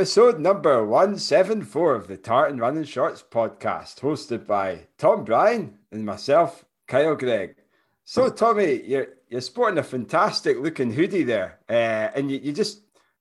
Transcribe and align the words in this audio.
Episode 0.00 0.40
number 0.40 0.82
174 0.82 1.94
of 1.94 2.06
the 2.06 2.16
Tartan 2.16 2.58
Running 2.58 2.84
Shorts 2.84 3.22
podcast, 3.22 4.00
hosted 4.00 4.46
by 4.46 4.86
Tom 4.96 5.26
Bryan 5.26 5.76
and 5.92 6.06
myself, 6.06 6.64
Kyle 6.88 7.14
Gregg. 7.14 7.56
So, 8.04 8.30
Tommy, 8.30 8.80
you're, 8.82 9.08
you're 9.28 9.42
sporting 9.42 9.76
a 9.76 9.82
fantastic 9.82 10.56
looking 10.58 10.90
hoodie 10.90 11.24
there. 11.24 11.58
Uh, 11.68 12.08
and 12.14 12.30
you, 12.30 12.40
you 12.42 12.50
just, 12.54 12.80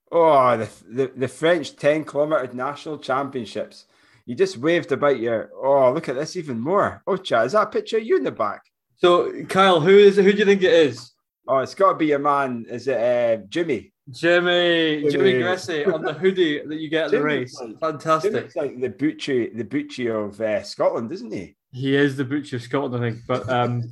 oh, 0.10 0.56
the, 0.56 0.70
the, 0.88 1.12
the 1.18 1.28
French 1.28 1.76
10 1.76 2.06
kilometer 2.06 2.50
national 2.54 3.00
championships. 3.00 3.84
You 4.26 4.36
just 4.36 4.56
waved 4.56 4.94
about 4.94 5.20
your, 5.20 5.52
oh, 5.62 5.92
look 5.92 6.08
at 6.08 6.16
this 6.16 6.38
even 6.38 6.62
more. 6.62 7.04
Oh, 7.06 7.18
Chad, 7.18 7.48
is 7.48 7.52
that 7.52 7.68
a 7.68 7.72
picture 7.72 7.98
of 7.98 8.06
you 8.06 8.16
in 8.16 8.24
the 8.24 8.32
back? 8.32 8.62
So, 8.96 9.44
Kyle, 9.50 9.82
who 9.82 9.98
is 9.98 10.18
it? 10.18 10.24
Who 10.24 10.32
do 10.32 10.38
you 10.38 10.46
think 10.46 10.64
it 10.64 10.72
is? 10.72 11.12
Oh, 11.46 11.58
it's 11.58 11.76
got 11.76 11.90
to 11.90 11.98
be 11.98 12.06
your 12.06 12.20
man. 12.20 12.66
Is 12.70 12.88
it 12.88 12.98
uh, 12.98 13.44
Jimmy? 13.50 13.92
Jimmy, 14.12 15.10
Jimmy, 15.10 15.32
Jimmy 15.34 15.86
on 15.86 16.02
the 16.02 16.14
hoodie 16.14 16.62
that 16.66 16.80
you 16.80 16.90
get 16.90 17.06
at 17.06 17.12
the 17.12 17.22
race. 17.22 17.60
Like, 17.60 17.80
Fantastic. 17.80 18.34
Jimmy's 18.34 18.56
like 18.56 18.80
the 18.80 18.90
Bucci, 18.90 19.56
the 19.56 19.64
Bucci 19.64 20.10
of 20.10 20.40
uh, 20.42 20.64
Scotland, 20.64 21.12
isn't 21.12 21.32
he? 21.32 21.56
He 21.72 21.96
is 21.96 22.18
the 22.18 22.26
Bucci 22.26 22.54
of 22.54 22.64
Scotland, 22.64 22.96
I 22.96 23.10
think. 23.12 23.22
But 23.28 23.48
um, 23.50 23.84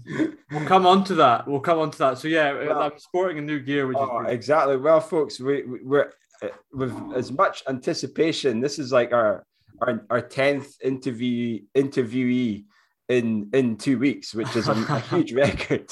we'll 0.52 0.66
come 0.66 0.88
on 0.88 1.03
to 1.05 1.16
that. 1.16 1.48
We'll 1.48 1.59
come 1.59 1.80
on 1.80 1.91
to 1.91 1.98
that. 1.99 2.17
So 2.17 2.27
yeah, 2.27 2.53
well, 2.53 2.81
I'm 2.81 2.98
sporting 2.98 3.38
a 3.38 3.41
new 3.41 3.59
gear. 3.59 3.85
Which 3.85 3.98
oh, 3.99 4.22
is 4.22 4.31
exactly. 4.31 4.77
Well, 4.77 4.99
folks, 4.99 5.39
we, 5.39 5.63
we're 5.63 6.11
uh, 6.41 6.47
with 6.73 6.95
as 7.16 7.31
much 7.31 7.63
anticipation. 7.67 8.59
This 8.59 8.80
is 8.80 8.91
like 8.91 9.13
our 9.13 9.45
our 9.81 10.03
our 10.09 10.22
tenth 10.22 10.75
interview 10.81 11.61
interviewee 11.75 12.66
in 13.09 13.50
in 13.53 13.77
two 13.77 13.97
weeks, 13.97 14.33
which 14.33 14.55
is 14.55 14.67
a, 14.67 14.72
a 14.72 15.00
huge 15.09 15.33
record. 15.33 15.91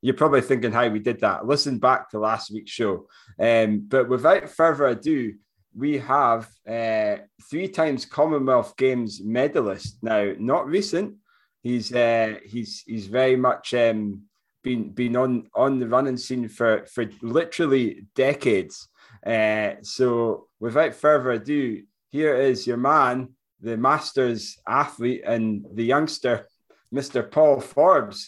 You're 0.00 0.14
probably 0.14 0.42
thinking 0.42 0.72
how 0.72 0.88
we 0.88 1.00
did 1.00 1.20
that. 1.20 1.46
Listen 1.46 1.78
back 1.78 2.10
to 2.10 2.18
last 2.18 2.52
week's 2.52 2.70
show. 2.70 3.08
Um, 3.38 3.86
but 3.88 4.08
without 4.08 4.48
further 4.48 4.86
ado, 4.86 5.34
we 5.74 5.98
have 5.98 6.48
uh, 6.68 7.16
three 7.50 7.68
times 7.68 8.04
Commonwealth 8.04 8.76
Games 8.76 9.20
medalist 9.22 9.98
now, 10.02 10.32
not 10.38 10.66
recent. 10.66 11.16
He's 11.62 11.92
uh, 11.92 12.34
he's 12.44 12.82
he's 12.86 13.06
very 13.06 13.36
much 13.36 13.74
um, 13.74 14.22
been 14.62 14.90
been 14.90 15.16
on 15.16 15.48
on 15.54 15.78
the 15.78 15.88
running 15.88 16.16
scene 16.16 16.48
for 16.48 16.86
for 16.86 17.06
literally 17.22 18.06
decades. 18.14 18.88
Uh, 19.24 19.74
so 19.82 20.48
without 20.60 20.94
further 20.94 21.32
ado, 21.32 21.82
here 22.10 22.34
is 22.34 22.66
your 22.66 22.76
man, 22.76 23.30
the 23.60 23.76
Masters 23.76 24.58
athlete 24.66 25.22
and 25.24 25.64
the 25.72 25.84
youngster 25.84 26.46
Mr. 26.92 27.28
Paul 27.28 27.60
Forbes. 27.60 28.26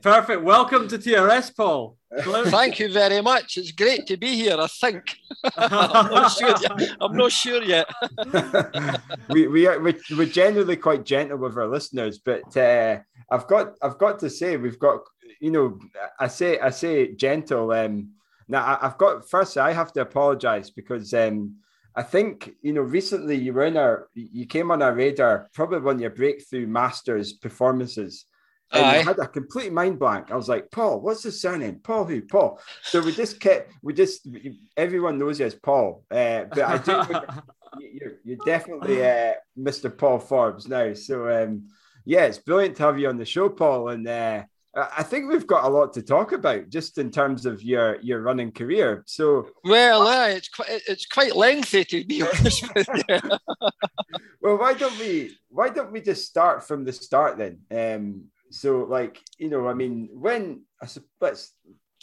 Perfect. 0.00 0.42
Welcome 0.42 0.88
to 0.88 0.98
TRS, 0.98 1.54
Paul. 1.56 1.96
Thank 2.20 2.78
you 2.78 2.92
very 2.92 3.20
much. 3.20 3.56
It's 3.56 3.72
great 3.72 4.06
to 4.06 4.16
be 4.16 4.34
here. 4.34 4.56
I 4.58 4.66
think. 4.66 5.02
I'm 5.56 6.10
not 6.10 6.28
sure 6.30 6.54
yet. 6.60 6.96
I'm 7.00 7.16
not 7.16 7.32
sure 7.32 7.62
yet. 7.62 7.88
we, 9.30 9.46
we 9.48 9.66
are 9.66 9.78
we, 9.80 9.94
we're 10.16 10.26
generally 10.26 10.76
quite 10.76 11.04
gentle 11.04 11.38
with 11.38 11.56
our 11.56 11.66
listeners, 11.66 12.18
but 12.18 12.56
uh, 12.56 12.98
I've 13.30 13.46
got 13.46 13.74
I've 13.82 13.98
got 13.98 14.18
to 14.20 14.30
say 14.30 14.56
we've 14.56 14.78
got 14.78 15.00
you 15.40 15.50
know 15.50 15.78
I 16.20 16.28
say 16.28 16.58
I 16.58 16.70
say 16.70 17.14
gentle. 17.14 17.72
Um, 17.72 18.10
now, 18.48 18.78
I've 18.80 18.98
got 18.98 19.28
first. 19.28 19.56
I 19.56 19.72
have 19.72 19.92
to 19.94 20.00
apologise 20.00 20.70
because 20.70 21.12
um, 21.14 21.56
I 21.96 22.02
think 22.02 22.54
you 22.62 22.72
know 22.72 22.82
recently 22.82 23.36
you 23.36 23.52
were 23.52 23.64
in 23.64 23.76
our, 23.76 24.08
you 24.14 24.46
came 24.46 24.70
on 24.70 24.82
our 24.82 24.94
radar, 24.94 25.48
probably 25.54 25.80
one 25.80 25.96
of 25.96 26.00
your 26.00 26.10
breakthrough 26.10 26.66
Masters 26.66 27.32
performances. 27.32 28.26
And 28.72 28.84
I 28.84 29.02
had 29.02 29.18
a 29.20 29.28
complete 29.28 29.72
mind 29.72 30.00
blank. 30.00 30.32
I 30.32 30.36
was 30.36 30.48
like, 30.48 30.70
Paul, 30.72 31.00
what's 31.00 31.22
his 31.22 31.40
surname? 31.40 31.80
Paul 31.82 32.06
who? 32.06 32.20
Paul. 32.22 32.58
So 32.82 33.00
we 33.00 33.12
just 33.12 33.38
kept, 33.38 33.72
we 33.82 33.92
just, 33.92 34.26
everyone 34.76 35.18
knows 35.18 35.38
you 35.38 35.46
as 35.46 35.54
Paul. 35.54 36.02
Uh, 36.10 36.44
but 36.50 36.62
I 36.62 36.78
do, 36.78 37.02
you're, 37.92 38.12
you're 38.24 38.44
definitely 38.44 39.04
uh, 39.04 39.34
Mr. 39.56 39.96
Paul 39.96 40.18
Forbes 40.18 40.66
now. 40.66 40.92
So 40.94 41.30
um, 41.30 41.68
yeah, 42.04 42.24
it's 42.24 42.38
brilliant 42.38 42.76
to 42.78 42.82
have 42.84 42.98
you 42.98 43.08
on 43.08 43.16
the 43.16 43.24
show, 43.24 43.48
Paul. 43.48 43.90
And 43.90 44.08
uh, 44.08 44.42
I 44.76 45.04
think 45.04 45.30
we've 45.30 45.46
got 45.46 45.64
a 45.64 45.68
lot 45.68 45.92
to 45.92 46.02
talk 46.02 46.32
about 46.32 46.68
just 46.68 46.98
in 46.98 47.10
terms 47.10 47.46
of 47.46 47.62
your 47.62 48.00
your 48.00 48.20
running 48.22 48.50
career. 48.50 49.04
So, 49.06 49.48
well, 49.64 50.06
uh, 50.06 50.28
it's 50.28 50.48
quite 50.48 50.82
it's 50.88 51.06
quite 51.06 51.36
lengthy 51.36 51.84
to 51.84 52.04
be 52.04 52.22
honest 52.22 52.74
with 52.74 52.88
you. 53.08 53.20
well, 54.40 54.58
why 54.58 54.74
don't 54.74 54.98
we 54.98 55.36
why 55.48 55.68
don't 55.68 55.92
we 55.92 56.00
just 56.00 56.26
start 56.26 56.66
from 56.66 56.84
the 56.84 56.92
start 56.92 57.38
then? 57.38 57.60
Um, 57.70 58.24
so, 58.50 58.84
like 58.84 59.20
you 59.38 59.48
know, 59.48 59.68
I 59.68 59.74
mean, 59.74 60.08
when 60.12 60.62
I 60.82 60.88
let's 61.20 61.52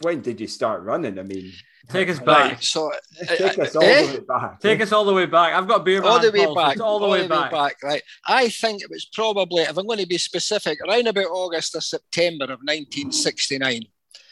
when 0.01 0.21
did 0.21 0.39
you 0.39 0.47
start 0.47 0.83
running? 0.83 1.19
I 1.19 1.23
mean, 1.23 1.51
take 1.89 2.09
us 2.09 2.19
back. 2.19 2.51
Right, 2.51 2.63
so 2.63 2.91
take 3.27 3.57
uh, 3.57 3.63
us 3.63 3.75
all 3.75 3.83
eh? 3.83 4.05
the 4.05 4.13
way 4.13 4.19
back. 4.19 4.59
Take 4.59 4.81
us 4.81 4.91
all 4.91 5.05
the 5.05 5.13
way 5.13 5.25
back. 5.25 5.53
I've 5.53 5.67
got 5.67 5.85
beer. 5.85 6.03
All 6.03 6.19
the 6.19 6.31
way 6.31 6.45
back. 6.53 6.79
All 6.79 6.99
the 6.99 7.05
all 7.05 7.11
way, 7.11 7.27
back. 7.27 7.51
back. 7.51 7.75
Right. 7.83 8.01
I 8.27 8.49
think 8.49 8.81
it 8.81 8.89
was 8.89 9.05
probably, 9.05 9.63
if 9.63 9.77
I'm 9.77 9.87
going 9.87 9.99
to 9.99 10.07
be 10.07 10.17
specific, 10.17 10.79
around 10.87 11.07
about 11.07 11.25
August 11.25 11.75
or 11.75 11.81
September 11.81 12.45
of 12.45 12.59
1969. 12.61 13.83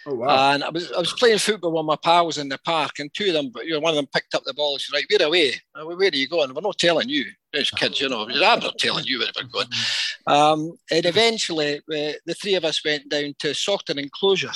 Oh, 0.06 0.16
wow. 0.16 0.54
And 0.54 0.64
I 0.64 0.70
was 0.70 0.92
I 0.92 1.00
was 1.00 1.14
playing 1.14 1.40
football 1.40 1.74
with 1.74 1.86
my 1.86 1.98
pals 2.02 2.38
in 2.38 2.50
the 2.50 2.58
park, 2.60 3.00
and 3.00 3.14
two 3.14 3.28
of 3.28 3.34
them, 3.34 3.52
you 3.64 3.74
know, 3.74 3.80
one 3.80 3.92
of 3.92 3.96
them 3.98 4.08
picked 4.14 4.34
up 4.34 4.44
the 4.46 4.54
ball 4.54 4.74
and 4.74 4.82
said, 4.82 4.96
"Right, 4.96 5.06
we're 5.10 5.28
away. 5.28 5.54
Where 5.74 6.08
are 6.08 6.16
you 6.16 6.28
going?" 6.28 6.54
We're 6.54 6.62
not 6.62 6.80
telling 6.80 7.10
you. 7.10 7.26
There's 7.52 7.70
kids, 7.72 8.00
you 8.00 8.08
know. 8.10 8.28
I'm 8.28 8.60
not 8.60 8.78
telling 8.78 9.06
you 9.06 9.20
where 9.20 9.28
we're 9.36 9.50
going. 9.50 9.68
Um, 10.28 10.74
and 10.92 11.08
eventually, 11.08 11.78
uh, 11.78 12.14
the 12.24 12.36
three 12.40 12.54
of 12.54 12.64
us 12.64 12.86
went 12.86 13.10
down 13.10 13.34
to 13.40 13.48
Saughton 13.48 13.98
Enclosure 13.98 14.52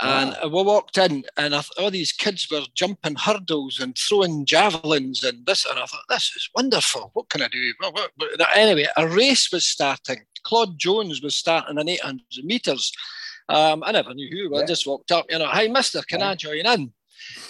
and 0.00 0.36
wow. 0.42 0.48
we 0.48 0.62
walked 0.62 0.98
in, 0.98 1.24
and 1.36 1.52
th- 1.52 1.70
all 1.78 1.90
these 1.90 2.12
kids 2.12 2.48
were 2.50 2.62
jumping 2.74 3.14
hurdles 3.14 3.78
and 3.80 3.96
throwing 3.96 4.44
javelins 4.44 5.22
and 5.22 5.46
this. 5.46 5.64
And 5.64 5.78
I 5.78 5.86
thought, 5.86 6.04
this 6.08 6.32
is 6.34 6.48
wonderful. 6.54 7.10
What 7.14 7.28
can 7.28 7.42
I 7.42 7.48
do? 7.48 7.72
Well, 7.80 8.08
anyway, 8.54 8.86
a 8.96 9.06
race 9.06 9.52
was 9.52 9.64
starting. 9.64 10.22
Claude 10.44 10.78
Jones 10.78 11.22
was 11.22 11.36
starting 11.36 11.78
an 11.78 11.88
800 11.88 12.22
meters. 12.44 12.92
Um, 13.48 13.82
I 13.84 13.92
never 13.92 14.14
knew 14.14 14.28
who. 14.30 14.56
Yeah. 14.56 14.62
I 14.62 14.66
just 14.66 14.86
walked 14.86 15.12
up, 15.12 15.26
you 15.30 15.38
know, 15.38 15.48
hey, 15.50 15.68
mister, 15.68 16.02
can 16.02 16.20
yeah. 16.20 16.30
I 16.30 16.34
join 16.34 16.66
in? 16.66 16.92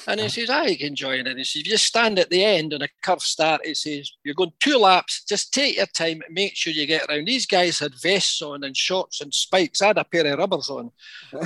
And 0.06 0.20
he 0.20 0.28
says, 0.28 0.50
I 0.50 0.74
can 0.74 0.94
join 0.94 1.26
in. 1.26 1.38
He 1.38 1.44
says, 1.44 1.62
if 1.62 1.68
you 1.68 1.76
stand 1.76 2.18
at 2.18 2.30
the 2.30 2.44
end 2.44 2.74
on 2.74 2.82
a 2.82 2.88
curve 3.02 3.22
start, 3.22 3.64
he 3.64 3.74
says, 3.74 4.10
you're 4.24 4.34
going 4.34 4.52
two 4.60 4.76
laps, 4.76 5.24
just 5.24 5.52
take 5.52 5.76
your 5.76 5.86
time, 5.86 6.22
make 6.30 6.56
sure 6.56 6.72
you 6.72 6.86
get 6.86 7.06
around. 7.08 7.26
These 7.26 7.46
guys 7.46 7.78
had 7.78 8.00
vests 8.00 8.42
on 8.42 8.64
and 8.64 8.76
shorts 8.76 9.20
and 9.20 9.32
spikes. 9.32 9.82
I 9.82 9.88
had 9.88 9.98
a 9.98 10.04
pair 10.04 10.26
of 10.26 10.38
rubbers 10.38 10.70
on 10.70 10.90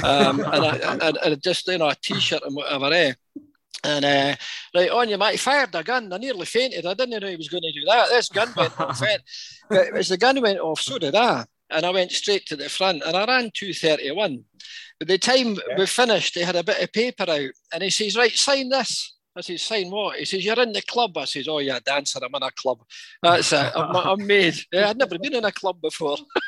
um, 0.03 0.41
and, 0.41 0.65
I, 0.65 0.99
and, 1.03 1.19
and, 1.19 1.43
just, 1.43 1.69
you 1.69 1.79
know, 1.79 1.89
a 1.89 1.95
t-shirt 1.95 2.43
and 2.45 2.55
whatever, 2.55 2.93
eh? 2.93 3.13
And 3.85 4.05
uh, 4.05 4.35
right 4.75 4.91
on 4.91 5.09
you, 5.09 5.19
might 5.19 5.39
fired 5.39 5.75
a 5.75 5.85
gun. 5.85 6.13
I 6.13 6.19
nearly 6.19 6.47
fainted. 6.47 6.87
I 6.87 6.95
didn't 6.95 7.21
know 7.21 7.29
he 7.29 7.37
was 7.37 7.49
going 7.49 7.63
to 7.63 7.73
do 7.73 7.85
that. 7.87 8.09
This 8.09 8.29
gun 8.29 8.53
went 8.57 8.81
off. 8.81 9.01
but 9.69 9.97
as 9.97 10.09
the 10.09 10.17
gun 10.17 10.41
went 10.41 10.59
off, 10.59 10.81
so 10.81 10.99
did 10.99 11.15
I. 11.15 11.45
And 11.71 11.85
I 11.85 11.91
went 11.91 12.13
straight 12.13 12.47
to 12.47 12.57
the 12.57 12.69
front 12.69 13.03
and 13.05 13.17
I 13.17 13.27
ran 13.27 13.51
231. 13.55 14.45
But 14.99 15.09
the 15.09 15.19
time 15.19 15.55
yeah. 15.55 15.79
we 15.79 15.87
finished, 15.87 16.35
they 16.35 16.43
had 16.43 16.57
a 16.57 16.65
bit 16.65 16.83
of 16.83 16.93
paper 16.93 17.25
out, 17.29 17.51
and 17.73 17.83
he 17.83 17.91
says, 17.91 18.17
"Right, 18.17 18.33
sign 18.33 18.71
this." 18.71 19.15
I 19.37 19.43
says, 19.43 19.63
"Sign 19.63 19.91
what?" 19.91 20.19
He 20.19 20.25
says, 20.25 20.45
"You're 20.45 20.63
in 20.63 20.73
the 20.73 20.81
club." 20.81 21.19
I 21.19 21.27
says, 21.27 21.49
"Oh 21.49 21.59
yeah, 21.59 21.79
dancer. 21.85 22.19
I'm 22.23 22.35
in 22.35 22.43
a 22.43 22.51
club. 22.51 22.79
That's 23.23 23.53
it. 23.53 23.73
I'm, 23.77 23.95
I'm 23.95 24.27
made. 24.27 24.57
Yeah, 24.73 24.89
I'd 24.89 24.97
never 24.97 25.19
been 25.19 25.35
in 25.35 25.45
a 25.45 25.53
club 25.53 25.81
before." 25.83 26.17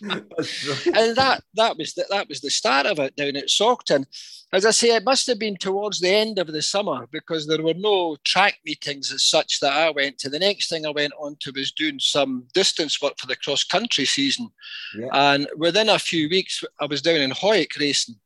and 0.00 1.16
that 1.16 1.42
that 1.54 1.76
was 1.76 1.94
the, 1.94 2.04
that 2.10 2.28
was 2.28 2.40
the 2.40 2.50
start 2.50 2.86
of 2.86 2.98
it 2.98 3.16
down 3.16 3.36
at 3.36 3.48
Saughton. 3.48 4.04
As 4.52 4.64
I 4.64 4.70
say, 4.70 4.94
it 4.94 5.04
must 5.04 5.26
have 5.26 5.38
been 5.38 5.56
towards 5.56 6.00
the 6.00 6.10
end 6.10 6.38
of 6.38 6.46
the 6.48 6.62
summer 6.62 7.06
because 7.10 7.46
there 7.46 7.62
were 7.62 7.74
no 7.74 8.16
track 8.24 8.58
meetings 8.64 9.12
as 9.12 9.24
such 9.24 9.60
that 9.60 9.72
I 9.72 9.90
went 9.90 10.18
to. 10.18 10.30
The 10.30 10.38
next 10.38 10.68
thing 10.68 10.86
I 10.86 10.90
went 10.90 11.12
on 11.18 11.36
to 11.40 11.52
was 11.54 11.72
doing 11.72 11.98
some 11.98 12.46
distance 12.54 13.02
work 13.02 13.18
for 13.18 13.26
the 13.26 13.36
cross 13.36 13.64
country 13.64 14.04
season, 14.04 14.48
yeah. 14.96 15.08
and 15.12 15.48
within 15.56 15.88
a 15.88 15.98
few 15.98 16.28
weeks 16.28 16.62
I 16.80 16.86
was 16.86 17.02
down 17.02 17.20
in 17.20 17.30
Hawick 17.30 17.78
racing, 17.78 18.16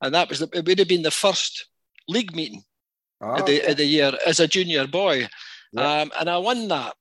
and 0.00 0.14
that 0.14 0.28
was 0.28 0.40
the, 0.40 0.48
it 0.52 0.66
would 0.66 0.78
have 0.78 0.88
been 0.88 1.02
the 1.02 1.10
first 1.10 1.66
league 2.08 2.34
meeting 2.34 2.62
oh, 3.20 3.36
of, 3.36 3.46
the, 3.46 3.60
of, 3.70 3.76
the, 3.76 3.84
year 3.84 4.12
as 4.26 4.40
a 4.40 4.48
junior 4.48 4.86
boy, 4.86 5.28
yeah. 5.72 6.00
um, 6.02 6.12
and 6.18 6.28
I 6.28 6.38
won 6.38 6.68
that. 6.68 6.94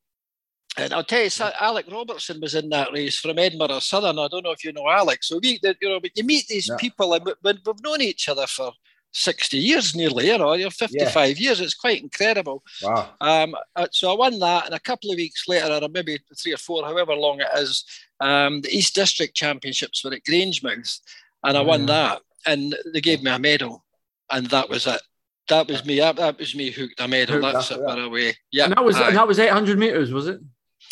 And 0.77 0.93
I'll 0.93 1.03
tell 1.03 1.23
you, 1.23 1.29
Alec 1.59 1.87
Robertson 1.91 2.39
was 2.39 2.55
in 2.55 2.69
that 2.69 2.91
race 2.93 3.19
from 3.19 3.39
Edinburgh 3.39 3.79
Southern. 3.79 4.19
I 4.19 4.27
don't 4.27 4.43
know 4.43 4.51
if 4.51 4.63
you 4.63 4.71
know 4.71 4.87
Alec. 4.87 5.23
So 5.23 5.39
we, 5.41 5.59
you 5.63 5.89
know, 5.89 5.99
but 5.99 6.15
you 6.15 6.23
meet 6.23 6.47
these 6.47 6.69
yeah. 6.69 6.77
people, 6.77 7.13
and 7.13 7.25
we've 7.43 7.83
known 7.83 8.01
each 8.01 8.29
other 8.29 8.47
for 8.47 8.71
60 9.11 9.57
years 9.57 9.95
nearly, 9.95 10.27
you 10.27 10.37
know, 10.37 10.53
you're 10.53 10.69
55 10.69 11.15
yeah. 11.15 11.43
years. 11.43 11.61
It's 11.61 11.73
quite 11.73 12.01
incredible. 12.01 12.63
Wow. 12.83 13.09
Um, 13.19 13.55
uh, 13.75 13.87
so 13.91 14.11
I 14.11 14.15
won 14.15 14.39
that, 14.39 14.65
and 14.65 14.75
a 14.75 14.79
couple 14.79 15.11
of 15.11 15.17
weeks 15.17 15.47
later, 15.47 15.79
or 15.81 15.89
maybe 15.89 16.19
three 16.37 16.53
or 16.53 16.57
four, 16.57 16.83
however 16.85 17.13
long 17.15 17.39
it 17.41 17.47
is, 17.55 17.83
um, 18.19 18.61
the 18.61 18.75
East 18.75 18.95
District 18.95 19.35
Championships 19.35 20.03
were 20.03 20.13
at 20.13 20.23
Grangemouth, 20.23 20.99
and 21.43 21.57
I 21.57 21.61
won 21.61 21.85
that, 21.87 22.21
and 22.45 22.75
they 22.93 23.01
gave 23.01 23.23
me 23.23 23.31
a 23.31 23.39
medal, 23.39 23.83
and 24.29 24.47
that 24.47 24.69
was 24.69 24.85
it. 24.85 25.01
That 25.47 25.67
was 25.67 25.83
me. 25.83 25.97
That, 25.97 26.17
that 26.17 26.37
was 26.37 26.53
me 26.53 26.69
hooked 26.69 26.99
a 26.99 27.07
medal. 27.07 27.41
That's 27.41 27.71
it. 27.71 27.83
By 27.83 27.95
the 27.95 28.07
way, 28.07 28.35
yeah. 28.51 28.65
And 28.65 28.73
that 28.73 28.85
was 28.85 28.97
and 28.97 29.17
that 29.17 29.27
was 29.27 29.39
800 29.39 29.79
meters, 29.79 30.13
was 30.13 30.27
it? 30.27 30.39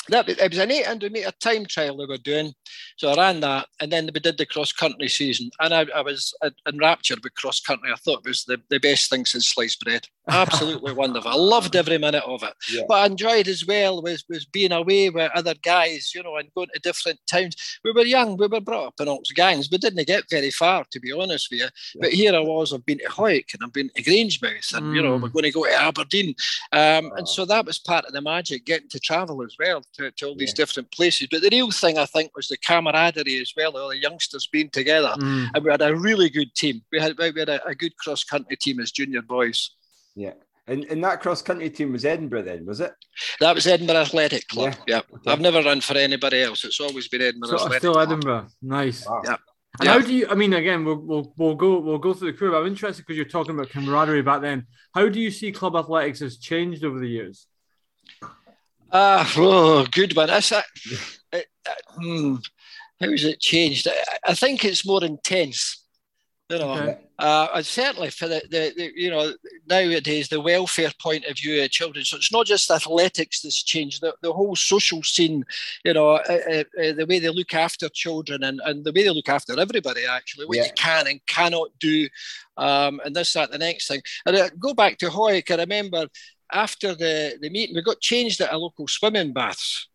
That 0.10 0.30
it 0.30 0.50
was 0.50 0.60
an 0.60 0.72
800 0.72 1.12
meter 1.12 1.32
time 1.40 1.66
trial 1.66 1.98
they 1.98 2.06
were 2.06 2.18
doing. 2.18 2.54
So 2.98 3.10
I 3.10 3.16
ran 3.16 3.40
that, 3.42 3.68
and 3.80 3.92
then 3.92 4.10
we 4.14 4.20
did 4.20 4.38
the 4.38 4.46
cross 4.46 4.72
country 4.72 5.08
season, 5.08 5.50
and 5.60 5.74
I, 5.74 5.86
I 5.96 6.02
was 6.02 6.34
enraptured 6.68 7.24
with 7.24 7.36
cross 7.36 7.60
country. 7.60 7.92
I 7.92 7.98
thought 7.98 8.22
it 8.26 8.30
was 8.30 8.46
the, 8.46 8.62
the 8.70 8.80
best 8.80 9.10
thing 9.10 9.26
since 9.26 9.48
sliced 9.48 9.82
bread. 9.82 10.08
Absolutely 10.30 10.94
wonderful. 10.94 11.32
I 11.32 11.36
loved 11.36 11.76
every 11.76 11.98
minute 11.98 12.24
of 12.26 12.44
it. 12.44 12.54
Yeah. 12.72 12.84
But 12.88 12.96
I 12.96 13.06
enjoyed 13.06 13.48
as 13.48 13.66
well 13.66 14.02
was 14.02 14.24
was 14.30 14.46
being 14.46 14.72
away 14.72 15.10
with 15.10 15.32
other 15.34 15.54
guys, 15.64 16.12
you 16.14 16.24
know, 16.24 16.36
and 16.38 16.54
going 16.54 16.68
to 16.74 16.80
different 16.80 17.20
towns. 17.28 17.56
We 17.84 17.92
were 17.92 18.04
young, 18.04 18.38
we 18.38 18.48
were 18.48 18.62
brought 18.62 18.88
up 18.88 18.94
in 19.00 19.08
Oxgangs. 19.08 19.72
We 19.72 19.78
didn't 19.78 20.06
get 20.08 20.30
very 20.30 20.52
far, 20.52 20.86
to 20.92 21.00
be 21.00 21.12
honest 21.12 21.50
with 21.52 21.62
you. 21.62 21.66
Yeah. 21.96 22.02
But 22.02 22.14
here 22.14 22.36
I 22.36 22.40
was. 22.40 22.74
I've 22.74 22.86
been 22.86 23.00
to 23.00 23.06
Hawick 23.06 23.54
and 23.54 23.64
I've 23.64 23.74
been 23.74 23.90
to 23.96 24.04
Grangemouth, 24.04 24.74
and 24.74 24.88
mm. 24.88 24.96
you 24.96 25.02
know, 25.02 25.18
we're 25.18 25.30
mm. 25.30 25.34
going 25.34 25.44
to 25.44 25.52
go 25.52 25.66
to 25.66 25.74
Aberdeen, 25.74 26.36
um, 26.74 27.12
oh. 27.12 27.16
and 27.16 27.28
so 27.28 27.46
that 27.46 27.66
was 27.66 27.80
part 27.80 28.06
of 28.06 28.14
the 28.14 28.22
magic, 28.22 28.66
getting 28.66 28.90
to 28.90 29.00
travel 29.00 29.44
as 29.44 29.56
well 29.60 29.82
to, 29.94 30.12
to 30.12 30.28
all 30.28 30.36
these 30.36 30.50
yeah. 30.50 30.66
different 30.66 30.92
places. 30.92 31.28
But 31.32 31.42
the 31.42 31.50
real 31.52 31.72
thing, 31.72 31.98
I 31.98 32.06
think, 32.06 32.36
was 32.36 32.48
the 32.48 32.58
camaraderie 32.58 33.42
as 33.42 33.54
well, 33.56 33.78
all 33.78 33.90
the 33.90 33.98
youngsters 33.98 34.48
being 34.52 34.70
together. 34.70 35.14
Mm. 35.20 35.50
And 35.54 35.64
we 35.64 35.72
had 35.72 35.82
a 35.82 35.96
really 35.96 36.30
good 36.30 36.54
team. 36.56 36.82
We 36.92 37.00
had, 37.00 37.18
we 37.18 37.32
had 37.38 37.50
a, 37.50 37.66
a 37.66 37.76
good 37.76 37.96
cross 37.98 38.24
country 38.24 38.58
team 38.58 38.80
as 38.80 38.92
junior 38.92 39.22
boys. 39.22 39.72
Yeah. 40.18 40.34
And, 40.70 40.84
and 40.86 41.02
that 41.04 41.22
cross 41.22 41.42
country 41.42 41.70
team 41.70 41.94
was 41.94 42.04
Edinburgh 42.04 42.42
then, 42.42 42.66
was 42.66 42.82
it? 42.82 42.92
That 43.40 43.56
was 43.56 43.68
Edinburgh 43.68 43.98
Athletic 43.98 44.48
Club. 44.50 44.76
Yeah. 44.86 44.96
yeah. 44.96 45.16
Okay. 45.16 45.32
I've 45.32 45.40
never 45.40 45.62
run 45.62 45.80
for 45.80 45.96
anybody 45.96 46.42
else. 46.42 46.66
It's 46.66 46.82
always 46.82 47.08
been 47.08 47.22
Edinburgh 47.22 47.50
so 47.50 47.56
Athletic 47.56 47.80
Still 47.80 47.94
Club. 47.94 48.10
Edinburgh. 48.10 48.48
Nice. 48.62 49.08
Wow. 49.08 49.22
Yeah. 49.24 49.38
And 49.80 49.86
yeah. 49.86 49.94
how 49.94 50.00
do 50.00 50.14
you? 50.14 50.28
I 50.28 50.34
mean, 50.34 50.54
again, 50.54 50.84
we'll, 50.84 50.98
we'll 50.98 51.34
we'll 51.38 51.56
go 51.56 51.80
we'll 51.80 52.00
go 52.00 52.14
through 52.14 52.32
the 52.32 52.38
crew. 52.38 52.52
But 52.52 52.62
I'm 52.62 52.68
interested 52.68 53.04
because 53.04 53.16
you're 53.16 53.26
talking 53.26 53.54
about 53.54 53.70
camaraderie 53.70 54.24
back 54.24 54.42
then. 54.42 54.66
How 54.94 55.08
do 55.08 55.20
you 55.20 55.30
see 55.30 55.52
club 55.52 55.76
athletics 55.76 56.20
has 56.20 56.38
changed 56.38 56.84
over 56.84 57.00
the 57.00 57.08
years? 57.08 57.46
Ah, 58.92 59.22
uh, 59.22 59.42
oh, 59.42 59.86
good 59.92 60.16
one. 60.16 60.28
That's 60.28 60.52
a, 60.52 60.64
uh, 61.34 61.40
hmm, 61.96 62.36
how 63.00 63.12
has 63.12 63.24
it 63.24 63.40
changed? 63.40 63.88
I, 63.88 64.32
I, 64.32 64.34
think 64.34 64.66
it's 64.66 64.86
more 64.86 65.04
intense. 65.04 65.86
You 66.50 66.60
know, 66.60 66.72
okay. 66.76 66.98
uh, 67.20 67.62
certainly 67.62 68.10
for 68.10 68.30
the, 68.30 68.42
the, 68.50 68.74
the, 68.78 68.92
you 68.96 69.10
know 69.10 69.34
nowadays 69.68 70.30
the 70.30 70.40
welfare 70.40 70.92
point 71.02 71.26
of 71.26 71.36
view 71.38 71.62
of 71.62 71.70
children. 71.72 72.06
So 72.06 72.16
it's 72.16 72.32
not 72.32 72.46
just 72.46 72.72
athletics 72.72 73.42
that's 73.42 73.62
changed. 73.62 74.00
The, 74.00 74.16
the 74.22 74.32
whole 74.32 74.56
social 74.56 75.04
scene, 75.04 75.44
you 75.84 75.94
know, 75.94 76.12
uh, 76.12 76.40
uh, 76.50 76.64
uh 76.82 76.94
the 76.94 77.06
way 77.08 77.20
they 77.20 77.28
look 77.28 77.54
after 77.54 77.90
children 77.90 78.44
and, 78.44 78.62
and 78.64 78.86
the 78.86 78.94
way 78.94 79.04
they 79.04 79.10
look 79.10 79.28
after 79.28 79.60
everybody 79.60 80.06
actually, 80.06 80.46
what 80.46 80.58
yeah. 80.58 80.64
you 80.64 80.72
can 80.78 81.08
and 81.08 81.26
cannot 81.26 81.68
do, 81.80 82.08
um, 82.56 83.02
and 83.04 83.14
this 83.14 83.34
that 83.34 83.52
the 83.52 83.58
next 83.58 83.90
thing. 83.90 84.02
And 84.26 84.38
uh, 84.38 84.50
go 84.58 84.74
back 84.74 85.00
to 85.00 85.10
Hawick. 85.10 85.52
I 85.52 85.56
remember 85.56 86.08
after 86.54 86.96
the, 86.96 87.38
the 87.42 87.50
meeting, 87.50 87.76
we 87.76 87.82
got 87.82 88.00
changed 88.00 88.40
at 88.40 88.54
a 88.54 88.58
local 88.58 88.88
swimming 88.88 89.34
baths. 89.34 89.90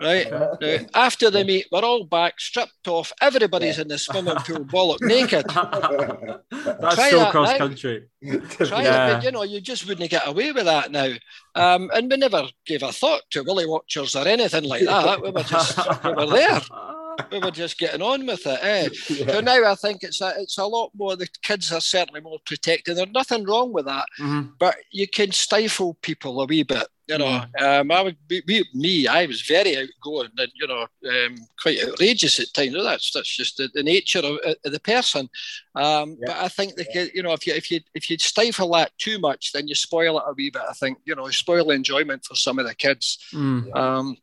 Right 0.00 0.30
now, 0.60 0.78
after 0.94 1.30
the 1.30 1.44
meet, 1.44 1.66
we're 1.70 1.80
all 1.80 2.04
back, 2.04 2.40
stripped 2.40 2.88
off. 2.88 3.12
Everybody's 3.20 3.78
in 3.78 3.88
the 3.88 3.98
swimming 3.98 4.34
pool, 4.36 4.64
bollock 4.64 5.00
naked. 5.02 5.44
That's 6.50 6.94
Try 6.94 7.08
still 7.08 7.30
cross 7.30 7.56
country. 7.58 8.08
Try 8.22 8.82
yeah. 8.82 9.08
it, 9.08 9.14
but 9.14 9.24
you 9.24 9.32
know, 9.32 9.42
you 9.42 9.60
just 9.60 9.86
wouldn't 9.86 10.10
get 10.10 10.26
away 10.26 10.52
with 10.52 10.64
that 10.64 10.90
now. 10.90 11.12
Um, 11.54 11.90
and 11.94 12.10
we 12.10 12.16
never 12.16 12.44
gave 12.66 12.82
a 12.82 12.92
thought 12.92 13.22
to 13.30 13.42
Willie 13.42 13.66
Watchers 13.66 14.16
or 14.16 14.26
anything 14.26 14.64
like 14.64 14.84
that. 14.84 15.22
We 15.22 15.30
were 15.30 15.42
just 15.42 16.04
we 16.04 16.12
were 16.12 16.26
there 16.26 16.60
we 17.30 17.38
were 17.38 17.50
just 17.50 17.78
getting 17.78 18.02
on 18.02 18.26
with 18.26 18.46
it. 18.46 18.58
Eh? 18.62 18.88
Yeah. 19.10 19.32
So 19.32 19.40
now 19.40 19.70
I 19.70 19.74
think 19.74 20.02
it's 20.02 20.20
a, 20.20 20.32
it's 20.38 20.58
a 20.58 20.64
lot 20.64 20.90
more. 20.94 21.16
The 21.16 21.28
kids 21.42 21.72
are 21.72 21.80
certainly 21.80 22.20
more 22.20 22.38
protected. 22.46 22.96
There's 22.96 23.08
nothing 23.10 23.44
wrong 23.44 23.72
with 23.72 23.86
that, 23.86 24.06
mm-hmm. 24.18 24.50
but 24.58 24.76
you 24.90 25.08
can 25.08 25.32
stifle 25.32 25.94
people 26.00 26.40
a 26.40 26.46
wee 26.46 26.62
bit. 26.62 26.86
You 27.10 27.18
know, 27.18 27.24
mm-hmm. 27.24 27.64
um, 27.64 27.90
I 27.90 28.02
would 28.02 28.16
be, 28.28 28.64
me. 28.72 29.08
I 29.08 29.26
was 29.26 29.42
very 29.42 29.76
outgoing 29.76 30.30
and 30.38 30.52
you 30.54 30.66
know 30.68 30.86
um, 31.08 31.34
quite 31.60 31.82
outrageous 31.82 32.38
at 32.38 32.54
times. 32.54 32.74
That's 32.74 33.10
that's 33.12 33.36
just 33.36 33.56
the, 33.56 33.68
the 33.74 33.82
nature 33.82 34.20
of, 34.20 34.38
of, 34.44 34.72
the 34.72 34.80
person. 34.80 35.28
Um, 35.74 36.16
yeah. 36.20 36.26
But 36.26 36.36
I 36.36 36.48
think 36.48 36.76
the 36.76 37.10
you 37.12 37.24
know 37.24 37.32
if 37.32 37.46
you 37.48 37.54
if 37.54 37.70
you 37.70 37.80
if 37.94 38.08
you 38.08 38.16
stifle 38.18 38.70
that 38.72 38.96
too 38.96 39.18
much, 39.18 39.52
then 39.52 39.66
you 39.66 39.74
spoil 39.74 40.18
it 40.18 40.24
a 40.26 40.32
wee 40.34 40.50
bit. 40.50 40.62
I 40.68 40.72
think 40.74 40.98
you 41.04 41.16
know 41.16 41.28
spoil 41.30 41.64
the 41.66 41.74
enjoyment 41.74 42.24
for 42.24 42.36
some 42.36 42.60
of 42.60 42.66
the 42.66 42.76
kids. 42.76 43.18
Mm. 43.34 44.16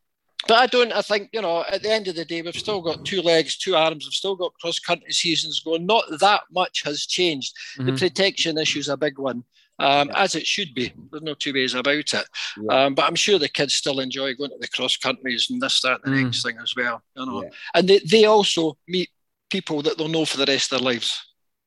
But 0.48 0.58
I 0.58 0.68
don't. 0.68 0.92
I 0.92 1.02
think 1.02 1.30
you 1.34 1.42
know. 1.42 1.66
At 1.70 1.84
the 1.84 1.92
end 1.92 2.08
of 2.08 2.16
the 2.16 2.26
day, 2.26 2.42
we've 2.42 2.56
still 2.56 2.82
got 2.82 3.06
two 3.06 3.22
legs, 3.22 3.58
two 3.58 3.76
arms. 3.76 4.06
We've 4.06 4.14
still 4.14 4.36
got 4.36 4.54
cross 4.62 4.80
country 4.80 5.12
seasons 5.12 5.62
going. 5.62 5.86
Not 5.86 6.06
that 6.20 6.42
much 6.52 6.84
has 6.84 7.06
changed. 7.06 7.56
Mm-hmm. 7.78 7.88
The 7.88 8.00
protection 8.00 8.58
issue 8.58 8.80
is 8.80 8.88
a 8.88 8.96
big 8.96 9.18
one, 9.18 9.44
um, 9.80 10.10
yeah. 10.10 10.24
as 10.24 10.36
it 10.36 10.46
should 10.46 10.74
be. 10.76 10.94
There's 11.12 11.24
no 11.24 11.34
two 11.34 11.54
ways 11.54 11.74
about 11.74 11.96
it. 11.96 12.14
Yeah. 12.14 12.86
Um, 12.86 12.94
but 12.94 13.06
I'm 13.06 13.16
sure 13.16 13.40
the 13.40 13.50
kids 13.50 13.74
still 13.74 14.00
enjoy 14.00 14.36
going 14.36 14.52
to 14.52 14.58
the 14.60 14.68
cross 14.68 14.96
countries 14.96 15.48
and 15.50 15.62
this, 15.62 15.82
that, 15.82 16.02
and 16.06 16.14
the 16.14 16.20
mm. 16.20 16.26
next 16.26 16.44
thing 16.44 16.58
as 16.62 16.76
well. 16.76 17.02
You 17.16 17.26
know, 17.26 17.44
yeah. 17.44 17.50
and 17.74 17.88
they, 17.88 18.00
they 18.00 18.26
also 18.26 18.78
meet 18.88 19.10
people 19.50 19.82
that 19.82 19.98
they'll 19.98 20.08
know 20.08 20.26
for 20.26 20.38
the 20.38 20.46
rest 20.46 20.72
of 20.72 20.80
their 20.80 20.94
lives. 20.94 21.20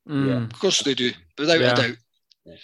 Mm. 0.07 0.51
Of 0.51 0.59
course 0.59 0.81
they 0.81 0.93
do, 0.93 1.11
without 1.37 1.61
a 1.61 1.75
doubt. 1.75 2.57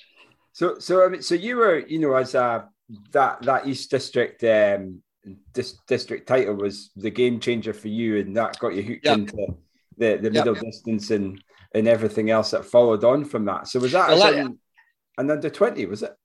So, 0.54 0.80
so 0.80 1.06
I 1.06 1.10
mean, 1.10 1.22
so 1.22 1.36
you 1.36 1.58
were, 1.58 1.80
you 1.80 2.00
know, 2.00 2.16
as 2.16 2.34
a 2.34 2.70
that 3.12 3.42
that 3.44 3.68
East 3.68 3.92
District 3.92 4.44
um, 4.44 5.04
dis- 5.54 5.78
district 5.88 6.28
title 6.28 6.56
was 6.56 6.92
the 6.96 7.10
game 7.10 7.40
changer 7.40 7.74
for 7.74 7.88
you, 7.88 8.18
and 8.18 8.36
that 8.38 8.60
got 8.60 8.76
you 8.76 8.84
hooked 8.84 9.06
yep. 9.06 9.18
into 9.18 9.56
the, 9.98 10.18
the 10.22 10.32
middle 10.32 10.56
yep. 10.56 10.64
distance 10.64 11.12
and 11.12 11.42
and 11.74 11.88
everything 11.88 12.30
else 12.30 12.52
that 12.52 12.66
followed 12.66 13.04
on 13.04 13.26
from 13.26 13.46
that. 13.46 13.68
So 13.68 13.80
was 13.80 13.92
that 13.92 14.10
well, 14.10 14.34
an, 14.34 14.60
an 15.18 15.32
under 15.32 15.50
twenty? 15.50 15.86
Was 15.86 16.04
it? 16.04 16.16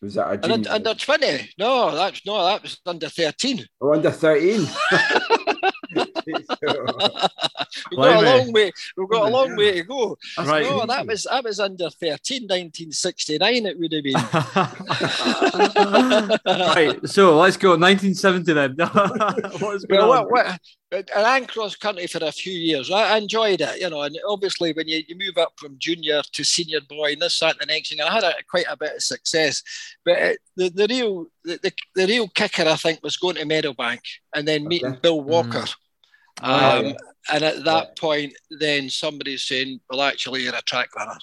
Was 0.00 0.14
that 0.14 0.32
a 0.32 0.38
junior? 0.38 0.70
under 0.70 0.94
twenty? 0.94 1.50
No, 1.58 1.94
that's 1.94 2.24
no, 2.24 2.44
that 2.46 2.62
was 2.62 2.78
under 2.86 3.08
thirteen. 3.08 3.64
Oh, 3.80 3.92
under 3.94 4.10
thirteen. 4.10 4.66
we've 6.32 7.96
got 7.96 8.22
a 8.22 8.36
long 8.36 8.52
way. 8.52 8.70
We've 8.96 9.08
got 9.08 9.28
a 9.28 9.30
long 9.30 9.56
way 9.56 9.72
to 9.72 9.82
go. 9.84 10.18
right. 10.38 10.62
No, 10.62 10.86
that 10.86 11.06
was 11.06 11.26
that 11.30 11.44
was 11.44 11.60
under 11.60 11.90
13, 11.90 12.42
1969. 12.42 13.66
It 13.66 13.78
would 13.78 13.92
have 13.92 14.04
been. 14.04 14.14
right. 16.46 17.08
So 17.08 17.38
let's 17.38 17.56
go 17.56 17.70
1970 17.70 18.52
then. 18.52 18.74
What's 19.58 19.84
going 19.84 20.08
well, 20.08 20.12
on? 20.12 20.26
What, 20.26 20.60
ran 20.92 21.46
cross 21.46 21.76
country 21.76 22.06
for 22.06 22.24
a 22.24 22.32
few 22.32 22.52
years. 22.52 22.90
I 22.90 23.16
enjoyed 23.16 23.60
it, 23.60 23.80
you 23.80 23.90
know, 23.90 24.02
and 24.02 24.18
obviously 24.28 24.72
when 24.72 24.88
you, 24.88 25.02
you 25.06 25.16
move 25.16 25.38
up 25.38 25.52
from 25.56 25.78
junior 25.78 26.22
to 26.32 26.44
senior 26.44 26.80
boy 26.80 27.12
and 27.12 27.22
this, 27.22 27.38
that, 27.40 27.52
and 27.52 27.60
the 27.60 27.66
next 27.66 27.90
thing, 27.90 28.00
I 28.00 28.12
had 28.12 28.24
a, 28.24 28.34
quite 28.48 28.66
a 28.68 28.76
bit 28.76 28.96
of 28.96 29.02
success. 29.02 29.62
But 30.04 30.18
it, 30.18 30.38
the, 30.56 30.70
the 30.70 30.86
real 30.88 31.26
the, 31.44 31.58
the, 31.62 31.72
the, 31.94 32.06
real 32.06 32.28
kicker, 32.28 32.68
I 32.68 32.76
think, 32.76 33.00
was 33.02 33.16
going 33.16 33.36
to 33.36 33.44
Meadowbank 33.44 34.00
and 34.34 34.46
then 34.46 34.66
meeting 34.66 34.90
okay. 34.90 35.00
Bill 35.00 35.20
Walker. 35.20 35.60
Mm. 35.60 35.76
Um, 36.40 36.86
yeah. 36.86 36.92
And 37.32 37.44
at 37.44 37.64
that 37.64 37.98
point, 37.98 38.32
then 38.50 38.88
somebody's 38.88 39.44
saying, 39.44 39.80
"Well, 39.88 40.02
actually, 40.02 40.42
you're 40.42 40.54
a 40.54 40.62
track 40.62 40.94
runner," 40.96 41.18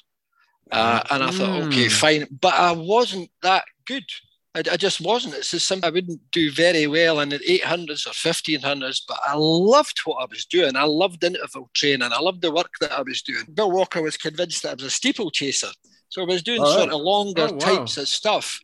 uh, 0.71 1.01
and 1.09 1.23
I 1.23 1.31
thought, 1.31 1.63
"Okay, 1.63 1.85
hmm. 1.85 1.89
fine," 1.89 2.27
but 2.39 2.53
I 2.53 2.71
wasn't 2.71 3.29
that 3.41 3.65
good. 3.85 4.05
I, 4.55 4.59
I 4.71 4.77
just 4.77 5.01
wasn't. 5.01 5.35
It's 5.35 5.51
just 5.51 5.67
something 5.67 5.87
I 5.87 5.91
wouldn't 5.91 6.21
do 6.31 6.51
very 6.51 6.87
well 6.87 7.19
in 7.19 7.29
the 7.29 7.39
800s 7.39 8.07
or 8.07 8.11
1500s, 8.11 9.01
but 9.07 9.19
I 9.23 9.35
loved 9.35 9.99
what 10.05 10.21
I 10.21 10.25
was 10.29 10.45
doing. 10.45 10.75
I 10.75 10.83
loved 10.83 11.23
interval 11.23 11.69
training. 11.73 12.09
I 12.11 12.19
loved 12.19 12.41
the 12.41 12.51
work 12.51 12.73
that 12.81 12.91
I 12.91 13.01
was 13.01 13.21
doing. 13.21 13.43
Bill 13.53 13.71
Walker 13.71 14.01
was 14.01 14.17
convinced 14.17 14.63
that 14.63 14.71
I 14.71 14.73
was 14.75 14.83
a 14.83 14.89
steeplechaser. 14.89 15.69
So 16.09 16.21
I 16.21 16.25
was 16.25 16.41
doing 16.41 16.61
oh, 16.61 16.75
sort 16.75 16.89
of 16.89 17.01
longer 17.01 17.47
oh, 17.49 17.53
wow. 17.53 17.59
types 17.59 17.97
of 17.97 18.07
stuff. 18.07 18.59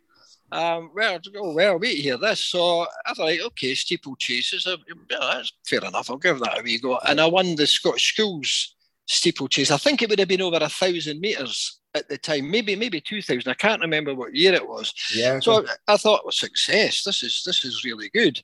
Um, 0.54 0.92
well, 0.94 1.20
oh, 1.38 1.54
well, 1.54 1.80
wait 1.80 1.98
here, 1.98 2.18
this. 2.18 2.46
So 2.46 2.86
I 3.08 3.14
thought, 3.16 3.40
okay, 3.48 3.72
steeplechases, 3.72 4.68
uh, 4.68 4.78
yeah, 5.10 5.18
that's 5.20 5.52
fair 5.66 5.84
enough. 5.84 6.12
I'll 6.12 6.18
give 6.18 6.40
that 6.40 6.60
a 6.60 6.62
wee 6.62 6.78
go. 6.78 7.00
And 7.08 7.20
I 7.20 7.26
won 7.26 7.56
the 7.56 7.66
Scottish 7.66 8.14
Schools 8.14 8.76
steeplechase. 9.08 9.72
I 9.72 9.78
think 9.78 10.02
it 10.02 10.10
would 10.10 10.20
have 10.20 10.28
been 10.28 10.44
over 10.44 10.60
a 10.62 10.70
thousand 10.70 11.20
metres 11.22 11.80
at 11.96 12.08
the 12.08 12.18
time, 12.18 12.52
maybe 12.52 12.76
maybe 12.76 13.02
two 13.02 13.22
thousand. 13.22 13.50
I 13.50 13.56
can't 13.56 13.82
remember 13.82 14.14
what 14.14 14.36
year 14.36 14.54
it 14.54 14.68
was. 14.68 14.94
Yeah. 15.16 15.40
So 15.40 15.66
I, 15.66 15.94
I 15.94 15.98
thought, 15.98 16.24
well, 16.24 16.32
success. 16.32 17.04
This 17.04 17.24
is 17.24 17.42
this 17.46 17.66
is 17.66 17.84
really 17.84 18.10
good. 18.14 18.42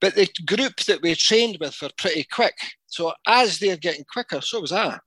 But 0.00 0.16
the 0.16 0.28
group 0.46 0.80
that 0.80 1.00
we 1.00 1.14
trained 1.14 1.58
with 1.60 1.80
were 1.80 1.90
pretty 1.96 2.24
quick. 2.24 2.56
So 2.86 3.12
as 3.26 3.58
they're 3.58 3.76
getting 3.76 4.04
quicker, 4.12 4.40
so 4.40 4.60
was 4.60 4.72
I. 4.72 4.98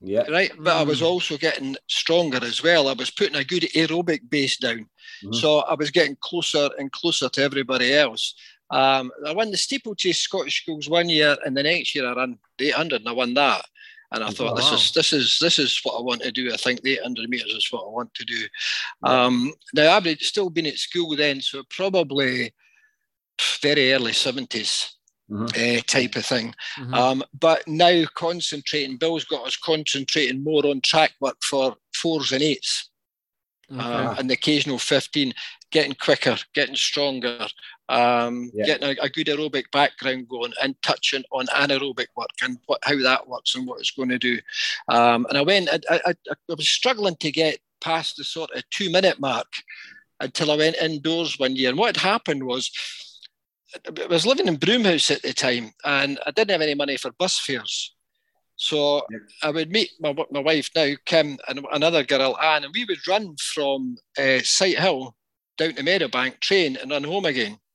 Yeah. 0.00 0.30
Right. 0.30 0.52
But 0.58 0.76
I 0.76 0.82
was 0.82 1.00
mm. 1.00 1.06
also 1.06 1.36
getting 1.36 1.76
stronger 1.88 2.38
as 2.42 2.62
well. 2.62 2.88
I 2.88 2.92
was 2.92 3.10
putting 3.10 3.36
a 3.36 3.44
good 3.44 3.64
aerobic 3.74 4.28
base 4.30 4.56
down. 4.56 4.88
Mm-hmm. 5.24 5.32
So 5.32 5.60
I 5.60 5.74
was 5.74 5.90
getting 5.90 6.16
closer 6.20 6.68
and 6.78 6.92
closer 6.92 7.28
to 7.28 7.42
everybody 7.42 7.92
else. 7.94 8.34
Um, 8.70 9.10
I 9.26 9.32
won 9.32 9.50
the 9.50 9.56
steeplechase 9.56 10.18
Scottish 10.18 10.62
schools 10.62 10.88
one 10.88 11.08
year, 11.08 11.36
and 11.44 11.56
the 11.56 11.62
next 11.62 11.94
year 11.94 12.06
I 12.06 12.14
ran 12.14 12.38
800 12.58 13.00
and 13.00 13.08
I 13.08 13.12
won 13.12 13.34
that. 13.34 13.64
And 14.12 14.24
I 14.24 14.30
thought, 14.30 14.54
wow. 14.54 14.54
this 14.54 14.72
is 14.72 14.92
this 14.92 15.12
is 15.12 15.38
this 15.40 15.58
is 15.58 15.80
what 15.82 15.98
I 15.98 16.02
want 16.02 16.22
to 16.22 16.32
do. 16.32 16.52
I 16.52 16.56
think 16.56 16.80
the 16.80 16.94
800 16.94 17.28
meters 17.28 17.52
is 17.52 17.68
what 17.70 17.84
I 17.84 17.90
want 17.90 18.14
to 18.14 18.24
do. 18.24 18.46
Um, 19.02 19.52
now 19.74 19.92
I've 19.92 20.06
still 20.20 20.48
been 20.48 20.66
at 20.66 20.78
school 20.78 21.14
then, 21.14 21.40
so 21.40 21.62
probably 21.68 22.54
very 23.60 23.92
early 23.92 24.12
70s 24.12 24.94
mm-hmm. 25.30 25.44
uh, 25.44 25.80
type 25.86 26.16
of 26.16 26.24
thing. 26.24 26.54
Mm-hmm. 26.78 26.94
Um, 26.94 27.24
but 27.38 27.66
now 27.66 28.04
concentrating, 28.14 28.96
Bill's 28.96 29.24
got 29.24 29.46
us 29.46 29.56
concentrating 29.56 30.42
more 30.42 30.66
on 30.66 30.80
track 30.80 31.12
work 31.20 31.36
for 31.42 31.76
fours 31.94 32.32
and 32.32 32.42
eights. 32.42 32.90
Okay. 33.70 33.80
Um, 33.82 34.16
and 34.18 34.30
the 34.30 34.34
occasional 34.34 34.78
15, 34.78 35.34
getting 35.70 35.94
quicker, 35.94 36.36
getting 36.54 36.74
stronger, 36.74 37.46
um, 37.90 38.50
yeah. 38.54 38.64
getting 38.64 38.88
a, 38.88 39.02
a, 39.02 39.10
good 39.10 39.26
aerobic 39.26 39.70
background 39.72 40.26
going 40.28 40.54
and 40.62 40.74
touching 40.82 41.22
on 41.32 41.46
anaerobic 41.48 42.06
work 42.16 42.30
and 42.42 42.58
what, 42.64 42.78
how 42.82 42.96
that 43.02 43.28
works 43.28 43.54
and 43.54 43.66
what 43.66 43.78
it's 43.78 43.90
going 43.90 44.08
to 44.08 44.18
do. 44.18 44.38
Um, 44.88 45.26
and 45.28 45.36
I 45.36 45.42
went, 45.42 45.68
I, 45.68 45.80
I, 45.90 46.14
I, 46.30 46.34
was 46.48 46.68
struggling 46.68 47.16
to 47.16 47.30
get 47.30 47.58
past 47.82 48.16
the 48.16 48.24
sort 48.24 48.50
of 48.52 48.62
two 48.70 48.90
minute 48.90 49.20
mark 49.20 49.48
until 50.20 50.50
I 50.50 50.56
went 50.56 50.76
indoors 50.76 51.38
one 51.38 51.54
year. 51.54 51.68
And 51.68 51.78
what 51.78 51.94
had 51.94 52.02
happened 52.02 52.44
was, 52.44 52.70
I 53.74 54.06
was 54.06 54.26
living 54.26 54.48
in 54.48 54.56
Broomhouse 54.56 55.10
at 55.10 55.22
the 55.22 55.32
time 55.32 55.72
and 55.84 56.18
I 56.26 56.30
didn't 56.30 56.52
have 56.52 56.62
any 56.62 56.74
money 56.74 56.96
for 56.96 57.12
bus 57.12 57.38
fares. 57.38 57.94
So 58.56 59.02
yep. 59.10 59.20
I 59.42 59.50
would 59.50 59.70
meet 59.70 59.90
my, 60.00 60.14
my 60.32 60.40
wife 60.40 60.68
now, 60.74 60.92
Kim, 61.04 61.38
and 61.48 61.64
another 61.72 62.02
girl, 62.02 62.36
Anne, 62.42 62.64
and 62.64 62.74
we 62.74 62.84
would 62.84 63.06
run 63.06 63.36
from 63.36 63.96
uh, 64.18 64.42
Sighthill 64.42 65.12
down 65.56 65.74
to 65.74 65.82
Meadowbank, 65.82 66.40
train, 66.40 66.76
and 66.76 66.90
run 66.90 67.04
home 67.04 67.24
again. 67.24 67.58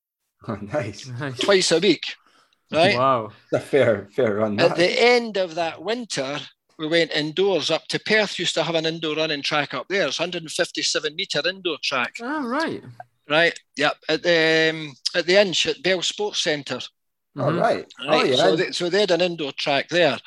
Oh, 0.46 0.56
nice. 0.56 1.10
Twice 1.40 1.72
a 1.72 1.80
week. 1.80 2.16
Right? 2.70 2.98
Wow. 2.98 3.32
a 3.54 3.62
fair, 3.62 4.10
fair 4.12 4.36
run. 4.36 4.60
At 4.60 4.76
the 4.76 5.02
end 5.02 5.38
of 5.38 5.56
that 5.56 5.82
winter, 5.82 6.38
we 6.78 6.86
went 6.88 7.12
indoors 7.12 7.72
up 7.72 7.88
to 7.88 8.00
Perth, 8.00 8.38
used 8.38 8.56
to 8.56 8.64
have 8.64 8.76
an 8.76 8.86
indoor 8.86 9.16
running 9.16 9.42
track 9.42 9.74
up 9.74 9.88
there. 9.88 10.06
It's 10.06 10.20
157 10.20 11.16
metre 11.16 11.48
indoor 11.48 11.78
track. 11.82 12.16
Oh, 12.22 12.46
right. 12.46 12.84
Right. 13.30 13.58
Yep. 13.78 13.94
At 14.10 14.24
the, 14.24 14.70
um, 14.74 14.94
at 15.16 15.26
the 15.26 15.40
Inch 15.40 15.66
at 15.68 15.82
Bell 15.84 16.02
Sports 16.02 16.42
Centre. 16.42 16.80
All 17.38 17.50
mm-hmm. 17.50 17.60
right. 17.60 17.94
right. 18.08 18.10
Oh, 18.10 18.24
yeah. 18.24 18.36
So 18.36 18.56
they, 18.56 18.72
so 18.72 18.90
they 18.90 19.00
had 19.02 19.12
an 19.12 19.22
indoor 19.22 19.52
track 19.54 19.90
there. 19.90 20.18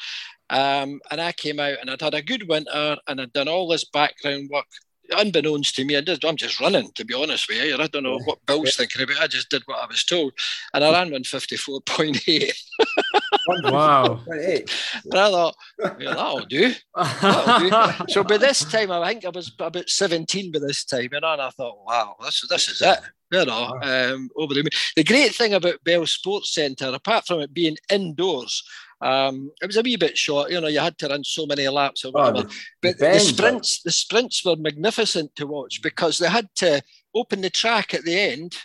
Um, 0.48 1.00
and 1.10 1.20
I 1.20 1.32
came 1.32 1.58
out 1.58 1.78
and 1.80 1.90
I'd 1.90 2.00
had 2.00 2.14
a 2.14 2.22
good 2.22 2.48
winter 2.48 2.96
and 3.08 3.20
I'd 3.20 3.32
done 3.32 3.48
all 3.48 3.68
this 3.68 3.84
background 3.84 4.48
work 4.50 4.66
unbeknownst 5.10 5.74
to 5.76 5.84
me, 5.84 5.96
I 5.96 6.00
did, 6.00 6.24
I'm 6.24 6.36
just 6.36 6.60
running, 6.60 6.90
to 6.94 7.04
be 7.04 7.14
honest 7.14 7.48
with 7.48 7.62
you. 7.64 7.74
I 7.74 7.86
don't 7.86 8.02
know 8.02 8.18
what 8.24 8.44
Bill's 8.46 8.76
thinking 8.76 9.02
about. 9.02 9.20
I 9.20 9.26
just 9.26 9.50
did 9.50 9.62
what 9.66 9.82
I 9.82 9.86
was 9.86 10.04
told. 10.04 10.32
And 10.74 10.84
I 10.84 10.92
ran 10.92 11.10
154.8. 11.10 12.52
wow. 13.48 14.20
and 14.26 14.68
I 15.14 15.30
thought, 15.30 15.54
yeah, 15.78 16.14
that'll 16.14 16.46
do. 16.46 16.74
That'll 16.94 17.94
do. 18.04 18.12
so 18.12 18.24
by 18.24 18.38
this 18.38 18.64
time, 18.64 18.90
I 18.90 19.08
think 19.08 19.24
I 19.24 19.30
was 19.30 19.52
about 19.58 19.88
17 19.88 20.52
by 20.52 20.58
this 20.60 20.84
time. 20.84 21.08
And 21.12 21.24
I 21.24 21.50
thought, 21.50 21.84
wow, 21.86 22.16
this, 22.22 22.46
this 22.48 22.68
is 22.68 22.82
it. 22.82 22.98
You 23.32 23.44
know, 23.44 23.72
um, 23.82 24.30
over 24.36 24.54
the 24.54 24.70
The 24.94 25.02
great 25.02 25.34
thing 25.34 25.54
about 25.54 25.82
Bell 25.82 26.06
Sports 26.06 26.54
Centre, 26.54 26.92
apart 26.94 27.26
from 27.26 27.40
it 27.40 27.52
being 27.52 27.76
indoors, 27.90 28.62
um, 29.00 29.50
it 29.60 29.66
was 29.66 29.76
a 29.76 29.82
wee 29.82 29.96
bit 29.96 30.16
short, 30.16 30.50
you 30.50 30.60
know. 30.60 30.68
You 30.68 30.78
had 30.78 30.96
to 30.98 31.08
run 31.08 31.24
so 31.24 31.44
many 31.44 31.68
laps 31.68 32.04
or 32.04 32.08
oh, 32.08 32.10
whatever. 32.12 32.38
Oh, 32.38 32.42
the, 32.42 32.54
but 32.82 32.98
the 32.98 33.18
sprints, 33.18 33.82
the 33.82 33.90
sprints 33.90 34.44
were 34.44 34.56
magnificent 34.56 35.34
to 35.36 35.46
watch 35.46 35.82
because 35.82 36.18
they 36.18 36.28
had 36.28 36.48
to 36.56 36.82
open 37.14 37.40
the 37.40 37.50
track 37.50 37.94
at 37.94 38.04
the 38.04 38.18
end 38.18 38.56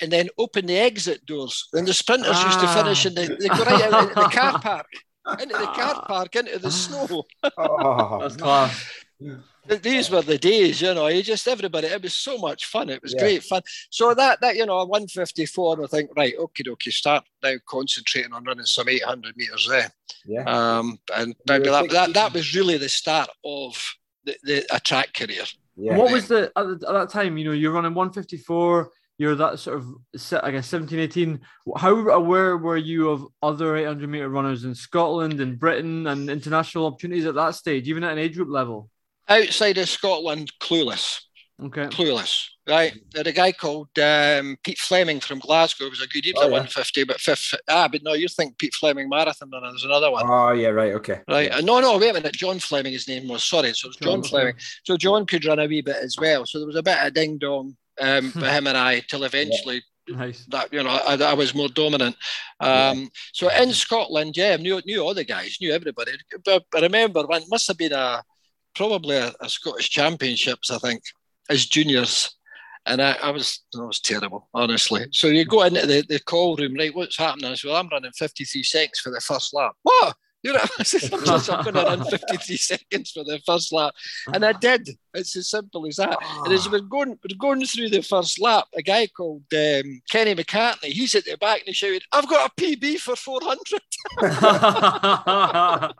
and 0.00 0.10
then 0.10 0.28
open 0.38 0.66
the 0.66 0.76
exit 0.76 1.24
doors. 1.26 1.68
And 1.72 1.86
the 1.86 1.94
sprinters 1.94 2.32
ah. 2.34 2.46
used 2.46 2.60
to 2.60 2.68
finish 2.68 3.06
in 3.06 3.14
the 3.14 3.36
they 3.38 3.48
go 3.48 3.64
right 3.64 3.92
out 3.92 4.02
into 4.02 4.14
the 4.14 4.28
car 4.28 4.58
park, 4.62 4.86
into 5.40 5.56
the 5.56 5.66
car 5.66 6.04
park, 6.06 6.36
into 6.36 6.58
the 6.58 6.70
snow. 6.70 7.24
oh, 7.58 8.20
That's 8.20 8.36
class 8.36 8.92
these 9.82 10.10
were 10.10 10.22
the 10.22 10.38
days, 10.38 10.80
you 10.80 10.94
know. 10.94 11.06
You 11.06 11.22
just 11.22 11.46
everybody. 11.46 11.86
It 11.86 12.02
was 12.02 12.16
so 12.16 12.38
much 12.38 12.66
fun. 12.66 12.88
It 12.88 13.02
was 13.02 13.14
yeah. 13.14 13.20
great 13.20 13.42
fun. 13.44 13.62
So 13.90 14.14
that 14.14 14.40
that 14.40 14.56
you 14.56 14.66
know, 14.66 14.84
154. 14.84 15.84
I 15.84 15.86
think 15.86 16.10
right, 16.16 16.34
okay, 16.38 16.64
okay. 16.70 16.90
Start 16.90 17.24
now 17.42 17.54
concentrating 17.66 18.32
on 18.32 18.44
running 18.44 18.66
some 18.66 18.88
800 18.88 19.36
meters 19.36 19.68
there. 19.68 19.90
Yeah. 20.24 20.44
Um, 20.44 20.98
and 21.14 21.34
maybe 21.48 21.68
that, 21.68 21.90
that 21.90 22.14
that 22.14 22.32
was 22.32 22.54
really 22.54 22.78
the 22.78 22.88
start 22.88 23.28
of 23.44 23.82
the, 24.24 24.36
the 24.42 24.66
a 24.74 24.80
track 24.80 25.14
career. 25.14 25.44
Yeah. 25.76 25.96
What 25.96 26.12
was 26.12 26.28
the 26.28 26.50
at, 26.56 26.66
at 26.66 26.80
that 26.80 27.10
time? 27.10 27.38
You 27.38 27.46
know, 27.46 27.52
you're 27.52 27.72
running 27.72 27.94
154 27.94 28.90
you're 29.20 29.34
that 29.36 29.58
sort 29.58 29.76
of 29.76 29.86
I 30.42 30.50
guess 30.50 30.66
17, 30.66 30.98
18. 30.98 31.40
How 31.76 31.94
aware 32.08 32.56
were 32.56 32.76
you 32.76 33.10
of 33.10 33.26
other 33.42 33.76
800 33.76 34.08
meter 34.08 34.28
runners 34.28 34.64
in 34.64 34.74
Scotland 34.74 35.40
and 35.40 35.58
Britain 35.58 36.06
and 36.06 36.30
international 36.30 36.86
opportunities 36.86 37.26
at 37.26 37.34
that 37.34 37.54
stage, 37.54 37.88
even 37.88 38.02
at 38.02 38.12
an 38.12 38.18
age 38.18 38.34
group 38.34 38.48
level? 38.48 38.88
outside 39.30 39.78
of 39.78 39.88
Scotland, 39.88 40.52
clueless. 40.60 41.20
Okay. 41.62 41.86
Clueless. 41.86 42.46
Right. 42.66 42.94
There 43.12 43.26
a 43.26 43.32
guy 43.32 43.52
called 43.52 43.88
um, 43.98 44.56
Pete 44.62 44.78
Fleming 44.78 45.20
from 45.20 45.40
Glasgow. 45.40 45.86
It 45.86 45.90
was 45.90 46.00
a 46.00 46.06
good, 46.06 46.24
was 46.34 46.44
oh, 46.44 46.48
yeah. 46.48 46.52
150, 46.52 47.04
but 47.04 47.20
fifth. 47.20 47.54
Ah, 47.68 47.88
but 47.88 48.02
no, 48.02 48.14
you 48.14 48.28
think 48.28 48.58
Pete 48.58 48.74
Fleming 48.74 49.08
marathon 49.08 49.50
runner. 49.50 49.68
There's 49.70 49.84
another 49.84 50.10
one. 50.10 50.24
Oh, 50.26 50.52
yeah, 50.52 50.68
right. 50.68 50.94
Okay. 50.94 51.20
Right. 51.28 51.50
Yeah. 51.50 51.60
No, 51.60 51.80
no, 51.80 51.98
wait 51.98 52.10
a 52.10 52.14
minute. 52.14 52.32
John 52.32 52.58
Fleming, 52.58 52.92
his 52.92 53.08
name 53.08 53.28
was. 53.28 53.44
Sorry. 53.44 53.72
So 53.74 53.86
it 53.86 53.88
was 53.88 53.96
John, 53.96 54.22
John 54.22 54.22
Fleming. 54.22 54.54
So 54.84 54.96
John 54.96 55.26
could 55.26 55.44
run 55.44 55.58
a 55.58 55.66
wee 55.66 55.82
bit 55.82 55.96
as 55.96 56.16
well. 56.18 56.46
So 56.46 56.58
there 56.58 56.66
was 56.66 56.76
a 56.76 56.82
bit 56.82 56.98
of 56.98 57.12
ding 57.12 57.38
dong 57.38 57.76
um, 58.00 58.30
for 58.30 58.46
him 58.46 58.66
and 58.66 58.76
I 58.76 59.00
till 59.00 59.24
eventually. 59.24 59.76
Yeah. 59.76 60.16
Nice. 60.16 60.44
That 60.46 60.72
you 60.72 60.82
know, 60.82 60.90
I, 60.90 61.14
I 61.14 61.34
was 61.34 61.54
more 61.54 61.68
dominant. 61.68 62.16
Um, 62.58 63.10
so 63.32 63.48
in 63.50 63.72
Scotland, 63.72 64.36
yeah, 64.36 64.54
I 64.54 64.56
knew 64.56 64.80
knew 64.84 65.00
all 65.00 65.14
the 65.14 65.24
guys, 65.24 65.58
knew 65.60 65.72
everybody. 65.72 66.12
But 66.44 66.64
I 66.74 66.80
remember 66.80 67.22
one 67.22 67.42
must 67.48 67.68
have 67.68 67.78
been 67.78 67.92
a 67.92 68.22
probably 68.74 69.16
a, 69.16 69.32
a, 69.40 69.48
Scottish 69.48 69.90
Championships, 69.90 70.70
I 70.70 70.78
think, 70.78 71.02
as 71.48 71.66
juniors. 71.66 72.36
And 72.86 73.02
I, 73.02 73.12
I 73.22 73.30
was 73.30 73.62
I 73.78 73.82
was 73.82 74.00
terrible, 74.00 74.48
honestly. 74.54 75.06
So 75.12 75.28
you 75.28 75.44
go 75.44 75.62
into 75.62 75.86
the, 75.86 76.04
the 76.08 76.18
call 76.18 76.56
room, 76.56 76.74
right? 76.74 76.94
What's 76.94 77.18
happening? 77.18 77.52
I 77.52 77.54
said, 77.54 77.68
well, 77.68 77.76
I'm 77.76 77.88
running 77.88 78.10
53 78.12 78.62
seconds 78.62 78.98
for 79.00 79.10
the 79.10 79.20
first 79.20 79.54
lap. 79.54 79.72
What? 79.82 80.16
You 80.42 80.54
know, 80.54 80.60
I'm 80.78 80.84
just 80.84 81.10
going 81.10 81.74
to 81.74 81.82
run 81.82 82.04
53 82.04 82.56
seconds 82.56 83.10
for 83.10 83.24
the 83.24 83.40
first 83.44 83.72
lap. 83.72 83.94
And 84.32 84.44
I 84.44 84.52
did. 84.52 84.88
It's 85.12 85.36
as 85.36 85.50
simple 85.50 85.86
as 85.86 85.96
that. 85.96 86.16
And 86.44 86.52
as 86.52 86.70
we're 86.70 86.80
going, 86.80 87.10
we're 87.10 87.36
going 87.38 87.64
through 87.66 87.90
the 87.90 88.00
first 88.00 88.40
lap, 88.40 88.66
a 88.74 88.82
guy 88.82 89.08
called 89.08 89.42
um, 89.52 90.00
Kenny 90.08 90.34
McCartney, 90.34 90.84
he's 90.84 91.14
at 91.14 91.24
the 91.24 91.36
back 91.36 91.58
and 91.58 91.66
he 91.66 91.72
shouted, 91.72 92.04
I've 92.12 92.28
got 92.28 92.50
a 92.50 92.60
PB 92.60 92.98
for 92.98 93.16
400. 93.16 93.58
I 94.22 95.92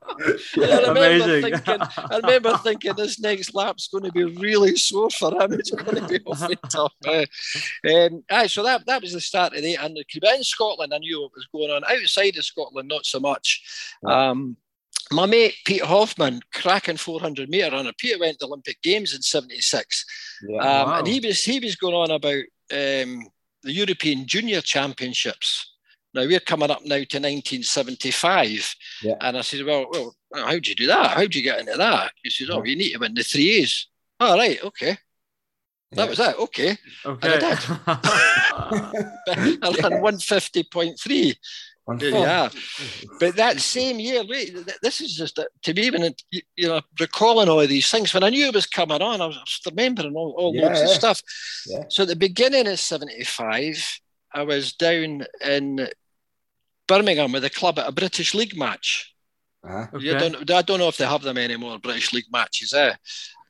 remember 0.56 0.90
Amazing. 0.90 1.42
thinking, 1.42 1.80
I 1.80 2.16
remember 2.23 2.56
thinking 2.59 2.92
this 2.94 3.20
next 3.20 3.54
lap's 3.54 3.88
going 3.88 4.04
to 4.04 4.12
be 4.12 4.25
really 4.25 4.76
sore 4.76 5.11
for 5.11 5.32
him. 5.32 5.54
It's 5.54 5.70
going 5.70 5.97
to 5.97 6.06
be 6.06 6.20
awfully 6.25 6.59
tough. 6.68 6.94
Uh, 7.06 7.26
um, 7.92 8.23
aye, 8.30 8.47
so 8.47 8.62
that, 8.62 8.87
that 8.87 9.02
was 9.02 9.12
the 9.12 9.20
start 9.20 9.54
of 9.54 9.62
the 9.62 9.73
800. 9.73 10.06
But 10.20 10.37
in 10.37 10.44
Scotland, 10.44 10.94
I 10.94 10.99
knew 10.99 11.23
what 11.23 11.32
was 11.35 11.49
going 11.52 11.70
on. 11.70 11.82
Outside 11.90 12.37
of 12.37 12.44
Scotland, 12.44 12.88
not 12.88 13.04
so 13.04 13.18
much. 13.18 13.99
Um, 14.06 14.29
my 15.12 15.26
mate 15.26 15.54
Pete 15.64 15.82
Hoffmann, 15.82 16.40
cracking 16.52 16.96
400 16.96 17.49
meter 17.49 17.70
runner. 17.70 17.92
Peter 17.99 18.18
went 18.18 18.38
to 18.38 18.46
the 18.46 18.49
Olympic 18.49 18.80
Games 18.82 19.14
in 19.14 19.22
'76, 19.22 20.04
yeah, 20.49 20.58
um, 20.58 20.88
wow. 20.88 20.99
and 20.99 21.06
he 21.06 21.20
was 21.20 21.42
he 21.42 21.58
was 21.58 21.76
going 21.76 21.94
on 21.94 22.10
about 22.10 22.44
um, 22.72 23.28
the 23.62 23.72
European 23.72 24.26
Junior 24.26 24.60
Championships. 24.60 25.75
Now 26.12 26.26
we're 26.26 26.40
coming 26.40 26.70
up 26.70 26.82
now 26.82 26.96
to 26.96 27.18
1975, 27.18 28.75
yeah. 29.02 29.14
and 29.20 29.37
I 29.37 29.40
said, 29.42 29.64
"Well, 29.64 29.87
well, 29.90 30.14
how 30.34 30.58
do 30.58 30.70
you 30.70 30.76
do 30.76 30.87
that? 30.87 31.10
How 31.10 31.26
do 31.26 31.38
you 31.38 31.44
get 31.44 31.60
into 31.60 31.76
that?" 31.76 32.12
He 32.22 32.30
says, 32.30 32.50
"Oh, 32.50 32.64
you 32.64 32.76
need 32.76 32.92
to 32.92 32.99
win 32.99 33.14
the 33.14 33.22
three 33.22 33.58
A's." 33.58 33.87
All 34.18 34.34
oh, 34.34 34.38
right, 34.38 34.62
okay. 34.64 34.99
That 35.92 36.04
yeah. 36.04 36.10
was 36.10 36.20
it. 36.20 36.38
Okay. 36.38 36.76
Okay. 37.04 37.34
And 37.34 37.44
I 37.44 37.50
did. 37.50 37.58
I 39.62 39.88
ran 39.88 40.02
150.3. 40.02 41.37
Yeah, 41.99 42.49
but 43.18 43.37
that 43.37 43.61
same 43.61 43.99
year, 43.99 44.23
this 44.82 45.00
is 45.00 45.16
just 45.16 45.40
to 45.62 45.75
me 45.75 45.82
even 45.82 46.14
you 46.56 46.68
know 46.68 46.80
recalling 46.99 47.49
all 47.49 47.61
of 47.61 47.68
these 47.68 47.90
things. 47.90 48.14
When 48.14 48.23
I 48.23 48.30
knew 48.30 48.47
it 48.47 48.54
was 48.54 48.66
coming 48.66 49.02
on, 49.02 49.20
I 49.20 49.26
was 49.26 49.61
remembering 49.66 50.14
all, 50.14 50.35
all 50.38 50.54
yeah, 50.54 50.66
loads 50.66 50.80
of 50.82 50.88
stuff. 50.88 51.23
Yeah. 51.66 51.85
So 51.88 52.02
at 52.02 52.09
the 52.09 52.16
beginning 52.16 52.68
of 52.68 52.78
'75, 52.78 54.00
I 54.32 54.42
was 54.42 54.73
down 54.75 55.26
in 55.44 55.88
Birmingham 56.87 57.32
with 57.32 57.44
a 57.44 57.50
club 57.50 57.78
at 57.78 57.88
a 57.88 57.92
British 57.92 58.35
League 58.35 58.56
match. 58.56 59.14
Uh-huh. 59.62 59.87
Okay. 59.94 60.18
don't, 60.18 60.50
I 60.50 60.62
don't 60.62 60.78
know 60.78 60.88
if 60.88 60.97
they 60.97 61.06
have 61.06 61.23
them 61.23 61.38
anymore. 61.38 61.78
British 61.78 62.12
League 62.12 62.30
matches, 62.32 62.73
eh? 62.73 62.94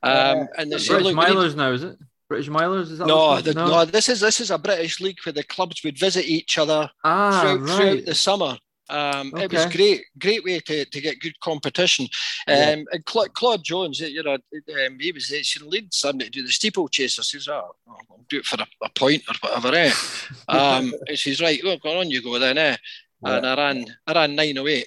Um, 0.03 0.49
and 0.59 0.73
they 0.73 0.79
say, 0.79 0.95
British 0.95 1.13
Milers 1.13 1.55
now, 1.55 1.73
is 1.73 1.85
it? 1.85 1.99
British 2.31 2.49
Milers? 2.49 2.93
Is 2.93 2.99
that 2.99 3.09
no, 3.09 3.41
the, 3.41 3.53
no, 3.53 3.67
no, 3.67 3.85
This 3.85 4.09
is 4.09 4.21
this 4.21 4.41
is 4.41 4.53
a 4.53 4.57
British 4.57 5.01
league 5.01 5.19
where 5.25 5.33
the 5.33 5.43
clubs 5.43 5.83
would 5.83 5.99
visit 5.99 6.27
each 6.27 6.59
other 6.59 6.89
ah, 7.03 7.41
throughout, 7.41 7.61
right. 7.61 7.77
throughout 7.77 8.05
the 8.07 8.15
summer. 8.15 8.57
Um, 8.89 9.33
okay. 9.35 9.45
It 9.45 9.53
was 9.53 9.67
great, 9.67 10.05
great 10.19 10.45
way 10.45 10.61
to, 10.61 10.85
to 10.85 11.01
get 11.01 11.21
good 11.21 11.39
competition. 11.41 12.05
Um, 12.47 12.55
yeah. 12.57 12.85
And 12.93 13.05
Claude, 13.05 13.35
Claude 13.35 13.65
Jones, 13.65 13.99
you 14.01 14.23
know, 14.23 14.35
um, 14.35 14.99
he 15.01 15.13
was 15.13 15.27
he 15.27 15.45
lead 15.65 15.93
somebody 15.93 16.27
to 16.27 16.31
do 16.31 16.47
the 16.47 16.53
steeplechase. 16.53 17.19
I 17.19 17.23
says, 17.23 17.49
oh, 17.49 17.75
I'll 17.89 18.25
do 18.29 18.39
it 18.39 18.47
for 18.47 18.61
a, 18.63 18.67
a 18.85 18.89
point 18.91 19.23
or 19.29 19.35
whatever. 19.41 19.77
Eh? 19.77 19.93
um, 20.49 20.95
he 21.09 21.17
says, 21.17 21.41
right, 21.41 21.61
well, 21.65 21.79
go 21.79 21.99
on, 21.99 22.11
you 22.11 22.23
go 22.23 22.39
then. 22.39 22.59
Eh? 22.59 22.77
Yeah. 23.25 23.37
And 23.37 23.47
I 23.47 23.57
ran, 23.57 23.85
I 24.07 24.13
ran 24.13 24.37
nine 24.37 24.59
oh 24.59 24.69
eight. 24.69 24.87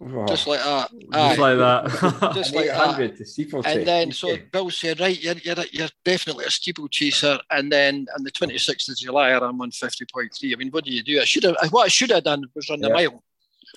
Ucha. 0.00 0.28
Just 0.28 0.46
like 0.46 0.60
that. 0.60 0.90
Just 1.10 1.38
like 1.38 1.58
that. 1.58 2.32
just 2.34 2.54
like 2.54 2.66
that. 2.66 3.66
And 3.66 3.86
then, 3.86 4.12
so 4.12 4.36
Bill 4.52 4.70
said, 4.70 5.00
right, 5.00 5.18
you're, 5.18 5.36
you're, 5.36 5.64
you're 5.72 5.88
definitely 6.04 6.44
a 6.44 6.50
steeplechaser. 6.50 7.38
And 7.50 7.72
then 7.72 8.06
on 8.16 8.22
the 8.22 8.30
26th 8.30 8.90
of 8.90 8.96
July, 8.96 9.30
I 9.30 9.40
ran 9.40 9.58
150.3. 9.58 10.52
I 10.52 10.56
mean, 10.56 10.70
what 10.70 10.84
do 10.84 10.92
you 10.92 11.02
do? 11.02 11.20
I 11.20 11.24
should 11.24 11.44
have, 11.44 11.56
what 11.70 11.84
I 11.84 11.88
should 11.88 12.10
have 12.10 12.24
done 12.24 12.44
was 12.54 12.68
run 12.68 12.80
the 12.80 12.88
yeah. 12.88 12.94
mile. 12.94 13.22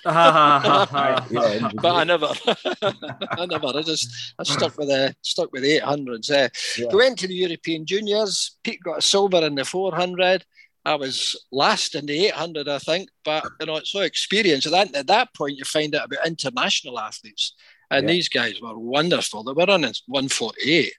but 0.04 0.14
I 0.14 2.04
never, 2.04 2.28
I 2.28 3.46
never. 3.46 3.66
I 3.66 3.82
just 3.82 4.34
I 4.38 4.44
stuck 4.44 4.78
with 4.78 4.88
the 4.88 5.14
stuck 5.20 5.52
with 5.52 5.62
the 5.62 5.72
eight 5.72 5.82
hundreds. 5.82 6.30
Uh, 6.30 6.48
yeah. 6.78 6.86
We 6.90 6.96
went 6.96 7.18
to 7.18 7.26
the 7.26 7.34
European 7.34 7.84
Juniors. 7.84 8.56
Pete 8.62 8.82
got 8.82 8.98
a 8.98 9.02
silver 9.02 9.44
in 9.44 9.56
the 9.56 9.64
four 9.64 9.94
hundred. 9.94 10.46
I 10.84 10.94
was 10.94 11.36
last 11.52 11.94
in 11.94 12.06
the 12.06 12.26
800, 12.26 12.68
I 12.68 12.78
think, 12.78 13.10
but 13.24 13.44
you 13.60 13.66
know, 13.66 13.76
it's 13.76 13.92
so 13.92 14.00
experience. 14.00 14.66
At 14.66 14.72
that, 14.72 14.94
at 14.94 15.06
that 15.08 15.34
point, 15.34 15.58
you 15.58 15.64
find 15.64 15.94
out 15.94 16.06
about 16.06 16.26
international 16.26 16.98
athletes, 16.98 17.54
and 17.90 18.08
yeah. 18.08 18.14
these 18.14 18.28
guys 18.28 18.60
were 18.62 18.78
wonderful. 18.78 19.44
They 19.44 19.52
were 19.52 19.66
running 19.66 19.92
148, 20.06 20.92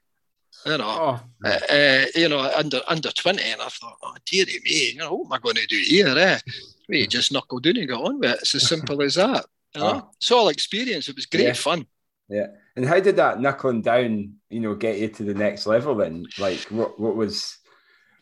you 0.67 0.77
know, 0.77 0.83
oh. 0.83 1.19
uh, 1.43 1.59
uh, 1.69 2.05
you 2.13 2.29
know, 2.29 2.39
under 2.55 2.81
under 2.88 3.09
20, 3.09 3.41
and 3.41 3.61
I 3.61 3.67
thought, 3.69 3.97
oh 4.03 4.15
dearie 4.25 4.61
me, 4.63 4.91
you 4.91 5.00
know, 5.00 5.15
what 5.15 5.25
am 5.25 5.33
I 5.33 5.39
going 5.39 5.55
to 5.55 5.65
do 5.65 5.81
here? 5.83 6.15
Eh? 6.15 6.39
We 6.88 7.07
just 7.07 7.31
knuckle 7.31 7.59
down 7.59 7.77
and 7.77 7.88
go 7.88 8.05
on 8.05 8.19
with 8.19 8.31
it. 8.31 8.39
It's 8.41 8.55
as 8.55 8.67
simple 8.67 9.01
as 9.01 9.15
that. 9.15 9.45
You 9.73 9.81
know? 9.81 10.01
oh. 10.03 10.09
It's 10.17 10.31
all 10.31 10.50
experience. 10.50 11.07
It 11.07 11.15
was 11.15 11.25
great 11.25 11.45
yeah. 11.45 11.53
fun. 11.53 11.88
Yeah. 12.29 12.47
And 12.75 12.85
how 12.85 13.00
did 13.00 13.17
that 13.17 13.41
knuckling 13.41 13.81
down, 13.81 14.35
you 14.50 14.59
know, 14.59 14.75
get 14.75 15.00
you 15.00 15.09
to 15.09 15.23
the 15.23 15.33
next 15.33 15.65
level 15.65 15.95
then? 15.95 16.25
Like 16.38 16.59
what 16.69 17.00
what 17.00 17.15
was 17.15 17.57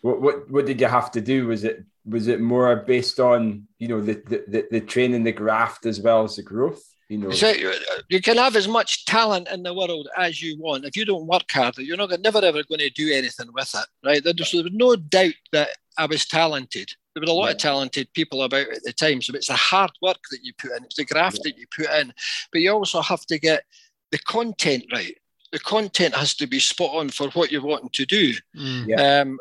what 0.02 0.22
what 0.22 0.50
what 0.50 0.66
did 0.66 0.80
you 0.82 0.88
have 0.88 1.12
to 1.12 1.22
do? 1.22 1.48
Was 1.48 1.64
it 1.64 1.84
was 2.06 2.28
it 2.28 2.42
more 2.42 2.76
based 2.76 3.20
on, 3.20 3.68
you 3.78 3.88
know, 3.88 4.02
the 4.02 4.14
the, 4.48 4.68
the 4.72 4.82
training, 4.82 5.24
the 5.24 5.32
graft 5.32 5.86
as 5.86 6.00
well 6.00 6.24
as 6.24 6.36
the 6.36 6.44
growth? 6.44 6.82
You 7.10 7.18
know, 7.18 7.32
so 7.32 7.50
uh, 7.50 7.74
you 8.08 8.22
can 8.22 8.38
have 8.38 8.56
as 8.56 8.68
much 8.68 9.06
talent 9.06 9.48
in 9.50 9.64
the 9.64 9.74
world 9.74 10.08
as 10.16 10.44
you 10.44 10.60
want. 10.60 10.86
If 10.86 10.96
you 10.96 11.06
don't 11.06 11.26
work 11.26 11.50
hard, 11.52 11.76
you're 11.80 11.98
not 11.98 12.12
never 12.22 12.38
ever 12.38 12.62
going 12.64 12.80
to 12.80 12.90
do 12.92 13.12
anything 13.12 13.50
with 13.52 13.74
it, 13.74 13.88
right? 14.06 14.24
There 14.24 14.34
was, 14.38 14.52
there 14.52 14.64
was 14.64 14.74
no 14.74 14.96
doubt 14.96 15.34
that 15.52 15.70
I 15.98 16.06
was 16.06 16.28
talented. 16.28 16.92
There 17.16 17.22
were 17.22 17.32
a 17.32 17.34
lot 17.34 17.46
yeah. 17.46 17.52
of 17.54 17.58
talented 17.58 18.14
people 18.14 18.44
about 18.44 18.68
at 18.68 18.84
the 18.84 18.94
time. 18.94 19.24
So 19.24 19.34
it's 19.34 19.48
the 19.48 19.56
hard 19.56 19.90
work 20.04 20.20
that 20.30 20.44
you 20.44 20.54
put 20.60 20.72
in, 20.78 20.84
it's 20.84 20.98
the 20.98 21.06
graft 21.06 21.40
yeah. 21.44 21.52
that 21.52 21.58
you 21.58 21.66
put 21.76 21.90
in, 22.00 22.14
but 22.52 22.62
you 22.62 22.72
also 22.72 23.02
have 23.02 23.26
to 23.26 23.40
get 23.40 23.64
the 24.12 24.20
content 24.20 24.86
right. 24.94 25.18
The 25.52 25.60
content 25.60 26.14
has 26.14 26.36
to 26.36 26.46
be 26.46 26.60
spot 26.60 26.94
on 26.94 27.10
for 27.10 27.30
what 27.32 27.52
you're 27.52 27.64
wanting 27.64 27.90
to 27.94 28.06
do. 28.06 28.34
Mm. 28.56 28.88
Yeah. 28.88 29.22
Um, 29.22 29.40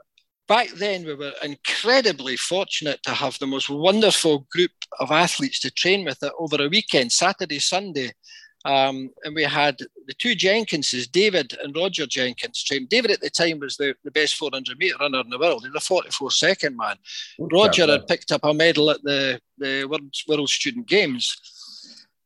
back 0.49 0.71
then, 0.71 1.05
we 1.05 1.15
were 1.15 1.33
incredibly 1.43 2.37
fortunate 2.37 3.03
to 3.05 3.11
have 3.11 3.39
the 3.39 3.47
most 3.47 3.69
wonderful 3.69 4.47
group 4.51 4.73
of 4.99 5.11
athletes 5.11 5.61
to 5.61 5.71
train 5.71 6.05
with 6.05 6.23
over 6.39 6.65
a 6.65 6.69
weekend, 6.69 7.13
Saturday, 7.13 7.59
Sunday. 7.59 8.13
Um, 8.65 9.11
and 9.23 9.35
we 9.35 9.45
had 9.45 9.79
the 9.79 10.15
two 10.15 10.35
Jenkinses, 10.35 11.07
David 11.07 11.57
and 11.63 11.77
Roger 11.77 12.07
Jenkins, 12.07 12.65
trained. 12.65 12.89
David 12.89 13.13
at 13.13 13.21
the 13.21 13.31
time 13.31 13.61
was 13.61 13.77
the, 13.77 13.95
the 14.03 14.11
best 14.11 14.35
400 14.35 14.79
meter 14.79 14.97
runner 14.99 15.21
in 15.21 15.31
the 15.31 15.39
world. 15.39 15.63
He 15.63 15.71
was 15.71 15.83
a 15.83 15.87
44 15.87 16.31
second 16.33 16.77
man. 16.77 16.97
Roger 17.39 17.87
had 17.87 18.09
picked 18.09 18.33
up 18.33 18.45
a 18.45 18.53
medal 18.53 18.91
at 18.91 19.03
the, 19.03 19.41
the 19.59 19.85
World, 19.85 20.13
World 20.27 20.49
Student 20.49 20.87
Games. 20.89 21.37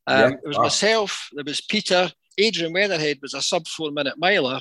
Um, 0.07 0.19
yeah. 0.19 0.37
It 0.43 0.47
was 0.47 0.57
wow. 0.57 0.63
myself, 0.63 1.29
there 1.33 1.45
was 1.45 1.61
Peter, 1.61 2.11
Adrian 2.37 2.73
Weatherhead 2.73 3.19
was 3.21 3.35
a 3.35 3.41
sub 3.41 3.67
four 3.67 3.91
minute 3.91 4.15
miler, 4.17 4.59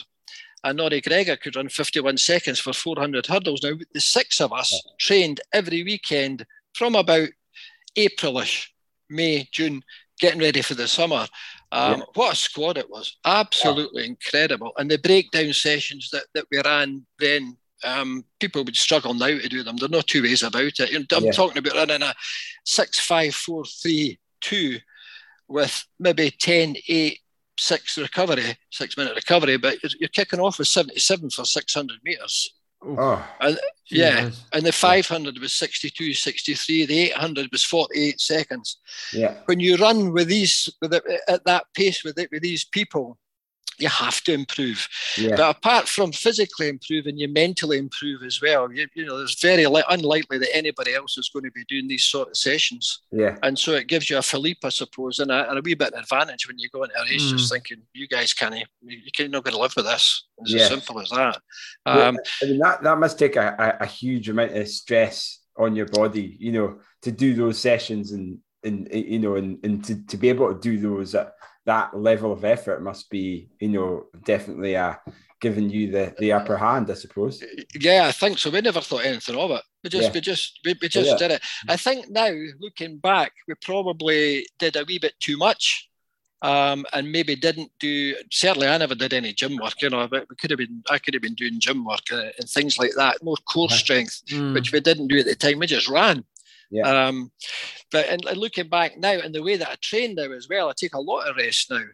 and 0.64 0.76
Norrie 0.76 1.00
Gregor 1.00 1.37
could 1.37 1.57
run 1.57 1.69
51 1.69 2.16
seconds 2.19 2.59
for 2.59 2.73
400 2.73 3.26
hurdles. 3.26 3.62
Now, 3.62 3.73
the 3.92 4.00
six 4.00 4.40
of 4.40 4.52
us 4.52 4.73
yeah. 4.73 4.92
trained 4.99 5.40
every 5.52 5.83
weekend 5.83 6.47
from 6.75 6.95
about 6.95 7.28
Aprilish, 7.97 8.69
May, 9.11 9.49
June, 9.52 9.83
getting 10.21 10.40
ready 10.40 10.62
for 10.62 10.75
the 10.75 10.87
summer. 10.87 11.26
Um, 11.73 12.00
yeah. 12.00 12.04
What 12.14 12.35
a 12.35 12.37
squad 12.37 12.78
it 12.78 12.90
was! 12.90 13.16
Absolutely 13.25 14.02
yeah. 14.02 14.11
incredible. 14.11 14.73
And 14.76 14.90
the 14.90 14.99
breakdown 14.99 15.52
sessions 15.52 16.11
that, 16.12 16.25
that 16.35 16.47
we 16.50 16.61
ran 16.62 17.04
then, 17.19 17.57
um, 17.85 18.25
people 18.38 18.64
would 18.64 18.76
struggle 18.76 19.14
now 19.14 19.26
to 19.26 19.49
do 19.49 19.62
them. 19.62 19.76
There 19.76 19.87
are 19.87 19.90
no 19.90 20.00
two 20.00 20.23
ways 20.23 20.42
about 20.42 20.78
it. 20.78 21.12
I'm 21.12 21.33
talking 21.33 21.59
about 21.59 21.75
running 21.75 22.02
a 22.02 22.14
six, 22.64 23.00
five, 23.00 23.35
four, 23.35 23.64
three, 23.64 24.19
two 24.40 24.78
with 25.49 25.85
maybe 25.98 26.31
10, 26.31 26.77
8, 26.88 27.18
six 27.62 27.96
recovery, 27.96 28.57
six 28.70 28.96
minute 28.96 29.14
recovery, 29.14 29.57
but 29.57 29.79
you're 29.98 30.09
kicking 30.09 30.40
off 30.40 30.59
with 30.59 30.68
77 30.68 31.31
for 31.31 31.44
600 31.44 31.98
meters. 32.05 32.55
Oh, 32.85 33.25
and, 33.40 33.59
yeah, 33.90 34.31
and 34.53 34.66
the 34.66 34.72
500 34.72 35.38
was 35.38 35.53
62, 35.53 36.14
63. 36.14 36.87
The 36.87 37.01
800 37.12 37.48
was 37.53 37.62
48 37.62 38.20
seconds. 38.20 38.79
Yeah. 39.12 39.37
When 39.44 39.61
you 39.61 39.77
run 39.77 40.12
with 40.12 40.27
these 40.27 40.68
with 40.81 40.94
it, 40.94 41.05
at 41.29 41.44
that 41.44 41.66
pace 41.75 42.03
with 42.03 42.18
it 42.18 42.31
with 42.33 42.42
these 42.42 42.64
people, 42.64 43.18
you 43.83 43.88
have 43.88 44.23
to 44.23 44.33
improve. 44.33 44.88
Yeah. 45.18 45.37
But 45.37 45.57
apart 45.57 45.88
from 45.88 46.12
physically 46.12 46.68
improving, 46.68 47.18
you 47.18 47.29
mentally 47.29 47.79
improve 47.79 48.23
as 48.23 48.40
well. 48.40 48.73
You, 48.73 48.87
you 48.95 49.05
know, 49.05 49.18
it's 49.18 49.40
very 49.40 49.66
li- 49.66 49.83
unlikely 49.90 50.38
that 50.38 50.57
anybody 50.57 50.95
else 50.95 51.18
is 51.18 51.31
going 51.33 51.45
to 51.45 51.51
be 51.51 51.64
doing 51.68 51.88
these 51.88 52.05
sort 52.05 52.29
of 52.29 52.37
sessions. 52.37 53.01
Yeah. 53.11 53.37
And 53.42 53.59
so 53.59 53.73
it 53.73 53.88
gives 53.88 54.09
you 54.09 54.18
a 54.18 54.23
Philippe, 54.23 54.61
I 54.64 54.71
suppose, 54.71 55.18
and 55.18 55.31
a, 55.31 55.49
and 55.51 55.59
a 55.59 55.62
wee 55.62 55.75
bit 55.75 55.92
of 55.92 56.01
advantage 56.01 56.47
when 56.47 56.59
you 56.59 56.68
go 56.71 56.85
into 56.85 56.99
a 56.99 57.05
race, 57.05 57.25
mm. 57.25 57.37
just 57.37 57.53
thinking, 57.53 57.83
you 57.92 58.09
guys 58.09 58.33
can't, 58.33 58.55
you, 58.55 58.99
you're 59.18 59.29
not 59.29 59.45
going 59.45 59.55
to 59.55 59.61
live 59.61 59.75
with 59.77 59.87
this. 59.87 60.27
It's 60.38 60.53
yeah. 60.53 60.62
as 60.62 60.68
simple 60.68 61.01
as 61.01 61.11
that. 61.11 61.40
Um, 61.87 62.18
I 62.42 62.47
mean, 62.47 62.59
that, 62.59 62.83
that 62.83 62.99
must 62.99 63.18
take 63.18 63.37
a, 63.37 63.77
a, 63.81 63.85
a 63.85 63.87
huge 63.87 64.29
amount 64.29 64.57
of 64.57 64.68
stress 64.68 65.40
on 65.59 65.77
your 65.77 65.87
body, 65.87 66.37
you 66.38 66.53
know, 66.53 66.79
to 67.03 67.12
do 67.12 67.35
those 67.35 67.59
sessions 67.59 68.12
and, 68.12 68.38
and 68.64 68.88
you 68.92 69.18
know, 69.18 69.35
and, 69.35 69.59
and 69.64 69.85
to, 69.85 70.07
to 70.07 70.16
be 70.16 70.29
able 70.29 70.53
to 70.53 70.61
do 70.61 70.79
those 70.79 71.14
at 71.14 71.35
that 71.64 71.96
level 71.96 72.33
of 72.33 72.44
effort 72.44 72.83
must 72.83 73.11
be, 73.11 73.48
you 73.61 73.68
know, 73.68 74.07
definitely 74.25 74.77
uh, 74.77 74.94
giving 75.40 75.70
you 75.70 75.90
the, 75.90 76.14
the 76.18 76.33
upper 76.33 76.57
hand, 76.57 76.90
I 76.90 76.94
suppose. 76.94 77.42
Yeah, 77.79 78.07
I 78.07 78.12
think 78.12 78.38
so. 78.38 78.51
We 78.51 78.61
never 78.61 78.81
thought 78.81 79.05
anything 79.05 79.37
of 79.37 79.51
it. 79.51 79.62
We 79.85 79.90
just, 79.90 80.09
yeah. 80.09 80.12
we 80.12 80.20
just, 80.20 80.61
we, 80.64 80.75
we 80.81 80.88
just 80.88 81.11
yeah. 81.11 81.16
did 81.16 81.31
it. 81.33 81.42
I 81.68 81.77
think 81.77 82.09
now, 82.11 82.31
looking 82.61 82.98
back, 82.98 83.33
we 83.46 83.55
probably 83.62 84.46
did 84.59 84.77
a 84.77 84.85
wee 84.85 84.98
bit 84.98 85.14
too 85.20 85.37
much. 85.37 85.88
Um, 86.42 86.85
and 86.92 87.12
maybe 87.12 87.37
didn't 87.37 87.70
do 87.79 88.16
certainly 88.33 88.66
I 88.66 88.77
never 88.77 88.96
did 88.96 89.12
any 89.12 89.33
gym 89.33 89.57
work 89.62 89.81
you 89.81 89.90
know 89.90 90.09
but 90.09 90.27
we 90.29 90.35
could 90.35 90.51
have 90.51 90.59
been 90.59 90.83
I 90.90 90.98
could 90.98 91.14
have 91.14 91.22
been 91.22 91.37
doing 91.37 91.61
gym 91.61 91.85
work 91.85 92.01
uh, 92.11 92.31
and 92.37 92.48
things 92.48 92.79
like 92.79 92.90
that 92.96 93.22
more 93.22 93.37
core 93.48 93.70
strength 93.70 94.22
mm. 94.27 94.53
which 94.53 94.72
we 94.72 94.81
didn't 94.81 95.07
do 95.07 95.20
at 95.20 95.27
the 95.27 95.37
time 95.37 95.61
we 95.61 95.68
just 95.68 95.88
ran 95.88 96.25
yeah. 96.73 97.07
Um, 97.07 97.31
but 97.91 98.09
and, 98.09 98.25
and, 98.25 98.39
looking 98.39 98.69
back 98.69 98.99
now, 98.99 99.13
and 99.13 99.35
the 99.35 99.43
way 99.43 99.57
that 99.57 99.69
I 99.69 99.77
train 99.81 100.15
now 100.15 100.33
as 100.33 100.49
well, 100.49 100.69
I 100.69 100.73
take 100.77 100.95
a 100.95 101.01
lot 101.01 101.29
of 101.29 101.37
rest 101.37 101.71
now, 101.71 101.85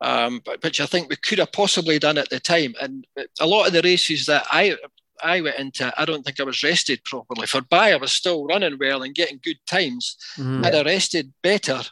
um, 0.00 0.40
but, 0.44 0.62
which 0.64 0.80
I 0.80 0.86
think 0.86 1.08
we 1.08 1.16
could 1.16 1.38
have 1.38 1.52
possibly 1.52 1.98
done 1.98 2.18
at 2.18 2.30
the 2.30 2.40
time. 2.40 2.74
And 2.80 3.06
a 3.40 3.46
lot 3.46 3.66
of 3.66 3.72
the 3.72 3.82
races 3.82 4.26
that 4.26 4.46
I 4.50 4.76
I 5.22 5.40
went 5.40 5.58
into, 5.58 5.92
I 5.96 6.04
don't 6.04 6.24
think 6.24 6.40
I 6.40 6.44
was 6.44 6.62
rested 6.62 7.04
properly. 7.04 7.46
For 7.46 7.60
by 7.60 7.92
I 7.92 7.96
was 7.96 8.12
still 8.12 8.46
running 8.46 8.78
well 8.80 9.02
and 9.02 9.14
getting 9.14 9.38
good 9.44 9.58
times. 9.66 10.16
Mm. 10.36 10.64
Had 10.64 10.74
I 10.74 10.82
rested 10.82 11.32
better, 11.42 11.82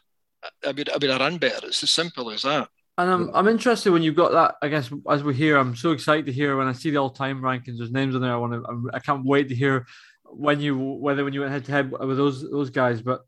I 0.67 0.73
would 0.73 0.89
I 0.89 0.95
would 0.95 1.11
have 1.11 1.21
run 1.21 1.37
better. 1.37 1.67
It's 1.67 1.83
as 1.83 1.91
simple 1.91 2.31
as 2.31 2.43
that. 2.43 2.69
And 2.99 3.11
I'm, 3.11 3.31
I'm 3.35 3.49
interested 3.49 3.93
when 3.93 4.03
you've 4.03 4.17
got 4.17 4.33
that. 4.33 4.57
I 4.61 4.69
guess 4.69 4.91
as 5.09 5.23
we 5.23 5.35
hear, 5.35 5.57
I'm 5.57 5.75
so 5.75 5.93
excited 5.93 6.27
to 6.27 6.33
hear 6.33 6.57
when 6.57 6.67
I 6.67 6.73
see 6.73 6.91
the 6.91 6.99
all-time 6.99 7.41
rankings. 7.41 7.79
There's 7.79 7.91
names 7.91 8.15
on 8.15 8.21
there. 8.21 8.33
I 8.33 8.37
want 8.37 8.53
to. 8.53 8.91
I 8.93 8.99
can't 8.99 9.25
wait 9.25 9.49
to 9.49 9.55
hear 9.55 9.87
when 10.33 10.61
you 10.61 10.77
whether 10.77 11.25
when 11.25 11.33
you 11.33 11.41
went 11.41 11.53
head 11.53 11.65
to 11.67 11.73
head 11.73 11.91
with 11.91 12.17
those 12.17 12.49
those 12.49 12.71
guys, 12.71 13.03
but 13.03 13.23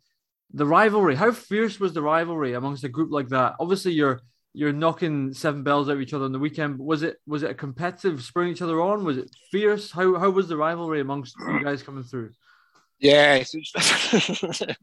the 0.52 0.66
rivalry. 0.66 1.14
How 1.14 1.32
fierce 1.32 1.80
was 1.80 1.92
the 1.92 2.02
rivalry 2.02 2.54
amongst 2.54 2.84
a 2.84 2.88
group 2.88 3.10
like 3.10 3.28
that? 3.28 3.54
Obviously, 3.58 3.92
you're 3.92 4.20
you're 4.54 4.72
knocking 4.72 5.32
seven 5.32 5.62
bells 5.62 5.88
at 5.88 5.98
each 5.98 6.12
other 6.12 6.26
on 6.26 6.32
the 6.32 6.38
weekend. 6.38 6.78
But 6.78 6.84
was 6.84 7.02
it 7.02 7.16
was 7.26 7.42
it 7.42 7.50
a 7.50 7.54
competitive, 7.54 8.22
spurring 8.22 8.50
each 8.50 8.62
other 8.62 8.80
on? 8.80 9.04
Was 9.04 9.18
it 9.18 9.34
fierce? 9.50 9.90
How 9.90 10.18
how 10.18 10.30
was 10.30 10.48
the 10.48 10.56
rivalry 10.56 11.00
amongst 11.00 11.36
you 11.38 11.62
guys 11.64 11.82
coming 11.82 12.04
through? 12.04 12.30
Yeah, 13.02 13.34
it 13.34 13.48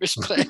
was, 0.01 0.15
pretty, 0.21 0.49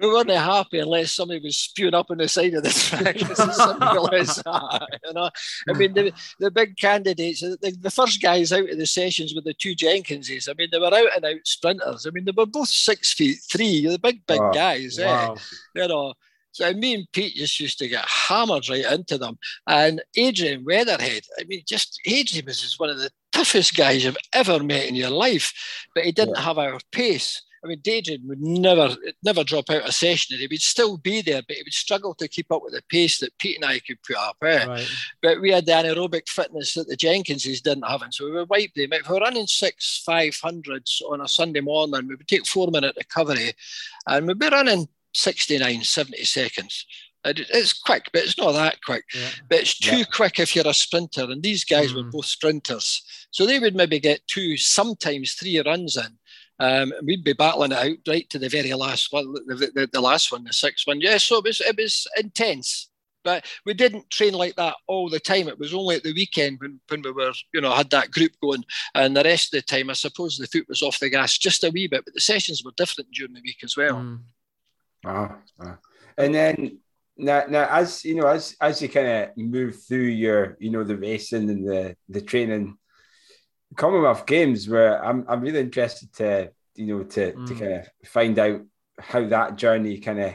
we 0.00 0.08
weren't 0.08 0.28
happy 0.28 0.80
unless 0.80 1.12
somebody 1.12 1.38
was 1.38 1.56
spewing 1.56 1.94
up 1.94 2.10
on 2.10 2.18
the 2.18 2.26
side 2.28 2.52
of 2.54 2.64
the 2.64 2.70
track. 2.70 3.14
It's 3.14 3.38
as 3.38 3.56
simple 3.56 4.12
as 4.12 4.34
that. 4.34 4.88
You 5.04 5.12
know, 5.12 5.30
I 5.68 5.72
mean, 5.72 5.94
the, 5.94 6.12
the 6.40 6.50
big 6.50 6.76
candidates, 6.76 7.42
the, 7.42 7.76
the 7.80 7.92
first 7.92 8.20
guys 8.20 8.52
out 8.52 8.68
of 8.68 8.76
the 8.76 8.86
sessions 8.86 9.36
with 9.36 9.44
the 9.44 9.54
two 9.54 9.76
Jenkinses. 9.76 10.48
I 10.48 10.54
mean, 10.58 10.68
they 10.72 10.80
were 10.80 10.86
out 10.86 11.14
and 11.14 11.24
out 11.24 11.46
sprinters. 11.46 12.06
I 12.06 12.10
mean, 12.10 12.24
they 12.24 12.32
were 12.36 12.46
both 12.46 12.70
six 12.70 13.12
feet 13.12 13.38
three. 13.48 13.86
The 13.86 13.98
big, 13.98 14.26
big 14.26 14.40
oh, 14.40 14.52
guys. 14.52 14.98
Eh? 14.98 15.06
Wow. 15.06 15.34
Eh? 15.34 15.82
You 15.82 15.88
know. 15.88 16.14
So 16.50 16.72
me 16.72 16.94
and 16.94 17.06
Pete 17.12 17.34
just 17.34 17.58
used 17.58 17.78
to 17.78 17.88
get 17.88 18.04
hammered 18.08 18.68
right 18.68 18.92
into 18.92 19.18
them. 19.18 19.38
And 19.66 20.00
Adrian 20.16 20.64
Weatherhead, 20.64 21.24
I 21.40 21.42
mean, 21.44 21.62
just 21.66 22.00
Adrian 22.06 22.46
was 22.46 22.60
just 22.60 22.78
one 22.78 22.90
of 22.90 22.98
the 22.98 23.10
toughest 23.34 23.76
guys 23.76 24.04
you've 24.04 24.16
ever 24.32 24.62
met 24.62 24.86
in 24.86 24.94
your 24.94 25.10
life, 25.10 25.52
but 25.94 26.04
he 26.04 26.12
didn't 26.12 26.36
yeah. 26.36 26.42
have 26.42 26.58
our 26.58 26.78
pace. 26.92 27.42
I 27.64 27.66
mean, 27.66 27.80
Adrian 27.86 28.28
would 28.28 28.42
never 28.42 28.94
never 29.22 29.42
drop 29.42 29.70
out 29.70 29.88
a 29.88 29.92
session. 29.92 30.34
and 30.34 30.40
He 30.40 30.46
would 30.50 30.60
still 30.60 30.98
be 30.98 31.22
there, 31.22 31.42
but 31.46 31.56
he 31.56 31.62
would 31.62 31.72
struggle 31.72 32.14
to 32.16 32.28
keep 32.28 32.52
up 32.52 32.62
with 32.62 32.74
the 32.74 32.82
pace 32.90 33.18
that 33.20 33.36
Pete 33.38 33.56
and 33.56 33.64
I 33.64 33.78
could 33.78 34.02
put 34.02 34.16
up. 34.16 34.36
Eh? 34.42 34.66
Right. 34.66 34.88
But 35.22 35.40
we 35.40 35.50
had 35.50 35.64
the 35.64 35.72
anaerobic 35.72 36.28
fitness 36.28 36.74
that 36.74 36.88
the 36.88 36.96
Jenkinses 36.96 37.62
didn't 37.62 37.88
have, 37.88 38.02
and 38.02 38.12
so 38.12 38.26
we 38.26 38.32
would 38.32 38.50
wipe 38.50 38.74
them. 38.74 38.92
If 38.92 39.08
we 39.08 39.14
were 39.14 39.20
running 39.20 39.46
six 39.46 40.02
five 40.04 40.38
hundreds 40.42 41.02
on 41.08 41.22
a 41.22 41.28
Sunday 41.28 41.60
morning, 41.60 42.06
we 42.06 42.16
would 42.16 42.28
take 42.28 42.46
four 42.46 42.70
minute 42.70 42.96
recovery, 42.98 43.54
and 44.06 44.26
we'd 44.26 44.38
be 44.38 44.48
running 44.48 44.86
69, 45.14 45.82
70 45.84 46.24
seconds. 46.24 46.86
It's 47.24 47.72
quick, 47.72 48.10
but 48.12 48.22
it's 48.22 48.38
not 48.38 48.52
that 48.52 48.82
quick. 48.84 49.04
Yeah. 49.14 49.28
But 49.48 49.60
it's 49.60 49.78
too 49.78 49.98
yeah. 49.98 50.04
quick 50.12 50.38
if 50.38 50.54
you're 50.54 50.68
a 50.68 50.74
sprinter. 50.74 51.24
And 51.24 51.42
these 51.42 51.64
guys 51.64 51.92
mm. 51.92 51.96
were 51.96 52.10
both 52.10 52.26
sprinters. 52.26 53.02
So 53.30 53.46
they 53.46 53.58
would 53.58 53.74
maybe 53.74 53.98
get 53.98 54.26
two, 54.26 54.56
sometimes 54.56 55.34
three 55.34 55.60
runs 55.60 55.96
in. 55.96 56.18
Um, 56.60 56.92
we'd 57.02 57.24
be 57.24 57.32
battling 57.32 57.72
it 57.72 57.78
out 57.78 57.96
right 58.06 58.30
to 58.30 58.38
the 58.38 58.48
very 58.48 58.72
last 58.74 59.12
one, 59.12 59.32
the, 59.32 59.70
the, 59.74 59.88
the, 59.92 60.00
last 60.00 60.30
one, 60.30 60.44
the 60.44 60.52
sixth 60.52 60.86
one. 60.86 61.00
Yeah, 61.00 61.18
so 61.18 61.38
it 61.38 61.44
was 61.44 61.60
it 61.60 61.76
was 61.76 62.06
intense. 62.16 62.90
but 63.24 63.44
we 63.66 63.74
didn't 63.74 64.08
train 64.10 64.34
like 64.34 64.54
that 64.56 64.76
all 64.86 65.08
the 65.08 65.18
time. 65.18 65.48
It 65.48 65.58
was 65.58 65.74
only 65.74 65.96
at 65.96 66.04
the 66.04 66.12
weekend 66.12 66.58
when, 66.60 66.78
when 66.88 67.02
we 67.02 67.10
were, 67.10 67.32
you 67.52 67.60
know, 67.60 67.72
had 67.72 67.90
that 67.90 68.12
group 68.12 68.32
going, 68.40 68.64
and 68.94 69.16
the 69.16 69.24
rest 69.24 69.52
of 69.52 69.58
the 69.58 69.66
time, 69.66 69.90
I 69.90 69.94
suppose 69.94 70.36
the 70.36 70.46
foot 70.46 70.68
was 70.68 70.82
off 70.82 71.00
the 71.00 71.10
gas 71.10 71.38
just 71.38 71.64
a 71.64 71.70
wee 71.70 71.88
bit, 71.88 72.04
but 72.04 72.14
the 72.14 72.20
sessions 72.20 72.62
were 72.64 72.72
different 72.76 73.10
during 73.10 73.32
the 73.32 73.42
week 73.42 73.64
as 73.64 73.76
well. 73.76 73.96
Mm. 73.96 74.20
Ah, 75.06 75.36
ah, 75.60 75.78
and 76.16 76.34
then 76.34 76.78
now, 77.16 77.44
now 77.48 77.68
as 77.70 78.04
you 78.04 78.14
know, 78.14 78.26
as 78.26 78.56
as 78.60 78.82
you 78.82 78.88
kind 78.88 79.06
of 79.06 79.36
move 79.36 79.82
through 79.82 80.06
your, 80.06 80.56
you 80.58 80.70
know, 80.70 80.84
the 80.84 80.96
racing 80.96 81.48
and 81.50 81.66
the 81.68 81.96
the 82.08 82.20
training, 82.20 82.76
Commonwealth 83.76 84.26
Games, 84.26 84.68
where 84.68 85.04
I'm 85.04 85.24
I'm 85.28 85.40
really 85.40 85.60
interested 85.60 86.12
to, 86.14 86.50
you 86.74 86.86
know, 86.86 87.04
to 87.04 87.32
mm. 87.32 87.46
to 87.46 87.54
kind 87.54 87.72
of 87.72 87.88
find 88.06 88.38
out 88.38 88.62
how 88.98 89.26
that 89.26 89.56
journey 89.56 89.98
kind 89.98 90.20
of 90.20 90.34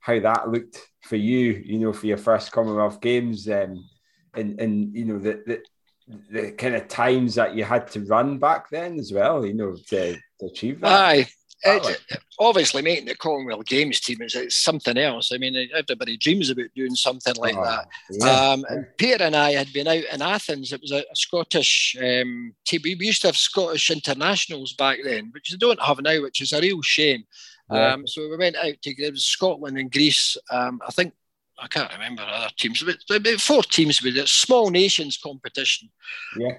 how 0.00 0.20
that 0.20 0.48
looked 0.50 0.80
for 1.02 1.16
you, 1.16 1.62
you 1.64 1.78
know, 1.78 1.92
for 1.92 2.06
your 2.06 2.18
first 2.18 2.52
Commonwealth 2.52 3.00
Games, 3.00 3.48
um, 3.48 3.84
and 4.34 4.60
and 4.60 4.94
you 4.94 5.04
know 5.04 5.18
the, 5.18 5.42
the 5.46 5.62
the 6.30 6.52
kind 6.52 6.74
of 6.74 6.88
times 6.88 7.34
that 7.34 7.54
you 7.54 7.64
had 7.64 7.88
to 7.88 8.04
run 8.04 8.38
back 8.38 8.70
then 8.70 8.98
as 8.98 9.12
well, 9.12 9.44
you 9.44 9.54
know, 9.54 9.74
to, 9.88 10.14
to 10.14 10.46
achieve 10.46 10.80
that. 10.80 10.92
Aye, 10.92 11.26
it, 11.64 12.02
obviously 12.38 12.82
making 12.82 13.06
the 13.06 13.14
Commonwealth 13.14 13.66
Games 13.66 14.00
team 14.00 14.22
is 14.22 14.34
it's 14.34 14.56
something 14.56 14.96
else. 14.96 15.32
I 15.32 15.38
mean, 15.38 15.68
everybody 15.74 16.16
dreams 16.16 16.50
about 16.50 16.66
doing 16.74 16.94
something 16.94 17.34
like 17.36 17.56
oh, 17.56 17.64
that. 17.64 17.88
Yeah. 18.10 18.50
Um, 18.50 18.64
and 18.68 18.86
Peter 18.98 19.24
and 19.24 19.36
I 19.36 19.52
had 19.52 19.72
been 19.72 19.88
out 19.88 20.04
in 20.12 20.22
Athens. 20.22 20.72
It 20.72 20.80
was 20.80 20.92
a, 20.92 20.98
a 20.98 21.16
Scottish 21.16 21.96
um, 22.00 22.54
team. 22.66 22.80
We 22.84 22.96
used 23.00 23.22
to 23.22 23.28
have 23.28 23.36
Scottish 23.36 23.90
internationals 23.90 24.74
back 24.74 24.98
then, 25.02 25.30
which 25.32 25.50
they 25.50 25.56
don't 25.56 25.82
have 25.82 26.00
now, 26.00 26.22
which 26.22 26.40
is 26.40 26.52
a 26.52 26.60
real 26.60 26.82
shame. 26.82 27.24
Yeah. 27.70 27.94
Um, 27.94 28.06
so 28.06 28.28
we 28.28 28.36
went 28.36 28.56
out 28.56 28.80
to 28.82 28.90
it 28.90 29.12
was 29.12 29.24
Scotland 29.24 29.78
and 29.78 29.90
Greece. 29.90 30.36
Um, 30.50 30.80
I 30.86 30.90
think 30.92 31.14
I 31.58 31.68
can't 31.68 31.92
remember 31.92 32.22
other 32.22 32.50
teams, 32.56 32.82
but 32.82 32.98
about 33.16 33.40
four 33.40 33.62
teams 33.62 34.02
with 34.02 34.16
it. 34.16 34.28
Small 34.28 34.70
nations 34.70 35.18
competition. 35.18 35.88
Yeah. 36.38 36.58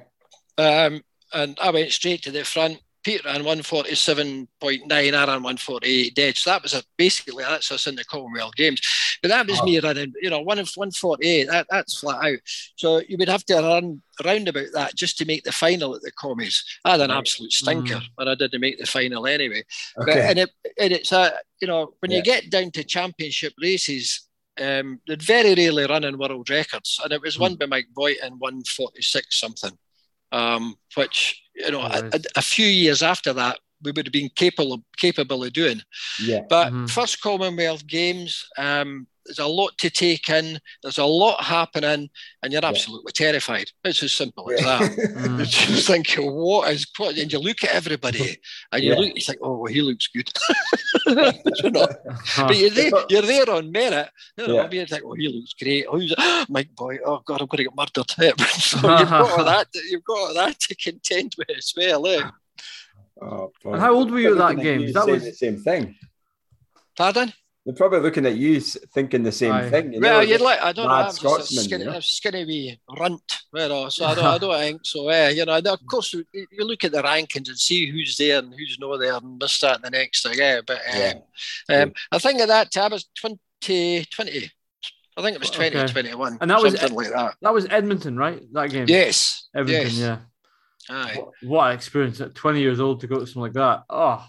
Um, 0.58 1.02
and 1.34 1.58
I 1.62 1.72
went 1.72 1.92
straight 1.92 2.24
to 2.24 2.32
the 2.32 2.44
front 2.44 2.80
Peter 3.08 3.24
ran 3.24 3.42
147.9, 3.42 4.92
I 4.92 5.00
ran 5.00 5.28
148 5.28 6.14
dead. 6.14 6.36
So 6.36 6.50
that 6.50 6.62
was 6.62 6.74
a, 6.74 6.84
basically 6.98 7.42
that's 7.42 7.72
us 7.72 7.88
in 7.88 7.96
the 7.96 8.04
Commonwealth 8.04 8.56
Games. 8.58 8.82
But 9.22 9.30
that 9.30 9.48
was 9.48 9.62
oh. 9.62 9.64
me 9.64 9.80
running, 9.80 10.12
you 10.22 10.30
know, 10.30 10.42
one 10.42 10.60
of 10.60 10.70
148. 10.76 11.46
That, 11.46 11.68
that's 11.70 12.00
flat 12.00 12.22
out. 12.22 12.40
So 12.76 13.02
you 13.08 13.16
would 13.18 13.30
have 13.30 13.46
to 13.46 13.62
run 13.62 14.02
round 14.26 14.50
about 14.50 14.68
that 14.74 14.96
just 14.96 15.18
to 15.20 15.26
make 15.26 15.46
the 15.46 15.54
final 15.54 15.96
at 15.96 16.02
the 16.02 16.12
commies. 16.12 16.62
I 16.84 16.92
had 16.92 17.00
an 17.00 17.12
absolute 17.12 17.54
stinker, 17.54 17.96
mm. 17.96 18.10
and 18.18 18.30
I 18.30 18.36
didn't 18.36 18.60
make 18.60 18.78
the 18.78 18.86
final 18.86 19.26
anyway. 19.26 19.64
Okay. 20.02 20.12
But, 20.12 20.18
and, 20.18 20.40
it, 20.40 20.50
and 20.78 20.92
it's 20.92 21.14
a, 21.14 21.32
you 21.62 21.70
know, 21.70 21.94
when 22.00 22.12
yeah. 22.12 22.18
you 22.18 22.24
get 22.24 22.50
down 22.50 22.72
to 22.72 22.84
championship 22.84 23.54
races, 23.62 24.28
um, 24.60 25.00
they'd 25.08 25.24
very 25.24 25.56
rarely 25.56 25.86
run 25.86 26.04
in 26.04 26.18
world 26.18 26.50
records, 26.50 27.00
and 27.02 27.14
it 27.14 27.22
was 27.22 27.38
mm. 27.38 27.40
won 27.40 27.56
by 27.56 27.68
Mike 27.68 27.88
Boyton 27.96 28.34
in 28.34 28.40
146 28.40 29.40
something 29.40 29.78
um, 30.32 30.76
which 30.96 31.42
you 31.56 31.72
know 31.72 31.82
a, 31.82 32.20
a, 32.36 32.42
few 32.42 32.68
years 32.68 33.02
after 33.02 33.34
that 33.34 33.60
we 33.88 33.94
would 33.94 34.06
have 34.06 34.14
been 34.14 34.30
capable 34.36 34.74
of, 34.74 34.82
capable 34.98 35.44
of 35.44 35.54
doing. 35.54 35.82
Yeah. 36.22 36.42
But 36.50 36.68
mm-hmm. 36.68 36.86
first 36.88 37.22
Commonwealth 37.22 37.88
Games, 37.88 38.46
um, 38.58 39.08
there's 39.28 39.40
a 39.40 39.48
lot 39.48 39.78
to 39.80 39.90
take 39.90 40.30
in. 40.30 40.60
There's 40.82 40.98
a 40.98 41.06
lot 41.06 41.44
happening, 41.44 42.10
and 42.42 42.54
you're 42.54 42.66
absolutely 42.66 43.12
yeah. 43.20 43.32
terrified. 43.32 43.72
It's 43.84 44.02
as 44.02 44.14
simple 44.14 44.50
as 44.52 44.62
that. 44.62 44.82
mm. 44.92 45.40
You 45.40 45.46
just 45.46 45.88
think, 45.88 46.14
what 46.16 46.72
is 46.72 46.88
what? 46.98 47.18
And 47.18 47.32
you 47.32 47.40
look 47.40 47.64
at 47.64 47.72
everybody, 47.72 48.38
and 48.72 48.84
you 48.84 48.92
yeah. 48.92 49.00
look, 49.00 49.16
you 49.16 49.22
think, 49.22 49.40
oh, 49.42 49.58
well, 49.58 49.74
he 49.74 49.82
looks 49.82 50.08
good. 50.08 50.30
you 51.64 51.72
know? 51.72 51.82
uh-huh. 51.82 52.48
But 52.48 52.58
you're 52.58 52.70
there, 52.70 52.92
you're 53.10 53.22
there 53.22 53.50
on 53.50 53.72
merit. 53.72 54.10
You 54.38 54.48
know, 54.48 54.56
yeah. 54.56 54.70
you 54.72 54.86
think, 54.86 55.04
oh, 55.06 55.14
he 55.14 55.28
looks 55.28 55.54
great. 55.54 55.86
Oh, 55.90 55.98
he's, 55.98 56.16
Mike 56.50 56.74
Boy, 56.76 56.98
oh 57.06 57.22
God, 57.26 57.42
I'm 57.42 57.48
going 57.48 57.58
to 57.58 57.64
get 57.66 57.76
murdered. 57.76 58.10
so 58.10 58.98
you've 58.98 59.10
got 59.10 59.40
all 59.40 59.46
that. 59.46 59.68
You've 59.90 60.04
got 60.04 60.18
all 60.18 60.34
that 60.34 60.60
to 60.62 60.76
contend 60.76 61.36
with 61.38 61.50
as 61.50 61.74
well. 61.76 62.08
Eh? 62.08 62.22
Oh, 63.22 63.52
how 63.78 63.94
old 63.94 64.12
were 64.12 64.20
you 64.20 64.32
at 64.34 64.56
that 64.56 64.64
game? 64.64 64.92
That 64.92 65.08
was 65.08 65.24
the 65.24 65.34
same 65.34 65.58
thing. 65.58 65.96
Pardon? 66.96 67.34
They're 67.66 67.76
probably 67.76 68.00
looking 68.00 68.26
at 68.26 68.38
you 68.38 68.62
thinking 68.62 69.24
the 69.24 69.32
same 69.32 69.52
Aye. 69.52 69.70
thing. 69.70 69.92
You 69.92 70.00
know, 70.00 70.08
well, 70.08 70.24
you'd 70.24 70.40
like, 70.40 70.62
I 70.62 70.72
don't 70.72 70.88
know, 70.88 70.94
I'm 70.94 71.14
just 71.14 71.52
a 71.52 71.64
skinny, 71.64 71.84
you 71.84 71.90
know? 71.90 71.98
a 71.98 72.02
skinny 72.02 72.46
wee 72.46 72.80
runt, 72.98 73.40
you 73.54 73.68
know, 73.68 73.90
so 73.90 74.06
I 74.06 74.16
don't, 74.16 74.26
I 74.26 74.38
don't 74.38 74.58
think 74.60 74.82
so. 74.86 75.10
Eh, 75.10 75.32
you 75.32 75.46
know, 75.46 75.58
of 75.58 75.86
course, 75.86 76.14
you 76.14 76.24
look 76.60 76.86
at 76.86 76.94
the 76.94 77.04
rankings 77.04 77.50
and 77.50 77.60
see 77.60 77.92
who's 77.92 78.16
there 78.16 78.40
and 78.40 78.54
who's 78.54 78.78
not 78.80 78.98
there 79.00 79.16
and 79.16 79.38
this, 79.38 79.60
that, 79.60 79.76
and 79.76 79.84
the 79.84 79.90
next 79.90 80.24
thing. 80.24 80.36
Yeah, 80.38 80.62
but 80.66 80.78
um, 80.78 80.96
yeah. 80.96 81.14
Um, 81.82 81.94
I 82.10 82.20
think 82.20 82.40
at 82.40 82.48
that 82.48 82.72
time 82.72 82.94
it 82.94 82.96
was 82.96 83.10
20, 83.20 84.06
20 84.12 84.52
I 85.18 85.22
think 85.22 85.36
it 85.36 85.40
was 85.40 85.50
2021. 85.50 86.34
Okay. 86.34 86.38
And 86.40 86.52
that 86.52 86.62
was 86.62 86.80
something 86.80 86.96
like 86.96 87.10
that. 87.10 87.36
That 87.42 87.54
was 87.54 87.66
Edmonton, 87.70 88.16
right? 88.16 88.42
That 88.54 88.70
game. 88.70 88.86
Yes. 88.88 89.50
Edmonton, 89.54 89.88
yes. 89.88 89.94
yeah. 89.98 90.18
Aye. 90.90 91.16
What, 91.16 91.34
what 91.42 91.74
experience 91.74 92.22
at 92.22 92.36
20 92.36 92.60
years 92.60 92.80
old 92.80 93.02
to 93.02 93.08
go 93.08 93.20
to 93.20 93.26
something 93.26 93.42
like 93.42 93.54
that. 93.54 93.84
Oh, 93.90 94.26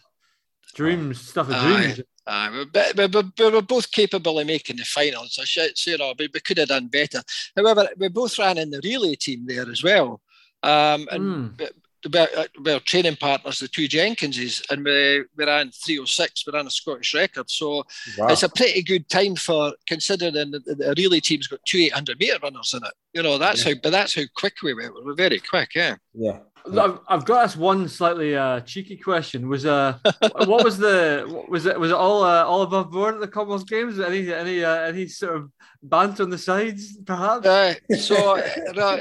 dreams, 0.74 1.20
stuff 1.20 1.50
of 1.50 1.56
dreams. 1.56 2.00
Uh, 2.26 2.64
but 2.70 2.94
we, 2.96 3.06
we, 3.38 3.50
were 3.50 3.62
both 3.62 3.90
capable 3.90 4.38
of 4.38 4.46
making 4.46 4.76
the 4.76 4.84
finals. 4.84 5.38
I 5.40 5.44
should 5.44 5.78
say, 5.78 5.92
you 5.92 5.98
know, 5.98 6.12
we, 6.18 6.28
we 6.32 6.40
could 6.40 6.58
have 6.58 6.68
done 6.68 6.88
better. 6.88 7.22
However, 7.56 7.88
we 7.96 8.08
both 8.08 8.38
ran 8.38 8.58
in 8.58 8.70
the 8.70 8.82
relay 8.84 9.14
team 9.14 9.46
there 9.46 9.68
as 9.70 9.82
well. 9.82 10.20
Um, 10.62 11.08
and 11.10 11.58
mm. 11.58 11.70
We, 12.12 12.18
uh, 12.18 12.44
we, 12.62 12.78
training 12.80 13.16
partners, 13.16 13.58
the 13.58 13.68
two 13.68 13.88
Jenkinses, 13.88 14.62
and 14.70 14.84
we, 14.84 15.24
we 15.36 15.44
ran 15.44 15.70
306, 15.70 16.46
we 16.46 16.52
ran 16.52 16.66
a 16.66 16.70
Scottish 16.70 17.14
record. 17.14 17.50
So 17.50 17.84
wow. 18.16 18.28
it's 18.28 18.42
a 18.42 18.48
pretty 18.48 18.82
good 18.82 19.08
time 19.08 19.36
for 19.36 19.72
considering 19.86 20.34
the, 20.34 20.60
the 20.60 20.94
relay 20.96 21.20
team's 21.20 21.46
got 21.46 21.60
two 21.66 21.78
800 21.78 22.18
metre 22.18 22.38
runners 22.42 22.74
in 22.74 22.84
it. 22.84 22.92
You 23.14 23.22
know, 23.22 23.38
that's 23.38 23.64
yeah. 23.64 23.74
how, 23.74 23.80
but 23.82 23.90
that's 23.90 24.14
how 24.14 24.22
quick 24.36 24.54
we 24.62 24.74
were. 24.74 24.92
We 24.94 25.04
were 25.04 25.14
very 25.14 25.40
quick, 25.40 25.74
yeah. 25.74 25.96
Yeah. 26.14 26.38
I've, 26.66 26.98
I've 27.08 27.24
got 27.24 27.44
us 27.44 27.56
one 27.56 27.88
slightly 27.88 28.36
uh, 28.36 28.60
cheeky 28.60 28.96
question. 28.96 29.48
Was 29.48 29.66
uh, 29.66 29.98
what 30.44 30.64
was 30.64 30.78
the 30.78 31.44
was 31.48 31.66
it 31.66 31.78
was 31.78 31.90
it 31.90 31.96
all 31.96 32.22
uh, 32.22 32.44
all 32.44 32.62
above 32.62 32.90
board 32.90 33.14
at 33.14 33.20
the 33.20 33.28
Commonwealth 33.28 33.66
Games? 33.66 33.98
Any 34.00 34.32
any 34.32 34.64
uh, 34.64 34.80
any 34.82 35.06
sort 35.08 35.36
of 35.36 35.50
banter 35.82 36.22
on 36.22 36.30
the 36.30 36.38
sides, 36.38 36.96
perhaps? 37.04 37.46
Uh, 37.46 37.74
so 37.98 38.38
uh, 38.38 39.00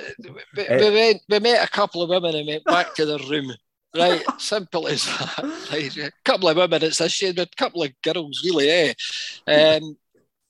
we, 0.55 0.67
we, 0.69 0.89
went, 0.91 1.21
we 1.29 1.39
met 1.39 1.67
a 1.67 1.71
couple 1.71 2.01
of 2.01 2.09
women 2.09 2.35
and 2.35 2.47
went 2.47 2.65
back 2.65 2.93
to 2.95 3.05
the 3.05 3.19
room. 3.29 3.51
Right, 3.95 4.23
simple 4.37 4.87
as 4.87 5.05
that. 5.05 5.69
Right. 5.71 5.97
A 5.97 6.11
couple 6.23 6.49
of 6.49 6.57
women. 6.57 6.83
It's 6.83 7.01
a 7.01 7.09
shame. 7.09 7.37
A 7.37 7.47
couple 7.57 7.83
of 7.83 7.91
girls, 8.03 8.41
really. 8.43 8.69
Eh? 8.69 8.93
Um, 9.47 9.97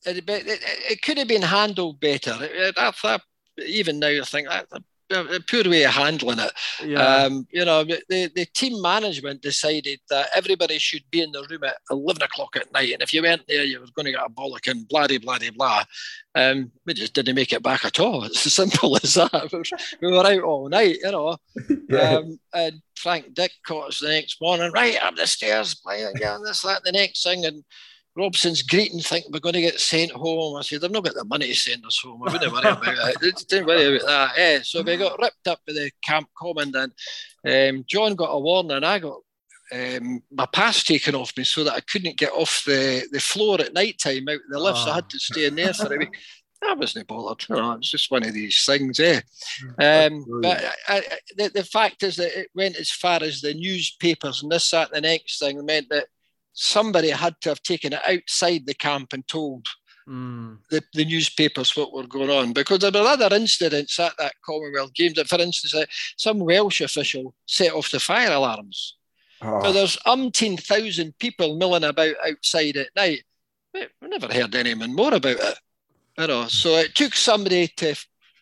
it, 0.05 0.17
it, 0.27 0.59
it, 0.91 1.01
could 1.01 1.17
have 1.17 1.27
been 1.27 1.43
handled 1.43 1.99
better. 1.99 2.35
I, 2.39 2.91
I, 3.03 3.19
even 3.65 3.99
now, 3.99 4.07
I 4.07 4.21
think 4.23 4.49
that 4.49 4.67
a 5.09 5.39
poor 5.49 5.69
way 5.69 5.83
of 5.83 5.91
handling 5.91 6.39
it. 6.39 6.51
Yeah. 6.83 7.01
Um, 7.01 7.47
you 7.51 7.65
know, 7.65 7.83
the, 7.83 8.31
the 8.33 8.45
team 8.53 8.81
management 8.81 9.41
decided 9.41 9.99
that 10.09 10.29
everybody 10.35 10.77
should 10.79 11.03
be 11.11 11.21
in 11.21 11.31
the 11.31 11.45
room 11.49 11.63
at 11.63 11.77
11 11.89 12.21
o'clock 12.23 12.55
at 12.55 12.71
night. 12.73 12.93
And 12.93 13.01
if 13.01 13.13
you 13.13 13.21
weren't 13.21 13.47
there, 13.47 13.63
you 13.63 13.79
were 13.79 13.87
going 13.95 14.05
to 14.05 14.11
get 14.11 14.25
a 14.25 14.29
bollock 14.29 14.69
and 14.69 14.87
blah, 14.87 15.07
blah, 15.07 15.17
blah, 15.17 15.51
blah. 15.55 15.83
Um, 16.35 16.71
we 16.85 16.93
just 16.93 17.13
didn't 17.13 17.35
make 17.35 17.53
it 17.53 17.63
back 17.63 17.85
at 17.85 17.99
all. 17.99 18.23
It's 18.27 18.45
as 18.45 18.53
simple 18.53 18.97
as 18.97 19.13
that. 19.13 19.97
we 20.01 20.11
were 20.11 20.25
out 20.25 20.43
all 20.43 20.69
night, 20.69 20.97
you 21.01 21.11
know. 21.11 21.37
yeah. 21.89 22.17
um, 22.17 22.39
and 22.53 22.81
Frank 22.95 23.33
Dick 23.33 23.51
caught 23.65 23.89
us 23.89 23.99
the 23.99 24.09
next 24.09 24.41
morning, 24.41 24.71
right 24.73 25.01
up 25.01 25.15
the 25.15 25.25
stairs, 25.25 25.75
playing 25.75 26.11
again, 26.15 26.43
this, 26.43 26.61
that, 26.63 26.83
the 26.83 26.91
next 26.91 27.23
thing. 27.23 27.45
And 27.45 27.63
Robson's 28.17 28.63
greeting, 28.63 28.99
thinking 28.99 29.31
we're 29.31 29.39
going 29.39 29.53
to 29.53 29.61
get 29.61 29.79
sent 29.79 30.11
home. 30.11 30.57
I 30.57 30.61
said, 30.61 30.83
I've 30.83 30.91
not 30.91 31.03
got 31.03 31.13
the 31.13 31.25
money 31.25 31.47
to 31.47 31.55
send 31.55 31.85
us 31.85 31.99
home. 32.03 32.23
I 32.25 32.31
wouldn't 32.31 32.51
worry 32.51 32.61
about 32.61 33.23
it. 33.23 33.45
Didn't 33.49 33.67
worry 33.67 33.97
about 33.97 34.07
that. 34.07 34.37
Eh? 34.37 34.59
So 34.63 34.81
we 34.81 34.97
got 34.97 35.19
ripped 35.21 35.47
up 35.47 35.59
by 35.67 35.73
the 35.73 35.91
camp 36.03 36.27
commandant. 36.37 36.93
Um, 37.45 37.85
John 37.87 38.15
got 38.15 38.31
a 38.31 38.39
warning. 38.39 38.71
And 38.71 38.85
I 38.85 38.99
got 38.99 39.19
um, 39.71 40.23
my 40.31 40.47
pass 40.47 40.83
taken 40.83 41.13
off 41.13 41.37
me 41.37 41.43
so 41.43 41.63
that 41.63 41.73
I 41.73 41.81
couldn't 41.81 42.17
get 42.17 42.31
off 42.31 42.63
the, 42.65 43.07
the 43.11 43.19
floor 43.19 43.61
at 43.61 43.73
night 43.73 43.99
time 43.99 44.27
out 44.29 44.39
the 44.49 44.59
lifts. 44.59 44.83
Oh. 44.87 44.91
I 44.91 44.95
had 44.95 45.09
to 45.09 45.19
stay 45.19 45.45
in 45.45 45.55
there 45.55 45.73
for 45.73 45.93
a 45.93 45.97
week. 45.97 46.17
I 46.67 46.73
wasn't 46.73 47.07
bothered. 47.07 47.47
You 47.49 47.55
know, 47.55 47.73
it's 47.73 47.91
just 47.91 48.09
one 48.09 48.25
of 48.25 48.33
these 48.33 48.65
things, 48.65 48.99
eh? 48.99 49.21
Um, 49.79 50.25
but 50.41 50.63
I, 50.87 50.97
I, 50.97 51.03
the, 51.35 51.49
the 51.49 51.63
fact 51.63 52.01
is 52.01 52.15
that 52.15 52.35
it 52.35 52.49
went 52.55 52.77
as 52.77 52.89
far 52.89 53.19
as 53.21 53.41
the 53.41 53.53
newspapers 53.53 54.41
and 54.41 54.51
this, 54.51 54.71
that, 54.71 54.91
and 54.91 54.95
the 55.03 55.07
next 55.07 55.37
thing 55.37 55.63
meant 55.63 55.87
that 55.89 56.07
somebody 56.57 57.09
had 57.09 57.35
to 57.39 57.49
have 57.49 57.61
taken 57.61 57.93
it 57.93 58.01
outside 58.07 58.65
the 58.65 58.73
camp 58.73 59.13
and 59.13 59.25
told 59.27 59.67
mm. 60.09 60.57
the, 60.71 60.83
the 60.93 61.05
newspapers 61.05 61.75
what 61.77 61.93
were 61.93 62.07
going 62.07 62.31
on 62.31 62.51
because 62.51 62.79
there 62.79 62.91
were 62.91 63.07
other 63.07 63.29
incidents 63.31 63.99
at 63.99 64.17
that 64.17 64.33
Commonwealth 64.43 64.93
Games. 64.95 65.13
That, 65.13 65.27
for 65.27 65.39
instance, 65.39 65.75
uh, 65.75 65.85
some 66.17 66.39
Welsh 66.39 66.81
official 66.81 67.35
set 67.45 67.73
off 67.73 67.91
the 67.91 67.99
fire 67.99 68.31
alarms. 68.31 68.95
Oh. 69.43 69.61
So 69.61 69.71
there's 69.71 69.97
umpteen 70.07 70.59
thousand 70.59 71.15
people 71.19 71.57
milling 71.57 71.83
about 71.83 72.15
outside 72.27 72.75
at 72.77 72.95
night. 72.95 73.23
We 73.73 73.87
never 74.01 74.33
heard 74.33 74.55
anything 74.55 74.95
more 74.95 75.13
about 75.13 75.37
it. 75.39 75.59
You 76.17 76.25
know, 76.25 76.47
so 76.47 76.69
it 76.77 76.95
took 76.95 77.13
somebody 77.13 77.67
to 77.67 77.93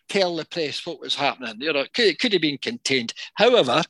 tell 0.08 0.36
the 0.36 0.46
press 0.46 0.86
what 0.86 1.00
was 1.00 1.14
happening. 1.14 1.56
You 1.58 1.74
know, 1.74 1.80
it 1.80 1.92
could, 1.92 2.06
it 2.06 2.18
could 2.18 2.32
have 2.32 2.40
been 2.40 2.56
contained. 2.56 3.12
However, 3.34 3.82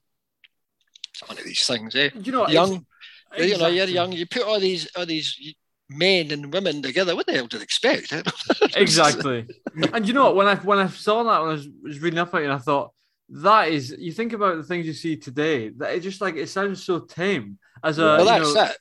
it's 1.10 1.28
one 1.28 1.38
of 1.38 1.44
these 1.44 1.64
things, 1.64 1.94
eh? 1.94 2.10
You 2.20 2.32
know, 2.32 2.48
young 2.48 2.84
Exactly. 3.32 3.48
You 3.48 3.58
know, 3.58 3.68
you're 3.68 3.86
young. 3.86 4.12
You 4.12 4.26
put 4.26 4.42
all 4.42 4.60
these 4.60 4.88
all 4.96 5.06
these 5.06 5.54
men 5.88 6.30
and 6.30 6.52
women 6.52 6.82
together. 6.82 7.14
What 7.14 7.26
the 7.26 7.32
hell 7.32 7.46
did 7.46 7.58
you 7.58 7.62
expect? 7.62 8.12
exactly. 8.76 9.46
and 9.92 10.06
you 10.06 10.14
know 10.14 10.24
what? 10.24 10.36
When 10.36 10.46
I 10.46 10.56
when 10.56 10.78
I 10.78 10.88
saw 10.88 11.22
that 11.24 11.40
when 11.40 11.50
I 11.50 11.52
was, 11.52 11.68
was 11.82 12.00
reading 12.00 12.18
up 12.18 12.34
on 12.34 12.42
it, 12.42 12.44
and 12.44 12.52
I 12.52 12.58
thought 12.58 12.92
that 13.28 13.68
is 13.68 13.94
you 13.98 14.12
think 14.12 14.32
about 14.32 14.56
the 14.56 14.62
things 14.62 14.86
you 14.86 14.92
see 14.92 15.16
today. 15.16 15.70
That 15.70 15.94
it 15.94 16.00
just 16.00 16.20
like 16.20 16.36
it 16.36 16.48
sounds 16.48 16.84
so 16.84 17.00
tame 17.00 17.58
as 17.82 17.98
a. 17.98 18.02
Well, 18.02 18.24
that's 18.24 18.54
know, 18.54 18.64
it. 18.64 18.76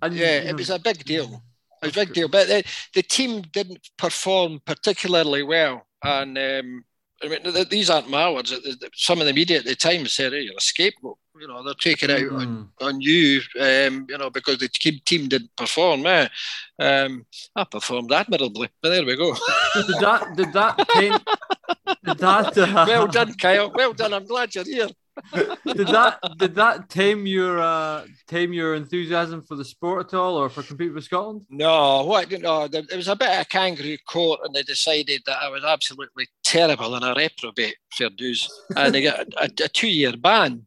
And, 0.00 0.14
yeah, 0.14 0.38
you 0.38 0.44
know, 0.44 0.50
it 0.50 0.56
was 0.56 0.70
a 0.70 0.78
big 0.78 1.04
deal. 1.04 1.42
It 1.82 1.86
was 1.86 1.96
a 1.96 2.00
big 2.00 2.12
deal, 2.12 2.28
but 2.28 2.48
the, 2.48 2.64
the 2.94 3.02
team 3.02 3.42
didn't 3.52 3.88
perform 3.98 4.60
particularly 4.64 5.42
well, 5.42 5.86
and 6.02 6.38
um, 6.38 6.84
I 7.22 7.28
mean, 7.28 7.68
these 7.70 7.88
aren't 7.88 8.10
my 8.10 8.30
words. 8.30 8.52
Some 8.94 9.20
of 9.20 9.26
the 9.26 9.32
media 9.32 9.58
at 9.58 9.64
the 9.64 9.76
time 9.76 10.06
said, 10.06 10.32
hey, 10.32 10.42
"You're 10.42 10.56
a 10.56 10.60
scapegoat." 10.60 11.18
You 11.40 11.48
know, 11.48 11.62
they're 11.64 11.74
taking 11.74 12.10
out 12.10 12.18
mm. 12.18 12.40
on, 12.40 12.68
on 12.80 13.00
you, 13.00 13.40
um, 13.58 14.06
you 14.08 14.18
know, 14.18 14.30
because 14.30 14.58
the 14.58 14.68
team, 14.68 15.00
team 15.04 15.28
didn't 15.28 15.54
perform. 15.56 16.04
Eh? 16.06 16.28
Um, 16.78 17.26
I 17.56 17.64
performed 17.64 18.12
admirably, 18.12 18.68
but 18.80 18.90
there 18.90 19.04
we 19.04 19.16
go. 19.16 19.34
did 19.74 20.00
that? 20.00 20.36
Did 20.36 20.52
that? 20.52 20.88
Paint, 20.88 21.22
did 22.04 22.18
that? 22.18 22.56
Uh, 22.58 22.84
well 22.86 23.06
done, 23.06 23.34
Kyle. 23.34 23.72
Well 23.74 23.92
done. 23.92 24.12
I'm 24.12 24.26
glad 24.26 24.54
you're 24.54 24.64
here 24.64 24.88
did 25.34 25.88
that 25.88 26.18
did 26.38 26.54
that 26.54 26.88
tame 26.88 27.26
your 27.26 27.60
uh, 27.60 28.06
tame 28.26 28.52
your 28.52 28.74
enthusiasm 28.74 29.42
for 29.42 29.56
the 29.56 29.64
sport 29.64 30.06
at 30.06 30.14
all, 30.14 30.36
or 30.36 30.48
for 30.48 30.62
competing 30.62 30.94
with 30.94 31.04
Scotland? 31.04 31.42
No, 31.50 32.04
what 32.04 32.30
no, 32.40 32.68
there, 32.68 32.82
was 32.94 33.08
a 33.08 33.16
bit 33.16 33.40
of 33.40 33.48
kangaroo 33.48 33.96
court, 34.06 34.40
and 34.44 34.54
they 34.54 34.62
decided 34.62 35.22
that 35.26 35.42
I 35.42 35.48
was 35.48 35.64
absolutely 35.64 36.28
terrible 36.44 36.94
and 36.94 37.04
a 37.04 37.14
reprobate, 37.14 37.76
fair 37.92 38.10
dues, 38.10 38.48
and 38.76 38.94
they 38.94 39.02
got 39.02 39.20
a, 39.20 39.26
a, 39.42 39.44
a 39.64 39.68
two-year 39.68 40.16
ban. 40.16 40.66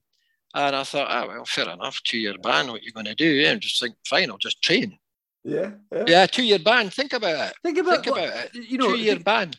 And 0.53 0.75
I 0.75 0.83
thought, 0.83 1.07
oh 1.09 1.27
well, 1.27 1.45
fair 1.45 1.69
enough, 1.69 2.01
two-year 2.03 2.35
ban. 2.41 2.67
What 2.67 2.83
you 2.83 2.91
going 2.91 3.07
to 3.07 3.15
do? 3.15 3.27
Yeah, 3.27 3.51
and 3.51 3.61
just 3.61 3.79
think, 3.79 3.95
fine, 4.07 4.31
I'll 4.31 4.37
just 4.37 4.61
train. 4.61 4.97
Yeah, 5.43 5.71
yeah, 5.91 6.03
yeah 6.07 6.25
two-year 6.27 6.59
ban. 6.59 6.89
Think 6.89 7.13
about 7.13 7.49
it. 7.49 7.55
Think 7.61 7.77
about, 7.77 8.05
think 8.05 8.17
about 8.17 8.33
it. 8.33 8.55
You 8.55 8.77
know, 8.77 8.91
two-year 8.91 9.19
ban 9.19 9.51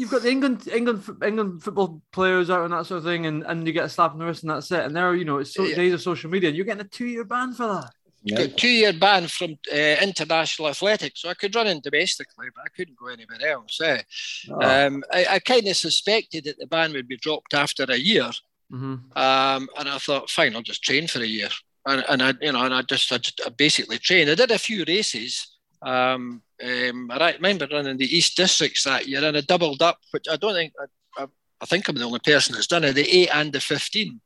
you've 0.00 0.10
got 0.10 0.22
the 0.22 0.30
England 0.30 0.66
England 0.72 1.04
England 1.22 1.62
football 1.62 2.00
players 2.10 2.48
out 2.48 2.64
and 2.64 2.72
that 2.72 2.86
sort 2.86 2.98
of 2.98 3.04
thing, 3.04 3.26
and, 3.26 3.44
and 3.44 3.66
you 3.66 3.72
get 3.72 3.84
a 3.84 3.88
slap 3.88 4.12
on 4.12 4.18
the 4.18 4.24
wrist 4.24 4.42
and 4.42 4.50
that's 4.50 4.72
it. 4.72 4.82
And 4.82 4.96
there, 4.96 5.14
you 5.14 5.26
know, 5.26 5.38
it's 5.38 5.52
so, 5.52 5.62
yeah. 5.62 5.76
days 5.76 5.92
of 5.92 6.00
social 6.00 6.30
media, 6.30 6.48
and 6.48 6.56
you're 6.56 6.64
getting 6.64 6.84
a 6.84 6.88
two 6.88 7.06
year 7.06 7.24
ban 7.24 7.52
for 7.52 7.66
that. 7.66 7.92
Yeah. 8.22 8.46
Got 8.46 8.56
two 8.56 8.68
year 8.68 8.94
ban 8.94 9.28
from 9.28 9.58
uh, 9.70 9.96
international 10.02 10.68
athletics, 10.68 11.20
so 11.20 11.28
I 11.28 11.34
could 11.34 11.54
run 11.54 11.66
in 11.66 11.80
domestically, 11.80 12.48
but 12.54 12.64
I 12.64 12.68
couldn't 12.74 12.98
go 12.98 13.08
anywhere 13.08 13.46
else. 13.46 13.78
Eh? 13.82 14.02
Oh. 14.50 14.86
Um, 14.86 15.04
I, 15.12 15.26
I 15.32 15.38
kind 15.38 15.66
of 15.68 15.76
suspected 15.76 16.44
that 16.44 16.58
the 16.58 16.66
ban 16.66 16.94
would 16.94 17.08
be 17.08 17.18
dropped 17.18 17.52
after 17.52 17.84
a 17.84 17.96
year, 17.96 18.30
mm-hmm. 18.72 18.94
um, 19.16 19.68
and 19.78 19.88
I 19.88 19.98
thought, 19.98 20.30
fine, 20.30 20.56
I'll 20.56 20.62
just 20.62 20.82
train 20.82 21.08
for 21.08 21.20
a 21.20 21.26
year. 21.26 21.50
And, 21.86 22.04
and 22.08 22.22
I, 22.22 22.34
you 22.40 22.52
know, 22.52 22.62
and 22.62 22.74
I 22.74 22.82
just, 22.82 23.12
I 23.12 23.18
just 23.18 23.40
I 23.44 23.50
basically 23.50 23.98
trained. 23.98 24.30
I 24.30 24.34
did 24.34 24.50
a 24.50 24.58
few 24.58 24.84
races. 24.86 25.46
Um, 25.82 26.42
um, 26.62 27.10
I 27.10 27.32
remember 27.32 27.66
running 27.70 27.96
the 27.96 28.16
East 28.16 28.36
Districts 28.36 28.84
that 28.84 29.08
year, 29.08 29.24
and 29.24 29.36
I 29.36 29.40
doubled 29.40 29.82
up, 29.82 29.98
which 30.10 30.26
I 30.30 30.36
don't 30.36 30.54
think 30.54 30.72
I, 30.78 31.22
I, 31.22 31.26
I 31.60 31.66
think 31.66 31.88
I'm 31.88 31.96
the 31.96 32.04
only 32.04 32.20
person 32.20 32.54
that's 32.54 32.66
done 32.66 32.84
it, 32.84 32.94
the 32.94 33.08
eight 33.08 33.30
and 33.32 33.52
the 33.52 33.60
15, 33.60 34.20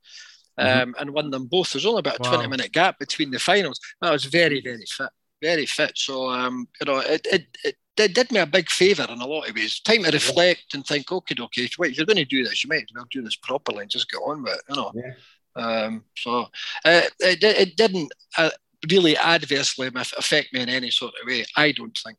um, 0.59 0.67
mm-hmm. 0.67 0.91
and 0.99 1.11
won 1.11 1.31
them 1.31 1.47
both. 1.47 1.73
There's 1.73 1.87
only 1.87 2.01
about 2.01 2.19
a 2.19 2.23
wow. 2.23 2.37
20 2.37 2.49
minute 2.49 2.73
gap 2.73 2.99
between 2.99 3.31
the 3.31 3.39
finals. 3.39 3.79
I 4.03 4.11
was 4.11 4.25
very, 4.25 4.61
very 4.61 4.85
fit, 4.87 5.11
very 5.41 5.67
fit. 5.67 5.93
So, 5.97 6.29
um, 6.29 6.69
you 6.81 6.93
know, 6.93 6.99
it, 7.01 7.27
it, 7.31 7.47
it, 7.65 7.77
it 7.97 8.15
did 8.15 8.33
me 8.33 8.41
a 8.41 8.47
big 8.47 8.69
favour 8.69 9.07
in 9.09 9.21
a 9.21 9.27
lot 9.27 9.49
of 9.49 9.55
ways. 9.55 9.81
Time 9.81 10.03
to 10.03 10.11
reflect 10.11 10.75
and 10.75 10.85
think, 10.85 11.11
okay, 11.13 11.37
okay, 11.39 11.69
wait, 11.79 11.93
if 11.93 11.97
you're 11.97 12.07
going 12.07 12.17
to 12.17 12.25
do 12.25 12.43
this, 12.45 12.65
you 12.65 12.69
might 12.69 12.83
as 12.83 12.89
well 12.95 13.07
do 13.11 13.23
this 13.23 13.37
properly 13.37 13.83
and 13.83 13.91
just 13.91 14.11
get 14.11 14.19
on 14.19 14.43
with 14.43 14.55
it, 14.55 14.63
you 14.69 14.77
know. 14.77 14.93
Yeah. 14.95 15.13
Um, 15.57 16.05
so 16.17 16.49
uh, 16.85 17.03
it, 17.21 17.43
it 17.43 17.77
didn't. 17.77 18.13
Uh, 18.37 18.51
really 18.91 19.17
adversely 19.17 19.89
affect 19.95 20.53
me 20.53 20.61
in 20.61 20.69
any 20.69 20.91
sort 20.91 21.13
of 21.21 21.27
way. 21.27 21.45
I 21.57 21.73
don't 21.73 21.97
think. 22.05 22.19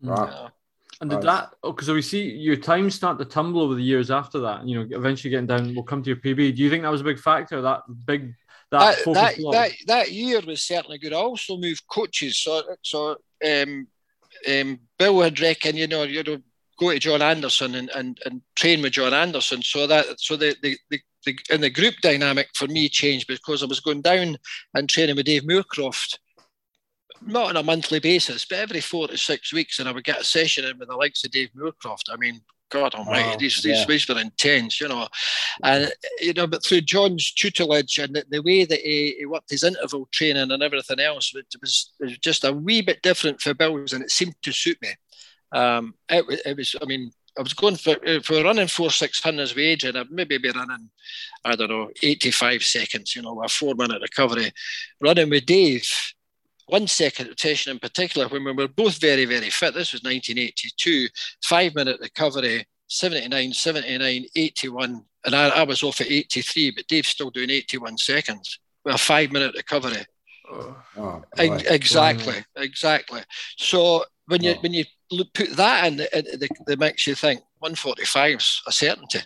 Wow. 0.00 0.50
And 1.00 1.10
did 1.10 1.22
that? 1.22 1.50
Because 1.62 1.88
oh, 1.88 1.94
we 1.94 2.02
see 2.02 2.30
your 2.30 2.56
time 2.56 2.88
start 2.88 3.18
to 3.18 3.24
tumble 3.24 3.62
over 3.62 3.74
the 3.74 3.82
years 3.82 4.10
after 4.10 4.38
that. 4.40 4.66
You 4.66 4.78
know, 4.78 4.96
eventually 4.96 5.30
getting 5.30 5.48
down. 5.48 5.74
We'll 5.74 5.84
come 5.84 6.02
to 6.02 6.10
your 6.10 6.16
PB. 6.16 6.54
Do 6.54 6.62
you 6.62 6.70
think 6.70 6.84
that 6.84 6.92
was 6.92 7.00
a 7.00 7.04
big 7.04 7.18
factor? 7.18 7.60
That 7.60 7.80
big 8.06 8.34
that 8.70 8.98
that 9.04 9.14
that, 9.14 9.36
that, 9.52 9.72
that, 9.86 10.12
year 10.12 10.40
was 10.46 10.62
certainly 10.62 10.98
good. 10.98 11.12
I 11.12 11.16
also 11.16 11.56
moved 11.56 11.82
coaches, 11.88 12.38
so 12.38 12.62
so 12.82 13.16
um, 13.44 13.88
um, 14.48 14.80
Bill 14.98 15.20
had 15.20 15.40
reckoned, 15.40 15.78
you 15.78 15.86
know, 15.86 16.04
you 16.04 16.22
know, 16.22 16.38
go 16.78 16.90
to 16.90 16.98
John 16.98 17.22
Anderson 17.22 17.74
and, 17.74 17.90
and, 17.90 18.18
and 18.24 18.42
train 18.56 18.82
with 18.82 18.92
John 18.92 19.14
Anderson. 19.14 19.62
So 19.62 19.86
that 19.86 20.20
so 20.20 20.36
the 20.36 20.56
the, 20.62 20.76
the 20.90 21.00
the, 21.24 21.38
and 21.50 21.62
the 21.62 21.70
group 21.70 21.94
dynamic 22.02 22.48
for 22.54 22.66
me 22.66 22.88
changed 22.88 23.26
because 23.28 23.62
I 23.62 23.66
was 23.66 23.80
going 23.80 24.02
down 24.02 24.36
and 24.74 24.88
training 24.88 25.16
with 25.16 25.26
Dave 25.26 25.42
Moorcroft, 25.42 26.18
not 27.24 27.50
on 27.50 27.56
a 27.56 27.62
monthly 27.62 28.00
basis, 28.00 28.44
but 28.44 28.58
every 28.58 28.80
four 28.80 29.08
to 29.08 29.16
six 29.16 29.52
weeks, 29.52 29.78
and 29.78 29.88
I 29.88 29.92
would 29.92 30.04
get 30.04 30.20
a 30.20 30.24
session 30.24 30.64
in 30.64 30.78
with 30.78 30.88
the 30.88 30.96
likes 30.96 31.24
of 31.24 31.30
Dave 31.30 31.50
Moorcroft. 31.56 32.10
I 32.12 32.16
mean, 32.16 32.40
God 32.70 32.94
Almighty, 32.94 33.30
oh, 33.34 33.36
these 33.38 33.64
yeah. 33.64 33.74
these 33.74 33.86
weeks 33.86 34.08
were 34.08 34.18
intense, 34.18 34.80
you 34.80 34.88
know, 34.88 35.06
and 35.62 35.92
you 36.20 36.32
know, 36.32 36.46
but 36.46 36.64
through 36.64 36.80
John's 36.80 37.32
tutelage 37.32 37.98
and 37.98 38.16
the, 38.16 38.24
the 38.30 38.42
way 38.42 38.64
that 38.64 38.80
he, 38.80 39.14
he, 39.18 39.26
worked 39.26 39.50
his 39.50 39.62
interval 39.62 40.08
training 40.10 40.50
and 40.50 40.62
everything 40.62 40.98
else, 40.98 41.34
it 41.34 41.44
was, 41.60 41.92
it 42.00 42.04
was 42.04 42.18
just 42.18 42.44
a 42.44 42.52
wee 42.52 42.80
bit 42.80 43.02
different 43.02 43.40
for 43.40 43.52
Bills, 43.52 43.92
and 43.92 44.02
it 44.02 44.10
seemed 44.10 44.34
to 44.42 44.52
suit 44.52 44.78
me. 44.80 44.88
Um, 45.52 45.94
it, 46.08 46.24
it 46.46 46.56
was, 46.56 46.74
I 46.80 46.86
mean, 46.86 47.12
I 47.38 47.42
was 47.42 47.54
going 47.54 47.76
for 47.76 47.96
if 48.02 48.28
we're 48.28 48.44
running 48.44 48.66
four 48.66 48.90
six 48.90 49.20
hundreds 49.22 49.54
with 49.54 49.64
Adrian, 49.64 49.96
I'd 49.96 50.10
maybe 50.10 50.38
be 50.38 50.50
running, 50.50 50.90
I 51.44 51.56
don't 51.56 51.70
know, 51.70 51.90
85 52.02 52.62
seconds, 52.62 53.16
you 53.16 53.22
know, 53.22 53.42
a 53.42 53.48
four 53.48 53.74
minute 53.74 54.02
recovery. 54.02 54.52
Running 55.00 55.30
with 55.30 55.46
Dave, 55.46 55.88
one 56.66 56.86
second 56.86 57.28
rotation 57.28 57.72
in 57.72 57.78
particular, 57.78 58.28
when 58.28 58.44
we 58.44 58.52
were 58.52 58.68
both 58.68 59.00
very, 59.00 59.24
very 59.24 59.50
fit, 59.50 59.74
this 59.74 59.92
was 59.92 60.02
1982, 60.02 61.08
five 61.42 61.74
minute 61.74 61.98
recovery, 62.00 62.66
79, 62.88 63.52
79, 63.52 64.26
81, 64.36 65.04
and 65.24 65.34
I, 65.34 65.48
I 65.48 65.62
was 65.62 65.82
off 65.82 66.00
at 66.00 66.10
83, 66.10 66.72
but 66.72 66.86
Dave's 66.86 67.08
still 67.08 67.30
doing 67.30 67.50
81 67.50 67.96
seconds 67.96 68.58
with 68.84 68.94
a 68.94 68.98
five 68.98 69.32
minute 69.32 69.54
recovery. 69.56 70.04
Oh, 70.50 70.76
oh 70.98 71.22
exactly, 71.36 72.44
exactly. 72.56 73.22
So 73.56 74.04
when 74.26 74.42
you 74.42 74.52
oh. 74.52 74.60
when 74.60 74.72
you 74.72 74.84
put 75.34 75.56
that 75.56 75.86
in 75.86 75.96
the, 75.96 76.08
the, 76.12 76.48
the 76.66 76.76
mix, 76.76 77.06
you 77.06 77.14
think 77.14 77.40
145 77.58 78.36
is 78.36 78.62
a 78.66 78.72
certainty. 78.72 79.20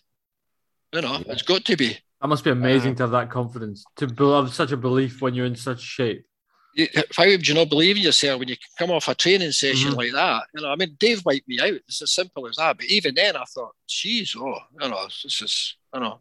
You 0.92 1.02
know, 1.02 1.12
yeah. 1.12 1.32
it's 1.32 1.42
got 1.42 1.64
to 1.64 1.76
be. 1.76 1.98
That 2.20 2.28
must 2.28 2.44
be 2.44 2.50
amazing 2.50 2.92
uh, 2.92 2.96
to 2.96 3.02
have 3.04 3.10
that 3.10 3.30
confidence, 3.30 3.84
to 3.96 4.06
have 4.06 4.54
such 4.54 4.72
a 4.72 4.76
belief 4.76 5.20
when 5.20 5.34
you're 5.34 5.46
in 5.46 5.56
such 5.56 5.80
shape. 5.80 6.24
How 7.14 7.24
would 7.24 7.46
you 7.46 7.54
not 7.54 7.70
believe 7.70 7.96
in 7.96 8.02
yourself 8.02 8.38
when 8.38 8.48
you 8.48 8.56
come 8.78 8.90
off 8.90 9.08
a 9.08 9.14
training 9.14 9.52
session 9.52 9.90
mm-hmm. 9.90 9.98
like 9.98 10.12
that? 10.12 10.42
You 10.54 10.62
know, 10.62 10.70
I 10.70 10.76
mean, 10.76 10.96
Dave 10.98 11.24
wiped 11.24 11.48
me 11.48 11.58
out. 11.60 11.68
It's 11.68 12.02
as 12.02 12.12
simple 12.12 12.46
as 12.46 12.56
that. 12.56 12.76
But 12.76 12.86
even 12.86 13.14
then, 13.14 13.36
I 13.36 13.44
thought, 13.44 13.74
geez, 13.88 14.34
oh, 14.38 14.58
you 14.80 14.88
know, 14.88 15.04
this 15.04 15.40
is, 15.42 15.76
you 15.94 16.00
know, 16.00 16.20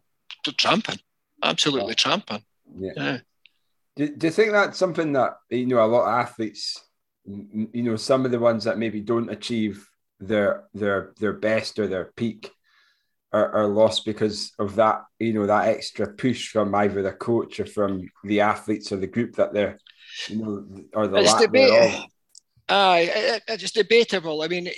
tramping, 0.56 0.98
absolutely 1.42 1.94
tramping. 1.94 2.42
Yeah. 2.74 2.92
yeah. 2.96 3.18
Do, 3.96 4.16
do 4.16 4.26
you 4.26 4.30
think 4.30 4.52
that's 4.52 4.78
something 4.78 5.12
that 5.14 5.38
you 5.50 5.66
know 5.66 5.84
a 5.84 5.86
lot 5.86 6.02
of 6.02 6.26
athletes 6.26 6.85
you 7.26 7.82
know 7.82 7.96
some 7.96 8.24
of 8.24 8.30
the 8.30 8.38
ones 8.38 8.64
that 8.64 8.78
maybe 8.78 9.00
don't 9.00 9.30
achieve 9.30 9.88
their 10.20 10.64
their 10.74 11.12
their 11.18 11.32
best 11.32 11.78
or 11.78 11.86
their 11.86 12.12
peak 12.16 12.50
are, 13.32 13.52
are 13.52 13.66
lost 13.66 14.04
because 14.04 14.52
of 14.58 14.76
that 14.76 15.02
you 15.18 15.32
know 15.32 15.46
that 15.46 15.68
extra 15.68 16.06
push 16.12 16.48
from 16.48 16.74
either 16.74 17.02
the 17.02 17.12
coach 17.12 17.60
or 17.60 17.66
from 17.66 18.08
the 18.24 18.40
athletes 18.40 18.92
or 18.92 18.96
the 18.96 19.06
group 19.06 19.36
that 19.36 19.52
they're 19.52 19.78
you 20.28 20.36
know 20.36 20.84
or 20.94 21.06
the 21.08 21.18
it's 21.18 21.34
debate. 21.34 22.02
Aye, 22.68 23.40
it's 23.46 23.70
debatable. 23.70 24.42
I 24.42 24.48
mean, 24.48 24.68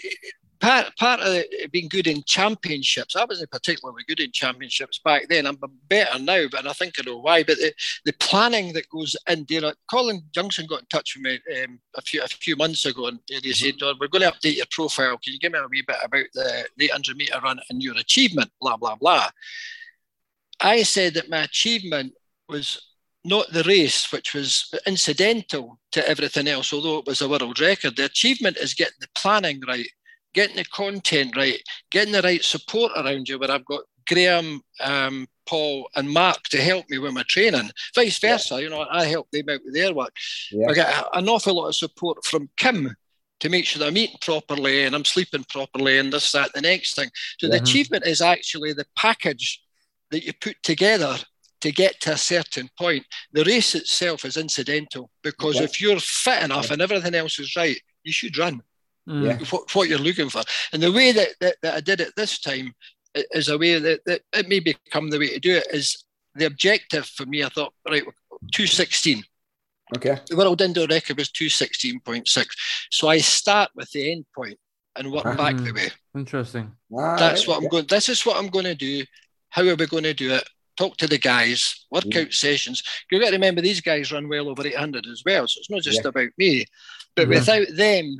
part 0.60 0.96
part 0.96 1.20
of 1.20 1.34
it 1.34 1.72
being 1.72 1.88
good 1.88 2.06
in 2.06 2.22
championships. 2.26 3.16
I 3.16 3.24
wasn't 3.24 3.50
particularly 3.50 4.04
good 4.06 4.20
in 4.20 4.32
championships 4.32 5.00
back 5.04 5.28
then. 5.28 5.46
I'm 5.46 5.58
better 5.88 6.18
now, 6.18 6.46
but 6.50 6.66
I 6.66 6.72
think 6.72 6.94
I 6.98 7.02
know 7.04 7.18
why. 7.18 7.42
But 7.42 7.56
the, 7.56 7.72
the 8.04 8.12
planning 8.14 8.72
that 8.74 8.88
goes 8.88 9.16
in, 9.28 9.46
you 9.48 9.60
know, 9.60 9.72
Colin 9.90 10.22
Youngson 10.36 10.68
got 10.68 10.80
in 10.80 10.86
touch 10.86 11.16
with 11.16 11.24
me 11.24 11.62
um, 11.62 11.78
a 11.96 12.02
few 12.02 12.22
a 12.22 12.28
few 12.28 12.56
months 12.56 12.84
ago, 12.84 13.06
and 13.06 13.18
he 13.28 13.36
mm-hmm. 13.36 13.50
said, 13.52 13.74
oh, 13.82 13.94
"We're 14.00 14.08
going 14.08 14.22
to 14.22 14.32
update 14.32 14.56
your 14.56 14.66
profile. 14.70 15.18
Can 15.18 15.32
you 15.32 15.38
give 15.38 15.52
me 15.52 15.58
a 15.58 15.68
wee 15.68 15.84
bit 15.86 15.96
about 16.02 16.26
the, 16.34 16.66
the 16.76 16.86
800 16.86 17.16
meter 17.16 17.40
run 17.42 17.60
and 17.70 17.82
your 17.82 17.96
achievement?" 17.96 18.50
Blah 18.60 18.76
blah 18.76 18.96
blah. 18.96 19.28
I 20.60 20.82
said 20.82 21.14
that 21.14 21.30
my 21.30 21.42
achievement 21.42 22.14
was 22.48 22.82
not 23.24 23.52
the 23.52 23.62
race, 23.64 24.10
which 24.12 24.34
was 24.34 24.72
incidental 24.86 25.78
to 25.92 26.08
everything 26.08 26.48
else, 26.48 26.72
although 26.72 26.98
it 26.98 27.06
was 27.06 27.20
a 27.20 27.28
world 27.28 27.60
record. 27.60 27.96
The 27.96 28.06
achievement 28.06 28.56
is 28.56 28.74
getting 28.74 28.94
the 29.00 29.08
planning 29.14 29.60
right 29.66 29.86
getting 30.34 30.56
the 30.56 30.64
content 30.64 31.36
right, 31.36 31.60
getting 31.90 32.12
the 32.12 32.22
right 32.22 32.42
support 32.42 32.92
around 32.96 33.28
you, 33.28 33.38
where 33.38 33.50
I've 33.50 33.64
got 33.64 33.82
Graham, 34.06 34.62
um, 34.80 35.26
Paul, 35.46 35.88
and 35.96 36.10
Mark 36.10 36.42
to 36.50 36.60
help 36.60 36.88
me 36.88 36.98
with 36.98 37.12
my 37.12 37.24
training. 37.28 37.70
Vice 37.94 38.18
versa, 38.18 38.54
yeah. 38.54 38.60
you 38.60 38.70
know, 38.70 38.86
I 38.90 39.06
help 39.06 39.30
them 39.30 39.48
out 39.50 39.60
with 39.64 39.74
their 39.74 39.94
work. 39.94 40.14
Yeah. 40.50 40.68
I 40.68 40.74
get 40.74 41.04
an 41.12 41.28
awful 41.28 41.54
lot 41.54 41.68
of 41.68 41.76
support 41.76 42.24
from 42.24 42.48
Kim 42.56 42.94
to 43.40 43.48
make 43.48 43.64
sure 43.64 43.80
that 43.80 43.88
I'm 43.88 43.96
eating 43.96 44.18
properly 44.20 44.84
and 44.84 44.94
I'm 44.94 45.04
sleeping 45.04 45.44
properly 45.48 45.98
and 45.98 46.12
this, 46.12 46.32
that, 46.32 46.52
the 46.54 46.60
next 46.60 46.96
thing. 46.96 47.08
So 47.38 47.46
yeah. 47.46 47.56
the 47.56 47.62
achievement 47.62 48.06
is 48.06 48.20
actually 48.20 48.72
the 48.72 48.86
package 48.96 49.62
that 50.10 50.24
you 50.24 50.32
put 50.40 50.56
together 50.62 51.16
to 51.60 51.72
get 51.72 52.00
to 52.00 52.12
a 52.12 52.16
certain 52.16 52.68
point. 52.78 53.04
The 53.32 53.44
race 53.44 53.74
itself 53.74 54.24
is 54.24 54.36
incidental 54.36 55.10
because 55.22 55.56
yeah. 55.56 55.64
if 55.64 55.80
you're 55.80 56.00
fit 56.00 56.42
enough 56.42 56.70
and 56.70 56.80
everything 56.80 57.14
else 57.14 57.38
is 57.38 57.56
right, 57.56 57.80
you 58.04 58.12
should 58.12 58.38
run. 58.38 58.62
Mm. 59.08 59.24
Yeah. 59.24 59.46
What, 59.50 59.74
what, 59.74 59.88
you're 59.88 59.98
looking 59.98 60.28
for. 60.28 60.42
And 60.72 60.82
the 60.82 60.92
way 60.92 61.12
that, 61.12 61.28
that, 61.40 61.56
that 61.62 61.74
I 61.74 61.80
did 61.80 62.00
it 62.00 62.14
this 62.16 62.40
time 62.40 62.74
is 63.14 63.48
a 63.48 63.58
way 63.58 63.78
that, 63.78 64.00
that 64.06 64.20
it 64.32 64.48
may 64.48 64.60
become 64.60 65.10
the 65.10 65.18
way 65.18 65.28
to 65.28 65.40
do 65.40 65.56
it 65.56 65.66
is 65.70 66.04
the 66.34 66.46
objective 66.46 67.06
for 67.06 67.26
me. 67.26 67.42
I 67.42 67.48
thought, 67.48 67.72
right, 67.88 68.02
216. 68.52 69.22
Okay. 69.96 70.18
The 70.28 70.36
world 70.36 70.60
indoor 70.60 70.86
record 70.86 71.16
was 71.16 71.30
216.6. 71.30 72.46
So 72.90 73.08
I 73.08 73.18
start 73.18 73.70
with 73.74 73.90
the 73.92 74.12
end 74.12 74.26
point 74.34 74.58
and 74.96 75.10
work 75.10 75.24
back 75.36 75.56
the 75.56 75.72
way. 75.72 75.88
Interesting. 76.14 76.72
That's 76.90 77.46
what 77.46 77.62
I'm 77.62 77.68
going. 77.68 77.86
This 77.86 78.08
is 78.08 78.26
what 78.26 78.36
I'm 78.36 78.48
going 78.48 78.66
to 78.66 78.74
do. 78.74 79.04
How 79.50 79.62
are 79.62 79.76
we 79.76 79.86
going 79.86 80.04
to 80.04 80.14
do 80.14 80.34
it? 80.34 80.44
Talk 80.76 80.96
to 80.98 81.06
the 81.06 81.18
guys, 81.18 81.86
workout 81.90 82.14
yeah. 82.14 82.26
sessions. 82.30 82.82
You've 83.10 83.22
got 83.22 83.28
to 83.28 83.36
remember 83.36 83.60
these 83.60 83.80
guys 83.80 84.12
run 84.12 84.28
well 84.28 84.48
over 84.48 84.66
800 84.66 85.06
as 85.06 85.22
well. 85.24 85.48
So 85.48 85.58
it's 85.58 85.70
not 85.70 85.82
just 85.82 86.02
yeah. 86.04 86.08
about 86.08 86.28
me. 86.36 86.66
But 87.16 87.22
mm-hmm. 87.22 87.30
without 87.30 87.66
them 87.72 88.18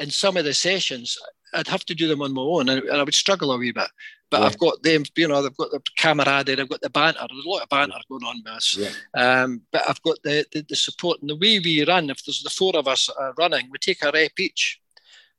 in 0.00 0.10
some 0.10 0.36
of 0.36 0.44
the 0.44 0.54
sessions, 0.54 1.18
I'd 1.54 1.68
have 1.68 1.84
to 1.86 1.94
do 1.94 2.08
them 2.08 2.22
on 2.22 2.34
my 2.34 2.42
own 2.42 2.68
and, 2.68 2.90
I 2.90 3.02
would 3.02 3.14
struggle 3.14 3.52
a 3.52 3.58
wee 3.58 3.72
bit. 3.72 3.88
But 4.30 4.40
yeah. 4.40 4.46
I've 4.46 4.58
got 4.58 4.82
them, 4.82 5.04
you 5.16 5.28
know, 5.28 5.42
they've 5.42 5.56
got 5.56 5.70
the 5.70 5.80
camaraderie, 5.98 6.60
I've 6.60 6.68
got 6.68 6.82
the 6.82 6.90
banter. 6.90 7.26
There's 7.30 7.46
a 7.46 7.48
lot 7.48 7.62
of 7.62 7.68
banter 7.70 7.98
going 8.10 8.24
on 8.24 8.42
with 8.44 8.52
us. 8.52 8.76
Yeah. 8.76 8.90
Um, 9.14 9.62
but 9.72 9.82
I've 9.88 10.02
got 10.02 10.22
the, 10.22 10.44
the, 10.52 10.66
the 10.68 10.76
support 10.76 11.20
and 11.20 11.30
the 11.30 11.36
way 11.36 11.58
we 11.58 11.84
run. 11.86 12.10
If 12.10 12.24
there's 12.24 12.42
the 12.42 12.50
four 12.50 12.76
of 12.76 12.86
us 12.86 13.08
uh, 13.08 13.32
running, 13.38 13.68
we 13.70 13.78
take 13.78 14.02
a 14.02 14.10
rep 14.12 14.38
each, 14.38 14.80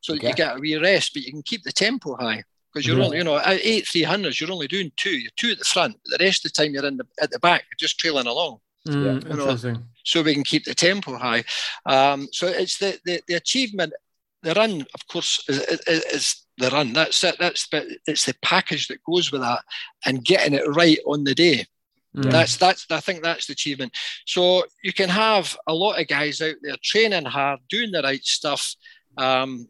so 0.01 0.15
okay. 0.15 0.29
you 0.29 0.33
get 0.33 0.57
a 0.57 0.59
wee 0.59 0.77
rest, 0.77 1.13
but 1.13 1.23
you 1.23 1.31
can 1.31 1.43
keep 1.43 1.63
the 1.63 1.71
tempo 1.71 2.15
high 2.15 2.43
because 2.71 2.87
you're 2.87 2.95
mm-hmm. 2.95 3.05
only, 3.05 3.17
you 3.17 3.23
know, 3.23 3.37
at 3.37 3.59
eight 3.63 3.87
three 3.87 4.03
hundreds, 4.03 4.39
you're 4.39 4.51
only 4.51 4.67
doing 4.67 4.91
two. 4.95 5.17
You're 5.17 5.31
two 5.35 5.51
at 5.51 5.59
the 5.59 5.65
front, 5.65 5.97
the 6.05 6.17
rest 6.19 6.45
of 6.45 6.53
the 6.53 6.61
time 6.61 6.73
you're 6.73 6.85
in 6.85 6.97
the 6.97 7.05
at 7.21 7.31
the 7.31 7.39
back, 7.39 7.65
you're 7.69 7.77
just 7.77 7.99
trailing 7.99 8.27
along. 8.27 8.59
Mm, 8.87 9.29
interesting. 9.29 9.73
Know, 9.73 9.83
so 10.03 10.21
we 10.21 10.33
can 10.33 10.43
keep 10.43 10.65
the 10.65 10.73
tempo 10.73 11.17
high. 11.17 11.43
Um, 11.85 12.27
so 12.31 12.47
it's 12.47 12.77
the, 12.77 12.99
the 13.05 13.21
the 13.27 13.35
achievement. 13.35 13.93
The 14.41 14.54
run, 14.54 14.86
of 14.93 15.08
course, 15.08 15.43
is, 15.49 15.60
is, 15.60 16.06
is 16.06 16.45
the 16.58 16.69
run. 16.69 16.93
That's 16.93 17.23
it. 17.23 17.36
That's 17.39 17.67
the, 17.69 17.97
it's 18.08 18.25
the 18.25 18.36
package 18.41 18.88
that 18.88 19.04
goes 19.04 19.32
with 19.32 19.41
that, 19.41 19.63
and 20.06 20.23
getting 20.23 20.54
it 20.54 20.67
right 20.67 20.99
on 21.06 21.23
the 21.23 21.36
day. 21.36 21.65
Yeah. 22.13 22.32
That's 22.32 22.58
that's 22.58 22.86
I 22.89 23.02
think 23.02 23.21
that's 23.21 23.47
the 23.47 23.54
achievement. 23.54 23.95
So 24.25 24.63
you 24.84 24.93
can 24.93 25.10
have 25.10 25.56
a 25.67 25.73
lot 25.73 25.99
of 25.99 26.08
guys 26.08 26.41
out 26.41 26.56
there 26.62 26.75
training 26.84 27.25
hard, 27.25 27.60
doing 27.69 27.91
the 27.91 28.02
right 28.02 28.23
stuff, 28.23 28.75
um, 29.17 29.67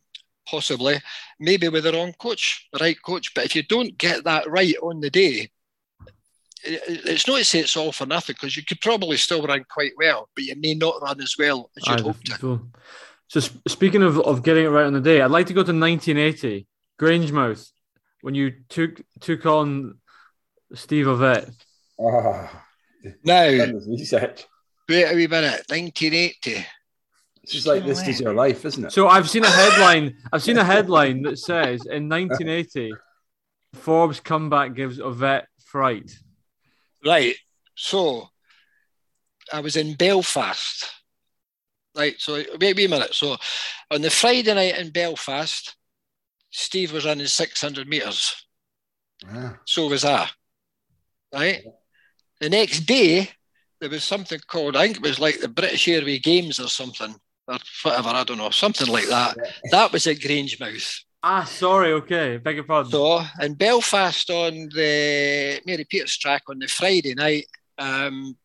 possibly, 0.48 1.02
maybe 1.40 1.68
with 1.68 1.84
the 1.84 1.92
wrong 1.92 2.14
coach, 2.14 2.68
the 2.72 2.80
right 2.80 2.98
coach. 3.02 3.34
But 3.34 3.46
if 3.46 3.56
you 3.56 3.64
don't 3.64 3.98
get 3.98 4.24
that 4.24 4.50
right 4.50 4.76
on 4.82 5.02
the 5.02 5.10
day, 5.10 5.50
it's 6.64 7.28
not 7.28 7.38
to 7.38 7.44
say 7.46 7.60
it's 7.60 7.78
all 7.78 7.92
for 7.92 8.06
nothing 8.06 8.36
because 8.40 8.56
you 8.56 8.64
could 8.64 8.82
probably 8.82 9.18
still 9.18 9.46
run 9.46 9.66
quite 9.70 9.94
well, 9.98 10.30
but 10.36 10.44
you 10.44 10.56
may 10.58 10.76
not 10.76 11.02
run 11.02 11.22
as 11.22 11.36
well 11.38 11.70
as 11.78 11.88
you'd 11.88 12.00
hope 12.02 12.24
to. 12.24 12.32
So 13.30 13.40
speaking 13.68 14.02
of, 14.02 14.20
of 14.20 14.44
getting 14.44 14.66
it 14.66 14.70
right 14.70 14.86
on 14.86 14.94
the 14.94 15.02
day, 15.02 15.22
I'd 15.22 15.32
like 15.32 15.48
to 15.48 15.54
go 15.54 15.62
to 15.62 15.72
1980 15.72 16.68
Grangemouth 17.00 17.70
when 18.22 18.36
you 18.36 18.52
took 18.68 19.02
took 19.22 19.46
on 19.46 20.00
Steve 20.74 21.06
Ovett. 21.06 21.54
Oh, 22.00 22.10
ah. 22.10 22.66
now, 23.24 23.44
wait 24.90 25.12
a 25.12 25.16
wee 25.16 25.28
minute. 25.28 25.64
1980. 25.70 26.66
It's 27.44 27.54
just 27.54 27.68
like 27.68 27.86
this 27.86 28.08
is 28.08 28.20
your 28.20 28.34
life, 28.34 28.66
isn't 28.66 28.86
it? 28.86 28.92
So 28.92 29.08
I've 29.08 29.30
seen 29.30 29.44
a 29.44 29.50
headline. 29.50 30.18
I've 30.34 30.44
seen 30.44 30.58
a 30.58 30.64
headline 30.64 31.22
that 31.24 31.38
says 31.38 31.86
in 31.86 32.10
1980, 32.10 32.94
Forbes 33.76 34.20
comeback 34.20 34.74
gives 34.74 34.98
Ovett 34.98 35.44
fright. 35.66 36.12
Right. 37.06 37.36
So 37.76 38.30
I 39.54 39.62
was 39.62 39.76
in 39.76 39.94
Belfast. 39.94 40.90
Right. 41.96 42.16
So 42.20 42.34
wait, 42.34 42.76
wait 42.76 42.86
a 42.86 42.90
minute. 42.90 43.14
So 43.14 43.38
on 43.92 44.02
the 44.02 44.10
Friday 44.10 44.54
night 44.54 44.78
in 44.78 44.92
Belfast, 44.92 45.76
Steve 46.52 46.94
was 46.94 47.06
running 47.06 47.26
600 47.26 47.88
meters. 47.88 48.46
Ah. 49.28 49.58
So 49.66 49.88
was 49.88 50.06
I. 50.06 50.28
Right. 51.34 51.64
The 52.40 52.50
next 52.50 52.82
day, 52.82 53.30
there 53.80 53.90
was 53.90 54.04
something 54.04 54.40
called, 54.48 54.76
I 54.76 54.86
think 54.86 54.98
it 54.98 55.04
was 55.04 55.20
like 55.20 55.40
the 55.40 55.48
British 55.48 55.88
Airway 55.88 56.20
Games 56.20 56.60
or 56.60 56.68
something, 56.68 57.14
or 57.48 57.58
whatever, 57.84 58.10
I 58.10 58.24
don't 58.24 58.38
know, 58.38 58.50
something 58.50 58.88
like 58.88 59.08
that. 59.08 59.38
that 59.72 59.92
was 59.92 60.08
at 60.08 60.18
Grangemouth. 60.18 61.02
Ah, 61.22 61.44
sorry, 61.44 61.92
okay, 61.94 62.38
beg 62.38 62.56
your 62.56 62.64
pardon. 62.64 62.92
So, 62.92 63.22
in 63.42 63.54
Belfast 63.56 64.30
on 64.30 64.70
the 64.74 65.62
Mary 65.66 65.86
Peters 65.90 66.18
track 66.18 66.44
on 66.48 66.60
the 66.60 66.68
Friday 66.68 67.14
night, 67.14 67.46
um, 67.78 68.38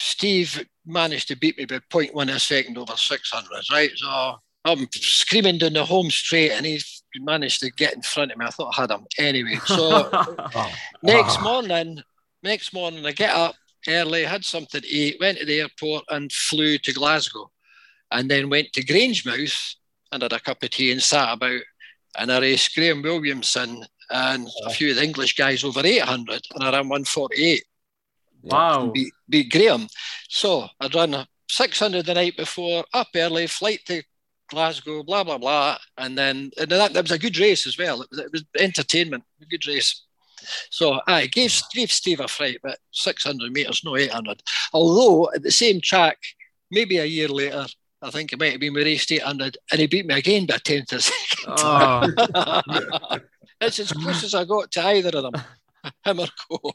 Steve 0.00 0.64
managed 0.90 1.28
to 1.28 1.36
beat 1.36 1.58
me 1.58 1.64
by 1.64 1.78
0.1 1.90 2.34
a 2.34 2.38
second 2.38 2.78
over 2.78 2.96
600, 2.96 3.48
right? 3.70 3.90
So 3.96 4.34
I'm 4.64 4.86
screaming 4.92 5.58
down 5.58 5.72
the 5.72 5.84
home 5.84 6.10
straight 6.10 6.52
and 6.52 6.66
he's 6.66 7.02
managed 7.16 7.60
to 7.60 7.70
get 7.70 7.94
in 7.94 8.02
front 8.02 8.32
of 8.32 8.38
me. 8.38 8.46
I 8.46 8.50
thought 8.50 8.74
I 8.76 8.82
had 8.82 8.90
him 8.90 9.06
anyway. 9.18 9.58
So 9.64 10.08
oh. 10.12 10.72
next 11.02 11.40
morning, 11.42 12.02
next 12.42 12.72
morning 12.72 13.04
I 13.06 13.12
get 13.12 13.34
up 13.34 13.54
early, 13.88 14.24
had 14.24 14.44
something 14.44 14.80
to 14.80 14.86
eat, 14.86 15.18
went 15.20 15.38
to 15.38 15.46
the 15.46 15.60
airport 15.60 16.04
and 16.10 16.30
flew 16.30 16.78
to 16.78 16.92
Glasgow, 16.92 17.50
and 18.10 18.30
then 18.30 18.50
went 18.50 18.72
to 18.74 18.84
Grangemouth 18.84 19.76
and 20.12 20.22
had 20.22 20.32
a 20.32 20.40
cup 20.40 20.62
of 20.62 20.70
tea 20.70 20.92
and 20.92 21.02
sat 21.02 21.32
about. 21.32 21.60
And 22.18 22.32
I 22.32 22.40
raced 22.40 22.74
Graham 22.74 23.02
Williamson 23.02 23.84
and 24.10 24.48
a 24.66 24.70
few 24.70 24.90
of 24.90 24.96
the 24.96 25.04
English 25.04 25.36
guys 25.36 25.62
over 25.62 25.80
800, 25.84 26.42
and 26.54 26.64
I 26.64 26.72
ran 26.72 26.88
148. 26.88 27.64
Wow. 28.42 28.90
Beat, 28.92 29.12
beat 29.28 29.50
Graham. 29.50 29.86
So 30.28 30.66
I'd 30.80 30.94
run 30.94 31.26
600 31.48 32.06
the 32.06 32.14
night 32.14 32.36
before, 32.36 32.84
up 32.92 33.08
early, 33.14 33.46
flight 33.46 33.80
to 33.86 34.02
Glasgow, 34.48 35.02
blah 35.02 35.22
blah 35.22 35.38
blah, 35.38 35.78
and 35.96 36.18
then 36.18 36.50
and 36.58 36.70
that, 36.70 36.92
that 36.92 37.04
was 37.04 37.12
a 37.12 37.18
good 37.18 37.38
race 37.38 37.66
as 37.66 37.78
well. 37.78 38.02
It 38.02 38.08
was, 38.10 38.18
it 38.18 38.32
was 38.32 38.44
entertainment, 38.58 39.24
a 39.40 39.46
good 39.46 39.66
race. 39.66 40.02
So 40.70 41.00
I 41.06 41.26
gave 41.26 41.60
gave 41.72 41.92
Steve 41.92 42.20
a 42.20 42.28
fright, 42.28 42.58
but 42.62 42.78
600 42.90 43.52
meters, 43.52 43.82
no 43.84 43.96
800. 43.96 44.42
Although 44.72 45.30
at 45.32 45.42
the 45.42 45.52
same 45.52 45.80
track, 45.80 46.18
maybe 46.70 46.98
a 46.98 47.04
year 47.04 47.28
later, 47.28 47.66
I 48.02 48.10
think 48.10 48.32
it 48.32 48.38
might 48.38 48.52
have 48.52 48.60
been 48.60 48.74
we 48.74 48.84
raced 48.84 49.12
800, 49.12 49.56
and 49.70 49.80
he 49.80 49.86
beat 49.86 50.06
me 50.06 50.14
again 50.14 50.46
by 50.46 50.58
10 50.58 50.86
to 50.86 51.00
second. 51.00 51.54
Oh. 51.58 53.18
That's 53.60 53.78
as 53.78 53.92
close 53.92 54.24
as 54.24 54.34
I 54.34 54.44
got 54.44 54.70
to 54.72 54.86
either 54.86 55.16
of 55.18 55.32
them, 55.32 55.42
him 56.04 56.20
or 56.20 56.26
Coe. 56.50 56.72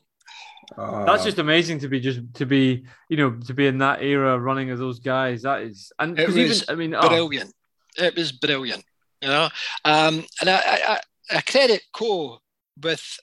Uh, 0.78 1.06
That's 1.06 1.24
just 1.24 1.40
amazing 1.40 1.80
to 1.80 1.88
be 1.88 2.00
just 2.00 2.22
to 2.36 2.46
be 2.46 2.86
you 3.10 3.18
know 3.18 3.32
to 3.46 3.54
be 3.54 3.68
in 3.68 3.78
that 3.80 4.02
era 4.02 4.38
running 4.40 4.70
as 4.70 4.80
those 4.80 5.00
guys. 5.00 5.44
That 5.44 5.62
is 5.62 5.92
and 6.00 6.20
it 6.20 6.28
was 6.28 6.38
even 6.38 6.58
I 6.70 6.76
mean 6.76 6.92
brilliant. 6.92 7.54
Oh, 8.00 8.04
it 8.04 8.16
was 8.16 8.32
brilliant, 8.32 8.84
you 9.22 9.28
know. 9.28 9.50
Um, 9.84 10.26
and 10.42 10.50
I, 10.50 10.58
I, 10.66 11.00
I 11.32 11.42
credit 11.42 11.82
Coe 11.94 12.40
with 12.82 13.20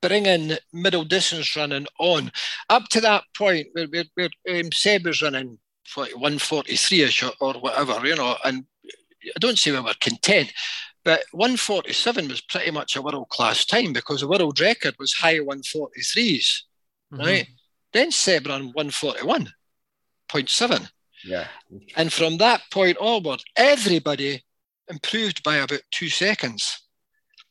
bringing 0.00 0.56
middle 0.72 1.04
distance 1.04 1.56
running 1.56 1.86
on. 1.98 2.30
Up 2.70 2.88
to 2.90 3.00
that 3.00 3.24
point, 3.36 3.68
where, 3.72 3.86
where, 3.86 4.04
where 4.14 4.60
um, 4.60 4.72
Seb 4.72 5.06
was 5.06 5.22
running 5.22 5.58
143ish 5.96 7.28
or, 7.28 7.32
or 7.40 7.60
whatever, 7.60 8.06
you 8.06 8.16
know, 8.16 8.36
and 8.44 8.64
I 8.84 9.38
don't 9.40 9.58
say 9.58 9.72
we 9.72 9.80
were 9.80 9.94
content, 10.00 10.52
but 11.04 11.24
147 11.32 12.28
was 12.28 12.40
pretty 12.40 12.70
much 12.70 12.96
a 12.96 13.02
world 13.02 13.28
class 13.28 13.64
time 13.64 13.92
because 13.92 14.20
the 14.20 14.28
world 14.28 14.60
record 14.60 14.94
was 14.98 15.12
high 15.12 15.38
143s, 15.38 16.62
mm-hmm. 17.12 17.18
right? 17.18 17.46
Then 17.92 18.10
Seb 18.10 18.46
ran 18.46 18.72
141.7. 18.72 20.90
Yeah. 21.24 21.46
And 21.96 22.12
from 22.12 22.38
that 22.38 22.62
point 22.70 22.96
onward, 23.00 23.42
everybody 23.56 24.44
improved 24.88 25.42
by 25.42 25.56
about 25.56 25.80
two 25.90 26.08
seconds. 26.08 26.86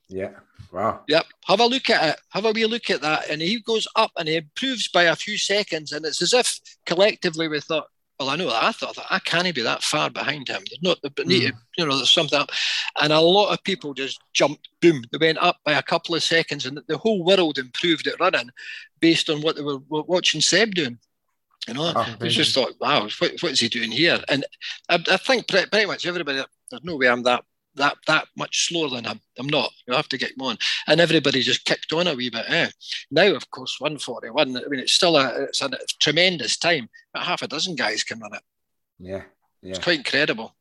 Yeah. 0.07 0.31
Wow. 0.71 1.01
Yep. 1.07 1.25
Have 1.45 1.59
a 1.59 1.65
look 1.65 1.89
at 1.89 2.15
it. 2.15 2.21
Have 2.29 2.45
a 2.45 2.51
wee 2.51 2.65
look 2.65 2.89
at 2.89 3.01
that. 3.01 3.29
And 3.29 3.41
he 3.41 3.61
goes 3.61 3.87
up 3.95 4.11
and 4.17 4.27
he 4.27 4.35
improves 4.35 4.89
by 4.89 5.03
a 5.03 5.15
few 5.15 5.37
seconds. 5.37 5.91
And 5.91 6.05
it's 6.05 6.21
as 6.21 6.33
if 6.33 6.59
collectively 6.85 7.47
we 7.47 7.59
thought, 7.59 7.87
well, 8.19 8.29
I 8.29 8.35
know 8.35 8.47
that. 8.47 8.63
I 8.63 8.71
thought 8.71 8.95
that 8.95 9.05
I 9.09 9.19
can't 9.19 9.53
be 9.53 9.61
that 9.61 9.83
far 9.83 10.09
behind 10.09 10.47
him. 10.47 10.63
There's 10.69 10.81
not, 10.81 10.97
but 11.01 11.27
mm. 11.27 11.51
you 11.77 11.85
know, 11.85 11.95
there's 11.95 12.11
something 12.11 12.39
up. 12.39 12.49
And 12.99 13.13
a 13.13 13.19
lot 13.19 13.53
of 13.53 13.63
people 13.63 13.93
just 13.93 14.19
jumped, 14.33 14.69
boom, 14.81 15.03
they 15.11 15.19
went 15.19 15.37
up 15.37 15.57
by 15.63 15.73
a 15.73 15.83
couple 15.83 16.15
of 16.15 16.23
seconds. 16.23 16.65
And 16.65 16.81
the 16.87 16.97
whole 16.97 17.23
world 17.23 17.59
improved 17.59 18.07
at 18.07 18.19
running 18.19 18.49
based 18.99 19.29
on 19.29 19.41
what 19.41 19.55
they 19.55 19.61
were 19.61 19.79
watching 19.89 20.41
Seb 20.41 20.73
doing. 20.73 20.97
You 21.67 21.75
know, 21.75 21.91
oh, 21.95 22.15
I 22.21 22.27
just 22.27 22.55
thought, 22.55 22.73
wow, 22.79 23.07
what, 23.19 23.33
what 23.41 23.51
is 23.51 23.59
he 23.59 23.69
doing 23.69 23.91
here? 23.91 24.19
And 24.29 24.45
I, 24.89 25.03
I 25.11 25.17
think 25.17 25.47
pretty, 25.47 25.69
pretty, 25.69 25.85
much 25.85 26.05
everybody, 26.07 26.43
there's 26.71 26.83
no 26.83 26.95
way 26.95 27.09
I'm 27.09 27.23
that 27.23 27.43
that 27.77 27.97
that 28.07 28.27
much 28.35 28.67
slower 28.67 28.89
than 28.89 29.05
him. 29.05 29.19
I'm 29.37 29.47
not. 29.47 29.71
You 29.87 29.93
have 29.93 30.09
to 30.09 30.17
get 30.17 30.31
him 30.31 30.41
on. 30.41 30.57
And 30.87 30.99
everybody 30.99 31.41
just 31.41 31.65
kicked 31.65 31.93
on 31.93 32.07
a 32.07 32.15
wee 32.15 32.29
bit. 32.29 32.45
Eh? 32.47 32.69
Now, 33.11 33.33
of 33.33 33.49
course, 33.51 33.77
141. 33.79 34.57
I 34.57 34.67
mean, 34.67 34.79
it's 34.79 34.93
still 34.93 35.17
a 35.17 35.43
it's 35.43 35.61
a 35.61 35.69
tremendous 35.99 36.57
time. 36.57 36.89
But 37.13 37.23
half 37.23 37.41
a 37.41 37.47
dozen 37.47 37.75
guys 37.75 38.03
can 38.03 38.19
run 38.19 38.33
it. 38.33 38.41
Yeah, 38.99 39.23
yeah. 39.61 39.71
It's 39.71 39.79
quite 39.79 39.99
incredible. 39.99 40.55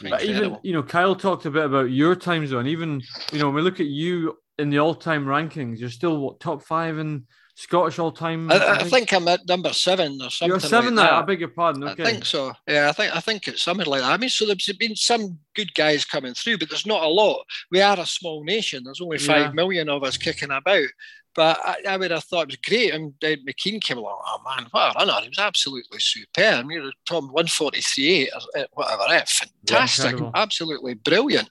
Quite 0.00 0.10
but 0.10 0.22
incredible. 0.22 0.46
even 0.46 0.58
you 0.62 0.72
know, 0.72 0.82
Kyle 0.82 1.16
talked 1.16 1.46
a 1.46 1.50
bit 1.50 1.64
about 1.64 1.90
your 1.90 2.16
time 2.16 2.46
zone. 2.46 2.66
Even 2.66 3.02
you 3.32 3.38
know, 3.38 3.46
when 3.46 3.56
we 3.56 3.62
look 3.62 3.80
at 3.80 3.86
you 3.86 4.38
in 4.58 4.70
the 4.70 4.78
all-time 4.78 5.24
rankings, 5.24 5.78
you're 5.78 5.88
still 5.88 6.18
what 6.18 6.40
top 6.40 6.62
five 6.62 6.98
in 6.98 7.26
Scottish 7.60 7.98
all 7.98 8.10
time. 8.10 8.50
I, 8.50 8.56
I, 8.56 8.74
I, 8.76 8.84
think 8.84 9.12
I'm 9.12 9.28
at 9.28 9.46
number 9.46 9.70
seven 9.74 10.18
or 10.22 10.30
something. 10.30 10.48
You're 10.48 10.60
seven 10.60 10.94
like 10.94 11.10
that. 11.10 11.12
I 11.12 11.22
beg 11.22 11.40
your 11.40 11.50
pardon. 11.50 11.84
Okay. 11.84 12.02
I 12.02 12.06
think 12.06 12.24
so. 12.24 12.54
Yeah, 12.66 12.88
I 12.88 12.92
think 12.92 13.14
I 13.14 13.20
think 13.20 13.48
it's 13.48 13.60
something 13.60 13.86
like 13.86 14.00
that. 14.00 14.10
I 14.10 14.16
mean, 14.16 14.30
so 14.30 14.46
there's 14.46 14.72
been 14.78 14.96
some 14.96 15.38
good 15.54 15.74
guys 15.74 16.06
coming 16.06 16.32
through, 16.32 16.56
but 16.56 16.70
there's 16.70 16.86
not 16.86 17.02
a 17.02 17.06
lot. 17.06 17.44
We 17.70 17.82
are 17.82 18.00
a 18.00 18.06
small 18.06 18.42
nation. 18.44 18.82
There's 18.82 19.02
only 19.02 19.18
five 19.18 19.48
yeah. 19.48 19.52
million 19.52 19.90
of 19.90 20.02
us 20.02 20.16
kicking 20.16 20.50
about. 20.50 20.86
But 21.34 21.60
I, 21.62 21.76
I, 21.90 21.96
would 21.98 22.10
have 22.12 22.24
thought 22.24 22.44
it 22.44 22.46
was 22.48 22.56
great. 22.56 22.94
And 22.94 23.12
uh, 23.22 23.36
McKean 23.46 23.82
came 23.82 23.98
along. 23.98 24.22
Oh 24.26 24.40
man, 24.42 24.66
what 24.70 24.96
a 24.96 24.98
runner! 24.98 25.20
He 25.20 25.28
was 25.28 25.38
absolutely 25.38 25.98
superb. 26.00 26.54
I 26.54 26.62
mean, 26.62 26.90
Tom 27.06 27.26
143 27.26 28.30
or 28.56 28.66
whatever. 28.72 29.02
Fantastic, 29.26 30.18
yeah, 30.18 30.30
absolutely 30.34 30.94
brilliant. 30.94 31.50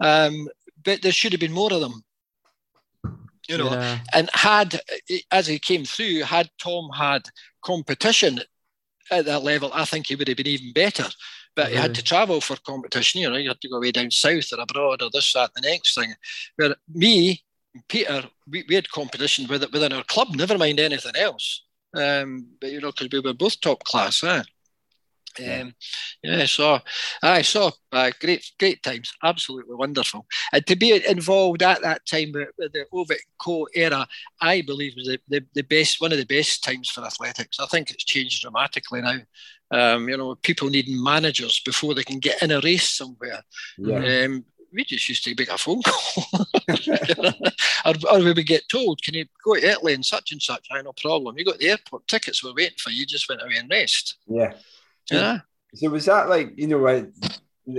Um, 0.00 0.48
but 0.84 1.02
there 1.02 1.10
should 1.10 1.32
have 1.32 1.40
been 1.40 1.52
more 1.52 1.72
of 1.72 1.80
them 1.80 2.04
you 3.48 3.58
know. 3.58 3.70
Yeah. 3.70 3.98
And 4.12 4.30
had 4.32 4.80
as 5.30 5.46
he 5.46 5.58
came 5.58 5.84
through, 5.84 6.22
had 6.22 6.50
Tom 6.58 6.90
had 6.94 7.22
competition 7.62 8.40
at 9.10 9.24
that 9.24 9.42
level, 9.42 9.70
I 9.72 9.84
think 9.84 10.06
he 10.06 10.14
would 10.14 10.28
have 10.28 10.36
been 10.36 10.46
even 10.46 10.72
better. 10.72 11.06
But 11.56 11.66
really? 11.66 11.76
he 11.76 11.82
had 11.82 11.94
to 11.94 12.04
travel 12.04 12.40
for 12.40 12.56
competition. 12.56 13.20
You 13.20 13.30
know, 13.30 13.36
you 13.36 13.48
had 13.48 13.60
to 13.60 13.68
go 13.68 13.76
away 13.76 13.92
down 13.92 14.10
south 14.10 14.52
or 14.52 14.60
abroad 14.60 15.02
or 15.02 15.10
this, 15.12 15.32
that, 15.32 15.50
the 15.54 15.62
next 15.62 15.94
thing. 15.94 16.14
Where 16.56 16.76
me, 16.94 17.42
Peter, 17.88 18.24
we, 18.48 18.64
we 18.68 18.74
had 18.74 18.90
competition 18.90 19.46
with 19.48 19.70
within 19.72 19.92
our 19.92 20.04
club. 20.04 20.28
Never 20.34 20.58
mind 20.58 20.80
anything 20.80 21.16
else. 21.16 21.64
Um, 21.94 22.46
but 22.60 22.70
you 22.70 22.80
know, 22.80 22.92
because 22.92 23.08
we 23.10 23.20
were 23.20 23.34
both 23.34 23.60
top 23.60 23.82
class. 23.84 24.22
Eh? 24.22 24.42
Um, 25.40 25.74
yeah, 26.22 26.46
so 26.46 26.80
I 27.22 27.42
saw 27.42 27.70
uh, 27.92 28.10
great, 28.20 28.50
great 28.58 28.82
times, 28.82 29.12
absolutely 29.22 29.74
wonderful. 29.74 30.26
And 30.52 30.66
to 30.66 30.76
be 30.76 31.04
involved 31.06 31.62
at 31.62 31.82
that 31.82 32.06
time 32.06 32.32
with, 32.32 32.48
with 32.58 32.72
the 32.72 32.86
Ovett 32.92 33.18
Coe 33.40 33.66
era, 33.74 34.06
I 34.40 34.62
believe 34.62 34.94
was 34.96 35.06
the, 35.06 35.20
the, 35.28 35.44
the, 35.54 35.62
best, 35.62 36.00
one 36.00 36.12
of 36.12 36.18
the 36.18 36.26
best 36.26 36.64
times 36.64 36.90
for 36.90 37.04
athletics. 37.04 37.58
I 37.60 37.66
think 37.66 37.90
it's 37.90 38.04
changed 38.04 38.42
dramatically 38.42 39.02
now. 39.02 39.18
Um, 39.70 40.08
you 40.08 40.16
know, 40.16 40.34
people 40.34 40.70
needing 40.70 41.02
managers 41.02 41.60
before 41.60 41.94
they 41.94 42.02
can 42.02 42.20
get 42.20 42.42
in 42.42 42.50
a 42.50 42.60
race 42.60 42.88
somewhere. 42.88 43.42
Yeah. 43.76 44.24
Um, 44.24 44.44
we 44.72 44.84
just 44.84 45.08
used 45.08 45.24
to 45.24 45.34
make 45.36 45.48
a 45.48 45.58
phone 45.58 45.82
call, 45.82 46.46
or, 47.86 47.94
or, 48.10 48.18
we 48.18 48.32
would 48.32 48.46
get 48.46 48.68
told, 48.68 49.02
"Can 49.02 49.14
you 49.14 49.26
go 49.44 49.54
to 49.54 49.66
Italy 49.66 49.94
and 49.94 50.04
such 50.04 50.32
and 50.32 50.42
such?" 50.42 50.68
I 50.70 50.82
no 50.82 50.92
problem. 50.92 51.38
You 51.38 51.44
got 51.44 51.58
the 51.58 51.70
airport 51.70 52.06
tickets. 52.06 52.44
We're 52.44 52.54
waiting 52.54 52.76
for 52.78 52.90
you. 52.90 53.06
Just 53.06 53.28
went 53.28 53.42
away 53.42 53.56
and 53.56 53.70
rest. 53.70 54.16
Yeah. 54.26 54.52
Yeah. 55.10 55.40
So 55.74 55.90
was 55.90 56.06
that 56.06 56.28
like 56.28 56.54
you 56.56 56.66
know 56.66 56.86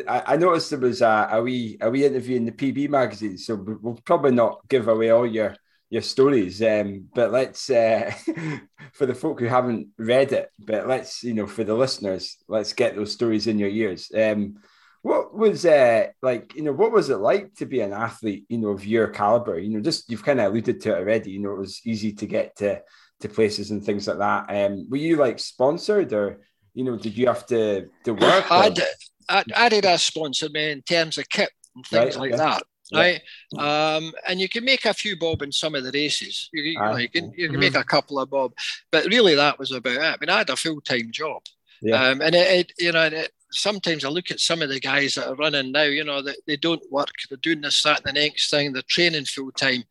I, 0.08 0.34
I 0.34 0.38
noticed 0.38 0.70
there 0.70 0.80
was 0.80 1.02
a, 1.02 1.30
a 1.32 1.42
wee 1.42 1.78
a 1.82 1.90
wee 1.90 2.06
interview 2.06 2.38
in 2.38 2.46
the 2.46 2.52
PB 2.52 2.90
magazine. 2.90 3.38
So 3.38 3.56
we'll 3.56 4.00
probably 4.06 4.32
not 4.32 4.68
give 4.68 4.88
away 4.88 5.10
all 5.10 5.26
your 5.26 5.56
your 5.90 6.04
stories, 6.04 6.62
um, 6.62 7.10
but 7.16 7.32
let's 7.32 7.70
uh, 7.70 8.12
for 8.94 9.08
the 9.08 9.16
folk 9.16 9.40
who 9.40 9.48
haven't 9.48 9.88
read 9.98 10.32
it, 10.34 10.50
but 10.60 10.88
let's 10.88 11.24
you 11.24 11.34
know 11.34 11.48
for 11.48 11.64
the 11.64 11.74
listeners, 11.74 12.38
let's 12.48 12.74
get 12.74 12.96
those 12.96 13.12
stories 13.12 13.48
in 13.48 13.58
your 13.58 13.70
ears. 13.70 14.12
Um, 14.16 14.58
what 15.02 15.34
was 15.34 15.66
uh, 15.66 16.08
like 16.22 16.56
you 16.56 16.62
know 16.64 16.74
what 16.74 16.92
was 16.92 17.10
it 17.10 17.18
like 17.18 17.56
to 17.56 17.66
be 17.66 17.80
an 17.82 17.94
athlete 17.94 18.46
you 18.50 18.58
know 18.58 18.70
of 18.70 18.86
your 18.86 19.08
caliber 19.08 19.58
you 19.58 19.70
know 19.70 19.80
just 19.80 20.10
you've 20.10 20.26
kind 20.26 20.40
of 20.40 20.52
alluded 20.52 20.82
to 20.82 20.90
it 20.94 21.00
already 21.00 21.32
you 21.32 21.40
know 21.40 21.52
it 21.52 21.60
was 21.60 21.82
easy 21.86 22.12
to 22.12 22.26
get 22.26 22.56
to 22.58 22.82
to 23.22 23.30
places 23.30 23.72
and 23.72 23.84
things 23.84 24.08
like 24.08 24.18
that 24.18 24.46
um 24.50 24.90
were 24.90 24.98
you 24.98 25.16
like 25.16 25.40
sponsored 25.40 26.12
or 26.12 26.42
you 26.80 26.86
know, 26.86 26.96
did 26.96 27.18
you 27.18 27.28
have 27.28 27.46
to 27.48 27.90
to 28.06 28.14
work? 28.14 28.50
I 28.50 28.70
did. 28.70 28.86
Adidas 29.30 30.00
sponsored 30.00 30.54
me 30.54 30.72
in 30.72 30.82
terms 30.82 31.18
of 31.18 31.28
kit 31.28 31.52
and 31.76 31.86
things 31.86 32.16
right, 32.16 32.32
like 32.32 32.34
okay. 32.34 32.38
that. 32.38 32.64
Right, 32.92 33.22
um, 33.60 34.14
and 34.28 34.40
you 34.40 34.50
can 34.50 34.64
make 34.64 34.86
a 34.86 34.94
few 34.94 35.20
bob 35.20 35.42
in 35.42 35.52
some 35.52 35.76
of 35.76 35.84
the 35.84 35.92
races. 35.92 36.50
You, 36.54 36.64
you, 36.64 36.80
know, 36.80 36.96
you 36.96 37.10
can 37.10 37.34
you 37.36 37.48
can 37.48 37.52
mm-hmm. 37.52 37.60
make 37.60 37.76
a 37.76 37.84
couple 37.84 38.18
of 38.18 38.30
bob, 38.30 38.54
but 38.92 39.06
really 39.08 39.36
that 39.36 39.60
was 39.60 39.72
about 39.72 39.94
it. 39.94 40.02
I 40.02 40.16
mean, 40.20 40.30
I 40.30 40.38
had 40.40 40.50
a 40.50 40.56
full 40.56 40.80
time 40.80 41.12
job, 41.12 41.44
yeah. 41.82 42.02
um, 42.02 42.22
and 42.22 42.34
it, 42.34 42.48
it, 42.48 42.74
you 42.80 42.94
know, 42.94 43.04
it, 43.04 43.32
sometimes 43.52 44.06
I 44.06 44.10
look 44.10 44.32
at 44.32 44.40
some 44.40 44.62
of 44.62 44.70
the 44.70 44.80
guys 44.80 45.16
that 45.16 45.28
are 45.28 45.36
running 45.36 45.74
now. 45.74 45.84
You 45.84 46.06
know, 46.06 46.22
that 46.22 46.38
they 46.48 46.56
don't 46.56 46.82
work, 46.90 47.12
they're 47.30 47.38
doing 47.38 47.62
this, 47.62 47.84
that, 47.84 47.98
and 48.06 48.16
the 48.16 48.22
next 48.22 48.50
thing. 48.50 48.72
They're 48.72 48.82
training 48.88 49.26
full 49.26 49.52
time. 49.52 49.84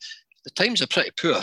The 0.45 0.51
times 0.51 0.81
are 0.83 0.89
pretty 0.89 1.11
poor. 1.21 1.43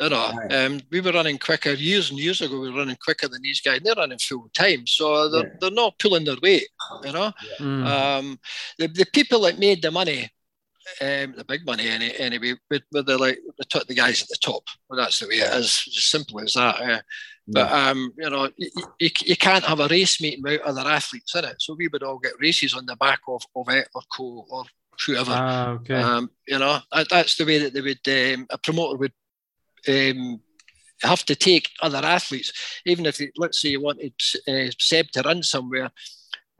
You 0.00 0.08
know, 0.08 0.32
um, 0.50 0.80
we 0.90 1.00
were 1.00 1.12
running 1.12 1.38
quicker 1.38 1.72
years 1.72 2.10
and 2.10 2.18
years 2.18 2.40
ago. 2.40 2.58
We 2.58 2.70
were 2.70 2.78
running 2.78 2.96
quicker 3.02 3.28
than 3.28 3.42
these 3.42 3.60
guys. 3.60 3.80
They're 3.82 3.94
running 3.94 4.18
full 4.18 4.50
time, 4.52 4.88
so 4.88 5.28
they're, 5.28 5.46
yeah. 5.46 5.52
they're 5.60 5.70
not 5.70 5.98
pulling 6.00 6.24
their 6.24 6.36
weight. 6.42 6.66
You 7.04 7.12
know, 7.12 7.32
yeah. 7.60 7.64
mm. 7.64 7.86
um, 7.86 8.40
the 8.78 8.88
the 8.88 9.06
people 9.12 9.42
that 9.42 9.60
made 9.60 9.82
the 9.82 9.92
money, 9.92 10.24
um, 11.00 11.34
the 11.36 11.44
big 11.46 11.64
money 11.64 11.88
any, 11.88 12.14
anyway, 12.16 12.54
were, 12.70 12.80
were 12.92 13.02
the 13.02 13.16
like 13.16 13.38
the, 13.56 13.84
the 13.86 13.94
guys 13.94 14.20
at 14.22 14.28
the 14.28 14.38
top. 14.42 14.64
Well, 14.88 14.98
that's 14.98 15.20
the 15.20 15.28
way 15.28 15.36
it 15.36 15.52
is. 15.54 15.84
As 15.96 16.04
simple 16.04 16.40
as 16.40 16.54
that. 16.54 16.80
Uh, 16.80 17.00
but 17.46 17.70
um, 17.70 18.12
you 18.16 18.30
know, 18.30 18.50
you, 18.56 18.70
you, 18.98 19.10
you, 19.20 19.36
can't 19.36 19.64
have 19.64 19.80
a 19.80 19.88
race 19.88 20.20
meeting 20.20 20.42
without 20.42 20.62
other 20.62 20.88
athletes 20.88 21.34
in 21.34 21.44
it. 21.44 21.56
So 21.60 21.74
we 21.74 21.88
would 21.88 22.02
all 22.02 22.18
get 22.18 22.40
races 22.40 22.74
on 22.74 22.86
the 22.86 22.96
back 22.96 23.20
of 23.28 23.42
of 23.54 23.68
it 23.68 23.88
or 23.94 24.02
Coe 24.10 24.46
or 24.50 24.64
whoever. 25.06 25.32
Ah, 25.32 25.68
okay. 25.72 25.94
Um, 25.94 26.30
you 26.48 26.58
know, 26.58 26.78
that's 27.10 27.36
the 27.36 27.44
way 27.44 27.58
that 27.58 27.74
they 27.74 27.80
would. 27.80 28.34
Um, 28.34 28.46
a 28.50 28.58
promoter 28.58 28.96
would 28.96 29.12
um, 29.88 30.40
have 31.02 31.24
to 31.26 31.36
take 31.36 31.70
other 31.82 31.98
athletes, 31.98 32.52
even 32.86 33.06
if, 33.06 33.20
let's 33.36 33.60
say, 33.60 33.70
you 33.70 33.82
wanted 33.82 34.14
uh, 34.48 34.70
Seb 34.78 35.08
to 35.12 35.22
run 35.22 35.42
somewhere, 35.42 35.90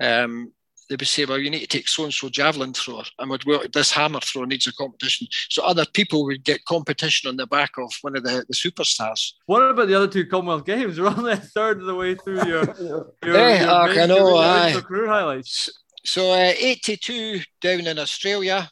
um, 0.01 0.53
they 0.89 0.97
would 0.97 1.09
say, 1.09 1.25
well, 1.25 1.39
you 1.39 1.51
need 1.51 1.61
to 1.61 1.67
take 1.67 1.89
so 1.89 2.05
and 2.05 2.13
so 2.13 2.29
javelin 2.29 2.75
thrower, 2.75 3.05
and 3.19 3.31
would 3.31 3.45
well, 3.45 3.63
this 3.73 3.91
hammer 3.91 4.21
thrower 4.21 4.47
needs 4.47 4.67
a 4.67 4.73
competition. 4.75 5.27
So 5.49 5.65
other 5.65 5.87
people 5.95 6.25
would 6.27 6.45
get 6.45 6.65
competition 6.67 7.29
on 7.31 7.37
the 7.37 7.47
back 7.47 7.71
of 7.79 7.91
one 8.03 8.17
of 8.17 8.23
the, 8.23 8.45
the 8.47 8.55
superstars. 8.55 9.33
What 9.47 9.63
about 9.63 9.89
the 9.89 9.95
other 9.95 10.09
two 10.09 10.27
Commonwealth 10.27 10.67
Games? 10.67 11.01
We're 11.01 11.07
only 11.09 11.33
a 11.33 11.37
third 11.37 11.81
of 11.81 11.87
the 11.87 11.95
way 11.95 12.15
through 12.15 12.47
your, 12.47 12.65
your, 12.81 13.13
yeah, 13.25 13.63
your 13.63 14.03
I 14.03 14.07
know, 14.07 14.81
career 14.83 15.09
highlights. 15.09 15.71
So 16.05 16.33
uh, 16.33 16.53
82 16.59 17.41
down 17.63 17.87
in 17.87 17.99
Australia, 17.99 18.71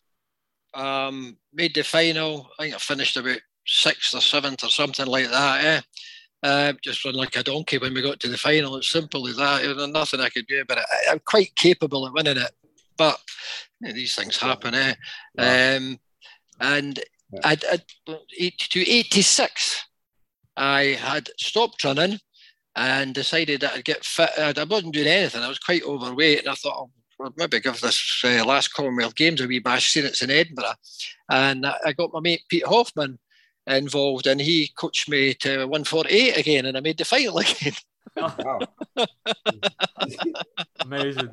um, 0.75 1.37
made 1.53 1.75
the 1.75 1.83
final. 1.83 2.51
I 2.59 2.65
think 2.65 2.75
I 2.75 2.79
finished 2.79 3.17
about 3.17 3.41
sixth 3.67 4.15
or 4.15 4.21
seventh 4.21 4.65
or 4.65 4.69
something 4.69 5.07
like 5.07 5.31
that. 5.31 5.65
Eh? 5.65 5.81
Uh, 6.43 6.73
just 6.83 7.05
run 7.05 7.15
like 7.15 7.37
a 7.37 7.43
donkey 7.43 7.79
when 7.79 7.95
we 7.95 8.03
got 8.03 8.19
to 8.21 8.29
the 8.29 8.37
final. 8.37 8.77
It's 8.77 8.91
simple 8.91 9.29
as 9.29 9.37
that. 9.37 9.63
There's 9.63 9.89
nothing 9.89 10.21
I 10.21 10.29
could 10.29 10.47
do, 10.47 10.65
but 10.67 10.79
I, 10.79 11.13
am 11.13 11.21
quite 11.25 11.55
capable 11.57 12.05
of 12.05 12.13
winning 12.13 12.37
it. 12.37 12.51
But 12.97 13.21
you 13.81 13.89
know, 13.89 13.95
these 13.95 14.15
things 14.15 14.37
happen. 14.37 14.75
Eh? 14.75 14.95
Um, 15.39 15.99
and 16.61 17.01
I, 17.45 17.57
I, 17.71 17.79
to 18.37 18.91
86, 18.91 19.87
I 20.57 20.83
had 21.01 21.31
stopped 21.39 21.85
running 21.85 22.19
and 22.75 23.15
decided 23.15 23.61
that 23.61 23.75
I'd 23.75 23.85
get 23.85 24.05
fit. 24.05 24.31
I 24.39 24.65
wasn't 24.65 24.95
doing 24.95 25.07
anything. 25.07 25.43
I 25.43 25.49
was 25.49 25.59
quite 25.59 25.85
overweight, 25.85 26.41
and 26.41 26.49
I 26.49 26.55
thought, 26.55 26.77
oh, 26.77 26.91
well, 27.19 27.33
maybe 27.37 27.61
give 27.61 27.81
this 27.81 28.23
uh, 28.25 28.45
last 28.45 28.75
Commonwealth 28.75 29.15
Games 29.15 29.41
a 29.41 29.47
wee 29.47 29.61
bash, 29.61 29.93
seeing 29.93 30.07
it's 30.07 30.23
in 30.23 30.31
Edinburgh. 30.31 30.75
And 31.31 31.67
I 31.67 31.93
got 31.93 32.13
my 32.13 32.21
mate 32.21 32.43
Pete 32.49 32.67
Hoffmann 32.67 33.19
involved, 33.67 34.27
and 34.27 34.41
he 34.41 34.71
coached 34.77 35.09
me 35.09 35.35
to 35.35 35.67
148 35.67 36.37
again, 36.37 36.67
and 36.67 36.77
I 36.77 36.81
made 36.81 36.99
the 36.99 37.05
final 37.05 37.39
again. 37.39 37.73
wow. 38.17 38.61
Amazing. 40.81 41.31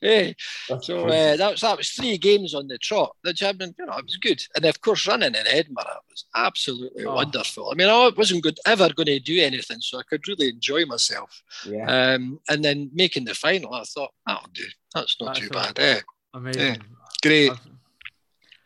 hey, 0.00 0.34
so 0.80 1.06
uh, 1.06 1.36
that 1.36 1.50
was 1.50 1.60
that 1.60 1.76
was 1.76 1.90
three 1.90 2.16
games 2.16 2.54
on 2.54 2.68
the 2.68 2.78
trot. 2.78 3.16
The 3.24 3.34
been, 3.58 3.74
you 3.78 3.86
know, 3.86 3.96
it 3.98 4.04
was 4.04 4.16
good, 4.16 4.42
and 4.54 4.64
of 4.64 4.80
course 4.80 5.06
running 5.06 5.34
in 5.34 5.46
Edinburgh 5.46 6.00
was 6.08 6.24
absolutely 6.34 7.04
oh. 7.04 7.14
wonderful. 7.14 7.70
I 7.70 7.74
mean, 7.74 7.88
I 7.88 8.10
wasn't 8.16 8.44
good 8.44 8.58
ever 8.66 8.88
going 8.94 9.06
to 9.06 9.18
do 9.18 9.40
anything, 9.42 9.80
so 9.80 9.98
I 9.98 10.04
could 10.08 10.26
really 10.28 10.48
enjoy 10.50 10.84
myself. 10.86 11.42
Yeah. 11.66 11.86
Um, 11.86 12.40
and 12.48 12.64
then 12.64 12.90
making 12.94 13.24
the 13.24 13.34
final, 13.34 13.74
I 13.74 13.82
thought 13.84 14.12
that'll 14.26 14.48
do. 14.52 14.64
That's 14.94 15.16
not 15.20 15.34
That's 15.34 15.40
too 15.40 15.50
bad. 15.50 15.78
Eh? 15.78 16.00
Amazing. 16.34 16.62
Yeah. 16.62 16.76
Great. 17.22 17.52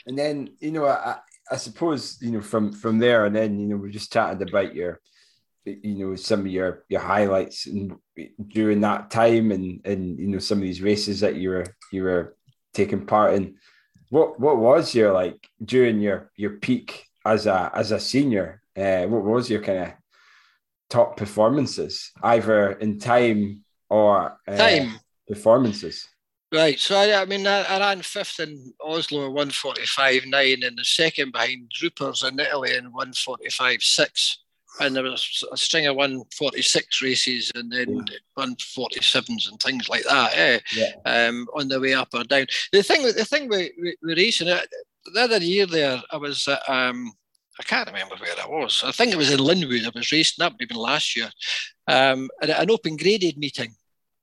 And 0.06 0.16
then 0.18 0.50
you 0.60 0.72
know, 0.72 0.86
I, 0.86 1.16
I 1.50 1.56
suppose 1.56 2.18
you 2.20 2.32
know 2.32 2.40
from 2.40 2.72
from 2.72 2.98
there, 2.98 3.26
and 3.26 3.34
then 3.34 3.58
you 3.58 3.66
know 3.66 3.76
we 3.76 3.90
just 3.90 4.12
chatted 4.12 4.48
about 4.48 4.74
your, 4.74 5.00
you 5.64 5.94
know, 5.94 6.16
some 6.16 6.40
of 6.40 6.46
your 6.48 6.84
your 6.88 7.00
highlights 7.00 7.66
and 7.66 7.94
during 8.48 8.80
that 8.80 9.10
time, 9.10 9.52
and 9.52 9.80
and 9.84 10.18
you 10.18 10.28
know 10.28 10.38
some 10.38 10.58
of 10.58 10.62
these 10.62 10.82
races 10.82 11.20
that 11.20 11.36
you 11.36 11.50
were 11.50 11.66
you 11.92 12.02
were 12.02 12.36
taking 12.74 13.06
part 13.06 13.34
in. 13.34 13.56
What 14.10 14.38
what 14.40 14.58
was 14.58 14.94
your 14.94 15.12
like 15.12 15.48
during 15.64 16.00
your 16.00 16.30
your 16.36 16.58
peak 16.58 17.04
as 17.24 17.46
a 17.46 17.70
as 17.74 17.92
a 17.92 18.00
senior? 18.00 18.62
Uh, 18.76 19.06
what 19.06 19.24
was 19.24 19.48
your 19.48 19.62
kind 19.62 19.78
of 19.78 19.92
top 20.90 21.16
performances, 21.16 22.10
either 22.22 22.72
in 22.72 22.98
time 22.98 23.64
or 23.88 24.38
uh, 24.46 24.56
time 24.56 24.98
performances? 25.26 26.06
Right, 26.52 26.78
so 26.78 26.96
I, 26.96 27.22
I 27.22 27.24
mean, 27.24 27.44
I, 27.46 27.62
I, 27.62 27.80
ran 27.80 28.02
fifth 28.02 28.38
in 28.38 28.72
Oslo, 28.80 29.30
one 29.30 29.50
forty-five 29.50 30.26
nine, 30.26 30.62
and 30.62 30.78
the 30.78 30.84
second 30.84 31.32
behind 31.32 31.72
Druppers 31.76 32.22
in 32.22 32.38
Italy 32.38 32.76
in 32.76 32.92
one 32.92 33.12
forty-five 33.12 33.82
six, 33.82 34.44
and 34.80 34.94
there 34.94 35.02
was 35.02 35.42
a 35.50 35.56
string 35.56 35.86
of 35.86 35.96
one 35.96 36.22
forty-six 36.36 37.02
races, 37.02 37.50
and 37.56 37.72
then 37.72 37.96
yeah. 37.96 38.18
one 38.34 38.54
forty-sevens 38.74 39.48
and 39.50 39.58
things 39.60 39.88
like 39.88 40.04
that. 40.04 40.30
Eh? 40.36 40.60
Yeah. 40.76 40.92
Um, 41.04 41.48
on 41.54 41.66
the 41.66 41.80
way 41.80 41.94
up 41.94 42.10
or 42.14 42.22
down. 42.22 42.46
The 42.72 42.84
thing, 42.84 43.02
the 43.02 43.24
thing 43.24 43.48
with, 43.48 43.72
with, 43.76 43.96
with 44.00 44.16
racing, 44.16 44.48
uh, 44.48 44.60
the 45.14 45.22
other 45.22 45.38
year 45.38 45.66
there, 45.66 46.00
I 46.12 46.16
was 46.16 46.46
at 46.46 46.62
um, 46.68 47.12
I 47.58 47.62
can't 47.64 47.88
remember 47.88 48.16
where 48.16 48.34
I 48.40 48.46
was. 48.46 48.82
I 48.84 48.92
think 48.92 49.12
it 49.12 49.18
was 49.18 49.32
in 49.32 49.40
Linwood. 49.40 49.84
I 49.84 49.90
was 49.92 50.12
racing, 50.12 50.36
that 50.38 50.52
would 50.52 50.60
have 50.60 50.68
been 50.68 50.78
last 50.78 51.16
year, 51.16 51.30
um, 51.88 52.28
at 52.42 52.50
an 52.50 52.70
open 52.70 52.96
graded 52.96 53.38
meeting. 53.38 53.74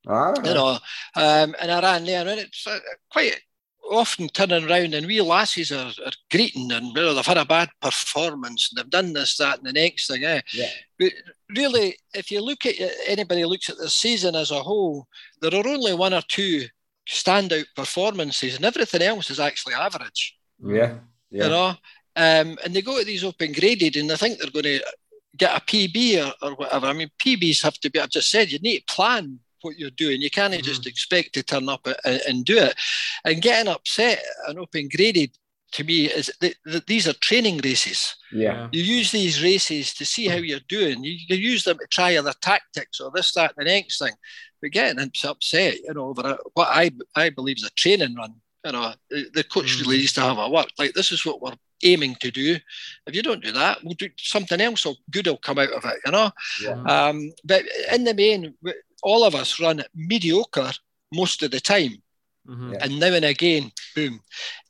Ah. 0.08 0.34
You 0.43 0.54
know, 0.54 0.80
um, 1.16 1.56
and 1.60 1.72
I 1.72 1.82
ran 1.82 2.06
there, 2.06 2.28
and 2.28 2.39
it's 2.39 2.68
uh, 2.68 2.80
quite 3.12 3.39
often 3.89 4.28
turning 4.30 4.70
around, 4.70 4.93
and 4.93 5.08
we 5.08 5.22
lasses 5.22 5.72
are, 5.72 5.91
are 6.06 6.12
greeting, 6.32 6.72
and 6.72 6.88
you 6.88 6.93
know, 6.93 7.14
they've 7.14 7.26
had 7.26 7.38
a 7.38 7.45
bad 7.45 7.70
performance, 7.82 8.70
and 8.70 8.78
they've 8.78 8.89
done 8.89 9.14
this, 9.14 9.38
that, 9.38 9.58
and 9.60 9.68
the 9.68 9.74
next 9.74 10.08
thing. 10.08 10.24
Eh? 10.24 10.41
Yeah. 10.54 10.70
But 10.99 11.14
really, 11.56 11.97
if 12.14 12.32
you 12.32 12.41
look 12.41 12.66
at 12.66 12.76
anybody 13.08 13.45
looks 13.45 13.70
at 13.70 13.78
the 13.78 13.89
season 13.89 14.36
as 14.36 14.51
a 14.51 14.62
whole, 14.62 15.08
there 15.41 15.54
are 15.54 15.68
only 15.68 15.93
one 15.93 16.14
or 16.14 16.22
two 16.28 16.66
standout 17.10 17.66
performances, 17.76 18.56
and 18.56 18.66
everything 18.66 19.01
else 19.01 19.30
is 19.30 19.39
actually 19.39 19.74
average. 19.74 20.38
Yeah. 20.64 20.95
yeah. 21.30 21.43
You 21.43 21.49
know, 21.49 21.68
um, 22.16 22.58
and 22.64 22.74
they 22.74 22.82
go 22.82 22.99
to 22.99 23.06
these 23.06 23.24
open 23.24 23.51
graded, 23.51 23.95
and 23.95 24.10
they 24.10 24.16
think 24.16 24.39
they're 24.39 24.51
going 24.51 24.80
to 24.80 24.86
get 25.36 25.58
a 25.58 25.62
PB 25.62 26.26
or, 26.26 26.47
or 26.47 26.56
whatever. 26.56 26.88
I 26.88 26.93
mean, 26.93 27.10
PBs 27.24 27.64
have 27.64 27.80
to 27.80 27.89
be. 27.89 27.99
I've 27.99 28.10
just 28.10 28.30
said 28.30 28.51
you 28.51 28.60
need 28.60 28.80
to 28.80 28.93
plan 28.93 29.39
what 29.64 29.78
you're 29.78 29.89
doing. 29.91 30.22
You 30.22 30.30
can't 30.30 30.53
mm-hmm. 30.53 30.64
just 30.64 30.88
expect 30.88 31.34
to 31.34 31.43
turn 31.43 31.70
up 31.70 31.88
and, 32.05 32.22
and, 32.28 32.45
do 32.45 32.57
it. 32.57 32.76
And 33.26 33.41
getting 33.41 33.72
upset 33.72 34.22
and 34.47 34.59
open 34.59 34.89
graded 34.93 35.38
to 35.74 35.84
me 35.84 36.05
is 36.05 36.32
that, 36.41 36.55
that, 36.66 36.88
these 36.88 37.07
are 37.07 37.14
training 37.14 37.59
races. 37.64 38.16
Yeah. 38.32 38.70
You 38.72 38.84
use 38.84 39.11
these 39.11 39.43
races 39.43 39.93
to 39.95 40.05
see 40.05 40.28
how 40.28 40.38
you're 40.38 40.59
doing. 40.68 41.03
You, 41.03 41.18
you 41.28 41.36
use 41.36 41.64
them 41.64 41.78
to 41.80 41.88
try 41.88 42.16
other 42.16 42.34
tactics 42.41 42.99
or 42.99 43.11
this, 43.14 43.34
that, 43.34 43.53
and 43.57 43.66
the 43.66 43.72
next 43.72 43.99
thing. 43.99 44.14
But 44.61 44.72
getting 44.72 45.11
upset, 45.26 45.80
you 45.80 45.93
know, 45.93 46.05
over 46.05 46.22
a, 46.22 46.38
what 46.53 46.70
I 46.72 46.91
I 47.16 47.30
believe 47.30 47.57
is 47.57 47.66
a 47.66 47.72
training 47.72 48.16
run. 48.16 48.36
You 48.64 48.72
know, 48.72 48.93
the, 49.09 49.26
the 49.34 49.43
coach 49.43 49.78
mm. 49.78 49.82
really 49.82 49.97
needs 49.97 50.14
to 50.14 50.22
have 50.22 50.38
a 50.38 50.49
work. 50.49 50.70
Like 50.80 50.93
this 50.93 51.11
is 51.11 51.26
what 51.26 51.41
we're 51.41 51.55
aiming 51.84 52.16
to 52.22 52.32
do. 52.32 52.57
If 53.05 53.16
you 53.16 53.22
don't 53.22 53.43
do 53.43 53.51
that, 53.51 53.84
we'll 53.84 53.95
do 53.95 54.09
something 54.18 54.61
else 54.61 54.86
or 54.86 54.95
good 55.11 55.28
will 55.28 55.38
come 55.38 55.59
out 55.59 55.72
of 55.72 55.84
it, 55.86 55.99
you 56.05 56.11
know. 56.11 56.32
Yeah. 56.61 56.82
Um, 56.84 57.34
but 57.43 57.64
in 57.91 58.03
the 58.05 58.14
main, 58.14 58.53
all 59.04 59.24
of 59.24 59.36
us 59.36 59.60
run 59.60 59.84
mediocre 59.93 60.72
most 61.14 61.43
of 61.43 61.51
the 61.51 61.60
time. 61.60 62.01
Mm-hmm. 62.47 62.74
And 62.82 62.99
now 62.99 63.14
and 63.14 63.26
again, 63.26 63.72
boom. 63.95 64.20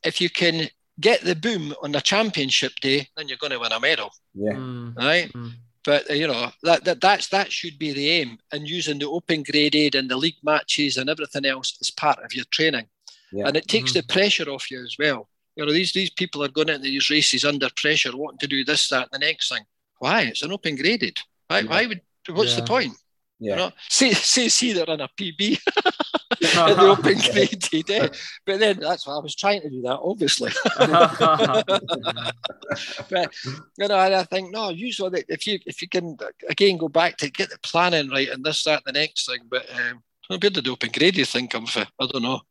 If 0.03 0.19
you 0.19 0.29
can 0.29 0.67
get 0.99 1.21
the 1.21 1.35
boom 1.35 1.73
on 1.81 1.91
the 1.91 2.01
championship 2.01 2.73
day, 2.81 3.07
then 3.15 3.27
you're 3.27 3.37
going 3.37 3.51
to 3.51 3.59
win 3.59 3.71
a 3.71 3.79
medal. 3.79 4.11
Yeah. 4.33 4.53
Mm. 4.53 4.95
Right. 4.97 5.31
Mm. 5.33 5.51
But 5.83 6.09
uh, 6.09 6.13
you 6.13 6.27
know 6.27 6.51
that, 6.63 6.85
that 6.85 7.01
that's 7.01 7.27
that 7.29 7.51
should 7.51 7.77
be 7.77 7.91
the 7.91 8.09
aim, 8.09 8.37
and 8.51 8.67
using 8.67 8.99
the 8.99 9.09
open 9.09 9.43
graded 9.43 9.95
and 9.95 10.09
the 10.09 10.15
league 10.15 10.41
matches 10.43 10.97
and 10.97 11.09
everything 11.09 11.45
else 11.45 11.77
as 11.81 11.91
part 11.91 12.19
of 12.23 12.33
your 12.33 12.45
training, 12.51 12.87
yeah. 13.33 13.47
and 13.47 13.57
it 13.57 13.67
takes 13.67 13.91
mm-hmm. 13.91 14.07
the 14.07 14.13
pressure 14.13 14.49
off 14.49 14.71
you 14.71 14.81
as 14.81 14.95
well. 14.97 15.27
You 15.55 15.65
know 15.65 15.73
these 15.73 15.91
these 15.91 16.09
people 16.09 16.41
are 16.41 16.47
going 16.47 16.69
into 16.69 16.83
these 16.83 17.09
races 17.09 17.43
under 17.43 17.69
pressure, 17.75 18.15
wanting 18.15 18.39
to 18.39 18.47
do 18.47 18.63
this, 18.63 18.87
that, 18.89 19.09
and 19.11 19.21
the 19.21 19.25
next 19.25 19.49
thing. 19.49 19.63
Why? 19.99 20.21
It's 20.21 20.41
an 20.41 20.53
open 20.53 20.77
graded. 20.77 21.19
Why? 21.47 21.59
Yeah. 21.59 21.69
Why 21.69 21.85
would? 21.87 22.01
What's 22.29 22.53
yeah. 22.53 22.61
the 22.61 22.67
point? 22.67 22.93
Yeah. 23.39 23.51
You 23.51 23.57
know, 23.57 23.71
say, 23.89 24.13
say, 24.13 24.47
see 24.47 24.73
they're 24.73 24.85
in 24.85 25.01
a 25.01 25.09
PB 25.19 25.41
in 25.41 25.57
the 26.41 26.81
open 26.81 27.17
graded, 27.17 27.89
eh? 27.89 28.07
but 28.45 28.59
then 28.59 28.79
that's 28.79 29.07
why 29.07 29.15
I 29.15 29.19
was 29.19 29.35
trying 29.35 29.61
to 29.61 29.69
do 29.69 29.81
that, 29.81 29.99
obviously. 30.01 30.51
but 33.09 33.33
you 33.77 33.87
know, 33.87 33.97
I 33.97 34.23
think 34.23 34.51
no, 34.51 34.69
usually 34.69 35.23
if 35.27 35.47
you 35.47 35.59
if 35.65 35.81
you 35.81 35.89
can 35.89 36.17
again 36.47 36.77
go 36.77 36.89
back 36.89 37.17
to 37.17 37.29
get 37.29 37.49
the 37.49 37.57
planning 37.59 38.09
right 38.09 38.29
and 38.29 38.43
this, 38.43 38.63
that, 38.63 38.83
the 38.85 38.91
next 38.91 39.25
thing, 39.25 39.39
but 39.49 39.65
um, 39.71 40.03
where 40.27 40.37
did 40.37 40.55
the 40.55 40.71
open 40.71 40.91
graded 40.91 41.27
thing 41.27 41.47
come 41.47 41.65
from? 41.65 41.85
I 41.99 42.07
don't 42.07 42.23
know. 42.23 42.41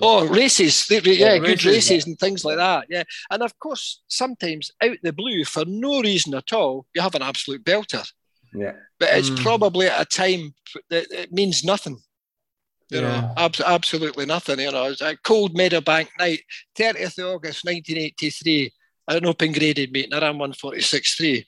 Oh, 0.00 0.26
races, 0.26 0.86
yeah, 0.90 1.00
yeah 1.04 1.38
good 1.38 1.64
races, 1.64 1.66
races 1.66 2.06
and 2.06 2.18
things 2.18 2.44
like 2.44 2.56
that. 2.56 2.86
Yeah, 2.88 3.04
and 3.30 3.42
of 3.42 3.58
course, 3.58 4.02
sometimes 4.08 4.70
out 4.82 4.96
the 5.02 5.12
blue 5.12 5.44
for 5.44 5.64
no 5.66 6.00
reason 6.00 6.34
at 6.34 6.52
all, 6.52 6.86
you 6.94 7.02
have 7.02 7.14
an 7.14 7.22
absolute 7.22 7.62
belter. 7.62 8.06
Yeah. 8.56 8.72
But 8.98 9.10
it's 9.12 9.30
mm. 9.30 9.42
probably 9.42 9.86
at 9.88 10.00
a 10.00 10.04
time 10.04 10.54
that 10.90 11.10
it 11.10 11.32
means 11.32 11.64
nothing. 11.64 11.98
You 12.90 13.00
yeah. 13.00 13.20
know, 13.20 13.32
ab- 13.36 13.54
absolutely 13.64 14.26
nothing. 14.26 14.60
You 14.60 14.72
know, 14.72 14.84
it's 14.84 15.00
a 15.00 15.16
cold 15.16 15.54
Meadowbank 15.54 16.08
night, 16.18 16.40
30th 16.78 17.18
of 17.18 17.34
August 17.34 17.64
1983, 17.64 18.72
an 19.08 19.26
open 19.26 19.52
graded 19.52 19.92
meeting 19.92 20.14
around 20.14 20.36
146.3. 20.36 21.44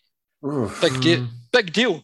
Big 0.80 1.00
deal. 1.00 1.18
Mm. 1.18 1.28
Big 1.52 1.72
deal. 1.72 2.02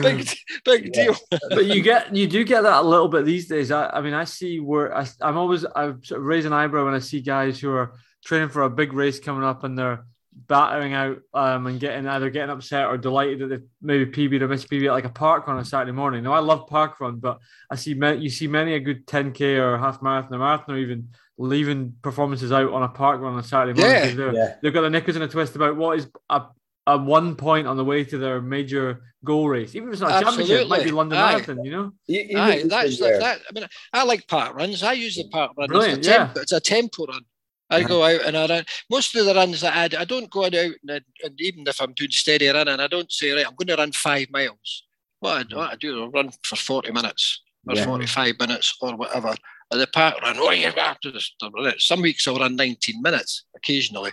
big, 0.00 0.28
big 0.64 0.92
deal. 0.92 1.16
but 1.50 1.66
you 1.66 1.82
get, 1.82 2.14
you 2.14 2.26
do 2.26 2.44
get 2.44 2.62
that 2.62 2.82
a 2.82 2.86
little 2.86 3.08
bit 3.08 3.24
these 3.24 3.48
days. 3.48 3.70
I, 3.70 3.88
I 3.88 4.00
mean, 4.00 4.14
I 4.14 4.24
see 4.24 4.60
where 4.60 4.96
I, 4.96 5.06
I'm 5.20 5.36
always, 5.36 5.64
I 5.64 5.92
sort 6.02 6.20
of 6.20 6.22
raise 6.22 6.44
an 6.44 6.52
eyebrow 6.52 6.84
when 6.84 6.94
I 6.94 7.00
see 7.00 7.20
guys 7.20 7.58
who 7.58 7.70
are 7.72 7.94
training 8.24 8.50
for 8.50 8.62
a 8.62 8.70
big 8.70 8.92
race 8.92 9.18
coming 9.18 9.44
up 9.44 9.64
and 9.64 9.78
they're 9.78 10.04
battering 10.36 10.92
out 10.92 11.18
um, 11.32 11.66
and 11.66 11.80
getting 11.80 12.06
either 12.06 12.30
getting 12.30 12.50
upset 12.50 12.86
or 12.86 12.98
delighted 12.98 13.40
that 13.40 13.48
they 13.48 13.58
maybe 13.80 14.10
PB 14.10 14.40
or 14.42 14.48
miss 14.48 14.64
PB 14.64 14.86
at 14.86 14.92
like 14.92 15.04
a 15.04 15.10
park 15.10 15.46
run 15.46 15.56
on 15.56 15.62
a 15.62 15.64
Saturday 15.64 15.92
morning. 15.92 16.22
Now 16.22 16.32
I 16.32 16.40
love 16.40 16.66
park 16.66 17.00
run, 17.00 17.16
but 17.16 17.38
I 17.70 17.76
see 17.76 17.94
many, 17.94 18.22
you 18.22 18.30
see 18.30 18.46
many 18.46 18.74
a 18.74 18.80
good 18.80 19.06
10k 19.06 19.58
or 19.58 19.78
half 19.78 20.02
marathon 20.02 20.34
or 20.34 20.38
marathon 20.38 20.74
or 20.74 20.78
even 20.78 21.08
leaving 21.38 21.94
performances 22.02 22.52
out 22.52 22.72
on 22.72 22.82
a 22.82 22.88
park 22.88 23.20
run 23.20 23.32
on 23.34 23.38
a 23.38 23.42
Saturday 23.42 23.80
morning. 23.80 24.18
Yeah, 24.18 24.32
yeah. 24.32 24.54
They've 24.62 24.72
got 24.72 24.82
the 24.82 24.90
knickers 24.90 25.16
in 25.16 25.22
a 25.22 25.28
twist 25.28 25.56
about 25.56 25.76
what 25.76 25.98
is 25.98 26.08
a, 26.28 26.42
a 26.86 26.98
one 26.98 27.34
point 27.36 27.66
on 27.66 27.76
the 27.76 27.84
way 27.84 28.04
to 28.04 28.18
their 28.18 28.40
major 28.40 29.02
goal 29.24 29.48
race. 29.48 29.74
Even 29.74 29.88
if 29.88 29.94
it's 29.94 30.02
not 30.02 30.10
a 30.10 30.14
Absolutely. 30.14 30.44
championship, 30.44 30.66
it 30.66 30.68
might 30.68 30.84
be 30.84 30.90
London 30.90 31.18
Aye. 31.18 31.32
Marathon, 31.32 31.64
you 31.64 31.70
know? 31.70 31.92
Aye, 32.10 32.64
that's 32.66 33.00
like 33.00 33.18
that. 33.20 33.40
I 33.48 33.52
mean, 33.52 33.66
I 33.92 34.04
like 34.04 34.26
park 34.28 34.54
runs. 34.54 34.82
I 34.82 34.92
use 34.92 35.16
the 35.16 35.28
park 35.28 35.52
run. 35.56 35.68
Brilliant, 35.68 35.98
it's, 35.98 36.08
a 36.08 36.10
temp, 36.10 36.32
yeah. 36.36 36.42
it's 36.42 36.52
a 36.52 36.60
tempo 36.60 37.06
run. 37.06 37.22
I 37.70 37.82
go 37.82 38.04
out 38.04 38.24
and 38.24 38.36
I 38.36 38.46
run. 38.46 38.64
Most 38.90 39.14
of 39.16 39.26
the 39.26 39.34
runs 39.34 39.60
that 39.60 39.76
I 39.76 39.88
do, 39.88 39.96
I 39.96 40.04
don't 40.04 40.30
go 40.30 40.44
out 40.44 40.54
and, 40.54 40.74
and, 40.88 41.40
even 41.40 41.64
if 41.66 41.80
I'm 41.80 41.92
doing 41.94 42.10
steady 42.10 42.48
running, 42.48 42.80
I 42.80 42.86
don't 42.86 43.10
say, 43.10 43.32
right, 43.32 43.46
I'm 43.46 43.56
going 43.56 43.68
to 43.68 43.76
run 43.76 43.92
five 43.92 44.28
miles. 44.30 44.84
What 45.20 45.38
I 45.38 45.42
do, 45.42 45.56
what 45.56 45.72
I 45.72 45.76
do 45.76 46.04
I 46.04 46.06
run 46.08 46.30
for 46.44 46.56
40 46.56 46.92
minutes 46.92 47.42
or 47.68 47.74
yeah. 47.74 47.84
45 47.84 48.34
minutes 48.38 48.76
or 48.80 48.96
whatever. 48.96 49.34
And 49.70 49.80
the 49.80 49.86
park 49.88 50.20
run, 50.22 50.36
oh, 50.38 50.50
you 50.52 50.70
have 50.70 51.00
to 51.00 51.12
run 51.42 51.66
it. 51.66 51.80
Some 51.80 52.02
weeks 52.02 52.28
I'll 52.28 52.38
run 52.38 52.54
19 52.54 53.02
minutes 53.02 53.44
occasionally. 53.56 54.12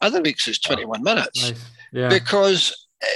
Other 0.00 0.20
weeks 0.20 0.46
it's 0.46 0.58
21 0.58 1.02
minutes. 1.02 1.50
Nice. 1.50 1.64
Yeah. 1.92 2.08
Because 2.08 2.86
eh, 3.02 3.06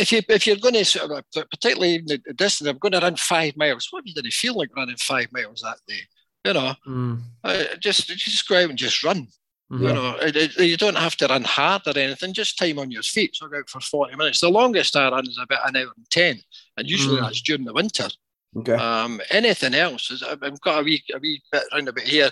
if 0.00 0.12
you 0.12 0.22
if 0.28 0.46
you're 0.46 0.56
going 0.56 0.74
to 0.74 0.84
sort 0.84 1.10
of 1.10 1.24
particularly 1.50 1.96
in 1.96 2.04
the 2.06 2.18
distance, 2.34 2.70
I'm 2.70 2.78
going 2.78 2.92
to 2.92 3.00
run 3.00 3.16
five 3.16 3.56
miles. 3.56 3.88
What 3.90 4.00
if 4.00 4.06
you 4.06 4.14
didn't 4.14 4.32
feel 4.32 4.56
like 4.56 4.76
running 4.76 4.96
five 4.96 5.26
miles 5.32 5.62
that 5.62 5.78
day? 5.88 6.02
You 6.44 6.52
know, 6.52 6.74
mm. 6.86 7.20
uh, 7.42 7.64
just 7.78 8.06
just 8.08 8.48
go 8.48 8.62
out 8.62 8.70
and 8.70 8.78
just 8.78 9.02
run. 9.02 9.28
Mm-hmm. 9.72 9.82
You 9.82 9.92
know, 9.94 10.16
it, 10.20 10.36
it, 10.36 10.58
you 10.58 10.76
don't 10.76 10.96
have 10.96 11.16
to 11.16 11.26
run 11.26 11.42
hard 11.42 11.86
or 11.86 11.98
anything. 11.98 12.34
Just 12.34 12.58
time 12.58 12.78
on 12.78 12.90
your 12.90 13.02
feet. 13.02 13.34
So 13.34 13.46
I 13.46 13.48
go 13.48 13.58
out 13.58 13.70
for 13.70 13.80
forty 13.80 14.14
minutes. 14.14 14.40
The 14.40 14.50
longest 14.50 14.94
I 14.94 15.10
run 15.10 15.26
is 15.26 15.38
about 15.42 15.68
an 15.68 15.76
hour 15.76 15.92
and 15.96 16.10
ten, 16.10 16.40
and 16.76 16.88
usually 16.88 17.16
mm. 17.16 17.22
that's 17.22 17.40
during 17.40 17.64
the 17.64 17.72
winter. 17.72 18.08
Okay. 18.56 18.74
Um, 18.74 19.20
anything 19.30 19.74
else 19.74 20.10
is 20.10 20.22
I've 20.22 20.60
got 20.60 20.80
a 20.80 20.84
wee 20.84 21.02
a 21.14 21.18
wee 21.18 21.42
bit 21.50 21.64
round 21.72 21.88
about 21.88 22.04
here. 22.04 22.30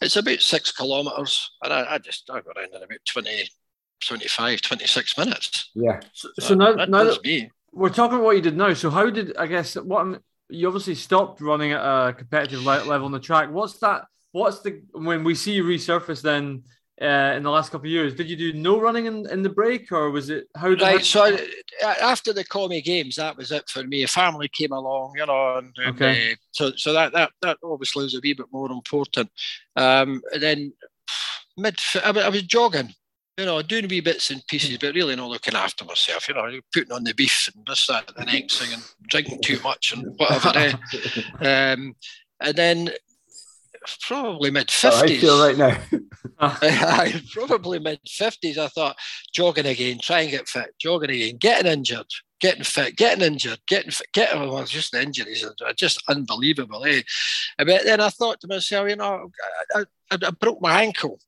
It's 0.00 0.16
about 0.16 0.40
six 0.40 0.70
kilometres, 0.72 1.50
and 1.62 1.72
I, 1.72 1.94
I 1.94 1.98
just 1.98 2.28
I 2.30 2.40
go 2.40 2.52
around 2.56 2.74
in 2.74 2.82
about 2.82 2.98
20, 3.08 3.48
25, 4.06 4.60
26 4.60 5.18
minutes. 5.18 5.70
Yeah. 5.74 6.00
So, 6.12 6.28
so 6.38 6.54
now, 6.54 6.72
now 6.72 7.04
that 7.04 7.24
me. 7.24 7.50
we're 7.72 7.88
talking 7.88 8.16
about 8.16 8.24
what 8.24 8.36
you 8.36 8.42
did 8.42 8.56
now. 8.56 8.74
So 8.74 8.90
how 8.90 9.08
did 9.08 9.36
I 9.36 9.46
guess 9.46 9.74
what 9.76 10.20
you 10.52 10.66
obviously 10.66 10.94
stopped 10.94 11.40
running 11.40 11.72
at 11.72 11.80
a 11.80 12.12
competitive 12.12 12.64
level 12.64 13.04
on 13.04 13.12
the 13.12 13.20
track. 13.20 13.50
What's 13.50 13.78
that? 13.78 14.06
What's 14.32 14.60
the 14.60 14.82
when 14.92 15.24
we 15.24 15.34
see 15.34 15.52
you 15.52 15.64
resurface 15.64 16.22
then 16.22 16.62
uh, 17.00 17.34
in 17.36 17.42
the 17.42 17.50
last 17.50 17.70
couple 17.70 17.86
of 17.86 17.92
years? 17.92 18.14
Did 18.14 18.30
you 18.30 18.36
do 18.36 18.52
no 18.52 18.80
running 18.80 19.06
in, 19.06 19.28
in 19.30 19.42
the 19.42 19.48
break, 19.48 19.90
or 19.92 20.10
was 20.10 20.30
it 20.30 20.48
how? 20.56 20.68
Did 20.68 20.82
right. 20.82 21.04
So 21.04 21.36
I, 21.84 21.94
after 22.00 22.32
the 22.32 22.44
Commie 22.44 22.82
Games, 22.82 23.16
that 23.16 23.36
was 23.36 23.50
it 23.52 23.68
for 23.68 23.82
me. 23.84 24.02
A 24.02 24.08
family 24.08 24.48
came 24.48 24.72
along, 24.72 25.14
you 25.16 25.26
know, 25.26 25.58
and, 25.58 25.74
and 25.78 25.94
okay. 25.94 26.32
Uh, 26.32 26.36
so 26.52 26.72
so 26.76 26.92
that 26.92 27.12
that 27.12 27.30
that 27.42 27.58
obviously 27.62 28.04
was 28.04 28.14
a 28.14 28.20
wee 28.22 28.34
bit 28.34 28.46
more 28.52 28.70
important. 28.70 29.30
Um, 29.76 30.22
and 30.32 30.42
then 30.42 30.72
mid, 31.56 31.78
I, 32.04 32.10
I 32.10 32.28
was 32.28 32.42
jogging 32.42 32.94
you 33.38 33.46
know, 33.46 33.62
doing 33.62 33.88
wee 33.88 34.00
bits 34.00 34.30
and 34.30 34.46
pieces, 34.46 34.76
but 34.78 34.94
really 34.94 35.16
not 35.16 35.30
looking 35.30 35.54
after 35.54 35.84
myself. 35.84 36.28
You 36.28 36.34
know, 36.34 36.60
putting 36.72 36.92
on 36.92 37.04
the 37.04 37.14
beef 37.14 37.48
and 37.54 37.64
this, 37.66 37.86
that, 37.86 38.10
and 38.10 38.26
the 38.26 38.32
next 38.32 38.58
thing, 38.58 38.72
and 38.72 38.82
drinking 39.08 39.40
too 39.42 39.58
much 39.62 39.94
and 39.94 40.14
whatever. 40.18 40.52
eh? 40.54 40.72
um, 41.72 41.94
and 42.40 42.56
then 42.56 42.90
probably 44.02 44.50
mid 44.50 44.70
fifties. 44.70 45.24
Oh, 45.24 45.46
I 45.46 45.54
feel 45.54 45.66
right 45.66 45.90
now. 45.90 46.00
I 46.38 47.22
probably 47.32 47.78
mid 47.78 48.00
fifties. 48.06 48.58
I 48.58 48.68
thought 48.68 48.98
jogging 49.32 49.66
again, 49.66 49.98
try 50.00 50.20
and 50.20 50.30
get 50.30 50.48
fit, 50.48 50.74
jogging 50.78 51.10
again, 51.10 51.36
getting 51.38 51.72
injured, 51.72 52.06
getting 52.38 52.64
fit, 52.64 52.96
getting 52.96 53.24
injured, 53.24 53.60
getting 53.66 53.92
fit, 53.92 54.08
getting 54.12 54.40
well, 54.40 54.64
just 54.64 54.92
the 54.92 55.02
injuries 55.02 55.42
are 55.44 55.72
just 55.72 56.02
unbelievable. 56.08 56.84
Eh? 56.84 57.00
But 57.56 57.84
then 57.84 58.00
I 58.00 58.10
thought 58.10 58.40
to 58.40 58.48
myself, 58.48 58.90
you 58.90 58.96
know, 58.96 59.30
I, 59.74 59.84
I, 60.10 60.18
I 60.22 60.30
broke 60.32 60.60
my 60.60 60.82
ankle 60.82 61.18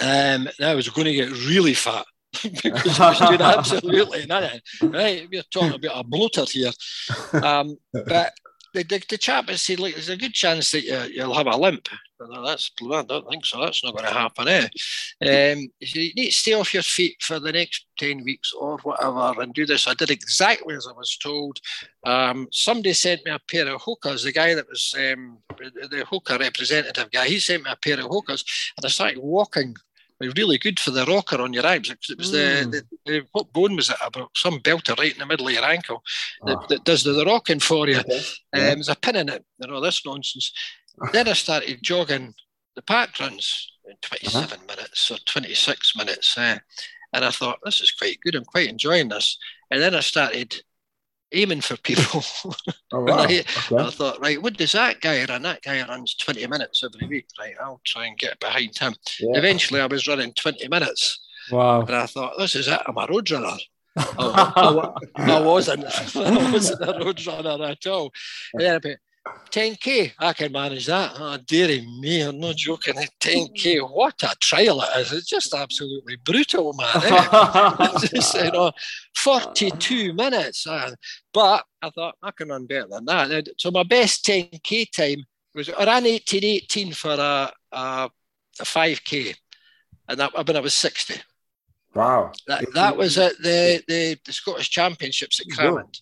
um, 0.00 0.48
I 0.60 0.74
was 0.74 0.88
going 0.88 1.06
to 1.06 1.14
get 1.14 1.30
really 1.48 1.74
fat 1.74 2.06
because 2.42 3.00
I 3.00 3.10
was 3.10 3.18
doing 3.18 3.40
absolutely 3.40 4.26
nothing. 4.26 4.60
Right, 4.82 5.28
we're 5.30 5.42
talking 5.50 5.74
about 5.74 6.00
a 6.00 6.04
bloater 6.04 6.44
here. 6.44 6.70
Um, 7.42 7.76
but 7.92 8.32
the, 8.74 8.82
the, 8.84 9.02
the 9.08 9.18
chap 9.18 9.48
has 9.48 9.62
said, 9.62 9.80
look, 9.80 9.94
there's 9.94 10.08
a 10.08 10.16
good 10.16 10.34
chance 10.34 10.70
that 10.72 10.84
you, 10.84 11.26
will 11.26 11.34
have 11.34 11.46
a 11.46 11.56
limp. 11.56 11.88
No, 12.20 12.44
that's 12.44 12.70
I 12.82 13.02
don't 13.02 13.28
think 13.28 13.46
so. 13.46 13.60
That's 13.60 13.84
not 13.84 13.94
going 13.94 14.04
to 14.04 14.12
happen. 14.12 14.48
Eh? 14.48 14.66
Um, 15.22 15.68
you 15.78 16.12
need 16.14 16.30
to 16.30 16.32
stay 16.32 16.52
off 16.52 16.74
your 16.74 16.82
feet 16.82 17.16
for 17.20 17.38
the 17.38 17.52
next 17.52 17.86
ten 17.96 18.24
weeks 18.24 18.52
or 18.52 18.78
whatever, 18.78 19.40
and 19.40 19.54
do 19.54 19.64
this. 19.64 19.86
I 19.86 19.94
did 19.94 20.10
exactly 20.10 20.74
as 20.74 20.88
I 20.88 20.92
was 20.96 21.16
told. 21.16 21.60
Um, 22.04 22.48
somebody 22.50 22.92
sent 22.92 23.24
me 23.24 23.30
a 23.30 23.38
pair 23.48 23.72
of 23.72 23.82
Hokas. 23.82 24.24
The 24.24 24.32
guy 24.32 24.54
that 24.54 24.68
was 24.68 24.94
um, 24.98 25.38
the 25.58 26.04
Hoka 26.10 26.40
representative 26.40 27.10
guy, 27.12 27.26
he 27.26 27.38
sent 27.38 27.62
me 27.62 27.70
a 27.70 27.76
pair 27.76 28.00
of 28.00 28.06
Hokas, 28.06 28.44
and 28.76 28.84
I 28.84 28.88
started 28.88 29.18
walking 29.18 29.76
really 30.20 30.58
good 30.58 30.80
for 30.80 30.90
the 30.90 31.04
rocker 31.06 31.40
on 31.40 31.52
your 31.52 31.66
arms. 31.66 31.90
It 31.90 32.18
was 32.18 32.32
mm. 32.32 32.70
the, 32.70 32.82
the, 33.06 33.26
what 33.32 33.52
bone 33.52 33.76
was 33.76 33.90
it 33.90 33.96
about? 34.04 34.30
Some 34.36 34.58
belter 34.60 34.98
right 34.98 35.12
in 35.12 35.18
the 35.18 35.26
middle 35.26 35.48
of 35.48 35.54
your 35.54 35.64
ankle 35.64 36.02
that, 36.44 36.58
oh. 36.58 36.66
that 36.68 36.84
does 36.84 37.04
the, 37.04 37.12
the, 37.12 37.24
rocking 37.24 37.60
for 37.60 37.88
you. 37.88 37.98
Okay. 37.98 38.16
Um, 38.16 38.22
yeah. 38.54 38.74
There's 38.74 38.88
a 38.88 38.96
pin 38.96 39.16
in 39.16 39.28
it 39.28 39.44
and 39.60 39.72
all 39.72 39.80
this 39.80 40.04
nonsense. 40.04 40.52
then 41.12 41.28
I 41.28 41.34
started 41.34 41.82
jogging 41.82 42.34
the 42.74 42.82
park 42.82 43.18
runs 43.20 43.72
in 43.88 43.96
27 44.02 44.44
uh-huh. 44.44 44.56
minutes 44.68 45.10
or 45.10 45.18
26 45.24 45.96
minutes. 45.96 46.36
Uh, 46.36 46.58
and 47.12 47.24
I 47.24 47.30
thought, 47.30 47.58
this 47.64 47.80
is 47.80 47.90
quite 47.90 48.20
good. 48.20 48.34
I'm 48.34 48.44
quite 48.44 48.68
enjoying 48.68 49.08
this. 49.08 49.38
And 49.70 49.80
then 49.80 49.94
I 49.94 50.00
started 50.00 50.62
aiming 51.32 51.60
for 51.60 51.76
people. 51.76 52.22
Oh, 52.90 53.00
wow. 53.00 53.18
I, 53.18 53.24
okay. 53.24 53.44
I, 53.76 53.90
thought, 53.90 54.18
right, 54.18 54.40
what 54.40 54.56
does 54.56 54.72
that 54.72 55.02
guy 55.02 55.22
run? 55.26 55.42
That 55.42 55.60
guy 55.60 55.86
runs 55.86 56.14
20 56.14 56.46
minutes 56.46 56.82
every 56.82 57.06
week. 57.06 57.26
Right, 57.38 57.52
I'll 57.60 57.82
try 57.84 58.06
and 58.06 58.16
get 58.16 58.40
behind 58.40 58.78
him. 58.78 58.94
Yeah. 59.20 59.36
Eventually, 59.38 59.82
I 59.82 59.86
was 59.86 60.08
running 60.08 60.32
20 60.32 60.66
minutes. 60.68 61.20
Wow. 61.52 61.82
And 61.82 61.94
I 61.94 62.06
thought, 62.06 62.38
this 62.38 62.54
is 62.54 62.66
it. 62.66 62.80
I'm 62.86 62.96
a 62.96 63.06
road 63.06 63.30
runner. 63.30 63.58
I, 63.98 64.94
I, 65.16 65.32
I, 65.32 65.40
wasn't. 65.40 65.84
I 66.16 66.50
wasn't 66.50 66.88
a 66.88 66.98
road 66.98 67.26
runner 67.26 67.62
at 67.62 67.86
all. 67.86 68.10
And 68.54 68.62
then 68.62 68.76
about 68.76 68.96
10k, 69.50 70.12
I 70.18 70.32
can 70.32 70.52
manage 70.52 70.86
that. 70.86 71.12
Oh, 71.18 71.36
dearie 71.46 71.86
me, 72.00 72.20
I'm 72.20 72.38
not 72.38 72.56
joking. 72.56 72.94
10k, 72.94 73.90
what 73.90 74.22
a 74.22 74.34
trial 74.40 74.82
it 74.82 75.00
is. 75.00 75.12
It's 75.12 75.28
just 75.28 75.54
absolutely 75.54 76.16
brutal, 76.16 76.72
man. 76.74 76.88
Eh? 76.94 77.98
just, 78.14 78.34
you 78.34 78.52
know, 78.52 78.72
42 79.16 80.12
minutes. 80.12 80.66
Uh, 80.66 80.92
but 81.32 81.64
I 81.82 81.90
thought 81.90 82.16
I 82.22 82.30
can 82.30 82.48
run 82.48 82.66
better 82.66 82.88
than 82.88 83.04
that. 83.06 83.48
So 83.58 83.70
my 83.70 83.82
best 83.84 84.24
10k 84.26 84.90
time 84.92 85.24
was 85.54 85.68
I 85.68 85.84
ran 85.84 86.04
1818 86.04 86.92
for 86.92 87.12
a, 87.12 87.52
a, 87.72 88.10
a 88.60 88.64
5k, 88.64 89.34
and 90.08 90.20
that 90.20 90.46
when 90.46 90.56
I 90.56 90.60
was 90.60 90.74
60. 90.74 91.14
Wow. 91.94 92.32
That, 92.46 92.64
that 92.74 92.96
was 92.96 93.18
at 93.18 93.36
the, 93.38 93.82
the, 93.88 94.18
the 94.24 94.32
Scottish 94.32 94.70
Championships 94.70 95.40
at 95.40 95.46
Cramond. 95.46 96.00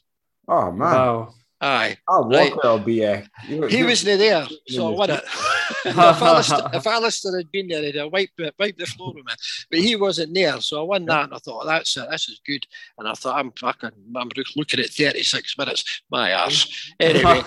Oh, 0.48 0.70
man. 0.70 0.78
Wow. 0.78 1.34
Aye. 1.60 1.96
Oh, 2.06 2.26
Walker 2.26 2.68
right. 2.68 2.84
be 2.84 3.02
a. 3.02 3.26
he 3.46 3.82
wasn't 3.82 4.18
there, 4.18 4.46
so 4.68 4.92
I 4.92 4.96
won 4.96 5.10
it. 5.10 5.24
if, 5.86 5.96
Alistair, 5.96 6.70
if 6.74 6.86
Alistair 6.86 7.36
had 7.38 7.50
been 7.50 7.68
there, 7.68 7.82
he'd 7.82 7.94
have 7.94 8.12
wiped, 8.12 8.38
wiped 8.58 8.78
the 8.78 8.84
floor 8.84 9.14
with 9.14 9.24
me. 9.24 9.32
But 9.70 9.80
he 9.80 9.96
wasn't 9.96 10.34
there, 10.34 10.60
so 10.60 10.80
I 10.80 10.82
won 10.82 11.06
that, 11.06 11.24
and 11.24 11.34
I 11.34 11.38
thought, 11.38 11.64
that's 11.64 11.96
it, 11.96 12.10
this 12.10 12.28
is 12.28 12.42
good. 12.44 12.66
And 12.98 13.08
I 13.08 13.12
thought, 13.14 13.38
I'm 13.38 13.52
fucking, 13.52 13.90
I'm 14.14 14.28
looking 14.54 14.80
at 14.80 14.90
36 14.90 15.56
minutes, 15.56 16.02
my 16.10 16.30
ass. 16.30 16.92
Anyway, 17.00 17.22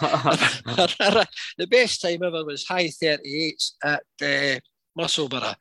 the 1.58 1.68
best 1.70 2.02
time 2.02 2.24
ever 2.24 2.44
was 2.44 2.66
high 2.66 2.88
38s 2.88 3.74
at 3.84 4.04
uh, 4.24 4.60
Musselburgh 4.96 5.56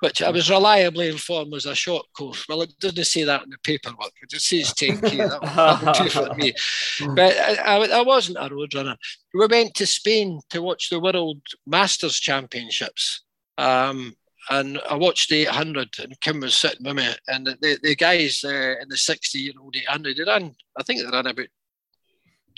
which 0.00 0.22
I 0.22 0.30
was 0.30 0.48
reliably 0.48 1.08
informed 1.08 1.50
was 1.50 1.66
a 1.66 1.74
short 1.74 2.06
course. 2.16 2.46
Well, 2.48 2.62
it 2.62 2.72
doesn't 2.78 3.04
say 3.04 3.24
that 3.24 3.42
in 3.42 3.50
the 3.50 3.58
paperwork. 3.64 4.12
It 4.22 4.30
just 4.30 4.46
says 4.46 4.72
10k. 4.72 5.00
That 5.00 5.94
do 5.94 6.08
for 6.08 6.34
me. 6.34 6.52
But 7.14 7.36
I, 7.36 7.76
I, 7.76 7.98
I, 7.98 8.02
wasn't 8.02 8.38
a 8.40 8.54
road 8.54 8.74
runner. 8.74 8.96
We 9.34 9.46
went 9.46 9.74
to 9.74 9.86
Spain 9.86 10.40
to 10.50 10.62
watch 10.62 10.90
the 10.90 11.00
World 11.00 11.40
Masters 11.66 12.18
Championships. 12.20 13.22
Um, 13.56 14.14
and 14.50 14.80
I 14.88 14.94
watched 14.94 15.30
the 15.30 15.42
800 15.42 15.88
and 16.00 16.20
Kim 16.20 16.40
was 16.40 16.54
sitting 16.54 16.86
with 16.86 16.96
me. 16.96 17.08
And 17.26 17.46
the, 17.46 17.58
the, 17.60 17.78
the 17.82 17.96
guys 17.96 18.42
uh, 18.44 18.74
in 18.80 18.88
the 18.88 18.96
60 18.96 19.38
year 19.38 19.52
old 19.60 19.76
800, 19.76 20.16
they 20.16 20.24
ran, 20.24 20.54
I 20.78 20.82
think 20.82 21.00
they 21.00 21.10
ran 21.10 21.26
about 21.26 21.48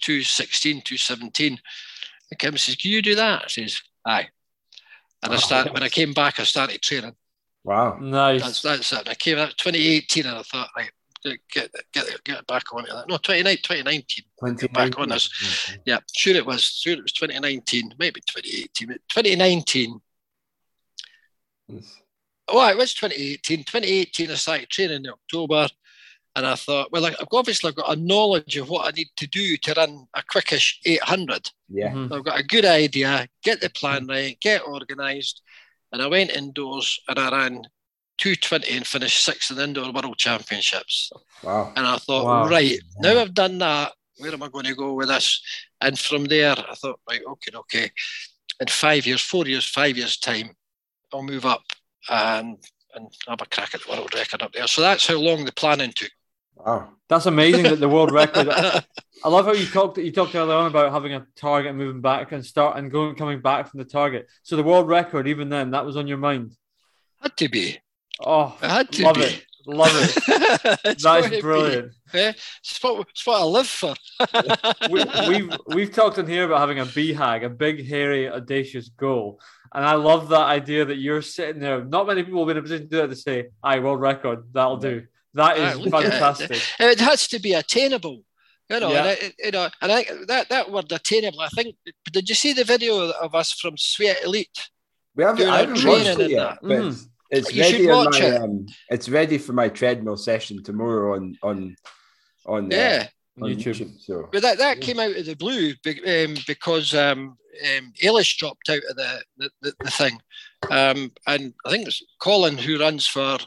216, 0.00 0.82
217. 0.82 1.58
And 2.30 2.38
Kim 2.38 2.56
says, 2.56 2.76
Can 2.76 2.90
you 2.90 3.02
do 3.02 3.14
that? 3.14 3.44
I 3.44 3.48
says, 3.48 3.82
Aye. 4.06 4.28
And 5.22 5.34
I 5.34 5.36
started, 5.36 5.74
when 5.74 5.82
I 5.82 5.88
came 5.88 6.12
back, 6.12 6.40
I 6.40 6.44
started 6.44 6.80
training. 6.80 7.14
Wow. 7.64 7.98
Nice. 8.00 8.42
That's, 8.42 8.62
that's 8.62 8.92
it. 8.92 9.08
I 9.08 9.14
came 9.14 9.38
out 9.38 9.56
2018 9.56 10.26
and 10.26 10.38
I 10.38 10.42
thought, 10.42 10.70
right, 10.76 10.90
get 11.22 11.70
get 11.92 12.24
get 12.24 12.46
back 12.46 12.72
on 12.72 12.84
it. 12.84 12.92
No, 13.08 13.18
2019, 13.18 13.58
2019. 13.62 14.56
Get 14.56 14.72
back 14.72 14.98
on 14.98 15.10
this. 15.10 15.76
Yeah, 15.84 15.98
sure 16.12 16.34
it 16.34 16.46
was. 16.46 16.64
Sure 16.64 16.94
it 16.94 17.02
was 17.02 17.12
2019, 17.12 17.94
maybe 17.98 18.20
2018. 18.26 18.88
2019. 19.08 20.00
Yes. 21.68 21.96
Oh, 22.48 22.68
it 22.68 22.76
was 22.76 22.94
2018. 22.94 23.64
2018, 23.64 24.30
I 24.30 24.34
started 24.34 24.68
training 24.70 25.04
in 25.04 25.10
October. 25.10 25.68
And 26.36 26.46
I 26.46 26.54
thought, 26.54 26.92
well, 26.92 27.06
I've 27.06 27.16
obviously 27.32 27.68
I've 27.68 27.74
got 27.74 27.92
a 27.92 28.00
knowledge 28.00 28.56
of 28.56 28.68
what 28.68 28.86
I 28.86 28.92
need 28.92 29.08
to 29.16 29.26
do 29.26 29.56
to 29.56 29.74
run 29.76 30.06
a 30.14 30.22
quickish 30.22 30.76
800. 30.84 31.50
Yeah. 31.68 31.90
Mm-hmm. 31.90 32.12
I've 32.12 32.24
got 32.24 32.38
a 32.38 32.44
good 32.44 32.64
idea, 32.64 33.26
get 33.42 33.60
the 33.60 33.68
plan 33.68 34.06
right, 34.06 34.38
get 34.40 34.62
organised. 34.62 35.42
And 35.92 36.02
I 36.02 36.06
went 36.06 36.30
indoors 36.30 37.00
and 37.08 37.18
I 37.18 37.30
ran 37.30 37.62
220 38.18 38.76
and 38.76 38.86
finished 38.86 39.24
sixth 39.24 39.50
in 39.50 39.56
the 39.56 39.64
indoor 39.64 39.92
world 39.92 40.18
championships. 40.18 41.10
Wow. 41.42 41.72
And 41.76 41.86
I 41.86 41.96
thought, 41.96 42.26
wow. 42.26 42.48
right, 42.48 42.78
now 43.00 43.18
I've 43.18 43.34
done 43.34 43.58
that, 43.58 43.92
where 44.18 44.32
am 44.32 44.42
I 44.42 44.48
going 44.48 44.66
to 44.66 44.74
go 44.74 44.94
with 44.94 45.08
this? 45.08 45.42
And 45.80 45.98
from 45.98 46.26
there, 46.26 46.54
I 46.58 46.74
thought, 46.74 47.00
right, 47.08 47.22
okay, 47.26 47.56
okay. 47.56 47.90
In 48.60 48.66
five 48.68 49.06
years, 49.06 49.22
four 49.22 49.46
years, 49.46 49.64
five 49.64 49.96
years' 49.96 50.18
time, 50.18 50.50
I'll 51.12 51.22
move 51.22 51.46
up 51.46 51.62
and 52.08 52.58
and 52.94 53.08
have 53.28 53.40
a 53.40 53.46
crack 53.46 53.74
at 53.74 53.82
the 53.82 53.90
world 53.90 54.12
record 54.14 54.42
up 54.42 54.52
there. 54.52 54.66
So 54.66 54.80
that's 54.80 55.06
how 55.06 55.18
long 55.18 55.44
the 55.44 55.52
planning 55.52 55.92
took. 55.94 56.10
Wow. 56.64 56.90
That's 57.08 57.26
amazing 57.26 57.64
that 57.64 57.80
the 57.80 57.88
world 57.88 58.12
record. 58.12 58.48
I 59.24 59.28
love 59.28 59.44
how 59.44 59.52
you 59.52 59.66
talked 59.66 59.98
you 59.98 60.12
talked 60.12 60.34
earlier 60.34 60.54
on 60.54 60.66
about 60.66 60.92
having 60.92 61.12
a 61.12 61.26
target 61.36 61.74
moving 61.74 62.00
back 62.00 62.32
and 62.32 62.44
start 62.44 62.78
and 62.78 62.90
going 62.90 63.16
coming 63.16 63.40
back 63.40 63.68
from 63.68 63.78
the 63.78 63.84
target. 63.84 64.28
So 64.42 64.56
the 64.56 64.62
world 64.62 64.88
record, 64.88 65.26
even 65.26 65.48
then, 65.48 65.72
that 65.72 65.84
was 65.84 65.96
on 65.96 66.06
your 66.06 66.18
mind. 66.18 66.56
Had 67.20 67.36
to 67.38 67.48
be. 67.48 67.78
Oh, 68.24 68.56
it 68.62 68.70
had 68.70 68.92
to 68.92 69.02
love 69.04 69.16
be. 69.16 69.22
it. 69.22 69.44
Love 69.66 69.90
it. 69.92 70.14
that 71.02 71.32
is 71.32 71.40
brilliant. 71.40 71.92
Yeah, 72.14 72.32
it's 72.60 72.82
what, 72.82 73.06
it's 73.10 73.26
what 73.26 73.40
I 73.40 73.44
live 73.44 73.66
for. 73.66 73.94
we, 74.90 75.00
have 75.00 75.28
we've, 75.28 75.56
we've 75.66 75.92
talked 75.92 76.18
in 76.18 76.26
here 76.26 76.44
about 76.44 76.60
having 76.60 76.78
a 76.78 76.86
BHAG, 76.86 77.44
a 77.44 77.50
big, 77.50 77.86
hairy, 77.86 78.28
audacious 78.28 78.88
goal. 78.88 79.38
And 79.74 79.84
I 79.84 79.94
love 79.94 80.28
that 80.30 80.46
idea 80.46 80.84
that 80.86 80.96
you're 80.96 81.22
sitting 81.22 81.60
there. 81.60 81.84
Not 81.84 82.06
many 82.06 82.22
people 82.22 82.40
will 82.40 82.46
be 82.46 82.52
in 82.52 82.56
a 82.56 82.62
position 82.62 82.84
to 82.84 82.90
do 82.90 82.96
that 83.02 83.08
to 83.08 83.16
say, 83.16 83.48
"I 83.62 83.78
world 83.80 84.00
record, 84.00 84.44
that'll 84.52 84.78
do." 84.78 85.06
That 85.34 85.58
is 85.58 85.90
fantastic. 85.90 86.50
It. 86.50 86.62
it. 86.80 87.00
has 87.00 87.28
to 87.28 87.40
be 87.40 87.52
attainable. 87.52 88.22
You 88.68 88.80
know, 88.80 88.92
yeah. 88.92 88.98
and 88.98 89.08
I, 89.08 89.32
you 89.38 89.50
know, 89.50 89.68
and 89.82 89.92
I 89.92 90.06
that 90.26 90.48
that 90.48 90.70
word 90.70 90.90
attainable. 90.92 91.40
I 91.40 91.48
think. 91.48 91.76
Did 92.12 92.28
you 92.28 92.34
see 92.34 92.52
the 92.52 92.64
video 92.64 93.10
of 93.10 93.34
us 93.34 93.52
from 93.52 93.76
Sweat 93.76 94.24
Elite? 94.24 94.68
We 95.16 95.24
haven't, 95.24 95.48
I 95.48 95.58
haven't 95.58 95.84
watched 95.84 96.20
it 96.20 96.30
yet, 96.30 96.58
but 96.62 96.70
mm. 96.70 97.06
it's 97.30 97.52
you 97.52 97.62
ready. 97.62 97.90
On 97.90 98.10
my, 98.10 98.18
it. 98.18 98.42
Um, 98.42 98.66
it's 98.88 99.08
ready 99.08 99.38
for 99.38 99.52
my 99.52 99.68
treadmill 99.68 100.16
session 100.16 100.62
tomorrow 100.62 101.16
on 101.16 101.36
on 101.42 101.76
on 102.46 102.72
uh, 102.72 102.76
yeah. 102.76 103.06
Uh, 103.40 103.44
on 103.44 103.50
YouTube. 103.50 103.80
YouTube. 103.80 104.00
so, 104.00 104.28
but 104.32 104.42
that, 104.42 104.58
that 104.58 104.78
yeah. 104.78 104.82
came 104.82 105.00
out 105.00 105.16
of 105.16 105.26
the 105.26 105.34
blue 105.34 105.72
um, 106.06 106.36
because 106.46 106.94
um, 106.94 107.36
um, 107.76 107.92
Eilish 108.02 108.36
dropped 108.36 108.68
out 108.68 108.82
of 108.88 108.96
the 108.96 109.22
the, 109.36 109.50
the, 109.62 109.74
the 109.80 109.90
thing, 109.90 110.20
um, 110.70 111.12
and 111.26 111.52
I 111.66 111.70
think 111.70 111.88
it's 111.88 112.02
Colin 112.20 112.56
who 112.56 112.78
runs 112.78 113.06
for 113.06 113.38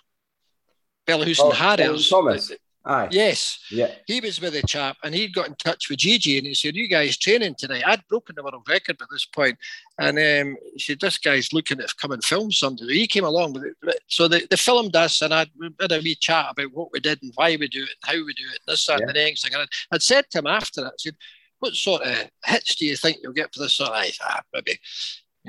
Bellahouston 1.07 1.45
oh, 1.45 1.51
Harriers. 1.51 2.09
Thomas. 2.09 2.51
Aye. 2.85 3.07
Yes. 3.11 3.59
Yeah. 3.71 3.91
He 4.07 4.19
was 4.19 4.41
with 4.41 4.55
a 4.55 4.61
chap 4.67 4.97
and 5.03 5.15
he'd 5.15 5.33
got 5.33 5.47
in 5.47 5.55
touch 5.55 5.89
with 5.89 5.99
Gigi 5.99 6.37
and 6.37 6.45
he 6.45 6.53
said, 6.53 6.75
You 6.75 6.89
guys 6.89 7.17
training 7.17 7.55
tonight? 7.57 7.83
I'd 7.85 8.05
broken 8.09 8.35
the 8.35 8.43
world 8.43 8.67
record 8.67 8.97
by 8.97 9.05
this 9.09 9.25
point. 9.25 9.57
And 9.99 10.17
um, 10.17 10.57
he 10.73 10.79
said, 10.79 10.99
This 10.99 11.17
guy's 11.17 11.53
looking 11.53 11.77
to 11.77 11.87
come 11.97 12.11
and 12.11 12.23
film 12.23 12.51
something. 12.51 12.87
He 12.89 13.07
came 13.07 13.23
along 13.23 13.53
with 13.53 13.63
it. 13.63 13.99
So 14.07 14.27
they, 14.27 14.45
they 14.49 14.57
filmed 14.57 14.95
us 14.97 15.21
and 15.21 15.33
I'd 15.33 15.49
had 15.79 15.93
a 15.93 15.99
wee 15.99 16.15
chat 16.15 16.47
about 16.51 16.73
what 16.73 16.89
we 16.91 16.99
did 16.99 17.23
and 17.23 17.31
why 17.35 17.55
we 17.55 17.69
do 17.69 17.83
it 17.83 17.95
and 18.03 18.19
how 18.19 18.25
we 18.25 18.33
do 18.33 18.43
it 18.51 18.59
and 18.67 18.73
this, 18.73 18.85
that, 18.87 18.99
yeah. 18.99 19.05
and 19.07 19.09
the 19.09 19.23
next 19.23 19.43
thing. 19.43 19.53
And 19.53 19.61
I'd, 19.61 19.95
I'd 19.95 20.03
said 20.03 20.25
to 20.31 20.39
him 20.39 20.47
after 20.47 20.81
that, 20.81 20.93
I 20.93 20.97
said, 20.97 21.15
What 21.59 21.73
sort 21.75 22.01
of 22.01 22.29
hits 22.43 22.75
do 22.75 22.85
you 22.85 22.97
think 22.97 23.19
you'll 23.23 23.31
get 23.31 23.53
for 23.53 23.61
this 23.61 23.79
of? 23.79 23.89
I 23.89 24.11
ah, 24.21 24.41
maybe 24.53 24.77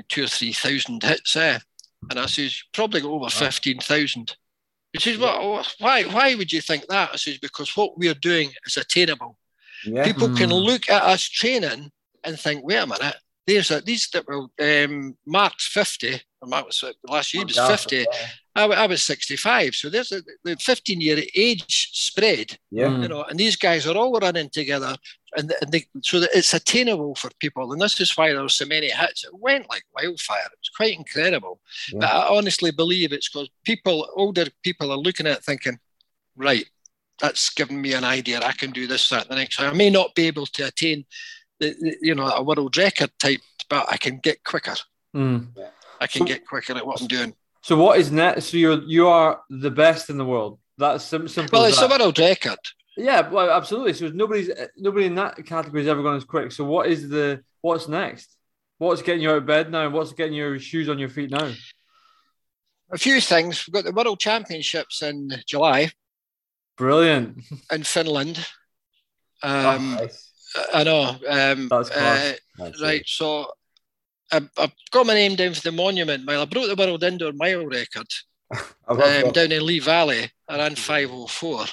two 0.07 0.23
or 0.23 0.27
three 0.27 0.53
thousand 0.53 1.03
hits, 1.03 1.35
eh? 1.35 1.59
And 2.09 2.17
I 2.17 2.27
says, 2.27 2.63
Probably 2.71 3.01
go 3.01 3.13
over 3.13 3.29
15,000. 3.29 4.37
He 4.95 5.11
says, 5.11 5.17
well, 5.17 5.65
why, 5.79 6.03
why 6.03 6.35
would 6.35 6.53
you 6.53 6.61
think 6.61 6.87
that? 6.87 7.09
I 7.13 7.15
says, 7.17 7.37
because 7.37 7.75
what 7.75 7.97
we're 7.97 8.13
doing 8.13 8.51
is 8.65 8.77
attainable. 8.77 9.37
Yeah. 9.85 10.05
People 10.05 10.29
mm. 10.29 10.37
can 10.37 10.49
hmm. 10.49 10.55
look 10.55 10.89
at 10.89 11.03
us 11.03 11.27
training 11.27 11.91
and 12.23 12.39
think, 12.39 12.65
wait 12.65 12.77
a 12.77 12.87
minute, 12.87 13.15
there's 13.45 13.71
a, 13.71 13.81
these 13.81 14.09
that 14.13 14.25
were 14.25 14.47
um, 14.61 15.17
Mark's 15.25 15.67
50, 15.67 16.19
or 16.41 16.47
Mark 16.47 16.65
was 16.65 16.83
last 17.07 17.33
year, 17.33 17.43
he 17.45 17.59
was 17.59 17.67
50. 17.67 18.05
I, 18.55 18.63
I, 18.63 18.87
was 18.87 19.03
65. 19.03 19.75
So 19.75 19.89
there's 19.89 20.11
a 20.11 20.21
the 20.43 20.55
15 20.55 21.01
year 21.01 21.21
age 21.35 21.89
spread, 21.93 22.57
yeah. 22.71 22.97
you 22.97 23.07
know, 23.07 23.23
and 23.23 23.37
these 23.37 23.57
guys 23.57 23.85
are 23.85 23.95
all 23.95 24.17
running 24.19 24.49
together 24.49 24.95
and, 25.37 25.53
and 25.61 25.71
they, 25.71 25.85
so 26.01 26.19
that 26.19 26.29
it's 26.33 26.53
attainable 26.53 27.15
for 27.15 27.29
people. 27.39 27.71
And 27.71 27.81
this 27.81 27.99
is 27.99 28.15
why 28.17 28.31
there 28.31 28.41
were 28.41 28.49
so 28.49 28.65
many 28.65 28.89
hits. 28.89 29.23
It 29.23 29.33
went 29.33 29.69
like 29.69 29.83
wildfire. 29.95 30.39
It 30.45 30.59
was 30.59 30.69
quite 30.75 30.97
incredible. 30.97 31.59
Yeah. 31.91 31.99
But 31.99 32.09
I 32.09 32.37
honestly 32.37 32.71
believe 32.71 33.11
it's 33.11 33.29
because 33.29 33.49
people, 33.63 34.07
older 34.15 34.45
people, 34.63 34.91
are 34.91 34.97
looking 34.97 35.27
at 35.27 35.37
it 35.37 35.43
thinking, 35.43 35.79
right, 36.35 36.65
that's 37.19 37.49
given 37.49 37.81
me 37.81 37.93
an 37.93 38.03
idea. 38.03 38.41
I 38.41 38.51
can 38.51 38.71
do 38.71 38.87
this, 38.87 39.09
that, 39.09 39.29
the 39.29 39.35
next. 39.35 39.59
I 39.59 39.71
may 39.71 39.89
not 39.89 40.15
be 40.15 40.27
able 40.27 40.45
to 40.47 40.67
attain, 40.67 41.05
the, 41.59 41.75
the 41.79 41.97
you 42.01 42.15
know, 42.15 42.27
a 42.27 42.43
world 42.43 42.75
record 42.77 43.11
type, 43.19 43.41
but 43.69 43.87
I 43.89 43.97
can 43.97 44.17
get 44.17 44.43
quicker. 44.43 44.75
Mm. 45.15 45.47
I 46.01 46.07
can 46.07 46.19
so, 46.19 46.25
get 46.25 46.45
quicker 46.45 46.73
at 46.73 46.85
what 46.85 47.01
I'm 47.01 47.07
doing. 47.07 47.33
So 47.61 47.77
what 47.77 47.99
is 47.99 48.11
next? 48.11 48.45
So 48.45 48.57
you're 48.57 48.83
you 48.83 49.07
are 49.07 49.41
the 49.49 49.71
best 49.71 50.09
in 50.09 50.17
the 50.17 50.25
world. 50.25 50.59
That's 50.77 51.03
sim- 51.05 51.27
simple. 51.27 51.57
Well, 51.57 51.67
it's 51.67 51.79
that. 51.79 51.89
a 51.89 51.97
world 51.97 52.19
record. 52.19 52.59
Yeah, 52.97 53.29
well, 53.29 53.49
absolutely. 53.49 53.93
So 53.93 54.07
nobody's 54.09 54.49
nobody 54.77 55.05
in 55.05 55.15
that 55.15 55.45
category 55.45 55.81
has 55.81 55.89
ever 55.89 56.01
gone 56.01 56.15
as 56.15 56.23
quick. 56.23 56.51
So 56.51 56.63
what 56.63 56.87
is 56.87 57.09
the 57.09 57.43
what's 57.61 57.87
next? 57.87 58.35
What's 58.77 59.01
getting 59.01 59.21
you 59.21 59.31
out 59.31 59.37
of 59.37 59.45
bed 59.45 59.71
now? 59.71 59.89
What's 59.89 60.13
getting 60.13 60.33
your 60.33 60.59
shoes 60.59 60.89
on 60.89 60.99
your 60.99 61.09
feet 61.09 61.31
now? 61.31 61.51
A 62.91 62.97
few 62.97 63.19
things. 63.19 63.65
We've 63.65 63.73
got 63.73 63.85
the 63.85 63.91
World 63.91 64.19
Championships 64.19 65.01
in 65.01 65.29
July. 65.47 65.91
Brilliant. 66.77 67.41
In 67.71 67.83
Finland. 67.83 68.45
Um, 69.41 69.97
oh, 69.99 70.01
nice. 70.01 70.31
I 70.73 70.83
know. 70.83 71.17
Um, 71.27 71.67
That's 71.69 71.91
uh, 71.91 72.33
right. 72.81 73.03
So 73.05 73.47
I've, 74.31 74.49
I've, 74.57 74.73
got 74.91 75.05
my 75.05 75.13
name 75.13 75.35
down 75.35 75.53
for 75.53 75.61
the 75.61 75.71
monument 75.71 76.25
mile. 76.25 76.41
I 76.41 76.45
broke 76.45 76.67
the 76.67 76.75
world 76.75 77.03
indoor 77.03 77.31
mile 77.33 77.65
record 77.65 78.07
um, 78.87 79.31
down 79.31 79.51
in 79.51 79.65
Lee 79.65 79.79
Valley. 79.79 80.29
I 80.47 80.57
ran 80.57 80.75
504. 80.75 81.65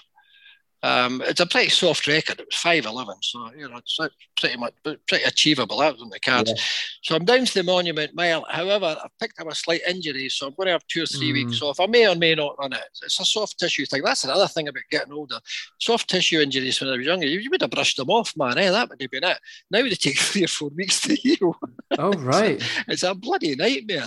Um, 0.83 1.23
it's 1.25 1.41
a 1.41 1.47
pretty 1.47 1.71
soft 1.71 2.07
record. 2.07 2.41
It 2.41 2.47
was 2.47 2.57
five 2.57 2.87
eleven, 2.87 3.15
so 3.23 3.51
you 3.57 3.69
know 3.69 3.77
it's 3.77 3.99
pretty 4.37 4.57
much 4.57 4.75
pretty 4.83 5.25
achievable. 5.25 5.79
That 5.79 5.93
was 5.93 6.03
on 6.03 6.11
the 6.11 6.19
cards. 6.19 6.51
Yeah. 6.51 6.63
So 7.03 7.17
I'm 7.17 7.25
down 7.25 7.45
to 7.45 7.55
the 7.55 7.63
Monument 7.63 8.15
Mile. 8.15 8.45
However, 8.49 8.97
I've 9.03 9.19
picked 9.21 9.41
up 9.41 9.51
a 9.51 9.55
slight 9.55 9.83
injury, 9.89 10.29
so 10.29 10.47
I'm 10.47 10.55
going 10.55 10.67
to 10.67 10.73
have 10.73 10.87
two 10.89 11.05
or 11.05 11.07
three 11.07 11.31
mm. 11.31 11.35
weeks 11.35 11.63
off. 11.63 11.81
I 11.81 11.87
may 11.87 12.09
or 12.09 12.17
may 12.17 12.35
not 12.35 12.57
run 12.59 12.73
it. 12.73 12.85
It's 13.03 13.21
a 13.21 13.25
soft 13.25 13.59
tissue 13.59 13.87
thing. 13.87 14.03
That's 14.03 14.25
another 14.25 14.49
thing 14.49 14.69
about 14.69 14.83
getting 14.91 15.13
older. 15.13 15.39
Soft 15.81 16.11
tissue 16.11 16.41
injuries 16.41 16.81
when 16.81 16.91
I 16.91 16.97
was 16.97 17.07
younger, 17.07 17.27
you, 17.27 17.51
would 17.51 17.61
have 17.61 17.71
brushed 17.71 17.97
them 17.97 18.11
off, 18.11 18.33
man. 18.37 18.59
Eh? 18.59 18.71
That 18.71 18.89
would 18.89 19.01
have 19.01 19.11
been 19.11 19.25
it. 19.25 19.39
Now 19.71 19.83
they 19.83 19.91
take 19.91 20.19
three 20.19 20.45
or 20.45 20.49
four 20.49 20.71
weeks 20.71 21.01
to 21.03 21.15
heal. 21.15 21.57
Oh 21.99 22.13
right, 22.15 22.57
it's, 22.61 22.65
a, 22.65 22.93
it's 22.93 23.03
a 23.03 23.15
bloody 23.15 23.55
nightmare. 23.55 24.07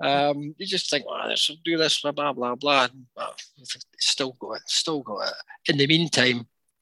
Um, 0.00 0.54
you 0.58 0.66
just 0.66 0.90
think, 0.90 1.06
well, 1.06 1.28
let's 1.28 1.50
do 1.64 1.76
this, 1.76 2.00
blah 2.00 2.12
blah 2.12 2.32
blah 2.32 2.54
blah. 2.54 2.88
Well, 3.16 3.34
still 3.98 4.36
got 4.40 4.54
it, 4.54 4.62
still 4.66 5.00
got 5.00 5.28
it. 5.28 5.34
In 5.68 5.78
the 5.78 5.86
meantime, 5.86 6.11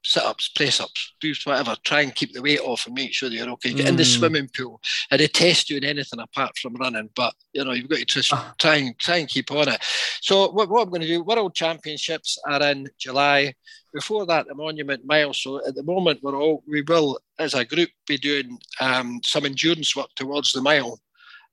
sit 0.03 0.23
ups, 0.23 0.49
press 0.49 0.79
ups, 0.79 1.13
do 1.19 1.33
whatever, 1.43 1.75
try 1.83 2.01
and 2.01 2.15
keep 2.15 2.33
the 2.33 2.41
weight 2.41 2.59
off 2.59 2.85
and 2.85 2.95
make 2.95 3.13
sure 3.13 3.29
that 3.29 3.35
you're 3.35 3.49
okay. 3.49 3.73
Get 3.73 3.85
mm. 3.85 3.89
in 3.89 3.95
the 3.95 4.03
mm. 4.03 4.17
swimming 4.17 4.49
pool. 4.55 4.81
I 5.11 5.17
detest 5.17 5.67
doing 5.67 5.83
anything 5.83 6.19
apart 6.19 6.57
from 6.57 6.75
running, 6.75 7.09
but 7.15 7.33
you 7.53 7.63
know, 7.63 7.71
you've 7.71 7.89
got 7.89 7.99
to 7.99 8.05
just 8.05 8.33
ah. 8.33 8.53
try 8.59 8.75
and 8.77 8.97
try 8.97 9.17
and 9.17 9.29
keep 9.29 9.51
on 9.51 9.69
it. 9.69 9.81
So 10.21 10.51
what, 10.51 10.69
what 10.69 10.83
I'm 10.83 10.89
going 10.89 11.01
to 11.01 11.07
do, 11.07 11.23
World 11.23 11.53
Championships 11.53 12.39
are 12.47 12.61
in 12.63 12.87
July. 12.97 13.53
Before 13.93 14.25
that, 14.25 14.47
the 14.47 14.55
Monument 14.55 15.05
Mile. 15.05 15.33
So 15.33 15.65
at 15.67 15.75
the 15.75 15.83
moment, 15.83 16.21
we're 16.23 16.39
all 16.39 16.63
we 16.67 16.81
will, 16.81 17.19
as 17.39 17.53
a 17.53 17.65
group, 17.65 17.89
be 18.07 18.17
doing 18.17 18.57
um, 18.79 19.19
some 19.23 19.45
endurance 19.45 19.95
work 19.95 20.09
towards 20.15 20.53
the 20.53 20.61
mile. 20.61 20.99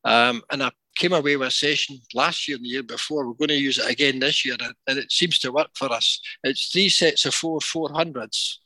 Um, 0.05 0.43
and 0.51 0.63
I 0.63 0.71
came 0.99 1.13
away 1.13 1.37
with 1.37 1.49
a 1.49 1.51
session 1.51 2.01
last 2.13 2.49
year 2.49 2.57
and 2.57 2.65
the 2.65 2.71
year 2.71 2.83
before. 2.83 3.27
We're 3.27 3.35
going 3.35 3.49
to 3.49 3.55
use 3.55 3.79
it 3.79 3.91
again 3.91 4.19
this 4.19 4.45
year, 4.45 4.57
and 4.87 4.99
it 4.99 5.11
seems 5.11 5.39
to 5.41 5.53
work 5.53 5.71
for 5.75 5.91
us. 5.93 6.21
It's 6.43 6.69
three 6.69 6.89
sets 6.89 7.25
of 7.25 7.35
four 7.35 7.61
400s 7.61 8.57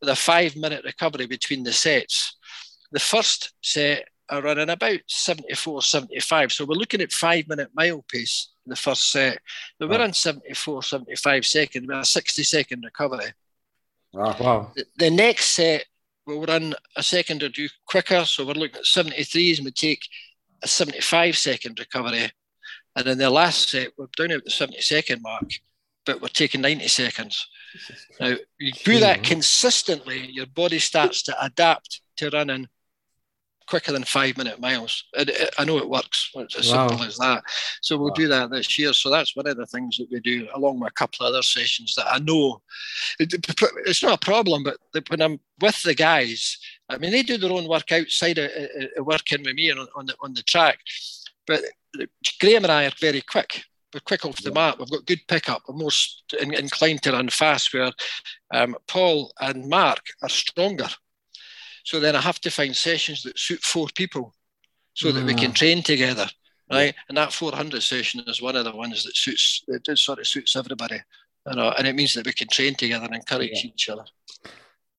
with 0.00 0.10
a 0.10 0.16
five 0.16 0.56
minute 0.56 0.84
recovery 0.84 1.26
between 1.26 1.62
the 1.62 1.72
sets. 1.72 2.36
The 2.92 3.00
first 3.00 3.52
set 3.62 4.08
are 4.28 4.42
running 4.42 4.70
about 4.70 5.00
74, 5.06 5.82
75. 5.82 6.52
So 6.52 6.64
we're 6.64 6.74
looking 6.74 7.00
at 7.00 7.12
five 7.12 7.48
minute 7.48 7.70
mile 7.74 8.04
pace 8.10 8.52
in 8.66 8.70
the 8.70 8.76
first 8.76 9.10
set. 9.10 9.38
But 9.78 9.88
we're 9.88 10.02
on 10.02 10.12
74, 10.12 10.82
75 10.82 11.46
seconds 11.46 11.86
with 11.86 11.96
a 11.96 12.04
60 12.04 12.42
second 12.42 12.84
recovery. 12.84 13.32
Wow. 14.12 14.36
wow. 14.40 14.72
The, 14.74 14.84
the 14.98 15.10
next 15.10 15.52
set 15.52 15.86
we'll 16.26 16.44
run 16.44 16.74
a 16.96 17.02
second 17.02 17.42
or 17.42 17.48
two 17.48 17.68
quicker. 17.86 18.24
So 18.24 18.44
we're 18.44 18.54
looking 18.54 18.76
at 18.76 18.84
73s 18.84 19.58
and 19.58 19.64
we 19.64 19.70
take 19.70 20.00
a 20.66 20.68
75 20.68 21.38
second 21.38 21.78
recovery. 21.78 22.30
And 22.96 23.06
in 23.06 23.18
the 23.18 23.30
last 23.30 23.70
set, 23.70 23.92
we're 23.96 24.06
down 24.16 24.32
at 24.32 24.44
the 24.44 24.50
70 24.50 24.80
second 24.80 25.22
mark, 25.22 25.48
but 26.04 26.20
we're 26.20 26.28
taking 26.28 26.60
90 26.60 26.88
seconds. 26.88 27.46
Now, 28.20 28.34
you 28.58 28.72
do 28.72 28.98
that 29.00 29.18
hmm. 29.18 29.24
consistently, 29.24 30.26
your 30.30 30.46
body 30.46 30.78
starts 30.78 31.22
to 31.24 31.44
adapt 31.44 32.00
to 32.16 32.30
running 32.30 32.68
quicker 33.68 33.92
than 33.92 34.04
five 34.04 34.36
minute 34.36 34.60
miles. 34.60 35.04
I 35.58 35.64
know 35.64 35.78
it 35.78 35.88
works. 35.88 36.30
It's 36.36 36.56
as 36.56 36.72
wow. 36.72 36.88
simple 36.88 37.04
as 37.06 37.16
that. 37.18 37.42
So 37.82 37.96
we'll 37.96 38.08
wow. 38.08 38.14
do 38.14 38.28
that 38.28 38.50
this 38.50 38.78
year. 38.78 38.92
So 38.92 39.10
that's 39.10 39.36
one 39.36 39.46
of 39.46 39.56
the 39.56 39.66
things 39.66 39.98
that 39.98 40.08
we 40.10 40.20
do, 40.20 40.48
along 40.54 40.80
with 40.80 40.90
a 40.90 40.94
couple 40.94 41.26
of 41.26 41.32
other 41.32 41.42
sessions 41.42 41.94
that 41.96 42.06
I 42.08 42.18
know 42.18 42.62
it's 43.18 44.02
not 44.02 44.22
a 44.22 44.24
problem, 44.24 44.62
but 44.64 44.78
when 45.08 45.20
I'm 45.20 45.40
with 45.60 45.82
the 45.82 45.94
guys, 45.94 46.58
I 46.88 46.98
mean, 46.98 47.10
they 47.10 47.22
do 47.22 47.38
their 47.38 47.52
own 47.52 47.68
work 47.68 47.90
outside 47.92 48.38
of, 48.38 48.50
of 48.96 49.06
working 49.06 49.42
with 49.44 49.54
me 49.54 49.70
on, 49.70 49.86
on, 49.96 50.06
the, 50.06 50.14
on 50.20 50.34
the 50.34 50.42
track. 50.42 50.78
But 51.46 51.62
Graham 52.40 52.64
and 52.64 52.72
I 52.72 52.86
are 52.86 52.92
very 53.00 53.22
quick. 53.22 53.64
We're 53.92 54.00
quick 54.00 54.24
off 54.24 54.42
the 54.42 54.52
map. 54.52 54.78
We've 54.78 54.90
got 54.90 55.06
good 55.06 55.22
pickup. 55.26 55.62
We're 55.66 55.76
more 55.76 55.90
inclined 56.40 57.02
to 57.02 57.12
run 57.12 57.28
fast, 57.28 57.72
where 57.72 57.92
um, 58.52 58.76
Paul 58.86 59.32
and 59.40 59.68
Mark 59.68 60.00
are 60.22 60.28
stronger. 60.28 60.88
So 61.84 62.00
then 62.00 62.16
I 62.16 62.20
have 62.20 62.40
to 62.40 62.50
find 62.50 62.76
sessions 62.76 63.22
that 63.22 63.38
suit 63.38 63.62
four 63.62 63.86
people 63.94 64.34
so 64.94 65.12
that 65.12 65.24
we 65.24 65.34
can 65.34 65.52
mm. 65.52 65.54
train 65.54 65.82
together. 65.82 66.26
Right. 66.70 66.94
And 67.08 67.16
that 67.16 67.32
400 67.32 67.80
session 67.80 68.24
is 68.26 68.42
one 68.42 68.56
of 68.56 68.64
the 68.64 68.74
ones 68.74 69.04
that 69.04 69.14
suits, 69.14 69.62
it 69.68 69.96
sort 69.98 70.18
of 70.18 70.26
suits 70.26 70.56
everybody. 70.56 71.00
You 71.48 71.54
know, 71.54 71.70
and 71.78 71.86
it 71.86 71.94
means 71.94 72.14
that 72.14 72.26
we 72.26 72.32
can 72.32 72.48
train 72.48 72.74
together 72.74 73.04
and 73.04 73.14
encourage 73.14 73.62
yeah. 73.62 73.70
each 73.70 73.88
other. 73.88 74.04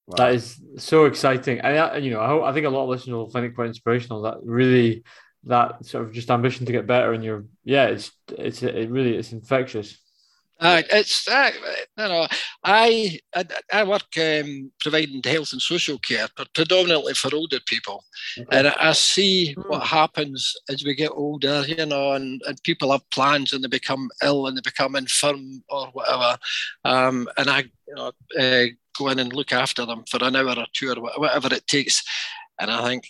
Wow. 0.07 0.15
That 0.17 0.35
is 0.35 0.61
so 0.77 1.05
exciting. 1.05 1.59
And 1.59 2.03
you 2.03 2.11
know, 2.11 2.19
I, 2.19 2.49
I 2.49 2.53
think 2.53 2.65
a 2.65 2.69
lot 2.69 2.83
of 2.83 2.89
listeners 2.89 3.13
will 3.13 3.29
find 3.29 3.45
it 3.45 3.55
quite 3.55 3.67
inspirational. 3.67 4.21
That 4.21 4.37
really, 4.41 5.03
that 5.43 5.85
sort 5.85 6.05
of 6.05 6.13
just 6.13 6.31
ambition 6.31 6.65
to 6.65 6.71
get 6.71 6.87
better, 6.87 7.11
and 7.11 7.23
you're, 7.23 7.45
yeah, 7.65 7.87
it's 7.87 8.11
it's 8.29 8.63
it 8.63 8.89
really 8.89 9.15
it's 9.15 9.33
infectious. 9.33 9.97
Uh, 10.59 10.81
it's 10.91 11.27
uh, 11.27 11.51
you 11.97 12.03
know 12.03 12.25
I 12.63 13.19
I, 13.35 13.45
I 13.71 13.83
work 13.83 14.07
um, 14.17 14.71
providing 14.79 15.21
health 15.23 15.51
and 15.51 15.61
social 15.61 15.99
care, 15.99 16.27
but 16.37 16.53
predominantly 16.53 17.13
for 17.13 17.35
older 17.35 17.59
people, 17.65 18.05
okay. 18.39 18.59
and 18.59 18.67
I 18.67 18.93
see 18.93 19.53
what 19.67 19.83
happens 19.83 20.55
as 20.69 20.85
we 20.85 20.95
get 20.95 21.11
older. 21.11 21.63
You 21.67 21.85
know, 21.85 22.13
and, 22.13 22.41
and 22.47 22.63
people 22.63 22.93
have 22.93 23.07
plans 23.09 23.51
and 23.51 23.61
they 23.61 23.67
become 23.67 24.09
ill 24.23 24.47
and 24.47 24.57
they 24.57 24.61
become 24.61 24.95
infirm 24.95 25.63
or 25.69 25.87
whatever, 25.87 26.37
um, 26.85 27.27
and 27.37 27.49
I 27.49 27.65
you 27.87 27.95
know 27.95 28.11
uh, 28.39 28.65
go 28.97 29.09
in 29.09 29.19
and 29.19 29.33
look 29.33 29.51
after 29.51 29.85
them 29.85 30.03
for 30.09 30.23
an 30.23 30.35
hour 30.35 30.55
or 30.57 30.65
two 30.73 30.91
or 30.91 30.95
whatever 31.19 31.53
it 31.53 31.67
takes. 31.67 32.03
And 32.59 32.71
I 32.71 32.83
think 32.83 33.07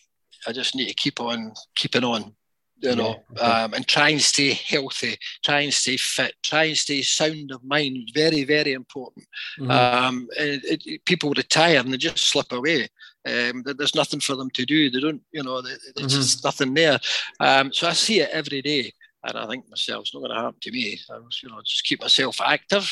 I 0.47 0.51
just 0.51 0.75
need 0.75 0.87
to 0.87 0.93
keep 0.93 1.19
on 1.19 1.53
keeping 1.75 2.03
on, 2.03 2.33
you 2.79 2.95
know, 2.95 3.23
yeah, 3.35 3.63
um, 3.63 3.73
and 3.73 3.87
try 3.87 4.09
and 4.09 4.21
stay 4.21 4.53
healthy, 4.53 5.17
try 5.43 5.61
and 5.61 5.73
stay 5.73 5.97
fit, 5.97 6.33
try 6.43 6.65
and 6.65 6.77
stay 6.77 7.01
sound 7.01 7.51
of 7.51 7.63
mind. 7.63 8.11
Very, 8.13 8.43
very 8.43 8.73
important. 8.73 9.25
Mm-hmm. 9.59 9.71
Um, 9.71 10.27
it, 10.37 10.85
it, 10.85 11.05
people 11.05 11.31
retire 11.31 11.79
and 11.79 11.91
they 11.91 11.97
just 11.97 12.19
slip 12.19 12.51
away. 12.51 12.87
Um, 13.25 13.63
there's 13.65 13.95
nothing 13.95 14.19
for 14.19 14.35
them 14.35 14.49
to 14.51 14.65
do. 14.65 14.89
They 14.89 14.99
don't, 14.99 15.21
you 15.31 15.43
know, 15.43 15.61
there's 15.61 15.79
mm-hmm. 15.95 16.07
just 16.07 16.43
nothing 16.43 16.73
there. 16.73 16.99
Um, 17.39 17.73
so 17.73 17.87
I 17.87 17.93
see 17.93 18.21
it 18.21 18.29
every 18.31 18.61
day. 18.61 18.93
And 19.23 19.37
I 19.37 19.47
think 19.47 19.67
myself, 19.69 20.03
it's 20.03 20.13
not 20.13 20.21
going 20.21 20.31
to 20.31 20.41
happen 20.41 20.59
to 20.61 20.71
me. 20.71 20.99
I 21.09 21.17
was, 21.17 21.41
you 21.43 21.49
know, 21.49 21.59
just 21.65 21.83
keep 21.83 21.99
myself 22.01 22.39
active, 22.39 22.89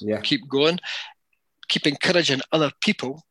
yeah. 0.00 0.20
keep 0.20 0.48
going, 0.48 0.80
keep 1.68 1.86
encouraging 1.86 2.40
other 2.52 2.70
people 2.80 3.24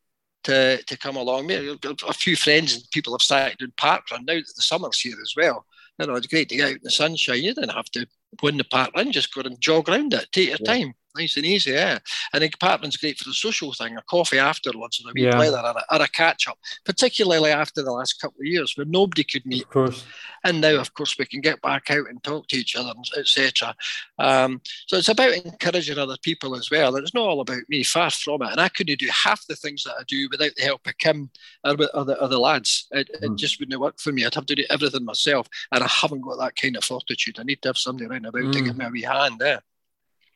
to, 0.43 0.81
to 0.83 0.97
come 0.97 1.15
along. 1.15 1.51
A 1.51 2.13
few 2.13 2.35
friends 2.35 2.73
and 2.73 2.83
people 2.91 3.13
have 3.13 3.21
started 3.21 3.57
doing 3.57 3.73
park 3.77 4.03
run 4.11 4.25
now 4.25 4.35
that 4.35 4.53
the 4.55 4.61
summer's 4.61 4.99
here 4.99 5.17
as 5.21 5.33
well. 5.35 5.65
You 5.99 6.07
know, 6.07 6.15
it's 6.15 6.27
great 6.27 6.49
to 6.49 6.55
get 6.55 6.65
out 6.65 6.75
in 6.75 6.83
the 6.83 6.91
sunshine. 6.91 7.41
You 7.41 7.53
didn't 7.53 7.69
have 7.69 7.89
to 7.91 8.05
go 8.37 8.47
in 8.47 8.57
the 8.57 8.65
park 8.65 8.91
run, 8.95 9.11
just 9.11 9.33
go 9.33 9.41
and 9.41 9.59
jog 9.61 9.89
around 9.89 10.13
it, 10.13 10.27
take 10.31 10.49
your 10.49 10.57
yeah. 10.61 10.73
time 10.73 10.93
nice 11.15 11.37
and 11.37 11.45
easy, 11.45 11.71
yeah. 11.71 11.99
And 12.33 12.43
the 12.43 12.49
compartment's 12.49 12.97
great 12.97 13.17
for 13.17 13.29
the 13.29 13.33
social 13.33 13.73
thing, 13.73 13.97
a 13.97 14.01
coffee 14.03 14.39
afterwards 14.39 14.99
and 14.99 15.09
a 15.09 15.13
wee 15.13 15.25
yeah. 15.25 15.35
blather 15.35 15.57
or 15.57 15.71
a, 15.77 15.95
or 15.95 16.03
a 16.03 16.07
catch 16.07 16.47
up, 16.47 16.57
particularly 16.83 17.51
after 17.51 17.81
the 17.81 17.91
last 17.91 18.21
couple 18.21 18.41
of 18.41 18.45
years 18.45 18.75
where 18.75 18.85
nobody 18.85 19.23
could 19.23 19.45
meet. 19.45 19.63
Of 19.63 19.69
course. 19.69 20.05
And 20.43 20.61
now, 20.61 20.79
of 20.79 20.93
course, 20.93 21.17
we 21.17 21.25
can 21.25 21.41
get 21.41 21.61
back 21.61 21.89
out 21.89 22.07
and 22.09 22.23
talk 22.23 22.47
to 22.47 22.57
each 22.57 22.75
other, 22.75 22.93
etc. 23.17 23.75
Um, 24.19 24.61
so 24.87 24.97
it's 24.97 25.09
about 25.09 25.33
encouraging 25.33 25.97
other 25.97 26.17
people 26.21 26.55
as 26.55 26.69
well. 26.69 26.95
It's 26.95 27.13
not 27.13 27.27
all 27.27 27.41
about 27.41 27.63
me, 27.67 27.83
far 27.83 28.11
from 28.11 28.43
it. 28.43 28.51
And 28.51 28.61
I 28.61 28.69
couldn't 28.69 28.99
do 28.99 29.09
half 29.11 29.45
the 29.47 29.55
things 29.55 29.83
that 29.83 29.95
I 29.99 30.03
do 30.07 30.27
without 30.31 30.51
the 30.55 30.63
help 30.63 30.85
of 30.85 30.97
Kim 30.97 31.29
or 31.63 31.75
other, 31.93 32.15
other 32.21 32.37
lads. 32.37 32.87
It, 32.91 33.09
mm. 33.21 33.33
it 33.33 33.37
just 33.37 33.59
wouldn't 33.59 33.81
work 33.81 33.99
for 33.99 34.11
me. 34.11 34.25
I'd 34.25 34.35
have 34.35 34.45
to 34.45 34.55
do 34.55 34.65
everything 34.69 35.05
myself. 35.05 35.47
And 35.71 35.83
I 35.83 35.87
haven't 35.87 36.21
got 36.21 36.37
that 36.39 36.55
kind 36.55 36.77
of 36.77 36.83
fortitude. 36.83 37.39
I 37.39 37.43
need 37.43 37.61
to 37.63 37.69
have 37.69 37.77
somebody 37.77 38.07
around 38.07 38.25
about 38.25 38.43
mm. 38.43 38.53
to 38.53 38.61
give 38.61 38.77
me 38.77 38.85
a 38.85 38.89
wee 38.89 39.01
hand 39.01 39.39
there. 39.39 39.61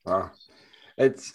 Wow 0.05 0.31
it's 0.99 1.33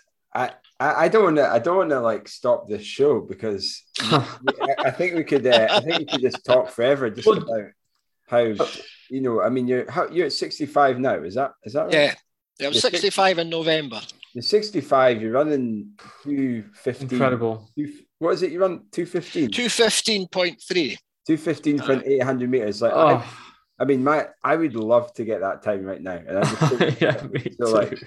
I, 0.81 1.05
I 1.05 1.09
don't 1.09 1.25
want 1.25 1.37
to. 1.37 1.49
I 1.49 1.59
don't 1.59 1.77
want 1.77 1.91
to 1.91 2.01
like 2.01 2.27
stop 2.27 2.69
this 2.69 2.83
show 2.83 3.21
because 3.21 3.83
I 4.01 4.91
think 4.91 5.15
we 5.15 5.23
could. 5.23 5.47
Uh, 5.47 5.69
I 5.71 5.81
think 5.81 5.99
we 5.99 6.05
could 6.07 6.21
just 6.21 6.45
talk 6.45 6.69
forever 6.71 7.11
just 7.11 7.27
well, 7.27 7.39
about 7.39 7.71
how 8.29 8.67
you 9.09 9.21
know. 9.21 9.41
I 9.41 9.51
mean, 9.51 9.69
you're 9.69 9.89
how, 9.91 10.09
you're 10.09 10.27
at 10.27 10.33
sixty 10.33 10.67
five 10.67 10.99
now. 10.99 11.15
Is 11.23 11.35
that 11.35 11.53
is 11.63 11.75
that 11.75 11.85
right? 11.85 11.95
Yeah, 11.95 12.15
yeah. 12.59 12.67
I'm 12.67 12.75
sixty 12.75 13.11
five 13.11 13.39
in 13.39 13.49
November. 13.49 14.01
You're 14.33 14.43
sixty 14.43 14.81
five. 14.81 15.23
You're 15.23 15.33
running 15.33 15.93
two 16.25 16.65
fifteen. 16.75 17.09
Incredible. 17.09 17.71
Two, 17.79 17.93
what 18.19 18.35
is 18.35 18.43
it? 18.43 18.51
You 18.51 18.61
run 18.61 18.83
two 18.91 19.07
fifteen. 19.07 19.51
Two 19.51 19.69
fifteen 19.69 20.27
point 20.27 20.61
three. 20.61 20.99
Two 21.25 21.37
fifteen 21.37 21.79
point 21.79 22.03
eight 22.05 22.23
hundred 22.23 22.51
meters. 22.51 22.83
Like. 22.83 22.93
Oh. 22.93 23.07
I, 23.07 23.27
I 23.79 23.85
mean, 23.85 24.05
my 24.05 24.29
I 24.43 24.55
would 24.55 24.77
love 24.77 25.13
to 25.15 25.25
get 25.25 25.41
that 25.41 25.63
time 25.63 25.85
right 25.85 26.01
now. 26.01 26.21
And 26.27 26.39
I 26.39 26.43
just 26.43 27.01
yeah, 27.01 27.21
so 27.59 27.73
like, 27.73 27.99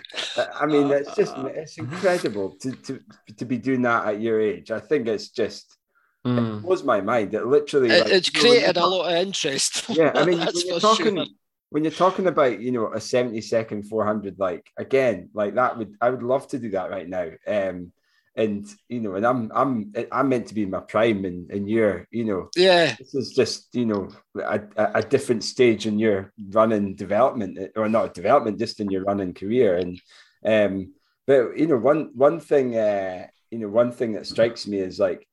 I 0.55 0.65
mean, 0.65 0.89
it's 0.91 1.13
just 1.15 1.35
it's 1.37 1.77
incredible 1.77 2.55
to, 2.61 2.71
to 2.71 2.99
to 3.35 3.45
be 3.45 3.57
doing 3.57 3.81
that 3.81 4.07
at 4.07 4.21
your 4.21 4.39
age. 4.39 4.71
I 4.71 4.79
think 4.79 5.07
it's 5.07 5.29
just 5.29 5.77
mm. 6.25 6.37
it 6.37 6.41
hmm. 6.41 6.59
blows 6.59 6.83
my 6.83 7.01
mind. 7.01 7.33
It 7.33 7.45
literally 7.45 7.89
it, 7.89 8.03
like, 8.05 8.13
it's 8.13 8.29
created 8.29 8.77
know, 8.77 8.85
a 8.85 8.87
lot 8.87 9.11
of 9.11 9.17
interest. 9.17 9.89
Yeah, 9.89 10.11
I 10.15 10.25
mean, 10.25 10.39
when 10.45 10.55
you're 10.65 10.79
talking 10.79 11.15
sure. 11.17 11.25
when 11.69 11.83
you're 11.83 11.91
talking 11.91 12.27
about 12.27 12.61
you 12.61 12.71
know 12.71 12.93
a 12.93 13.01
seventy 13.01 13.41
second 13.41 13.89
four 13.89 14.05
hundred, 14.05 14.39
like 14.39 14.65
again, 14.77 15.29
like 15.33 15.55
that 15.55 15.77
would 15.77 15.95
I 15.99 16.09
would 16.11 16.23
love 16.23 16.47
to 16.49 16.59
do 16.59 16.69
that 16.71 16.89
right 16.91 17.09
now. 17.09 17.29
Um, 17.45 17.91
and 18.37 18.67
you 18.87 19.01
know, 19.01 19.15
and 19.15 19.25
I'm 19.25 19.51
I'm 19.53 19.91
I'm 20.11 20.29
meant 20.29 20.47
to 20.47 20.53
be 20.53 20.63
in 20.63 20.69
my 20.69 20.79
prime, 20.79 21.25
and 21.25 21.49
and 21.51 21.69
you're 21.69 22.07
you 22.11 22.23
know, 22.23 22.49
yeah, 22.55 22.95
this 22.97 23.15
is 23.15 23.33
just 23.33 23.73
you 23.73 23.85
know 23.87 24.09
a, 24.39 24.61
a 24.77 25.01
different 25.01 25.43
stage 25.43 25.87
in 25.87 25.97
your 25.97 26.31
running 26.51 26.95
development, 26.95 27.71
or 27.75 27.89
not 27.89 28.13
development, 28.13 28.59
just 28.59 28.79
in 28.79 28.91
your 28.91 29.03
running 29.03 29.33
career, 29.33 29.75
and 29.75 29.99
um, 30.45 30.93
but 31.25 31.57
you 31.57 31.65
know, 31.65 31.77
one 31.77 32.11
one 32.13 32.39
thing, 32.39 32.77
uh, 32.77 33.25
you 33.49 33.57
know, 33.57 33.69
one 33.69 33.91
thing 33.91 34.13
that 34.13 34.27
strikes 34.27 34.67
me 34.67 34.77
is 34.77 34.99
like, 34.99 35.27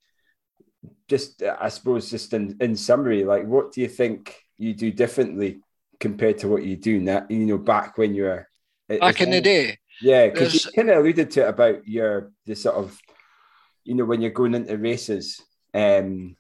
just 1.07 1.43
I 1.43 1.69
suppose, 1.69 2.11
just 2.11 2.33
in 2.33 2.57
in 2.59 2.75
summary, 2.75 3.25
like, 3.25 3.47
what 3.47 3.73
do 3.73 3.83
you 3.83 3.89
think 3.89 4.35
you 4.57 4.73
do 4.73 4.91
differently 4.91 5.61
compared 6.01 6.39
to 6.39 6.49
what 6.49 6.65
you 6.65 6.77
do 6.77 7.01
now? 7.01 7.27
You 7.29 7.45
know, 7.45 7.59
back 7.59 7.99
when 7.99 8.15
you 8.15 8.23
were 8.25 8.49
back 8.89 9.21
in 9.21 9.31
the 9.31 9.43
day 9.43 9.79
yeah, 10.01 10.29
because 10.29 10.65
you 10.65 10.73
kind 10.73 10.91
of 10.91 10.99
alluded 10.99 11.31
to 11.33 11.43
it 11.43 11.49
about 11.49 11.87
your 11.87 12.33
the 12.47 12.55
sort 12.55 12.77
of, 12.77 12.99
you 13.85 13.95
know, 13.95 14.05
when 14.05 14.21
you're 14.21 14.31
going 14.31 14.55
into 14.55 14.77
races. 14.77 15.41
Um, 15.73 16.37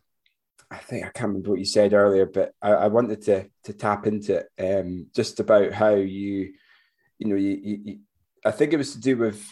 I 0.70 0.78
think 0.78 1.04
I 1.04 1.10
can't 1.10 1.28
remember 1.28 1.50
what 1.50 1.58
you 1.58 1.64
said 1.64 1.92
earlier, 1.92 2.26
but 2.26 2.52
I, 2.60 2.72
I 2.72 2.86
wanted 2.88 3.22
to 3.22 3.48
to 3.64 3.72
tap 3.72 4.06
into 4.06 4.42
it. 4.42 4.48
Um, 4.58 5.06
just 5.14 5.40
about 5.40 5.72
how 5.72 5.94
you, 5.94 6.52
you 7.18 7.28
know, 7.28 7.36
you, 7.36 7.80
you, 7.84 7.98
I 8.44 8.50
think 8.50 8.72
it 8.72 8.78
was 8.78 8.92
to 8.92 9.00
do 9.00 9.16
with 9.16 9.44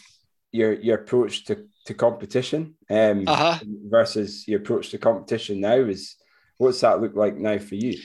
your 0.51 0.73
your 0.73 0.99
approach 0.99 1.45
to 1.47 1.67
to 1.87 1.95
competition 1.95 2.75
um, 2.91 3.25
uh-huh. 3.27 3.59
versus 3.89 4.47
your 4.47 4.61
approach 4.61 4.91
to 4.91 4.99
competition 4.99 5.61
now. 5.61 5.75
Is 5.75 6.17
what's 6.59 6.81
that 6.81 7.01
look 7.01 7.15
like 7.15 7.37
now 7.37 7.59
for 7.59 7.75
you? 7.75 7.99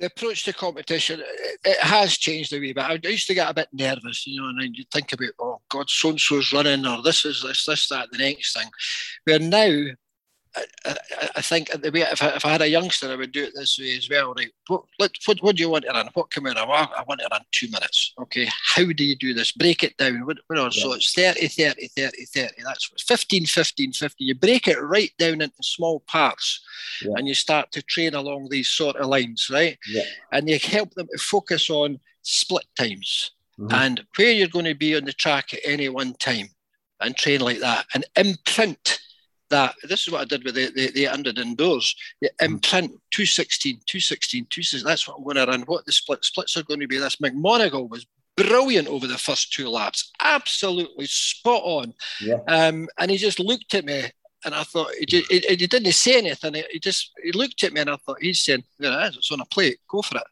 The 0.00 0.06
approach 0.06 0.44
to 0.44 0.52
competition 0.52 1.22
it 1.62 1.78
has 1.78 2.16
changed 2.16 2.52
a 2.54 2.58
wee 2.58 2.72
bit. 2.72 2.84
I 2.84 2.98
used 3.02 3.26
to 3.26 3.34
get 3.34 3.50
a 3.50 3.54
bit 3.54 3.68
nervous, 3.72 4.26
you 4.26 4.40
know, 4.40 4.48
and 4.48 4.60
then 4.60 4.74
you 4.74 4.84
think 4.90 5.12
about, 5.12 5.28
oh 5.38 5.60
God, 5.68 5.90
so 5.90 6.08
and 6.08 6.20
so's 6.20 6.52
running, 6.52 6.86
or 6.86 7.02
this 7.02 7.26
is 7.26 7.42
this, 7.42 7.66
this, 7.66 7.88
that, 7.88 8.08
the 8.10 8.18
next 8.18 8.56
thing. 8.56 8.68
Where 9.24 9.38
now 9.38 9.84
I, 10.56 10.96
I, 11.36 11.40
think 11.42 11.70
the 11.70 11.90
way 11.92 12.00
if 12.00 12.22
I, 12.22 12.30
if 12.30 12.44
I, 12.44 12.50
had 12.52 12.62
a 12.62 12.68
youngster, 12.68 13.10
I 13.10 13.16
would 13.16 13.30
do 13.30 13.44
it 13.44 13.52
this 13.54 13.78
way 13.78 13.96
as 13.96 14.08
well. 14.10 14.34
Right? 14.34 14.50
What, 14.66 14.82
what, 14.96 15.12
what 15.40 15.56
do 15.56 15.62
you 15.62 15.70
want 15.70 15.84
to 15.84 15.90
run? 15.90 16.08
What 16.14 16.30
can? 16.30 16.46
I 16.46 16.64
want, 16.64 16.90
I 16.96 17.04
want 17.06 17.20
to 17.20 17.28
run 17.30 17.42
two 17.52 17.68
minutes. 17.68 18.14
Okay. 18.20 18.48
How 18.74 18.84
do 18.84 19.04
you 19.04 19.14
do 19.14 19.32
this? 19.32 19.52
Break 19.52 19.84
it 19.84 19.96
down. 19.96 20.26
What, 20.26 20.38
what 20.48 20.58
yeah. 20.58 20.68
So 20.70 20.92
it's 20.94 21.12
30, 21.12 21.48
30, 21.48 21.88
30, 21.88 22.24
30. 22.24 22.54
That's 22.64 22.90
15, 23.06 23.46
15, 23.46 23.92
50. 23.92 24.24
You 24.24 24.34
break 24.34 24.66
it 24.66 24.80
right 24.80 25.12
down 25.18 25.40
into 25.40 25.62
small 25.62 26.00
parts 26.00 26.60
yeah. 27.02 27.12
and 27.16 27.28
you 27.28 27.34
start 27.34 27.70
to 27.72 27.82
train 27.82 28.14
along 28.14 28.48
these 28.48 28.68
sort 28.68 28.96
of 28.96 29.06
lines, 29.06 29.48
right? 29.52 29.78
Yeah. 29.88 30.02
And 30.32 30.48
you 30.48 30.58
help 30.58 30.94
them 30.94 31.08
to 31.12 31.18
focus 31.18 31.70
on 31.70 32.00
split 32.22 32.66
times 32.76 33.32
mm-hmm. 33.58 33.72
and 33.74 34.04
where 34.16 34.32
you're 34.32 34.48
going 34.48 34.64
to 34.64 34.74
be 34.74 34.96
on 34.96 35.04
the 35.04 35.12
track 35.12 35.54
at 35.54 35.60
any 35.64 35.88
one 35.88 36.14
time 36.14 36.48
and 37.00 37.16
train 37.16 37.40
like 37.40 37.60
that 37.60 37.86
and 37.94 38.04
imprint 38.16 39.00
that 39.50 39.74
this 39.82 40.06
is 40.06 40.10
what 40.10 40.22
I 40.22 40.24
did 40.24 40.44
with 40.44 40.54
the, 40.54 40.70
the, 40.74 40.90
the 40.92 41.04
800 41.04 41.38
indoors. 41.38 41.94
The 42.20 42.30
hmm. 42.40 42.54
imprint 42.54 42.90
216, 43.10 43.80
216, 43.86 44.46
216. 44.48 44.86
That's 44.86 45.06
what 45.06 45.18
I'm 45.18 45.24
going 45.24 45.36
to 45.36 45.46
run. 45.46 45.62
What 45.62 45.84
the 45.86 45.92
split 45.92 46.24
splits 46.24 46.56
are 46.56 46.62
going 46.62 46.80
to 46.80 46.88
be. 46.88 46.98
This 46.98 47.16
McMonagle 47.16 47.88
was 47.88 48.06
brilliant 48.36 48.88
over 48.88 49.06
the 49.06 49.18
first 49.18 49.52
two 49.52 49.68
laps, 49.68 50.12
absolutely 50.20 51.06
spot 51.06 51.62
on. 51.62 51.94
Yeah. 52.20 52.38
Um, 52.48 52.88
and 52.98 53.10
he 53.10 53.16
just 53.16 53.40
looked 53.40 53.74
at 53.74 53.84
me 53.84 54.04
and 54.44 54.54
I 54.54 54.62
thought 54.62 54.90
he, 54.98 55.06
just, 55.06 55.30
he, 55.30 55.40
he 55.40 55.66
didn't 55.66 55.92
say 55.92 56.18
anything. 56.18 56.62
He 56.70 56.78
just 56.78 57.12
he 57.22 57.32
looked 57.32 57.62
at 57.64 57.72
me 57.72 57.82
and 57.82 57.90
I 57.90 57.96
thought 57.96 58.22
he's 58.22 58.44
saying, 58.44 58.64
you 58.78 58.88
know, 58.88 58.98
it's 59.02 59.30
on 59.30 59.40
a 59.40 59.44
plate, 59.46 59.78
go 59.88 60.02
for 60.02 60.16
it. 60.16 60.24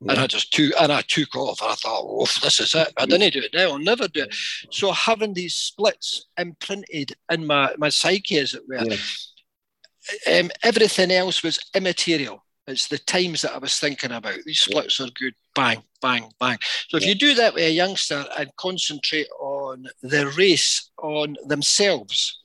Yeah. 0.00 0.12
And 0.12 0.20
I 0.20 0.26
just 0.26 0.52
took 0.52 0.72
and 0.80 0.92
I 0.92 1.02
took 1.02 1.34
off. 1.34 1.60
And 1.60 1.72
I 1.72 1.74
thought, 1.74 2.04
oh, 2.04 2.26
this 2.42 2.60
is 2.60 2.74
it. 2.74 2.92
I 2.96 3.06
didn't 3.06 3.32
do 3.32 3.40
it 3.40 3.54
now. 3.54 3.72
I'll 3.72 3.78
never 3.78 4.06
do 4.06 4.22
it. 4.22 4.34
So 4.70 4.92
having 4.92 5.34
these 5.34 5.54
splits 5.54 6.26
imprinted 6.38 7.14
in 7.30 7.46
my, 7.46 7.74
my 7.78 7.88
psyche, 7.88 8.38
as 8.38 8.54
it 8.54 8.62
were, 8.68 8.84
yeah. 8.84 10.38
um, 10.38 10.50
everything 10.62 11.10
else 11.10 11.42
was 11.42 11.58
immaterial. 11.74 12.44
It's 12.68 12.86
the 12.86 12.98
times 12.98 13.42
that 13.42 13.54
I 13.54 13.58
was 13.58 13.78
thinking 13.78 14.12
about. 14.12 14.38
These 14.44 14.60
splits 14.60 15.00
yeah. 15.00 15.06
are 15.06 15.10
good. 15.18 15.34
Bang, 15.54 15.82
bang, 16.00 16.30
bang. 16.38 16.58
So 16.88 16.98
if 16.98 17.06
you 17.06 17.14
do 17.14 17.34
that 17.34 17.54
with 17.54 17.64
a 17.64 17.72
youngster 17.72 18.24
and 18.38 18.54
concentrate 18.56 19.28
on 19.40 19.88
the 20.02 20.28
race, 20.36 20.90
on 21.02 21.36
themselves, 21.46 22.40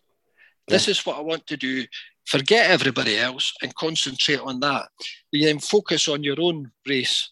this 0.68 0.88
is 0.88 1.06
what 1.06 1.18
I 1.18 1.22
want 1.22 1.46
to 1.48 1.58
do 1.58 1.86
forget 2.26 2.70
everybody 2.70 3.18
else 3.18 3.54
and 3.62 3.76
concentrate 3.76 4.40
on 4.40 4.60
that. 4.62 4.88
You 5.32 5.46
then 5.46 5.60
focus 5.60 6.08
on 6.08 6.24
your 6.24 6.40
own 6.40 6.72
race 6.88 7.30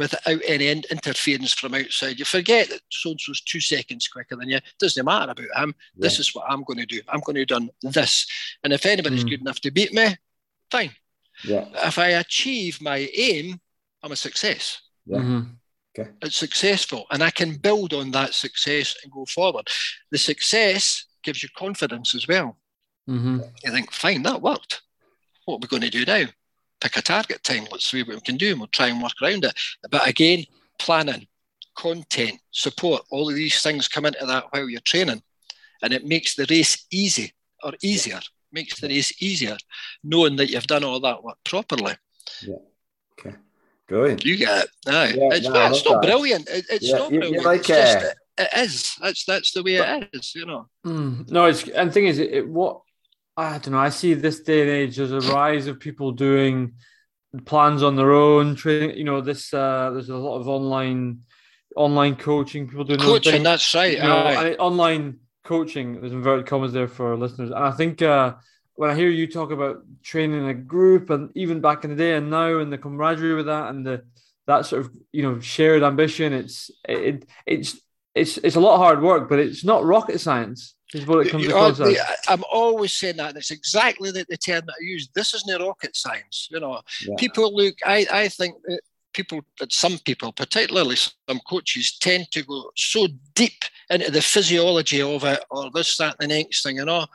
without 0.00 0.40
any 0.46 0.70
interference 0.70 1.52
from 1.52 1.74
outside. 1.74 2.18
You 2.18 2.24
forget 2.24 2.70
that 2.70 2.80
so 2.90 3.10
and 3.10 3.20
so's 3.20 3.42
two 3.42 3.60
seconds 3.60 4.08
quicker 4.08 4.34
than 4.34 4.48
you. 4.48 4.56
It 4.56 4.64
doesn't 4.78 5.04
matter 5.04 5.30
about 5.30 5.62
him. 5.62 5.74
Yeah. 5.94 6.02
This 6.02 6.18
is 6.18 6.34
what 6.34 6.46
I'm 6.48 6.64
going 6.64 6.78
to 6.78 6.86
do. 6.86 7.02
I'm 7.06 7.20
going 7.20 7.36
to 7.36 7.44
do 7.44 7.68
this. 7.82 8.26
And 8.64 8.72
if 8.72 8.86
anybody's 8.86 9.24
mm. 9.24 9.28
good 9.28 9.42
enough 9.42 9.60
to 9.60 9.70
beat 9.70 9.92
me, 9.92 10.16
fine. 10.70 10.92
Yeah. 11.44 11.66
If 11.74 11.98
I 11.98 12.08
achieve 12.08 12.80
my 12.80 13.10
aim, 13.14 13.60
I'm 14.02 14.12
a 14.12 14.16
success. 14.16 14.80
Yeah. 15.04 15.18
Mm-hmm. 15.18 15.40
Okay. 15.98 16.10
It's 16.22 16.36
successful. 16.36 17.04
And 17.10 17.22
I 17.22 17.30
can 17.30 17.56
build 17.56 17.92
on 17.92 18.10
that 18.12 18.32
success 18.32 18.96
and 19.02 19.12
go 19.12 19.26
forward. 19.26 19.68
The 20.10 20.18
success 20.18 21.04
gives 21.22 21.42
you 21.42 21.50
confidence 21.58 22.14
as 22.14 22.26
well. 22.26 22.56
Mm-hmm. 23.06 23.40
You 23.64 23.70
think, 23.70 23.92
fine, 23.92 24.22
that 24.22 24.40
worked. 24.40 24.80
What 25.44 25.56
are 25.56 25.58
we 25.58 25.68
going 25.68 25.82
to 25.82 25.90
do 25.90 26.06
now? 26.06 26.24
Pick 26.80 26.96
a 26.96 27.02
target 27.02 27.42
time. 27.42 27.66
Let's 27.70 27.90
see 27.90 28.02
what 28.02 28.16
we 28.16 28.20
can 28.20 28.36
do 28.36 28.50
and 28.50 28.60
we'll 28.60 28.68
try 28.68 28.88
and 28.88 29.02
work 29.02 29.12
around 29.22 29.44
it. 29.44 29.52
But 29.90 30.08
again, 30.08 30.44
planning, 30.78 31.26
content, 31.74 32.40
support, 32.50 33.02
all 33.10 33.28
of 33.28 33.34
these 33.34 33.62
things 33.62 33.88
come 33.88 34.06
into 34.06 34.24
that 34.26 34.46
while 34.50 34.68
you're 34.68 34.80
training. 34.80 35.22
And 35.82 35.92
it 35.92 36.04
makes 36.04 36.34
the 36.34 36.46
race 36.50 36.86
easy 36.90 37.32
or 37.62 37.72
easier, 37.82 38.14
yeah. 38.14 38.20
makes 38.52 38.80
the 38.80 38.88
race 38.88 39.22
easier, 39.22 39.56
knowing 40.02 40.36
that 40.36 40.50
you've 40.50 40.66
done 40.66 40.84
all 40.84 41.00
that 41.00 41.22
work 41.22 41.38
properly. 41.44 41.94
Yeah. 42.42 42.56
Okay. 43.18 43.36
Brilliant. 43.88 44.24
You 44.24 44.36
get 44.36 44.64
it. 44.64 44.70
Aye. 44.86 45.14
Yeah, 45.16 45.28
it's, 45.32 45.48
no, 45.48 45.66
it's 45.66 45.84
not 45.84 46.02
that. 46.02 46.08
brilliant. 46.08 46.48
It, 46.48 46.66
it's 46.70 46.88
yeah, 46.88 46.98
not 46.98 47.10
brilliant. 47.10 47.44
Like, 47.44 47.60
it's 47.60 47.68
just, 47.68 47.98
uh, 47.98 48.10
it 48.38 48.48
is. 48.56 48.96
That's 49.00 49.24
that's 49.24 49.52
the 49.52 49.62
way 49.62 49.78
but, 49.78 50.02
it 50.02 50.08
is, 50.12 50.34
you 50.34 50.46
know. 50.46 50.68
Mm, 50.86 51.30
no, 51.30 51.46
it's 51.46 51.68
and 51.68 51.90
the 51.90 51.92
thing 51.92 52.06
is 52.06 52.18
it 52.18 52.48
what 52.48 52.80
I 53.36 53.58
don't 53.58 53.70
know. 53.70 53.78
I 53.78 53.88
see 53.90 54.14
this 54.14 54.40
day 54.40 54.62
and 54.62 54.70
age 54.70 54.96
there's 54.96 55.12
a 55.12 55.20
rise 55.32 55.66
of 55.66 55.80
people 55.80 56.12
doing 56.12 56.74
plans 57.44 57.82
on 57.82 57.96
their 57.96 58.12
own. 58.12 58.56
Training, 58.56 58.96
you 58.96 59.04
know, 59.04 59.20
this 59.20 59.52
uh, 59.54 59.90
there's 59.92 60.08
a 60.08 60.16
lot 60.16 60.38
of 60.38 60.48
online 60.48 61.20
online 61.76 62.16
coaching. 62.16 62.68
People 62.68 62.84
doing 62.84 63.00
coaching. 63.00 63.42
That's 63.42 63.74
right. 63.74 63.92
You 63.92 64.02
know, 64.02 64.56
online 64.58 65.20
coaching. 65.44 66.00
There's 66.00 66.12
inverted 66.12 66.46
commas 66.46 66.72
there 66.72 66.88
for 66.88 67.16
listeners, 67.16 67.50
and 67.50 67.64
I 67.64 67.70
think 67.70 68.02
uh, 68.02 68.34
when 68.74 68.90
I 68.90 68.94
hear 68.94 69.08
you 69.08 69.26
talk 69.26 69.50
about 69.50 69.82
training 70.02 70.48
a 70.48 70.54
group, 70.54 71.10
and 71.10 71.30
even 71.34 71.60
back 71.60 71.84
in 71.84 71.90
the 71.90 71.96
day 71.96 72.14
and 72.14 72.30
now, 72.30 72.58
and 72.58 72.72
the 72.72 72.78
camaraderie 72.78 73.34
with 73.34 73.46
that, 73.46 73.70
and 73.70 73.86
the 73.86 74.04
that 74.46 74.66
sort 74.66 74.84
of 74.84 74.92
you 75.12 75.22
know 75.22 75.40
shared 75.40 75.82
ambition, 75.82 76.32
it's 76.32 76.70
it 76.88 77.26
it's 77.46 77.80
it's 78.14 78.38
it's 78.38 78.56
a 78.56 78.60
lot 78.60 78.74
of 78.74 78.80
hard 78.80 79.02
work, 79.02 79.28
but 79.28 79.38
it's 79.38 79.64
not 79.64 79.84
rocket 79.84 80.20
science 80.20 80.74
is 80.94 81.06
what 81.06 81.26
it 81.26 81.30
comes 81.30 81.46
across 81.46 81.80
as. 81.80 81.98
I'm 82.28 82.44
always 82.50 82.92
saying 82.92 83.16
that. 83.16 83.36
It's 83.36 83.50
exactly 83.50 84.10
the, 84.10 84.26
the 84.28 84.36
term 84.36 84.62
that 84.66 84.74
I 84.80 84.84
use. 84.84 85.08
This 85.14 85.34
isn't 85.34 85.62
rocket 85.62 85.96
science. 85.96 86.48
You 86.50 86.60
know, 86.60 86.80
yeah. 87.06 87.14
people 87.18 87.54
look. 87.54 87.76
I 87.84 88.06
I 88.10 88.28
think 88.28 88.56
that 88.64 88.80
people, 89.12 89.40
that 89.58 89.72
some 89.72 89.98
people, 89.98 90.32
particularly 90.32 90.96
some 90.96 91.40
coaches, 91.48 91.98
tend 91.98 92.30
to 92.32 92.42
go 92.42 92.70
so 92.76 93.06
deep 93.34 93.64
into 93.88 94.10
the 94.10 94.22
physiology 94.22 95.02
of 95.02 95.24
it, 95.24 95.44
or 95.50 95.70
this, 95.72 95.96
that, 95.98 96.16
and 96.20 96.30
the 96.30 96.34
next 96.34 96.62
thing. 96.62 96.76
You 96.76 96.84
know, 96.84 97.06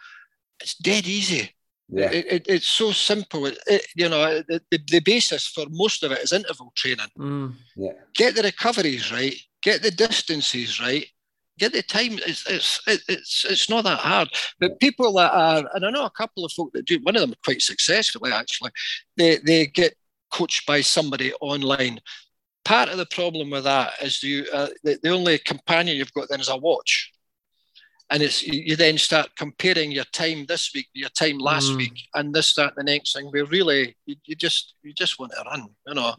it's 0.60 0.76
dead 0.76 1.08
easy. 1.08 1.52
Yeah. 1.88 2.10
It, 2.12 2.26
it, 2.32 2.46
it's 2.48 2.68
so 2.68 2.92
simple. 2.92 3.46
It, 3.46 3.86
you 3.96 4.10
know, 4.10 4.42
the, 4.48 4.62
the, 4.72 4.80
the, 4.88 5.00
basis 5.02 5.48
for 5.48 5.66
most 5.70 6.04
of 6.04 6.12
it 6.12 6.20
is 6.20 6.34
interval 6.34 6.74
training. 6.76 7.06
Mm. 7.18 7.54
Yeah. 7.76 7.92
Get 8.16 8.36
the 8.36 8.42
recoveries 8.42 9.12
right, 9.12 9.36
get 9.62 9.84
the 9.84 9.92
distances 9.92 10.82
right, 10.82 11.06
get 11.60 11.74
the 11.74 11.82
time. 11.82 12.20
It's 12.26 12.46
it's 12.48 12.82
it's 12.88 13.46
it's 13.50 13.70
not 13.70 13.84
that 13.84 14.00
hard. 14.00 14.30
But 14.60 14.80
people 14.80 15.14
that 15.14 15.32
are, 15.32 15.64
and 15.74 15.86
I 15.86 15.90
know 15.90 16.06
a 16.06 16.12
couple 16.12 16.46
of 16.46 16.52
folk 16.52 16.72
that 16.74 16.86
do. 16.86 17.00
One 17.04 17.16
of 17.16 17.22
them 17.22 17.34
quite 17.44 17.62
successfully 17.62 18.32
actually. 18.32 18.72
They 19.18 19.38
they 19.38 19.68
get 19.68 19.96
coached 20.32 20.66
by 20.66 20.82
somebody 20.82 21.34
online. 21.42 22.00
Part 22.64 22.90
of 22.90 22.98
the 22.98 23.06
problem 23.06 23.52
with 23.52 23.64
that 23.66 23.94
is 24.02 24.24
you 24.24 24.46
uh, 24.52 24.70
the, 24.84 25.00
the 25.02 25.10
only 25.10 25.38
companion 25.38 25.98
you've 25.98 26.14
got 26.14 26.30
then 26.30 26.40
is 26.40 26.50
a 26.50 26.58
watch 26.58 27.12
and 28.12 28.22
it's 28.22 28.44
you 28.44 28.76
then 28.76 28.98
start 28.98 29.30
comparing 29.36 29.92
your 29.92 30.04
time 30.06 30.46
this 30.48 30.72
week 30.76 30.88
your 30.94 31.10
time 31.10 31.38
last 31.38 31.72
mm. 31.72 31.78
week 31.78 32.08
and 32.14 32.34
this 32.34 32.54
that 32.54 32.76
the 32.76 32.84
next 32.84 33.14
thing 33.14 33.30
we 33.34 33.42
really 33.42 33.96
you, 34.06 34.16
you 34.26 34.36
just 34.36 34.76
you 34.84 34.94
just 34.94 35.20
want 35.20 35.32
to 35.32 35.44
run 35.46 35.68
you 35.88 35.94
know. 35.94 36.14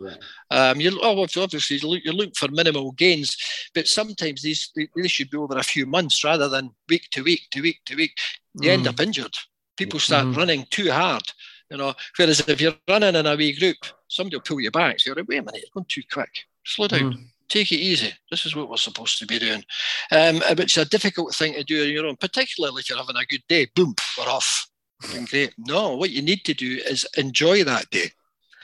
Um 0.50 0.80
you 0.80 0.98
oh, 1.02 1.22
obviously 1.36 1.76
you 1.76 1.88
look, 1.88 2.02
you 2.04 2.12
look 2.12 2.36
for 2.36 2.48
minimal 2.48 2.92
gains 2.92 3.36
but 3.74 3.86
sometimes 3.86 4.42
these 4.42 4.72
they 4.74 5.08
should 5.08 5.30
be 5.30 5.38
over 5.38 5.58
a 5.58 5.62
few 5.62 5.86
months 5.86 6.24
rather 6.24 6.48
than 6.48 6.70
week 6.88 7.06
to 7.12 7.22
week 7.22 7.42
to 7.52 7.60
week 7.60 7.80
to 7.86 7.94
week. 7.94 8.16
You 8.60 8.70
mm. 8.70 8.72
end 8.72 8.88
up 8.88 9.00
injured. 9.00 9.34
People 9.76 10.00
start 10.00 10.26
mm. 10.26 10.36
running 10.36 10.66
too 10.70 10.90
hard 10.90 11.22
you 11.70 11.76
know. 11.76 11.94
Whereas 12.16 12.40
if 12.48 12.60
you're 12.60 12.74
running 12.88 13.14
in 13.14 13.26
a 13.26 13.36
wee 13.36 13.56
group 13.56 13.78
somebody 14.08 14.36
will 14.36 14.42
pull 14.42 14.60
you 14.60 14.70
back 14.70 14.98
so 14.98 15.10
you're 15.10 15.16
like 15.16 15.28
wait 15.28 15.38
a 15.38 15.42
minute 15.42 15.60
you're 15.60 15.70
going 15.72 15.86
too 15.88 16.02
quick. 16.10 16.30
Slow 16.64 16.88
down. 16.88 17.12
Mm 17.12 17.26
take 17.48 17.72
it 17.72 17.76
easy. 17.76 18.12
This 18.30 18.46
is 18.46 18.54
what 18.54 18.68
we're 18.68 18.76
supposed 18.76 19.18
to 19.18 19.26
be 19.26 19.38
doing. 19.38 19.64
Um, 20.12 20.42
it's 20.46 20.76
a 20.76 20.84
difficult 20.84 21.34
thing 21.34 21.54
to 21.54 21.64
do 21.64 21.82
on 21.82 21.90
your 21.90 22.06
own, 22.06 22.16
particularly 22.16 22.80
if 22.80 22.88
you're 22.88 22.98
having 22.98 23.16
a 23.16 23.26
good 23.26 23.42
day. 23.48 23.68
Boom, 23.74 23.94
we're 24.18 24.24
off. 24.24 24.68
great. 25.30 25.52
No, 25.58 25.96
what 25.96 26.10
you 26.10 26.22
need 26.22 26.44
to 26.44 26.54
do 26.54 26.80
is 26.86 27.06
enjoy 27.16 27.64
that 27.64 27.88
day 27.90 28.10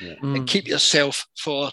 yeah. 0.01 0.15
and 0.23 0.37
mm. 0.37 0.47
keep 0.47 0.67
yourself 0.67 1.27
for 1.37 1.71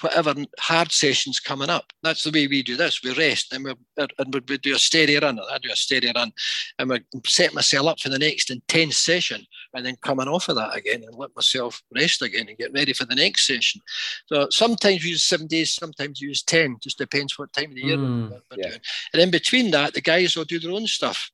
whatever 0.00 0.34
hard 0.58 0.92
sessions 0.92 1.40
coming 1.40 1.70
up. 1.70 1.92
That's 2.02 2.22
the 2.22 2.30
way 2.30 2.46
we 2.46 2.62
do 2.62 2.76
this. 2.76 3.02
We 3.02 3.14
rest 3.14 3.52
and 3.52 3.64
we 3.64 3.72
and 3.96 4.34
we 4.48 4.58
do 4.58 4.74
a 4.74 4.78
steady 4.78 5.18
run. 5.18 5.38
I 5.50 5.58
do 5.58 5.70
a 5.72 5.76
steady 5.76 6.12
run, 6.14 6.32
and 6.78 6.90
we 6.90 7.00
set 7.26 7.54
myself 7.54 7.86
up 7.86 8.00
for 8.00 8.08
the 8.08 8.18
next 8.18 8.50
intense 8.50 8.96
session, 8.96 9.44
and 9.74 9.84
then 9.84 9.96
coming 10.02 10.28
off 10.28 10.48
of 10.48 10.56
that 10.56 10.76
again 10.76 11.02
and 11.04 11.14
let 11.14 11.34
myself 11.34 11.82
rest 11.94 12.22
again 12.22 12.48
and 12.48 12.58
get 12.58 12.72
ready 12.72 12.92
for 12.92 13.04
the 13.04 13.14
next 13.14 13.46
session. 13.46 13.80
So 14.26 14.48
sometimes 14.50 15.02
we 15.02 15.10
use 15.10 15.24
seven 15.24 15.46
days, 15.46 15.72
sometimes 15.72 16.20
we 16.20 16.28
use 16.28 16.42
ten. 16.42 16.76
Just 16.80 16.98
depends 16.98 17.38
what 17.38 17.52
time 17.52 17.70
of 17.70 17.74
the 17.74 17.84
year 17.84 17.96
mm, 17.96 18.30
we're 18.30 18.56
yeah. 18.56 18.68
doing. 18.68 18.80
And 19.12 19.22
in 19.22 19.30
between 19.30 19.70
that, 19.72 19.94
the 19.94 20.00
guys 20.00 20.36
will 20.36 20.44
do 20.44 20.60
their 20.60 20.72
own 20.72 20.86
stuff. 20.86 21.30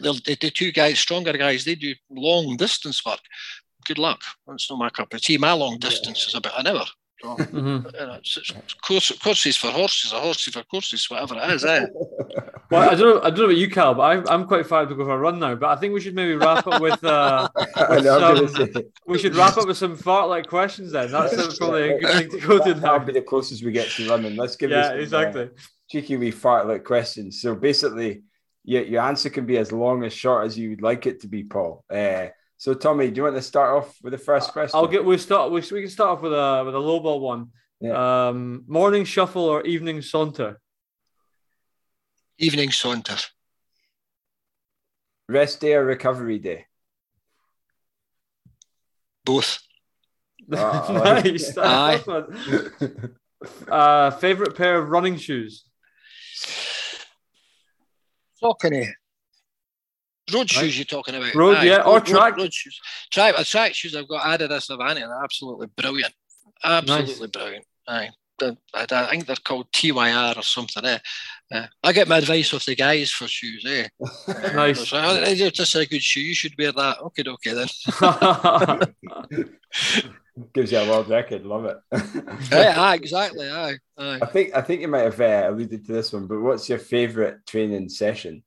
They'll, 0.00 0.14
the 0.14 0.34
two 0.34 0.72
guys, 0.72 0.98
stronger 0.98 1.32
guys, 1.34 1.64
they 1.64 1.76
do 1.76 1.94
long 2.10 2.56
distance 2.56 3.04
work. 3.06 3.20
Good 3.86 3.98
luck. 3.98 4.22
That's 4.46 4.68
not 4.68 4.80
my 4.80 4.90
cup 4.90 5.14
of 5.14 5.20
tea. 5.20 5.38
My 5.38 5.52
long 5.52 5.78
distance 5.78 6.24
yeah. 6.24 6.28
is 6.28 6.34
about 6.34 6.58
an 6.58 6.66
hour. 6.66 6.86
Mm-hmm. 7.54 8.86
course, 8.86 9.12
courses 9.18 9.56
for 9.56 9.68
horses, 9.68 10.12
or 10.12 10.20
horses 10.20 10.52
for 10.52 10.62
courses, 10.64 11.08
whatever 11.08 11.36
it 11.36 11.50
is. 11.50 11.64
Eh? 11.64 11.86
well, 12.70 12.90
I 12.90 12.94
don't 12.94 13.00
know. 13.00 13.20
I 13.22 13.30
don't 13.30 13.38
know 13.38 13.44
about 13.44 13.56
you, 13.56 13.70
Cal, 13.70 13.94
but 13.94 14.02
I'm, 14.02 14.28
I'm 14.28 14.46
quite 14.46 14.66
fired 14.66 14.88
to 14.90 14.94
go 14.94 15.04
for 15.04 15.14
a 15.14 15.18
run 15.18 15.38
now. 15.38 15.54
But 15.54 15.70
I 15.70 15.80
think 15.80 15.94
we 15.94 16.00
should 16.00 16.14
maybe 16.14 16.34
wrap 16.34 16.66
up 16.66 16.82
with. 16.82 17.02
Uh, 17.02 17.48
with 17.88 18.50
some, 18.50 18.82
we 19.06 19.18
should 19.18 19.34
wrap 19.34 19.56
up 19.56 19.66
with 19.66 19.76
some 19.76 19.96
fart-like 19.96 20.48
questions. 20.48 20.92
Then 20.92 21.10
that's 21.10 21.58
probably 21.58 21.92
a 21.92 21.98
good 21.98 22.10
thing 22.10 22.30
to 22.30 22.46
go 22.46 22.64
to. 22.64 22.74
That'll 22.74 23.00
be 23.00 23.12
the 23.12 23.22
closest 23.22 23.64
we 23.64 23.72
get 23.72 23.88
to 23.90 24.08
running. 24.08 24.36
Let's 24.36 24.56
give 24.56 24.70
yeah, 24.70 24.88
some, 24.88 24.98
exactly. 24.98 25.42
Uh, 25.44 25.48
cheeky 25.88 26.16
wee 26.16 26.30
fart-like 26.30 26.84
questions. 26.84 27.40
So 27.40 27.54
basically, 27.54 28.22
your 28.64 28.82
your 28.82 29.02
answer 29.02 29.30
can 29.30 29.46
be 29.46 29.58
as 29.58 29.72
long 29.72 30.04
as 30.04 30.12
short 30.12 30.46
as 30.46 30.58
you 30.58 30.70
would 30.70 30.82
like 30.82 31.06
it 31.06 31.20
to 31.20 31.28
be, 31.28 31.44
Paul. 31.44 31.84
Uh, 31.90 32.28
so, 32.56 32.74
Tommy, 32.74 33.10
do 33.10 33.16
you 33.16 33.22
want 33.24 33.36
to 33.36 33.42
start 33.42 33.76
off 33.76 33.96
with 34.02 34.12
the 34.12 34.18
first 34.18 34.52
question? 34.52 34.76
I'll 34.78 34.86
get. 34.86 35.04
We 35.04 35.18
start. 35.18 35.50
We, 35.50 35.60
we 35.72 35.82
can 35.82 35.90
start 35.90 36.10
off 36.10 36.22
with 36.22 36.32
a 36.32 36.62
with 36.64 36.74
a 36.74 36.78
low 36.78 37.00
ball 37.00 37.20
one. 37.20 37.48
Yeah. 37.80 38.28
Um, 38.28 38.64
morning 38.66 39.04
shuffle 39.04 39.44
or 39.44 39.62
evening 39.62 40.00
saunter? 40.00 40.60
Evening 42.38 42.70
saunter. 42.70 43.16
Rest 45.28 45.60
day 45.60 45.74
or 45.74 45.84
recovery 45.84 46.38
day? 46.38 46.66
Both. 49.24 49.60
Oh, 50.52 51.00
nice. 51.04 51.56
Aye. 51.56 52.02
uh, 53.68 54.10
favorite 54.12 54.56
pair 54.56 54.78
of 54.78 54.90
running 54.90 55.16
shoes? 55.16 55.64
Saucony. 58.42 58.92
Road 60.32 60.48
shoes 60.48 60.62
right. 60.62 60.76
you're 60.76 60.84
talking 60.84 61.14
about. 61.14 61.34
Road, 61.34 61.58
Aye. 61.58 61.64
yeah, 61.64 61.82
or 61.82 61.94
road, 61.94 62.06
track. 62.06 62.36
Road, 62.36 62.52
shoes. 62.52 62.80
Track, 63.12 63.34
uh, 63.36 63.44
track 63.44 63.74
shoes 63.74 63.94
I've 63.94 64.08
got 64.08 64.22
Adidas 64.22 64.70
Avanti, 64.70 65.02
they're 65.02 65.22
absolutely 65.22 65.66
brilliant. 65.76 66.14
Absolutely 66.62 67.20
nice. 67.20 67.30
brilliant. 67.30 67.66
Aye. 67.86 68.10
I, 68.40 68.56
I, 68.74 69.06
think 69.10 69.26
they're 69.26 69.36
called 69.36 69.70
TYR 69.72 70.34
or 70.36 70.42
something. 70.42 70.84
Eh? 70.84 70.98
Uh, 71.52 71.66
I 71.82 71.92
get 71.92 72.08
my 72.08 72.18
advice 72.18 72.52
off 72.52 72.64
the 72.64 72.74
guys 72.74 73.10
for 73.10 73.28
shoes. 73.28 73.64
Eh? 73.66 73.86
nice. 74.54 74.92
Uh, 74.92 75.02
oh, 75.04 75.20
that's 75.20 75.74
a 75.74 75.86
good 75.86 76.02
shoe. 76.02 76.20
You 76.20 76.34
should 76.34 76.54
wear 76.58 76.72
that. 76.72 76.98
Okay, 77.00 77.22
okay 77.26 77.54
then. 77.54 77.68
Gives 80.52 80.72
you 80.72 80.78
a 80.78 80.88
world 80.88 81.08
record. 81.08 81.44
Love 81.44 81.66
it. 81.66 81.76
yeah, 82.50 82.92
exactly. 82.94 83.48
Aye, 83.48 83.76
aye. 83.96 84.18
I 84.20 84.26
think 84.26 84.52
I 84.56 84.62
think 84.62 84.80
you 84.80 84.88
might 84.88 85.02
have 85.02 85.20
uh, 85.20 85.50
alluded 85.50 85.86
to 85.86 85.92
this 85.92 86.12
one, 86.12 86.26
but 86.26 86.40
what's 86.40 86.68
your 86.68 86.78
favourite 86.78 87.36
training 87.46 87.88
session? 87.88 88.42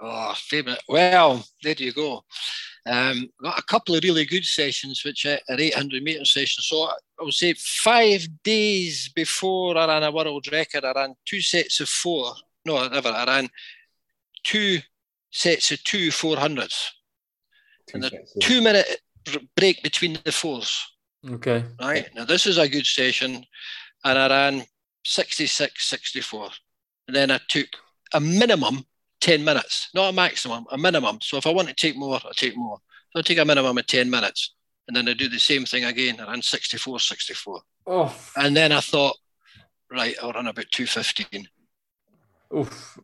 Oh, 0.00 0.34
favourite. 0.36 0.80
Well, 0.88 1.44
there 1.62 1.74
you 1.78 1.92
go. 1.92 2.24
Um, 2.86 3.28
got 3.42 3.58
a 3.58 3.62
couple 3.62 3.94
of 3.94 4.04
really 4.04 4.26
good 4.26 4.44
sessions, 4.44 5.02
which 5.04 5.24
are 5.24 5.38
800 5.48 6.02
metre 6.02 6.24
sessions. 6.24 6.66
So 6.66 6.82
I 6.84 6.94
would 7.20 7.32
say 7.32 7.54
five 7.54 8.26
days 8.42 9.10
before 9.14 9.76
I 9.78 9.86
ran 9.86 10.02
a 10.02 10.10
world 10.10 10.46
record, 10.52 10.84
I 10.84 10.92
ran 10.92 11.14
two 11.24 11.40
sets 11.40 11.80
of 11.80 11.88
four. 11.88 12.34
No, 12.66 12.86
never. 12.88 13.08
I 13.08 13.24
ran 13.24 13.48
two 14.42 14.80
sets 15.30 15.70
of 15.70 15.82
two 15.84 16.08
400s. 16.08 16.90
Two 17.88 17.96
and 17.96 18.04
a 18.04 18.10
two 18.40 18.60
minute 18.60 19.00
break 19.56 19.82
between 19.82 20.18
the 20.24 20.32
fours. 20.32 20.86
Okay. 21.28 21.64
Right. 21.80 22.08
Now, 22.14 22.24
this 22.24 22.46
is 22.46 22.58
a 22.58 22.68
good 22.68 22.86
session. 22.86 23.44
And 24.04 24.18
I 24.18 24.28
ran 24.28 24.64
66, 25.04 25.88
64. 25.88 26.50
And 27.08 27.16
then 27.16 27.30
I 27.30 27.40
took 27.48 27.68
a 28.12 28.20
minimum 28.20 28.84
10 29.24 29.42
minutes, 29.42 29.88
not 29.94 30.10
a 30.10 30.12
maximum, 30.12 30.66
a 30.70 30.76
minimum. 30.76 31.18
So 31.22 31.38
if 31.38 31.46
I 31.46 31.50
want 31.50 31.68
to 31.68 31.74
take 31.74 31.96
more, 31.96 32.16
I 32.16 32.30
take 32.36 32.54
more. 32.58 32.76
So 33.10 33.20
I 33.20 33.22
take 33.22 33.38
a 33.38 33.44
minimum 33.44 33.78
of 33.78 33.86
10 33.86 34.10
minutes. 34.10 34.54
And 34.86 34.94
then 34.94 35.08
I 35.08 35.14
do 35.14 35.30
the 35.30 35.38
same 35.38 35.64
thing 35.64 35.84
again 35.84 36.20
around 36.20 36.44
64, 36.44 37.00
64. 37.00 37.60
Oh. 37.86 38.14
And 38.36 38.54
then 38.54 38.70
I 38.70 38.80
thought, 38.80 39.16
right, 39.90 40.14
I'll 40.22 40.32
run 40.32 40.46
about 40.46 40.66
215. 40.70 41.48
Oof. 42.54 42.98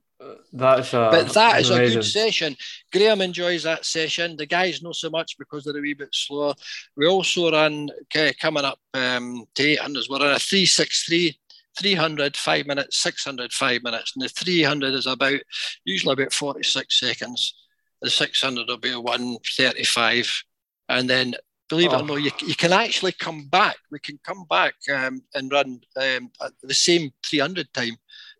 That's 0.53 0.93
a, 0.93 1.09
but 1.11 1.33
that 1.33 1.63
is 1.63 1.71
amazing. 1.71 1.99
a 1.99 2.03
good 2.03 2.07
session. 2.07 2.57
Graham 2.93 3.23
enjoys 3.23 3.63
that 3.63 3.87
session. 3.87 4.37
The 4.37 4.45
guys 4.45 4.83
not 4.83 4.97
so 4.97 5.09
much 5.09 5.39
because 5.39 5.65
they're 5.65 5.79
a 5.79 5.81
wee 5.81 5.95
bit 5.95 6.11
slower. 6.13 6.53
We 6.99 7.07
also 7.07 7.51
ran 7.51 7.89
okay, 8.03 8.35
coming 8.39 8.67
up 8.67 8.79
um, 8.93 9.47
to 9.55 9.77
800s. 9.77 10.11
We're 10.11 10.17
on 10.17 10.35
a 10.35 10.39
363 10.39 11.40
300 11.79 12.37
five 12.37 12.67
minutes 12.67 13.03
600 13.03 13.53
five 13.53 13.83
minutes 13.83 14.13
and 14.15 14.25
the 14.25 14.29
300 14.29 14.95
is 14.95 15.07
about 15.07 15.41
usually 15.85 16.13
about 16.13 16.33
46 16.33 16.99
seconds 16.99 17.55
the 18.03 18.11
600 18.11 18.69
will 18.69 18.77
be 18.77 18.95
135 18.95 20.43
and 20.89 21.09
then 21.09 21.35
believe 21.69 21.93
oh. 21.93 21.97
it 21.97 22.01
or 22.01 22.03
oh. 22.03 22.07
not 22.07 22.23
you, 22.23 22.31
you 22.47 22.55
can 22.55 22.73
actually 22.73 23.13
come 23.13 23.47
back 23.49 23.77
we 23.91 23.99
can 23.99 24.19
come 24.25 24.45
back 24.49 24.75
um, 24.93 25.23
and 25.35 25.53
run 25.53 25.81
um, 25.97 26.31
at 26.43 26.53
the 26.63 26.75
same 26.75 27.11
300 27.27 27.73
time 27.73 27.97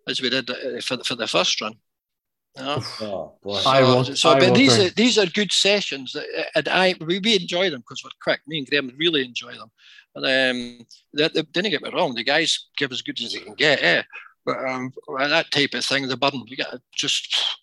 as 0.09 0.21
we 0.21 0.31
did 0.31 0.51
uh, 0.51 0.81
for, 0.83 0.99
for 1.05 1.15
the 1.15 1.27
first 1.27 1.61
run 1.61 1.75
Oh, 2.59 2.81
so, 2.81 4.15
so 4.15 4.39
but 4.39 4.55
these 4.55 4.79
are 4.79 4.91
these 4.91 5.19
are 5.19 5.27
good 5.27 5.53
sessions, 5.53 6.17
uh, 6.17 6.23
and 6.57 6.69
I 6.69 6.95
we, 7.01 7.21
we 7.21 7.37
enjoy 7.37 7.71
them 7.71 7.81
because 7.81 8.03
we're 8.03 8.11
quick. 8.21 8.41
Me 8.47 8.59
and 8.59 8.67
Graham 8.67 8.93
really 8.99 9.25
enjoy 9.25 9.53
them. 9.53 9.71
And 10.15 10.25
um, 10.25 10.87
they, 11.15 11.29
they, 11.29 11.43
didn't 11.43 11.71
get 11.71 11.83
me 11.83 11.91
wrong, 11.93 12.15
the 12.15 12.25
guys 12.25 12.67
give 12.77 12.93
as 12.93 13.03
good 13.03 13.21
as 13.21 13.33
they 13.33 13.41
can 13.41 13.55
get, 13.55 13.83
eh? 13.83 14.03
But 14.45 14.65
um, 14.69 14.93
that 15.19 15.51
type 15.51 15.75
of 15.75 15.85
thing, 15.85 16.09
the 16.09 16.17
burden, 16.17 16.45
you 16.47 16.57
get 16.57 16.75
just, 16.95 17.59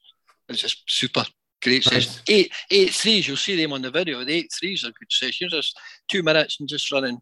it's 0.48 0.62
just 0.62 0.84
super 0.88 1.26
great 1.62 1.84
sessions. 1.84 2.22
Eight, 2.28 2.52
eight 2.72 2.93
threes, 2.93 3.28
you'll 3.28 3.38
see 3.38 3.62
them 3.62 3.74
on 3.74 3.82
the 3.82 3.91
video. 3.91 4.24
The 4.24 4.34
eight 4.34 4.52
threes 4.58 4.86
are 4.86 4.91
good 4.91 5.12
sessions, 5.12 5.52
just 5.52 5.78
two 6.08 6.24
minutes 6.24 6.60
and 6.60 6.70
just 6.70 6.91
running. 6.91 7.20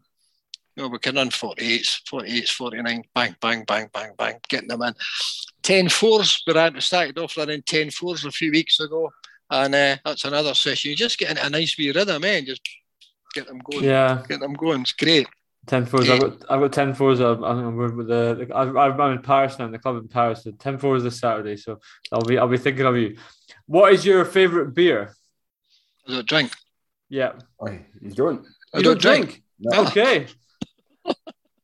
You 0.76 0.82
know, 0.82 0.88
we 0.88 0.98
can 0.98 1.16
run 1.16 1.30
48s, 1.30 2.02
48s, 2.10 2.50
49, 2.50 3.02
bang, 3.14 3.36
bang, 3.40 3.64
bang, 3.66 3.88
bang, 3.92 4.12
bang, 4.18 4.36
getting 4.48 4.68
them 4.68 4.82
in. 4.82 4.94
10 5.62 5.88
fours, 5.88 6.42
we 6.46 6.52
ran, 6.52 6.78
started 6.80 7.18
off 7.18 7.36
running 7.36 7.62
10 7.62 7.90
fours 7.90 8.24
a 8.24 8.30
few 8.30 8.50
weeks 8.50 8.78
ago. 8.78 9.10
And 9.50 9.74
uh, 9.74 9.96
that's 10.04 10.24
another 10.24 10.54
session. 10.54 10.90
You 10.90 10.96
just 10.96 11.18
get 11.18 11.30
into 11.30 11.46
a 11.46 11.50
nice 11.50 11.78
wee 11.78 11.92
rhythm, 11.92 12.20
man. 12.20 12.42
Eh? 12.42 12.46
Just 12.46 12.68
get 13.36 13.46
them 13.46 13.58
going. 13.58 13.84
Yeah, 13.84 14.22
get 14.28 14.40
them 14.40 14.54
going. 14.54 14.80
It's 14.82 14.92
great. 14.92 15.28
Ten 15.66 15.84
fours. 15.84 16.08
I've 16.08 16.20
got 16.20 16.32
I've 16.48 16.60
got 16.60 16.72
ten 16.72 16.94
fours. 16.94 17.20
I'm, 17.20 17.42
I'm 17.44 17.76
with 17.76 18.08
the, 18.08 18.48
I'm 18.54 19.12
in 19.12 19.22
Paris 19.22 19.58
now. 19.58 19.66
In 19.66 19.72
the 19.72 19.78
club 19.78 19.96
in 19.96 20.08
Paris. 20.08 20.44
So 20.44 20.52
ten 20.52 20.78
fours 20.78 21.02
this 21.02 21.18
Saturday. 21.18 21.56
So 21.56 21.80
I'll 22.12 22.22
be 22.22 22.38
I'll 22.38 22.48
be 22.48 22.58
thinking 22.58 22.86
of 22.86 22.96
you. 22.96 23.16
What 23.66 23.92
is 23.92 24.06
your 24.06 24.24
favorite 24.24 24.74
beer? 24.74 25.14
I 26.08 26.12
don't 26.12 26.28
drink. 26.28 26.52
Yeah. 27.08 27.32
you 28.00 28.10
don't. 28.12 28.46
I 28.72 28.78
you 28.78 28.84
don't, 28.84 29.00
don't 29.00 29.00
drink. 29.00 29.26
drink. 29.26 29.42
No. 29.58 29.86
Okay. 29.86 30.26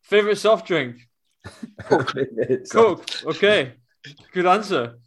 favorite 0.03 0.37
soft 0.37 0.66
drink. 0.66 0.97
Coke. 1.85 2.14
Coke. 2.70 3.25
Okay. 3.25 3.75
Good 4.33 4.47
answer. 4.47 4.99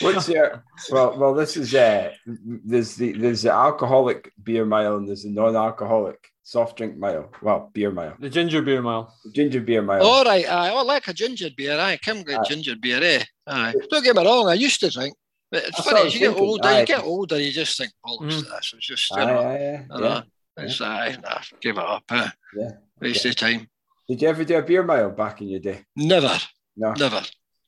What's 0.00 0.28
your 0.28 0.64
well? 0.90 1.18
Well, 1.18 1.34
this 1.34 1.56
is 1.56 1.74
uh, 1.74 2.12
there's 2.26 2.96
the 2.96 3.12
there's 3.12 3.42
the 3.42 3.52
alcoholic 3.52 4.32
beer 4.42 4.64
mile 4.64 4.96
and 4.96 5.06
there's 5.06 5.24
the 5.24 5.30
non-alcoholic 5.30 6.18
soft 6.42 6.76
drink 6.78 6.96
mile. 6.96 7.30
Well, 7.42 7.70
beer 7.72 7.90
mile. 7.90 8.16
The 8.18 8.30
ginger 8.30 8.62
beer 8.62 8.82
mile. 8.82 9.14
The 9.24 9.32
ginger 9.32 9.60
beer 9.60 9.82
mile. 9.82 10.02
All 10.02 10.24
right, 10.24 10.48
I, 10.48 10.70
I 10.70 10.82
like 10.82 11.08
a 11.08 11.12
ginger 11.12 11.50
beer. 11.56 11.78
I 11.78 11.98
come 11.98 12.22
get 12.22 12.44
ginger 12.46 12.76
beer. 12.76 13.00
Eh? 13.02 13.24
Aye. 13.46 13.74
Don't 13.90 14.04
get 14.04 14.16
me 14.16 14.24
wrong. 14.24 14.48
I 14.48 14.54
used 14.54 14.80
to 14.80 14.90
drink, 14.90 15.14
but 15.50 15.64
it's 15.64 15.80
funny 15.80 16.06
as 16.06 16.14
you 16.14 16.20
get 16.20 16.36
older. 16.36 16.68
Aye. 16.68 16.80
You 16.80 16.86
get 16.86 17.04
older, 17.04 17.40
you 17.40 17.52
just 17.52 17.76
think, 17.76 17.92
"Oh, 18.06 18.18
mm. 18.18 18.28
this." 18.28 18.74
It's 18.74 18.86
just 18.86 19.10
you 19.10 19.16
know, 19.16 19.38
aye, 19.38 19.86
aye, 19.90 20.00
yeah. 20.00 20.22
It's 20.56 20.80
aye, 20.80 21.16
nah, 21.22 21.40
give 21.60 21.76
it 21.76 21.84
up. 21.84 22.04
Eh? 22.10 22.28
Yeah. 22.56 22.70
Waste 23.00 23.24
yeah. 23.24 23.30
of 23.30 23.36
time. 23.36 23.68
Did 24.08 24.22
you 24.22 24.28
ever 24.28 24.44
do 24.44 24.56
a 24.56 24.62
beer 24.62 24.82
mile 24.82 25.10
back 25.10 25.40
in 25.40 25.48
your 25.48 25.60
day? 25.60 25.84
Never. 25.96 26.38
No. 26.76 26.92
Never 26.94 27.22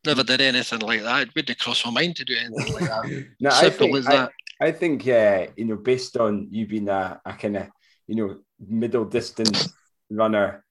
never 0.06 0.22
did 0.22 0.40
anything 0.40 0.80
like 0.80 1.02
that. 1.02 1.28
It 1.28 1.34
wouldn't 1.34 1.58
cross 1.58 1.84
my 1.84 1.90
mind 1.90 2.16
to 2.16 2.24
do 2.24 2.36
anything 2.36 2.74
like 2.74 2.84
that. 2.84 3.26
no, 3.40 3.50
Simple 3.50 3.58
I 3.60 3.70
think, 3.70 3.96
as 3.96 4.04
that. 4.06 4.32
I, 4.60 4.66
I 4.66 4.72
think, 4.72 5.08
uh, 5.08 5.46
you 5.56 5.64
know, 5.64 5.76
based 5.76 6.16
on 6.16 6.48
you 6.50 6.66
being 6.66 6.88
a, 6.88 7.20
a 7.24 7.32
kind 7.34 7.56
of, 7.56 7.68
you 8.06 8.16
know, 8.16 8.38
middle 8.66 9.04
distance 9.04 9.72
runner, 10.10 10.64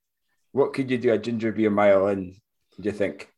what 0.52 0.74
could 0.74 0.90
you 0.90 0.98
do 0.98 1.14
a 1.14 1.18
ginger 1.18 1.52
beer 1.52 1.70
mile 1.70 2.08
in, 2.08 2.34
do 2.80 2.84
you 2.84 2.92
think? 2.92 3.30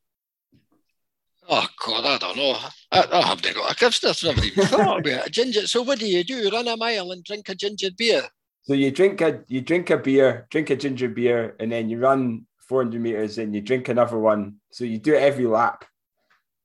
Oh 1.48 1.68
God, 1.86 2.06
I 2.06 2.18
don't 2.18 2.38
know. 2.38 2.58
I, 2.91 3.06
I 3.12 3.22
haven't 3.28 3.54
got. 3.54 3.84
I've 3.84 3.91
just 3.91 4.24
never 4.24 4.43
even 4.43 4.66
thought 4.66 5.00
about 5.00 5.28
it. 5.28 5.32
Ginger. 5.32 5.68
So 5.68 5.84
what 5.84 6.00
do 6.00 6.08
you 6.08 6.24
do? 6.24 6.50
Run 6.50 6.68
a 6.68 6.76
mile 6.76 7.12
and 7.12 7.24
drink 7.24 7.50
a 7.50 7.56
ginger 7.56 7.89
beer? 7.96 8.24
So 8.64 8.74
you 8.74 8.89
drink 8.89 9.22
a 9.22 9.43
you 9.48 9.62
drink 9.62 9.91
a 9.91 9.98
beer, 9.98 10.48
drink 10.50 10.72
a 10.72 10.76
ginger 10.76 11.08
beer, 11.08 11.56
and 11.60 11.72
then 11.72 11.88
you 11.88 12.00
run 12.00 12.48
400 12.68 13.01
meters 13.01 13.38
and 13.38 13.53
you 13.53 13.61
drink 13.61 13.89
another 13.89 14.18
one. 14.18 14.55
So 14.72 14.86
you 14.86 14.97
do 14.97 15.13
it 15.13 15.22
every 15.22 15.45
lap. 15.45 15.86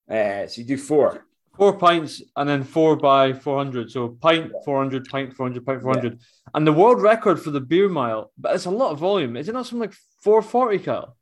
Uh, 0.08 0.46
so 0.46 0.60
you 0.60 0.66
do 0.66 0.76
four. 0.76 1.26
Four 1.56 1.76
pints 1.76 2.22
and 2.36 2.48
then 2.48 2.64
four 2.64 2.96
by 2.96 3.32
400. 3.32 3.90
So 3.90 4.08
pint, 4.08 4.52
400, 4.64 5.08
pint, 5.08 5.34
400, 5.34 5.66
pint, 5.66 5.82
400. 5.82 6.12
Yeah. 6.12 6.18
And 6.54 6.66
the 6.66 6.72
world 6.72 7.02
record 7.02 7.40
for 7.40 7.50
the 7.50 7.60
beer 7.60 7.88
mile, 7.88 8.32
but 8.38 8.54
it's 8.54 8.64
a 8.64 8.70
lot 8.70 8.92
of 8.92 8.98
volume. 8.98 9.36
Is 9.36 9.48
it 9.48 9.52
not 9.52 9.66
something 9.66 9.88
like 9.88 9.96
440, 10.22 10.78
Kyle? 10.78 11.16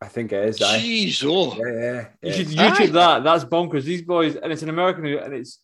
I 0.00 0.08
think 0.08 0.32
it 0.32 0.48
is. 0.48 0.58
Jeez, 0.58 1.24
oh. 1.24 1.56
Yeah, 1.56 1.72
yeah, 1.72 2.06
yeah. 2.22 2.28
You 2.28 2.32
should 2.32 2.48
YouTube 2.48 2.92
that. 2.92 3.24
That's 3.24 3.44
bonkers. 3.44 3.84
These 3.84 4.02
boys, 4.02 4.36
and 4.36 4.52
it's 4.52 4.62
an 4.62 4.68
American, 4.68 5.06
and 5.06 5.32
it's 5.32 5.60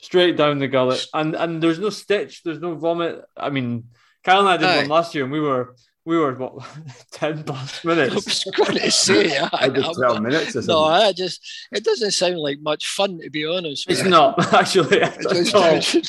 straight 0.00 0.36
down 0.36 0.58
the 0.58 0.68
gullet. 0.68 1.06
And 1.12 1.34
and 1.34 1.62
there's 1.62 1.78
no 1.78 1.90
stitch, 1.90 2.42
there's 2.42 2.60
no 2.60 2.74
vomit. 2.76 3.22
I 3.36 3.50
mean, 3.50 3.84
Kyle 4.22 4.40
and 4.40 4.48
I 4.48 4.56
did 4.56 4.68
Aye. 4.68 4.76
one 4.78 4.88
last 4.88 5.14
year, 5.14 5.24
and 5.24 5.32
we 5.32 5.40
were 5.40 5.76
we 6.04 6.18
were 6.18 6.34
what 6.34 6.66
ten 7.10 7.42
plus 7.44 7.84
minutes. 7.84 8.12
I 8.12 8.14
was 8.14 8.44
going 8.56 8.78
to 8.78 8.90
say, 8.90 9.38
I, 9.52 9.68
just 9.68 9.98
twelve 9.98 10.22
minutes. 10.22 10.50
Or 10.50 10.62
something. 10.62 10.74
no, 10.74 10.84
I 10.84 11.12
just 11.12 11.40
it 11.72 11.84
doesn't 11.84 12.12
sound 12.12 12.38
like 12.38 12.60
much 12.60 12.86
fun 12.86 13.18
to 13.20 13.30
be 13.30 13.46
honest. 13.46 13.90
It's 13.90 14.04
not 14.04 14.38
actually. 14.52 15.00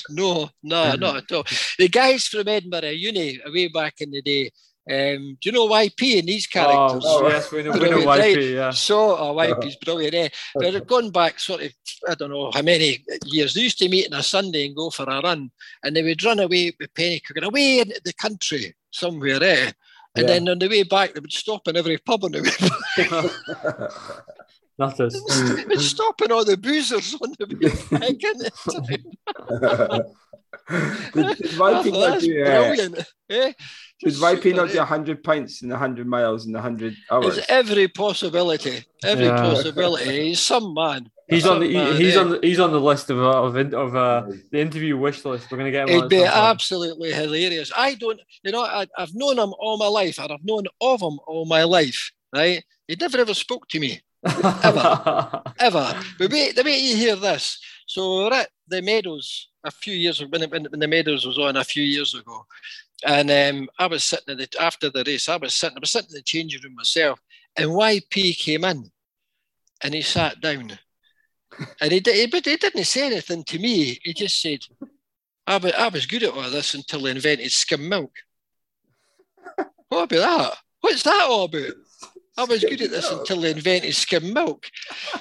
no, 0.09 0.49
no, 0.63 0.95
not 0.95 1.17
at 1.17 1.31
all. 1.31 1.43
The 1.77 1.87
guys 1.87 2.27
from 2.27 2.47
Edinburgh 2.47 2.89
Uni 2.89 3.39
way 3.47 3.69
back 3.69 4.01
in 4.01 4.11
the 4.11 4.21
day. 4.21 4.51
Um, 4.87 5.35
do 5.41 5.49
you 5.49 5.51
know 5.51 5.67
YP 5.67 6.19
and 6.19 6.27
these 6.27 6.45
characters? 6.45 7.01
Oh, 7.03 7.27
yes, 7.27 7.51
we 7.51 7.63
know, 7.63 7.71
we 7.71 7.89
know 7.89 8.05
YP, 8.05 8.53
yeah. 8.53 8.69
So, 8.69 9.17
oh, 9.17 9.33
YP's 9.33 9.77
brilliant, 9.77 10.13
eh? 10.13 10.29
They're 10.53 10.79
going 10.79 11.09
back 11.09 11.39
sort 11.39 11.63
of, 11.63 11.71
I 12.07 12.13
don't 12.13 12.29
know 12.29 12.51
how 12.53 12.61
many 12.61 13.03
years. 13.25 13.55
They 13.55 13.61
used 13.61 13.79
to 13.79 13.89
meet 13.89 14.13
on 14.13 14.19
a 14.19 14.21
Sunday 14.21 14.67
and 14.67 14.75
go 14.75 14.91
for 14.91 15.05
a 15.09 15.21
run, 15.21 15.49
and 15.83 15.95
they 15.95 16.03
would 16.03 16.23
run 16.23 16.37
away 16.37 16.71
with 16.79 16.93
penny 16.93 17.19
cooking 17.19 17.45
away 17.45 17.79
into 17.79 17.99
the 18.05 18.13
country 18.13 18.75
somewhere, 18.91 19.41
eh? 19.41 19.71
And 20.15 20.27
yeah. 20.27 20.33
then 20.33 20.49
on 20.49 20.59
the 20.59 20.69
way 20.69 20.83
back, 20.83 21.13
they 21.13 21.19
would 21.19 21.31
stop 21.31 21.67
in 21.67 21.75
every 21.75 21.97
pub 21.97 22.23
on 22.23 22.31
the 22.31 22.41
way 22.41 22.51
back. 23.09 23.91
That 24.77 24.99
is. 24.99 25.15
It's 25.71 25.85
stopping 25.85 26.31
all 26.31 26.43
the 26.43 26.57
boozers 26.57 27.15
on 27.21 27.33
the 27.39 27.45
way 27.47 27.69
back. 27.91 28.17
did, 31.13 31.37
did 31.37 31.57
my 31.57 31.83
peanut 31.83 32.21
do, 32.21 32.43
uh, 32.43 32.45
brilliant. 32.45 32.97
Eh? 33.29 33.53
Did 34.01 34.19
my 34.19 34.35
peanut 34.35 34.71
do 34.71 34.77
100 34.77 35.23
pints 35.23 35.61
in 35.61 35.69
100 35.69 36.05
miles 36.05 36.45
in 36.45 36.53
100 36.53 36.95
hours? 37.09 37.35
There's 37.35 37.45
every 37.47 37.87
possibility. 37.87 38.83
Every 39.03 39.25
yeah. 39.25 39.37
possibility. 39.37 40.27
He's 40.27 40.39
some 40.41 40.73
man. 40.73 41.09
He's 41.27 41.47
on 41.47 41.59
the 41.59 41.67
he, 41.67 42.03
he's 42.03 42.17
on 42.17 42.29
the 42.29 42.39
he's 42.43 42.59
on 42.59 42.71
the 42.71 42.79
list 42.79 43.09
of 43.09 43.17
uh, 43.17 43.43
of, 43.43 43.55
of 43.73 43.95
uh, 43.95 44.27
the 44.51 44.59
interview 44.59 44.95
wish 44.95 45.25
list. 45.25 45.49
We're 45.49 45.57
gonna 45.57 45.71
get 45.71 45.89
him. 45.89 45.97
It'd 45.97 46.09
be 46.09 46.23
absolutely 46.23 47.11
hilarious. 47.13 47.71
I 47.75 47.95
don't, 47.95 48.21
you 48.43 48.51
know, 48.51 48.61
I, 48.61 48.85
have 48.97 49.15
known 49.15 49.39
him 49.39 49.53
all 49.57 49.77
my 49.77 49.87
life, 49.87 50.19
and 50.19 50.31
I've 50.31 50.45
known 50.45 50.65
of 50.81 51.01
him 51.01 51.19
all 51.25 51.45
my 51.45 51.63
life. 51.63 52.11
Right? 52.33 52.63
He 52.87 52.95
never 52.99 53.17
ever 53.17 53.33
spoke 53.33 53.67
to 53.69 53.79
me, 53.79 54.01
ever, 54.23 55.41
ever. 55.59 55.99
But 56.19 56.31
wait, 56.31 56.55
the 56.55 56.63
way 56.63 56.77
you 56.77 56.95
hear 56.95 57.15
this. 57.15 57.59
So 57.87 58.25
we're 58.25 58.33
at 58.33 58.49
the 58.67 58.81
Meadows 58.83 59.49
a 59.63 59.71
few 59.71 59.95
years 59.95 60.21
when, 60.21 60.43
when, 60.49 60.65
when 60.65 60.79
the 60.79 60.87
Meadows 60.87 61.25
was 61.25 61.39
on 61.39 61.55
a 61.55 61.63
few 61.63 61.83
years 61.83 62.13
ago, 62.13 62.45
and 63.03 63.29
um, 63.31 63.69
I 63.77 63.87
was 63.87 64.03
sitting 64.03 64.39
at 64.39 64.51
the, 64.51 64.61
after 64.61 64.89
the 64.89 65.03
race. 65.05 65.27
I 65.27 65.37
was 65.37 65.53
sitting, 65.53 65.77
I 65.77 65.81
was 65.81 65.91
sitting 65.91 66.09
in 66.11 66.15
the 66.15 66.21
changing 66.21 66.61
room 66.63 66.75
myself, 66.75 67.19
and 67.55 67.71
YP 67.71 68.37
came 68.37 68.63
in, 68.63 68.91
and 69.81 69.93
he 69.93 70.01
sat 70.01 70.39
down 70.41 70.77
and 71.81 71.91
he, 71.91 71.99
did, 71.99 72.31
but 72.31 72.45
he 72.45 72.57
didn't 72.57 72.83
say 72.85 73.05
anything 73.05 73.43
to 73.45 73.59
me. 73.59 73.99
He 74.03 74.13
just 74.13 74.41
said, 74.41 74.59
I 75.47 75.57
was, 75.57 75.73
I 75.73 75.87
was 75.89 76.05
good 76.05 76.23
at 76.23 76.33
all 76.33 76.49
this 76.49 76.73
until 76.73 77.01
they 77.01 77.11
invented 77.11 77.51
skim 77.51 77.87
milk. 77.87 78.11
what 79.89 80.03
about 80.03 80.09
that? 80.09 80.53
What's 80.81 81.03
that 81.03 81.27
all 81.29 81.45
about? 81.45 81.73
I 82.37 82.43
was 82.43 82.63
good 82.63 82.81
at 82.81 82.91
this 82.91 83.09
until 83.09 83.41
they 83.41 83.51
invented 83.51 83.95
skim 83.95 84.33
milk. 84.33 84.65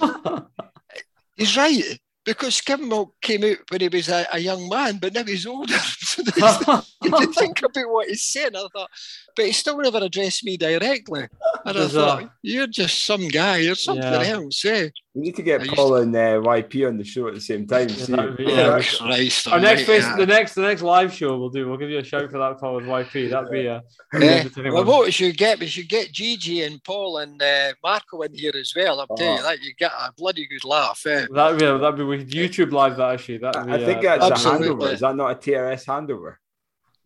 He's 1.37 1.57
right 1.57 1.99
because 2.25 2.57
skim 2.57 2.89
milk 2.89 3.15
came 3.21 3.45
out 3.45 3.59
when 3.71 3.81
he 3.81 3.89
was 3.89 4.09
a, 4.09 4.27
a 4.33 4.39
young 4.39 4.69
man, 4.69 4.99
but 4.99 5.13
now 5.15 5.25
he's 5.25 5.47
older. 5.47 5.73
so 5.79 6.23
you 7.03 7.33
think 7.33 7.63
about 7.63 7.91
what 7.91 8.09
he's 8.09 8.23
saying. 8.23 8.57
I 8.57 8.67
thought, 8.73 8.91
but 9.37 9.47
he 9.47 9.53
still 9.53 9.79
never 9.79 9.99
addressed 9.99 10.45
me 10.45 10.57
directly. 10.57 11.29
And 11.65 11.79
I 11.79 11.89
thought, 11.89 12.31
you're 12.43 12.67
just 12.67 13.05
some 13.05 13.29
guy, 13.29 13.59
you're 13.59 13.75
something 13.75 14.03
yeah. 14.03 14.23
else, 14.23 14.65
eh? 14.65 14.91
We 15.15 15.23
need 15.23 15.37
to 15.37 15.43
get 15.43 15.61
I 15.61 15.67
Paul 15.69 15.97
and 15.97 16.15
uh, 16.15 16.41
YP 16.41 16.89
on 16.89 16.97
the 16.97 17.05
show 17.05 17.29
at 17.29 17.35
the 17.35 17.41
same 17.41 17.69
time. 17.69 17.89
Yeah, 17.89 18.27
yeah. 18.39 18.83
Christ, 18.83 19.47
Our 19.47 19.61
next 19.61 19.85
face, 19.85 20.05
the 20.17 20.27
next 20.27 20.55
the 20.55 20.63
next 20.63 20.83
live 20.83 21.15
show 21.15 21.39
we'll 21.39 21.51
do. 21.51 21.69
We'll 21.69 21.77
give 21.77 21.89
you 21.89 21.99
a 21.99 22.05
shout 22.05 22.29
for 22.33 22.39
that, 22.39 22.59
Paul 22.59 22.79
and 22.79 22.89
YP. 22.89 23.31
That'd 23.31 23.49
be 23.49 23.67
a. 23.67 23.81
Yeah. 24.13 24.49
Well, 24.73 24.85
what 24.85 25.05
we 25.05 25.13
should 25.13 25.37
get, 25.37 25.61
we 25.61 25.69
should 25.69 25.89
get 25.89 26.11
Gigi 26.11 26.65
and 26.65 26.83
Paul 26.83 27.19
and 27.19 27.41
uh, 27.41 27.75
Marco 27.81 28.23
in 28.23 28.35
here 28.35 28.55
as 28.59 28.73
well. 28.75 28.99
I'm 28.99 29.07
oh. 29.09 29.15
telling 29.15 29.37
you 29.37 29.43
that 29.45 29.61
you 29.61 29.73
get 29.77 29.93
a 29.93 30.13
bloody 30.17 30.49
good 30.49 30.65
laugh. 30.65 31.01
Eh? 31.07 31.27
That'd 31.31 31.61
be 31.61 31.67
that'd 31.67 31.97
be 31.97 32.03
with 32.19 32.31
YouTube 32.31 32.73
live. 32.73 32.97
That 32.97 33.15
actually, 33.15 33.39
that 33.39 33.57
I 33.57 33.85
think 33.85 34.05
uh, 34.05 34.19
that's 34.19 34.45
absolutely. 34.45 34.69
a 34.69 34.71
handover. 34.71 34.93
Is 34.93 35.01
that 35.01 35.17
not 35.17 35.31
a 35.31 35.35
TRS 35.35 35.87
handover? 35.87 36.37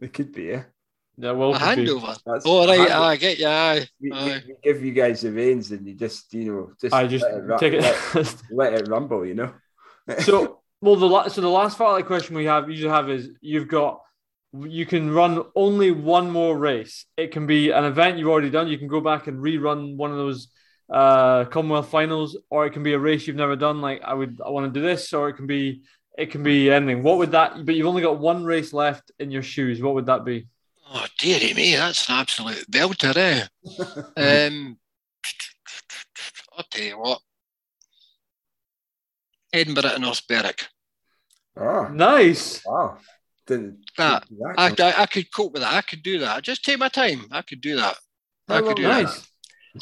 It 0.01 0.13
could 0.13 0.33
be, 0.33 0.45
yeah. 0.45 0.65
Yeah, 1.17 1.33
well, 1.33 1.55
a 1.55 1.59
handover. 1.59 2.19
That's 2.25 2.45
oh, 2.47 2.67
right, 2.67 2.91
I 2.91 3.17
get 3.17 3.39
you. 3.39 3.47
Aye. 3.47 3.87
We, 4.01 4.13
aye. 4.13 4.43
we, 4.47 4.55
give 4.63 4.85
you 4.85 4.93
guys 4.93 5.23
the 5.23 5.33
reins, 5.33 5.73
and 5.73 5.87
you 5.87 5.95
just, 5.95 6.33
you 6.33 6.53
know, 6.53 6.73
just, 6.81 6.95
I 6.95 7.07
just 7.07 7.25
let 7.25 7.35
it, 7.35 7.59
take 7.59 7.73
it, 7.73 7.83
let, 7.83 8.43
let, 8.51 8.75
it 8.75 8.89
rumble, 8.89 9.27
you 9.27 9.35
know. 9.35 9.53
so, 10.21 10.61
well, 10.81 10.97
the 10.97 11.29
so 11.29 11.41
the 11.41 11.49
last 11.49 11.77
part 11.77 11.99
of 11.99 12.05
the 12.05 12.07
question 12.07 12.37
we 12.37 12.45
have 12.45 12.71
usually 12.71 12.91
have 12.91 13.11
is 13.11 13.31
you've 13.41 13.69
got 13.69 14.01
you 14.53 14.87
can 14.87 15.11
run 15.11 15.43
only 15.55 15.91
one 15.91 16.31
more 16.31 16.57
race. 16.57 17.05
It 17.17 17.33
can 17.33 17.47
be 17.47 17.71
an 17.71 17.85
event 17.85 18.19
you've 18.19 18.29
already 18.29 18.51
done. 18.51 18.69
You 18.69 18.79
can 18.79 18.89
go 18.89 19.01
back 19.01 19.27
and 19.27 19.43
rerun 19.43 19.97
one 19.97 20.11
of 20.11 20.17
those 20.17 20.49
uh, 20.91 21.45
Commonwealth 21.47 21.89
finals, 21.89 22.37
or 22.51 22.67
it 22.67 22.73
can 22.73 22.83
be 22.83 22.95
a 22.95 22.99
race 22.99 23.27
you've 23.27 23.37
never 23.37 23.57
done. 23.57 23.81
Like 23.81 24.03
I 24.03 24.15
would, 24.15 24.41
I 24.45 24.51
want 24.51 24.73
to 24.73 24.81
do 24.81 24.85
this, 24.85 25.13
or 25.13 25.29
it 25.29 25.35
can 25.35 25.47
be, 25.47 25.83
it 26.17 26.31
can 26.31 26.43
be 26.43 26.71
anything. 26.71 27.03
What 27.03 27.19
would 27.19 27.33
that? 27.33 27.65
But 27.65 27.75
you've 27.75 27.87
only 27.87 28.03
got 28.03 28.19
one 28.19 28.45
race 28.45 28.73
left 28.73 29.11
in 29.19 29.31
your 29.31 29.43
shoes. 29.43 29.83
What 29.83 29.95
would 29.95 30.07
that 30.07 30.25
be? 30.25 30.49
Oh, 30.91 31.07
dearie 31.19 31.53
me, 31.53 31.77
that's 31.77 32.09
an 32.09 32.15
absolute 32.15 32.65
belter, 32.71 33.15
eh? 33.17 33.47
um, 34.47 34.79
I'll 36.57 36.65
tell 36.71 36.85
you 36.85 36.99
what. 36.99 37.21
Edinburgh 39.53 39.93
and 39.95 40.03
North 40.03 40.27
Berwick. 40.27 40.69
Oh, 41.57 41.89
nice. 41.89 42.65
Wow. 42.65 42.99
Didn't, 43.47 43.79
that, 43.97 44.25
I, 44.59 44.75
I, 44.79 45.03
I, 45.03 45.07
could 45.07 45.33
cope 45.33 45.55
with 45.55 45.63
that. 45.63 45.73
I 45.73 45.81
could 45.81 46.03
do 46.03 46.19
that. 46.19 46.43
Just 46.43 46.65
take 46.65 46.79
my 46.79 46.89
time. 46.89 47.27
I 47.31 47.41
could 47.41 47.63
do 47.63 47.77
that. 47.77 47.97
I 48.47 48.61
could 48.61 48.77
do 48.77 48.83
nice. 48.83 49.21
that. 49.21 49.29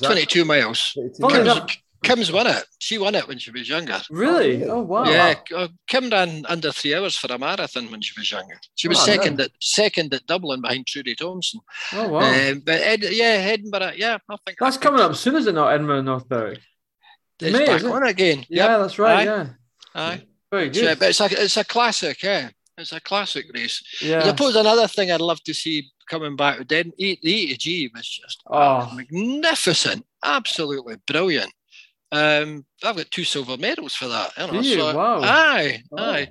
22 0.03 0.45
miles. 0.45 0.93
22 1.19 1.45
miles. 1.45 1.79
Kim's 2.03 2.31
won 2.31 2.47
it. 2.47 2.65
She 2.79 2.99
won 2.99 3.15
it 3.15 3.27
when 3.27 3.39
she 3.39 3.51
was 3.51 3.69
younger. 3.69 4.01
Really? 4.11 4.65
Oh 4.65 4.83
wow. 4.83 5.05
Yeah, 5.05 5.35
uh, 5.55 5.69
Kim 5.89 6.09
ran 6.09 6.45
under 6.47 6.71
three 6.71 6.95
hours 6.95 7.17
for 7.17 7.33
a 7.33 7.39
marathon 7.39 7.91
when 7.91 8.01
she 8.01 8.19
was 8.19 8.31
younger. 8.31 8.61
She 8.77 8.87
was 8.87 8.99
oh, 9.01 9.05
second 9.05 9.41
at 9.41 9.51
second 9.61 10.15
at 10.15 10.27
Dublin 10.27 10.61
behind 10.61 10.87
Trudy 10.87 11.15
Thompson. 11.15 11.61
Oh 11.95 12.09
wow. 12.09 12.21
Um, 12.21 12.61
but 12.61 12.81
Ed, 12.81 13.03
yeah, 13.03 13.49
Edinburgh. 13.51 13.95
Yeah, 13.97 14.19
I 14.29 14.37
think 14.47 14.59
that's 14.61 14.77
coming 14.77 15.01
up 15.01 15.17
soon, 15.17 15.37
is 15.37 15.47
it 15.47 15.55
not? 15.55 15.73
Edinburgh 15.73 16.03
North 16.03 16.29
Berwick. 16.29 16.61
It's 17.41 17.57
May, 17.57 17.67
back 17.67 17.85
on 17.85 18.05
again. 18.05 18.45
Yeah, 18.49 18.67
yep. 18.67 18.81
that's 18.81 18.99
right. 18.99 19.29
Aye. 19.29 19.33
Yeah. 19.33 19.47
Aye. 19.95 20.23
Very 20.53 20.69
good. 20.71 20.77
So, 20.77 20.95
but 20.95 21.09
it's 21.09 21.21
a 21.21 21.43
it's 21.45 21.57
a 21.57 21.65
classic. 21.65 22.23
Yeah, 22.23 22.51
it's 22.79 22.93
a 22.93 23.01
classic 23.01 23.47
race. 23.53 23.83
Yeah. 24.01 24.21
I 24.21 24.29
suppose 24.29 24.55
another 24.55 24.87
thing 24.87 25.11
I'd 25.11 25.21
love 25.21 25.43
to 25.45 25.55
see 25.55 25.91
coming 26.09 26.37
back 26.37 26.59
with 26.59 26.69
Den- 26.69 26.93
the 26.97 27.19
E 27.23 27.49
to 27.49 27.59
G 27.59 27.91
was 27.95 28.09
just 28.09 28.43
oh. 28.47 28.93
magnificent, 28.95 30.07
absolutely 30.25 30.97
brilliant. 31.07 31.53
Um, 32.13 32.65
I've 32.85 32.97
got 32.97 33.11
two 33.11 33.25
silver 33.25 33.57
medals 33.57 33.95
for 33.95 34.09
that. 34.09 34.33
You 34.39 34.53
know? 34.53 34.63
So, 34.63 34.97
wow. 34.97 35.21
Aye, 35.23 35.83
oh. 35.93 35.99
aye. 35.99 36.29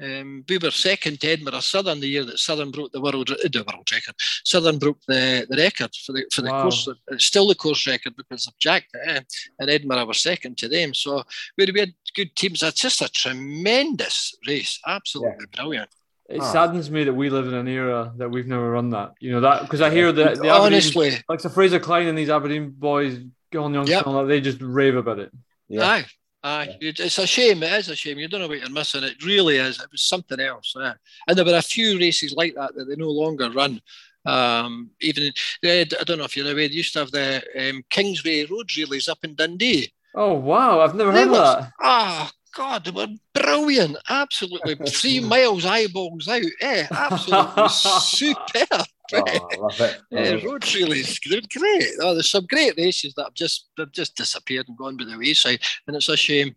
Um, 0.00 0.44
we 0.48 0.58
were 0.58 0.70
second 0.70 1.20
to 1.20 1.28
Edinburgh 1.28 1.58
Southern 1.58 1.98
the 1.98 2.06
year 2.06 2.24
that 2.24 2.38
Southern 2.38 2.70
broke 2.70 2.92
the 2.92 3.00
world 3.00 3.26
the 3.26 3.64
world 3.66 3.90
record. 3.90 4.14
Southern 4.44 4.78
broke 4.78 5.00
the, 5.08 5.44
the 5.50 5.56
record 5.56 5.90
for 6.06 6.12
the 6.12 6.24
for 6.32 6.42
the 6.42 6.50
wow. 6.50 6.62
course. 6.62 6.88
It's 7.08 7.24
still 7.24 7.48
the 7.48 7.56
course 7.56 7.84
record 7.86 8.14
because 8.16 8.46
of 8.46 8.56
Jack 8.58 8.84
eh? 9.06 9.20
and 9.58 9.70
Edinburgh 9.70 10.06
were 10.06 10.14
second 10.14 10.56
to 10.58 10.68
them. 10.68 10.94
So 10.94 11.24
we 11.56 11.64
had, 11.64 11.74
we 11.74 11.80
had 11.80 11.94
good 12.14 12.36
teams. 12.36 12.60
That's 12.60 12.80
just 12.80 13.02
a 13.02 13.08
tremendous 13.08 14.36
race. 14.46 14.78
Absolutely 14.86 15.34
yeah. 15.40 15.56
brilliant. 15.56 15.90
It 16.28 16.40
oh. 16.42 16.52
saddens 16.52 16.90
me 16.90 17.04
that 17.04 17.14
we 17.14 17.30
live 17.30 17.48
in 17.48 17.54
an 17.54 17.66
era 17.66 18.12
that 18.16 18.30
we've 18.30 18.46
never 18.46 18.70
run 18.70 18.90
that. 18.90 19.14
You 19.18 19.32
know 19.32 19.40
that 19.40 19.62
because 19.62 19.80
I 19.80 19.90
hear 19.90 20.12
that 20.12 20.36
the 20.36 20.50
honestly, 20.50 21.12
like 21.28 21.40
the 21.40 21.48
Fraser 21.48 21.80
Clyne 21.80 22.06
and 22.06 22.18
these 22.18 22.28
Aberdeen 22.28 22.70
boys, 22.70 23.18
Gordon 23.50 23.82
Youngson, 23.82 24.20
yep. 24.20 24.28
they 24.28 24.40
just 24.40 24.60
rave 24.60 24.96
about 24.96 25.20
it. 25.20 25.32
Yeah. 25.68 25.86
Aye, 25.86 26.06
aye. 26.42 26.76
It's 26.80 27.18
a 27.18 27.26
shame. 27.26 27.62
It 27.62 27.72
is 27.72 27.88
a 27.88 27.96
shame. 27.96 28.18
You 28.18 28.28
don't 28.28 28.40
know 28.40 28.48
what 28.48 28.60
you're 28.60 28.68
missing. 28.68 29.04
It 29.04 29.24
really 29.24 29.56
is. 29.56 29.80
It 29.80 29.90
was 29.90 30.02
something 30.02 30.38
else. 30.38 30.74
Yeah. 30.76 30.94
And 31.26 31.38
there 31.38 31.46
were 31.46 31.56
a 31.56 31.62
few 31.62 31.98
races 31.98 32.34
like 32.34 32.54
that 32.56 32.74
that 32.74 32.84
they 32.84 32.96
no 32.96 33.10
longer 33.10 33.50
run. 33.50 33.80
Um, 34.26 34.90
even 35.00 35.32
I 35.64 35.86
don't 36.04 36.18
know 36.18 36.24
if 36.24 36.36
you're 36.36 36.44
aware, 36.44 36.68
they 36.68 36.74
used 36.74 36.92
to 36.92 36.98
have 36.98 37.10
the 37.10 37.42
um, 37.58 37.82
Kingsway 37.88 38.44
Road 38.44 38.68
relays 38.76 39.08
up 39.08 39.24
in 39.24 39.34
Dundee. 39.34 39.90
Oh 40.14 40.34
wow, 40.34 40.80
I've 40.80 40.94
never 40.94 41.12
heard 41.12 41.28
of 41.28 41.34
that. 41.34 41.72
Ah, 41.80 42.30
God, 42.58 42.84
they 42.84 42.90
were 42.90 43.06
brilliant. 43.34 43.96
Absolutely. 44.08 44.74
Three 44.88 45.20
miles 45.20 45.64
eyeballs 45.64 46.26
out. 46.26 46.42
Yeah, 46.60 46.88
absolutely 46.90 47.68
superb. 48.00 48.86
Oh, 49.14 49.22
I 49.24 49.30
eh. 49.30 49.56
love 49.56 49.80
it. 49.80 50.00
yeah, 50.10 50.44
road 50.44 50.74
relays, 50.74 51.20
they're 51.30 51.40
great. 51.56 51.88
Oh, 52.00 52.14
there's 52.14 52.28
some 52.28 52.46
great 52.46 52.76
races 52.76 53.14
that 53.14 53.26
have 53.26 53.34
just 53.34 53.68
they've 53.76 53.92
just 53.92 54.16
disappeared 54.16 54.66
and 54.68 54.76
gone 54.76 54.96
by 54.96 55.04
the 55.04 55.16
wayside, 55.16 55.60
and 55.86 55.96
it's 55.96 56.08
a 56.08 56.16
shame. 56.16 56.56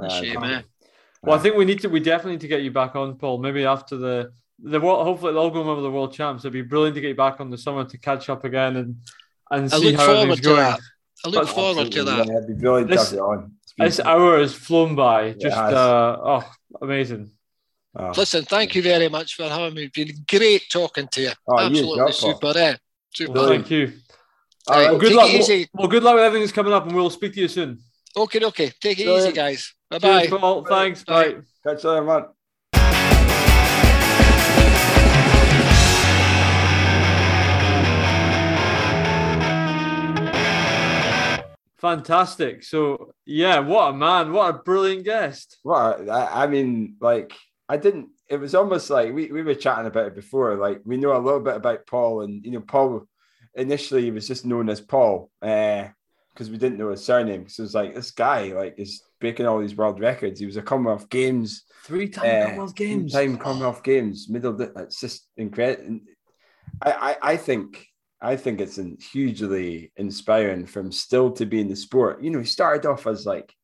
A 0.00 0.10
shame, 0.10 0.42
eh? 0.42 0.62
Well, 1.22 1.36
I 1.36 1.38
uh, 1.38 1.40
think 1.40 1.54
we 1.54 1.64
need 1.64 1.80
to. 1.82 1.88
We 1.88 2.00
definitely 2.00 2.32
need 2.32 2.40
to 2.40 2.48
get 2.48 2.62
you 2.62 2.72
back 2.72 2.96
on, 2.96 3.14
Paul. 3.14 3.38
Maybe 3.38 3.64
after 3.64 3.96
the 3.96 4.32
the 4.58 4.80
world. 4.80 5.06
Hopefully, 5.06 5.32
they'll 5.32 5.48
go 5.50 5.62
over 5.62 5.80
the 5.80 5.90
world 5.90 6.12
champs. 6.12 6.42
It'd 6.42 6.52
be 6.52 6.62
brilliant 6.62 6.96
to 6.96 7.00
get 7.00 7.08
you 7.08 7.14
back 7.14 7.40
on 7.40 7.50
the 7.50 7.58
summer 7.58 7.84
to 7.84 7.98
catch 7.98 8.28
up 8.28 8.44
again 8.44 8.76
and 8.76 8.96
and 9.52 9.72
I 9.72 9.78
see 9.78 9.92
how 9.92 10.10
everything's 10.10 10.40
going. 10.40 10.56
That. 10.56 10.80
I 11.24 11.28
look 11.28 11.46
but 11.46 11.54
forward 11.54 11.92
to 11.92 12.04
that. 12.04 12.26
Yeah, 12.26 12.36
it'd 12.36 12.48
be 12.48 12.54
brilliant 12.54 12.90
this, 12.90 13.10
to 13.10 13.16
have 13.16 13.24
you 13.24 13.24
on. 13.24 13.55
This 13.78 14.00
hour 14.00 14.38
has 14.38 14.54
flown 14.54 14.94
by. 14.94 15.32
Just 15.32 15.56
uh, 15.56 16.16
oh, 16.22 16.52
amazing. 16.80 17.30
Oh. 17.94 18.12
Listen, 18.16 18.44
thank 18.44 18.74
you 18.74 18.82
very 18.82 19.08
much 19.08 19.34
for 19.34 19.48
having 19.48 19.74
me. 19.74 19.84
It's 19.84 19.92
been 19.92 20.24
great 20.28 20.62
talking 20.70 21.08
to 21.12 21.20
you. 21.20 21.30
Oh, 21.46 21.58
Absolutely 21.58 22.12
super. 22.12 22.52
Eh? 22.56 22.76
Super. 23.14 23.32
Well, 23.32 23.48
thank 23.48 23.70
you. 23.70 23.92
All 24.68 24.76
right, 24.76 24.90
well, 24.90 24.98
good 24.98 25.12
luck. 25.12 25.30
Well, 25.32 25.64
well, 25.74 25.88
good 25.88 26.02
luck 26.02 26.14
with 26.14 26.24
everything 26.24 26.42
that's 26.42 26.52
coming 26.52 26.72
up, 26.72 26.86
and 26.86 26.94
we'll 26.94 27.10
speak 27.10 27.34
to 27.34 27.40
you 27.40 27.48
soon. 27.48 27.78
Okay, 28.16 28.44
okay. 28.44 28.72
Take 28.80 28.98
it 28.98 29.06
easy, 29.06 29.32
guys. 29.32 29.74
Bye 29.90 29.98
bye. 29.98 30.64
Thanks. 30.68 31.04
Bye. 31.04 31.32
bye. 31.32 31.40
Catch 31.64 31.84
you 31.84 31.90
later, 31.90 32.04
man. 32.04 32.24
Fantastic. 41.86 42.64
So 42.64 43.12
yeah, 43.24 43.60
what 43.60 43.90
a 43.90 43.92
man! 43.92 44.32
What 44.32 44.52
a 44.52 44.58
brilliant 44.58 45.04
guest. 45.04 45.58
Well, 45.62 46.10
I, 46.10 46.42
I 46.42 46.46
mean, 46.48 46.96
like 47.00 47.32
I 47.68 47.76
didn't. 47.76 48.08
It 48.28 48.38
was 48.38 48.56
almost 48.56 48.90
like 48.90 49.14
we, 49.14 49.30
we 49.30 49.42
were 49.42 49.54
chatting 49.54 49.86
about 49.86 50.08
it 50.08 50.16
before. 50.16 50.56
Like 50.56 50.80
we 50.84 50.96
know 50.96 51.16
a 51.16 51.22
little 51.22 51.38
bit 51.38 51.54
about 51.54 51.86
Paul, 51.86 52.22
and 52.22 52.44
you 52.44 52.50
know, 52.50 52.60
Paul 52.60 53.06
initially 53.54 54.02
he 54.02 54.10
was 54.10 54.26
just 54.26 54.44
known 54.44 54.68
as 54.68 54.80
Paul 54.80 55.30
because 55.40 56.48
uh, 56.48 56.50
we 56.50 56.58
didn't 56.58 56.78
know 56.78 56.90
his 56.90 57.04
surname. 57.04 57.48
So 57.48 57.62
it 57.62 57.66
was 57.66 57.74
like 57.76 57.94
this 57.94 58.10
guy 58.10 58.52
like 58.52 58.74
is 58.78 59.04
breaking 59.20 59.46
all 59.46 59.60
these 59.60 59.76
world 59.76 60.00
records. 60.00 60.40
He 60.40 60.46
was 60.46 60.56
a 60.56 60.62
Commonwealth 60.62 61.08
Games 61.08 61.62
three-time 61.84 62.24
uh, 62.24 62.44
Commonwealth 62.46 62.74
Games, 62.74 63.12
time 63.12 63.38
Commonwealth 63.38 63.84
Games, 63.84 64.28
middle. 64.28 64.60
It's 64.60 64.98
just 64.98 65.28
incredible. 65.36 66.00
I, 66.82 66.90
I 66.90 67.16
I 67.32 67.36
think 67.36 67.86
I 68.20 68.36
think 68.36 68.60
it's 68.60 68.78
hugely 69.12 69.92
inspiring 69.96 70.66
from 70.66 70.90
still 70.90 71.30
to 71.32 71.46
be 71.46 71.60
in 71.60 71.68
the 71.68 71.76
sport. 71.76 72.22
You 72.22 72.30
know, 72.30 72.38
he 72.38 72.46
started 72.46 72.88
off 72.88 73.06
as 73.06 73.26
like 73.26 73.54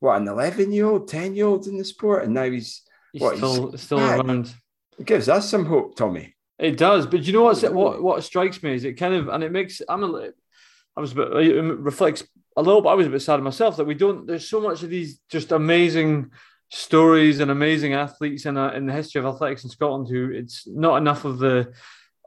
what 0.00 0.20
an 0.20 0.28
11 0.28 0.72
year 0.72 0.86
old, 0.86 1.08
10 1.08 1.34
year 1.34 1.46
old 1.46 1.66
in 1.66 1.78
the 1.78 1.84
sport, 1.84 2.24
and 2.24 2.34
now 2.34 2.50
he's, 2.50 2.82
he's 3.12 3.22
what, 3.22 3.36
still 3.36 3.70
he's, 3.70 3.80
still 3.80 4.00
around. 4.00 4.52
It 4.98 5.06
gives 5.06 5.28
us 5.28 5.48
some 5.48 5.64
hope, 5.64 5.96
Tommy. 5.96 6.34
It 6.58 6.76
does, 6.76 7.06
but 7.06 7.22
you 7.22 7.32
know 7.32 7.44
what's, 7.44 7.62
what 7.62 8.02
what 8.02 8.22
strikes 8.22 8.62
me 8.62 8.74
is 8.74 8.84
it 8.84 8.94
kind 8.94 9.14
of 9.14 9.28
and 9.28 9.42
it 9.42 9.50
makes 9.50 9.80
I'm 9.88 10.04
a 10.04 10.30
I 10.96 11.00
was 11.00 11.12
a 11.12 11.14
bit 11.14 11.32
it 11.32 11.60
reflects 11.60 12.24
a 12.56 12.62
little 12.62 12.82
bit. 12.82 12.90
I 12.90 12.94
was 12.94 13.06
a 13.06 13.10
bit 13.10 13.22
sad 13.22 13.40
myself 13.42 13.76
that 13.78 13.86
we 13.86 13.94
don't. 13.94 14.26
There's 14.26 14.48
so 14.48 14.60
much 14.60 14.82
of 14.82 14.90
these 14.90 15.20
just 15.30 15.52
amazing 15.52 16.30
stories 16.70 17.40
and 17.40 17.50
amazing 17.50 17.94
athletes 17.94 18.46
in 18.46 18.56
a, 18.56 18.68
in 18.68 18.86
the 18.86 18.92
history 18.92 19.18
of 19.18 19.26
athletics 19.26 19.64
in 19.64 19.70
Scotland 19.70 20.08
who 20.08 20.30
it's 20.30 20.66
not 20.66 20.96
enough 20.96 21.24
of 21.24 21.38
the 21.38 21.72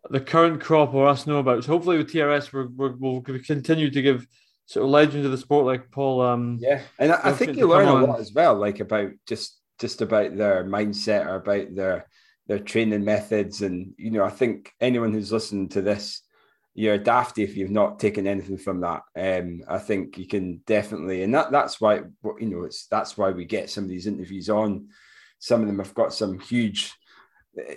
the 0.09 0.19
current 0.19 0.61
crop 0.61 0.93
or 0.93 1.07
us 1.07 1.27
know 1.27 1.39
about. 1.39 1.63
So 1.63 1.71
hopefully 1.71 1.97
with 1.97 2.11
TRS, 2.11 2.53
we're, 2.53 2.67
we 2.67 2.95
will 2.99 3.21
continue 3.21 3.89
to 3.89 4.01
give 4.01 4.27
sort 4.65 4.85
of 4.85 4.89
legends 4.89 5.25
of 5.25 5.31
the 5.31 5.37
sport 5.37 5.65
like 5.65 5.91
Paul. 5.91 6.21
Um, 6.21 6.57
yeah, 6.59 6.81
and 6.99 7.11
I, 7.11 7.19
I 7.25 7.33
think 7.33 7.57
you 7.57 7.67
learn 7.67 7.87
a 7.87 8.05
lot 8.05 8.19
as 8.19 8.33
well, 8.33 8.55
like 8.55 8.79
about 8.79 9.11
just 9.27 9.59
just 9.79 10.01
about 10.01 10.37
their 10.37 10.63
mindset 10.63 11.25
or 11.25 11.35
about 11.35 11.75
their 11.75 12.07
their 12.47 12.59
training 12.59 13.03
methods, 13.03 13.61
and 13.61 13.93
you 13.97 14.11
know, 14.11 14.23
I 14.23 14.29
think 14.29 14.71
anyone 14.79 15.13
who's 15.13 15.31
listening 15.31 15.69
to 15.69 15.81
this, 15.81 16.21
you're 16.73 16.97
daft 16.97 17.39
if 17.39 17.57
you've 17.57 17.71
not 17.71 17.99
taken 17.99 18.27
anything 18.27 18.57
from 18.57 18.81
that. 18.81 19.01
Um, 19.15 19.61
I 19.67 19.79
think 19.79 20.17
you 20.17 20.27
can 20.27 20.61
definitely, 20.65 21.23
and 21.23 21.33
that 21.33 21.51
that's 21.51 21.81
why 21.81 22.01
you 22.39 22.49
know 22.49 22.63
it's 22.63 22.87
that's 22.87 23.17
why 23.17 23.31
we 23.31 23.45
get 23.45 23.69
some 23.69 23.83
of 23.83 23.89
these 23.89 24.07
interviews 24.07 24.49
on. 24.49 24.89
Some 25.39 25.61
of 25.61 25.67
them 25.67 25.79
have 25.79 25.93
got 25.93 26.13
some 26.13 26.39
huge 26.39 26.93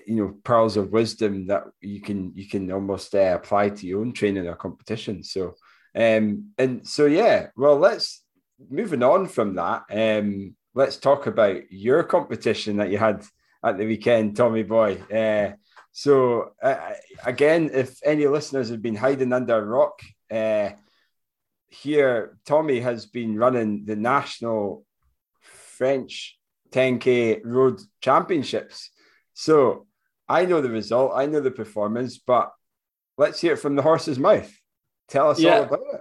you 0.06 0.16
know 0.16 0.34
pearls 0.44 0.76
of 0.76 0.92
wisdom 0.92 1.46
that 1.46 1.64
you 1.80 2.00
can 2.00 2.32
you 2.34 2.48
can 2.48 2.70
almost 2.72 3.14
uh, 3.14 3.38
apply 3.40 3.70
to 3.70 3.86
your 3.86 4.00
own 4.00 4.12
training 4.12 4.46
or 4.46 4.56
competition. 4.56 5.22
So 5.22 5.54
um 5.94 6.50
and 6.58 6.86
so 6.86 7.06
yeah 7.06 7.48
well 7.56 7.76
let's 7.76 8.22
moving 8.70 9.02
on 9.02 9.26
from 9.26 9.54
that 9.54 9.84
um 9.90 10.54
let's 10.74 10.96
talk 10.96 11.26
about 11.26 11.70
your 11.72 12.02
competition 12.02 12.76
that 12.76 12.90
you 12.90 12.98
had 12.98 13.24
at 13.64 13.78
the 13.78 13.86
weekend 13.86 14.36
tommy 14.36 14.62
boy. 14.62 15.00
Uh 15.12 15.52
so 15.92 16.52
uh, 16.62 16.92
again 17.24 17.70
if 17.72 17.98
any 18.04 18.26
listeners 18.26 18.68
have 18.68 18.82
been 18.82 18.94
hiding 18.94 19.32
under 19.32 19.56
a 19.58 19.64
rock 19.64 20.00
uh 20.30 20.70
here 21.68 22.38
tommy 22.44 22.80
has 22.80 23.06
been 23.06 23.36
running 23.36 23.84
the 23.84 23.96
national 23.96 24.84
french 25.40 26.38
10k 26.70 27.40
road 27.44 27.80
championships 28.00 28.90
so 29.38 29.86
I 30.28 30.46
know 30.46 30.60
the 30.60 30.68
result, 30.68 31.12
I 31.14 31.26
know 31.26 31.38
the 31.38 31.52
performance, 31.52 32.18
but 32.18 32.50
let's 33.16 33.40
hear 33.40 33.52
it 33.52 33.60
from 33.60 33.76
the 33.76 33.82
horse's 33.82 34.18
mouth. 34.18 34.52
Tell 35.06 35.30
us 35.30 35.38
yeah. 35.38 35.58
all 35.58 35.62
about 35.62 35.80
it. 35.94 36.00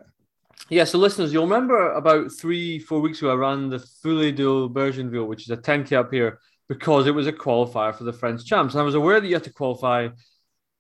Yeah, 0.70 0.86
so 0.86 0.98
listeners, 0.98 1.32
you'll 1.32 1.44
remember 1.44 1.94
about 1.94 2.32
three, 2.32 2.80
four 2.80 3.00
weeks 3.00 3.20
ago, 3.20 3.32
I 3.32 3.36
ran 3.36 3.70
the 3.70 3.78
Foulée 3.78 4.36
d'Aubergenville, 4.36 5.28
which 5.28 5.44
is 5.44 5.52
a 5.52 5.58
10K 5.58 5.94
up 5.94 6.12
here, 6.12 6.40
because 6.68 7.06
it 7.06 7.14
was 7.14 7.28
a 7.28 7.32
qualifier 7.32 7.94
for 7.94 8.06
the 8.06 8.12
French 8.12 8.44
champs. 8.44 8.74
And 8.74 8.82
I 8.82 8.86
was 8.86 8.96
aware 8.96 9.22
that 9.22 9.28
you 9.28 9.36
had 9.36 9.44
to 9.44 9.54
qualify 9.54 10.08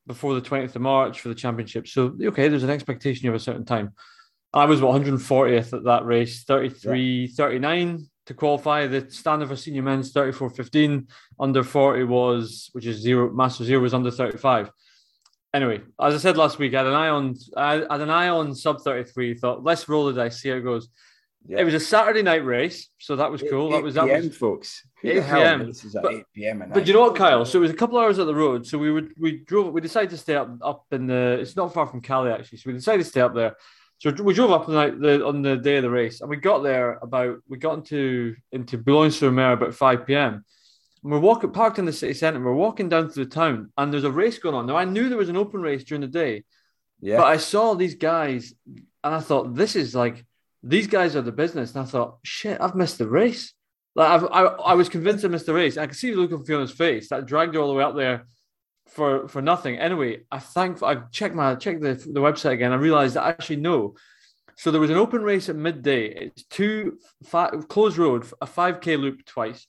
before 0.08 0.34
the 0.34 0.42
20th 0.42 0.76
of 0.76 0.82
March 0.82 1.22
for 1.22 1.30
the 1.30 1.36
championship. 1.36 1.88
So, 1.88 2.18
okay, 2.20 2.48
there's 2.48 2.64
an 2.64 2.72
expectation 2.72 3.30
of 3.30 3.36
a 3.36 3.40
certain 3.40 3.66
time. 3.66 3.94
I 4.52 4.66
was 4.66 4.82
what, 4.82 5.00
140th 5.00 5.74
at 5.74 5.84
that 5.84 6.06
race, 6.06 6.44
33, 6.44 7.28
yeah. 7.30 7.36
39 7.38 8.08
to 8.28 8.34
qualify. 8.34 8.88
The 8.88 9.10
standard 9.10 9.50
for 9.50 9.56
senior 9.56 9.82
men's 9.82 10.12
34 10.12 10.52
15. 10.52 11.08
Under 11.40 11.64
40 11.64 12.04
was, 12.04 12.70
which 12.74 12.86
is 12.86 12.98
zero, 12.98 13.32
master 13.32 13.64
zero 13.64 13.82
was 13.82 13.94
under 13.94 14.12
35. 14.12 14.72
Anyway, 15.54 15.82
as 16.00 16.14
I 16.14 16.18
said 16.18 16.38
last 16.38 16.60
week, 16.60 16.74
I 16.74 16.80
had 16.80 16.88
an 16.88 16.94
eye 16.94 17.10
on, 17.10 17.36
I 17.56 17.74
had 17.74 18.02
an 18.02 18.10
eye 18.10 18.30
on 18.30 18.54
sub 18.54 18.82
33. 18.82 19.36
Thought, 19.36 19.64
let's 19.64 19.90
roll 19.90 20.06
the 20.06 20.14
dice, 20.14 20.40
see 20.42 20.50
how 20.50 20.56
it 20.56 20.62
goes. 20.62 20.90
Yeah. 21.48 21.60
It 21.60 21.64
was 21.64 21.74
a 21.76 21.80
Saturday 21.80 22.22
night 22.24 22.44
race, 22.44 22.90
so 22.98 23.16
that 23.16 23.32
was 23.32 23.42
cool. 23.50 23.70
8, 23.70 23.72
that 23.72 23.84
was 23.84 23.94
that 23.96 24.06
PM, 24.06 24.28
was, 24.28 24.36
folks. 24.36 24.86
Who 25.02 25.10
8 25.10 25.14
p.m. 25.24 25.68
This 25.68 25.86
is 25.86 25.96
at 25.96 26.04
but, 26.04 26.14
8 26.14 26.26
p.m. 26.34 26.72
But 26.74 26.86
you 26.86 26.94
know 26.94 27.02
what, 27.02 27.16
Kyle? 27.16 27.46
So 27.46 27.60
it 27.60 27.62
was 27.62 27.72
a 27.72 27.76
couple 27.76 27.98
hours 27.98 28.20
at 28.20 28.26
the 28.26 28.36
road. 28.36 28.68
So 28.68 28.78
we 28.78 28.92
would 28.92 29.14
we 29.18 29.38
drove. 29.38 29.72
We 29.72 29.80
decided 29.80 30.10
to 30.10 30.18
stay 30.18 30.36
up 30.36 30.50
up 30.62 30.86
in 30.92 31.08
the. 31.08 31.38
It's 31.40 31.56
not 31.56 31.74
far 31.74 31.88
from 31.88 32.02
Calais 32.02 32.34
actually. 32.34 32.58
So 32.58 32.70
we 32.70 32.74
decided 32.74 33.04
to 33.04 33.10
stay 33.10 33.22
up 33.22 33.34
there. 33.34 33.56
So 34.00 34.12
we 34.12 34.34
drove 34.36 34.52
up 34.52 34.70
on 34.70 34.76
the, 34.76 35.08
the, 35.08 35.26
on 35.26 35.42
the 35.42 35.58
day 35.58 35.78
of 35.78 35.84
the 35.84 35.90
race, 35.90 36.22
and 36.22 36.30
we 36.30 36.38
got 36.38 36.62
there 36.62 37.00
about 37.02 37.40
we 37.48 37.58
got 37.58 37.80
into 37.80 38.36
into 38.52 38.78
Boulogne-sur-Mer 38.78 39.54
about 39.54 39.74
five 39.74 40.06
p.m. 40.06 40.46
And 41.04 41.12
we're 41.12 41.20
walking 41.20 41.52
parked 41.52 41.80
in 41.80 41.86
the 41.86 41.94
city 41.94 42.14
centre. 42.14 42.40
We're 42.40 42.54
walking 42.54 42.90
down 42.90 43.10
through 43.10 43.26
the 43.26 43.32
town, 43.32 43.72
and 43.76 43.92
there's 43.92 44.04
a 44.04 44.12
race 44.12 44.38
going 44.38 44.56
on. 44.56 44.68
Now 44.68 44.78
I 44.78 44.86
knew 44.86 45.10
there 45.10 45.18
was 45.18 45.30
an 45.30 45.38
open 45.38 45.62
race 45.62 45.84
during 45.84 46.02
the 46.02 46.08
day, 46.08 46.44
yeah. 47.02 47.18
But 47.18 47.26
I 47.26 47.38
saw 47.38 47.74
these 47.74 47.96
guys, 47.96 48.54
and 49.04 49.16
I 49.16 49.20
thought 49.20 49.56
this 49.56 49.76
is 49.76 49.96
like 49.96 50.26
these 50.62 50.88
guys 50.88 51.16
are 51.16 51.24
the 51.24 51.32
business. 51.32 51.74
And 51.74 51.84
I 51.84 51.86
thought, 51.86 52.20
shit, 52.24 52.62
I've 52.62 52.76
missed 52.76 53.00
the 53.00 53.08
race. 53.08 53.54
Like 53.96 54.10
I've, 54.10 54.26
I, 54.26 54.42
I 54.44 54.74
was 54.76 54.90
convinced 54.90 55.26
I 55.26 55.30
missed 55.30 55.48
the 55.48 55.56
race. 55.56 55.76
I 55.76 55.88
could 55.88 55.96
see 55.96 56.12
the 56.12 56.18
look 56.18 56.32
on 56.32 56.46
Fiona's 56.46 56.72
face 56.72 57.10
that 57.10 57.26
dragged 57.26 57.56
her 57.56 57.62
all 57.62 57.70
the 57.70 57.74
way 57.74 57.84
up 57.84 57.96
there 57.96 58.28
for 58.90 59.28
for 59.28 59.42
nothing. 59.42 59.78
Anyway, 59.78 60.22
I 60.32 60.40
thank 60.40 60.82
I 60.84 60.96
checked 61.12 61.36
my 61.36 61.56
checked 61.56 61.82
the, 61.82 61.94
the 61.94 62.20
website 62.20 62.52
again. 62.54 62.72
I 62.72 62.76
realized 62.76 63.16
that 63.16 63.26
actually 63.26 63.58
no. 63.58 63.96
So 64.56 64.72
there 64.72 64.82
was 64.82 64.90
an 64.90 64.98
open 64.98 65.22
race 65.22 65.50
at 65.50 65.56
midday. 65.56 66.08
It's 66.08 66.44
two 66.44 66.98
five, 67.24 67.68
closed 67.68 67.98
road, 67.98 68.26
a 68.42 68.48
5k 68.48 69.00
loop 69.00 69.24
twice. 69.26 69.68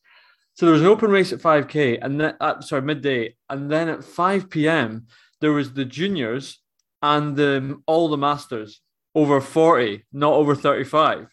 So 0.55 0.67
there 0.67 0.73
was 0.73 0.83
an 0.83 0.89
open 0.89 1.11
race 1.11 1.33
at 1.33 1.41
5k 1.41 1.99
and 2.03 2.21
then 2.21 2.35
at, 2.41 2.65
sorry 2.65 2.83
midday, 2.83 3.37
and 3.49 3.71
then 3.71 3.89
at 3.89 4.03
5 4.03 4.51
p.m. 4.51 5.07
there 5.41 5.53
was 5.53 5.73
the 5.73 5.85
juniors 5.85 6.61
and 7.01 7.37
the 7.37 7.81
all 7.87 8.09
the 8.09 8.17
masters 8.17 8.81
over 9.15 9.41
40, 9.41 10.05
not 10.13 10.33
over 10.33 10.55
35. 10.55 11.29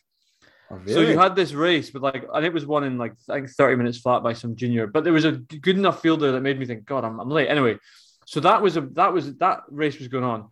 Oh, 0.76 0.80
really? 0.80 0.94
So 0.94 1.00
you 1.02 1.18
had 1.18 1.36
this 1.36 1.54
race 1.54 1.90
but 1.90 2.02
like, 2.02 2.28
and 2.34 2.46
it 2.46 2.54
was 2.54 2.66
won 2.66 2.84
in 2.84 2.98
like 2.98 3.14
I 3.30 3.36
think 3.36 3.50
30 3.50 3.76
minutes 3.76 4.00
flat 4.00 4.24
by 4.24 4.34
some 4.34 4.56
junior, 4.56 4.88
but 4.88 5.04
there 5.04 5.14
was 5.14 5.26
a 5.26 5.34
good 5.34 5.78
enough 5.78 6.02
fielder 6.02 6.32
that 6.32 6.42
made 6.42 6.60
me 6.60 6.66
think, 6.66 6.86
God, 6.86 7.04
I'm, 7.04 7.20
I'm 7.20 7.30
late. 7.30 7.48
Anyway, 7.48 7.78
so 8.26 8.40
that 8.42 8.62
was 8.62 8.78
a 8.78 8.82
that 8.82 9.14
was 9.14 9.36
that 9.38 9.62
race 9.70 9.98
was 10.00 10.08
going 10.08 10.24
on. 10.24 10.50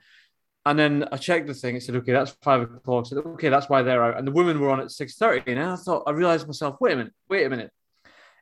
And 0.66 0.80
then 0.80 1.06
I 1.12 1.18
checked 1.18 1.48
the 1.48 1.54
thing. 1.54 1.76
It 1.76 1.84
said, 1.84 1.96
okay, 1.98 2.14
that's 2.14 2.32
five 2.42 2.62
o'clock. 2.62 3.06
I 3.06 3.10
said, 3.10 3.18
okay, 3.18 3.50
that's 3.50 3.68
why 3.68 3.82
they're 3.82 4.04
out. 4.04 4.18
And 4.18 4.26
the 4.26 4.32
women 4.32 4.62
were 4.62 4.70
on 4.70 4.80
at 4.80 4.88
6.30. 4.88 5.44
And 5.48 5.60
I 5.60 5.76
thought, 5.76 6.04
I 6.08 6.12
realized 6.12 6.48
myself, 6.48 6.78
wait 6.80 6.94
a 6.94 6.96
minute, 6.96 7.14
wait 7.30 7.46
a 7.46 7.50
minute. 7.50 7.72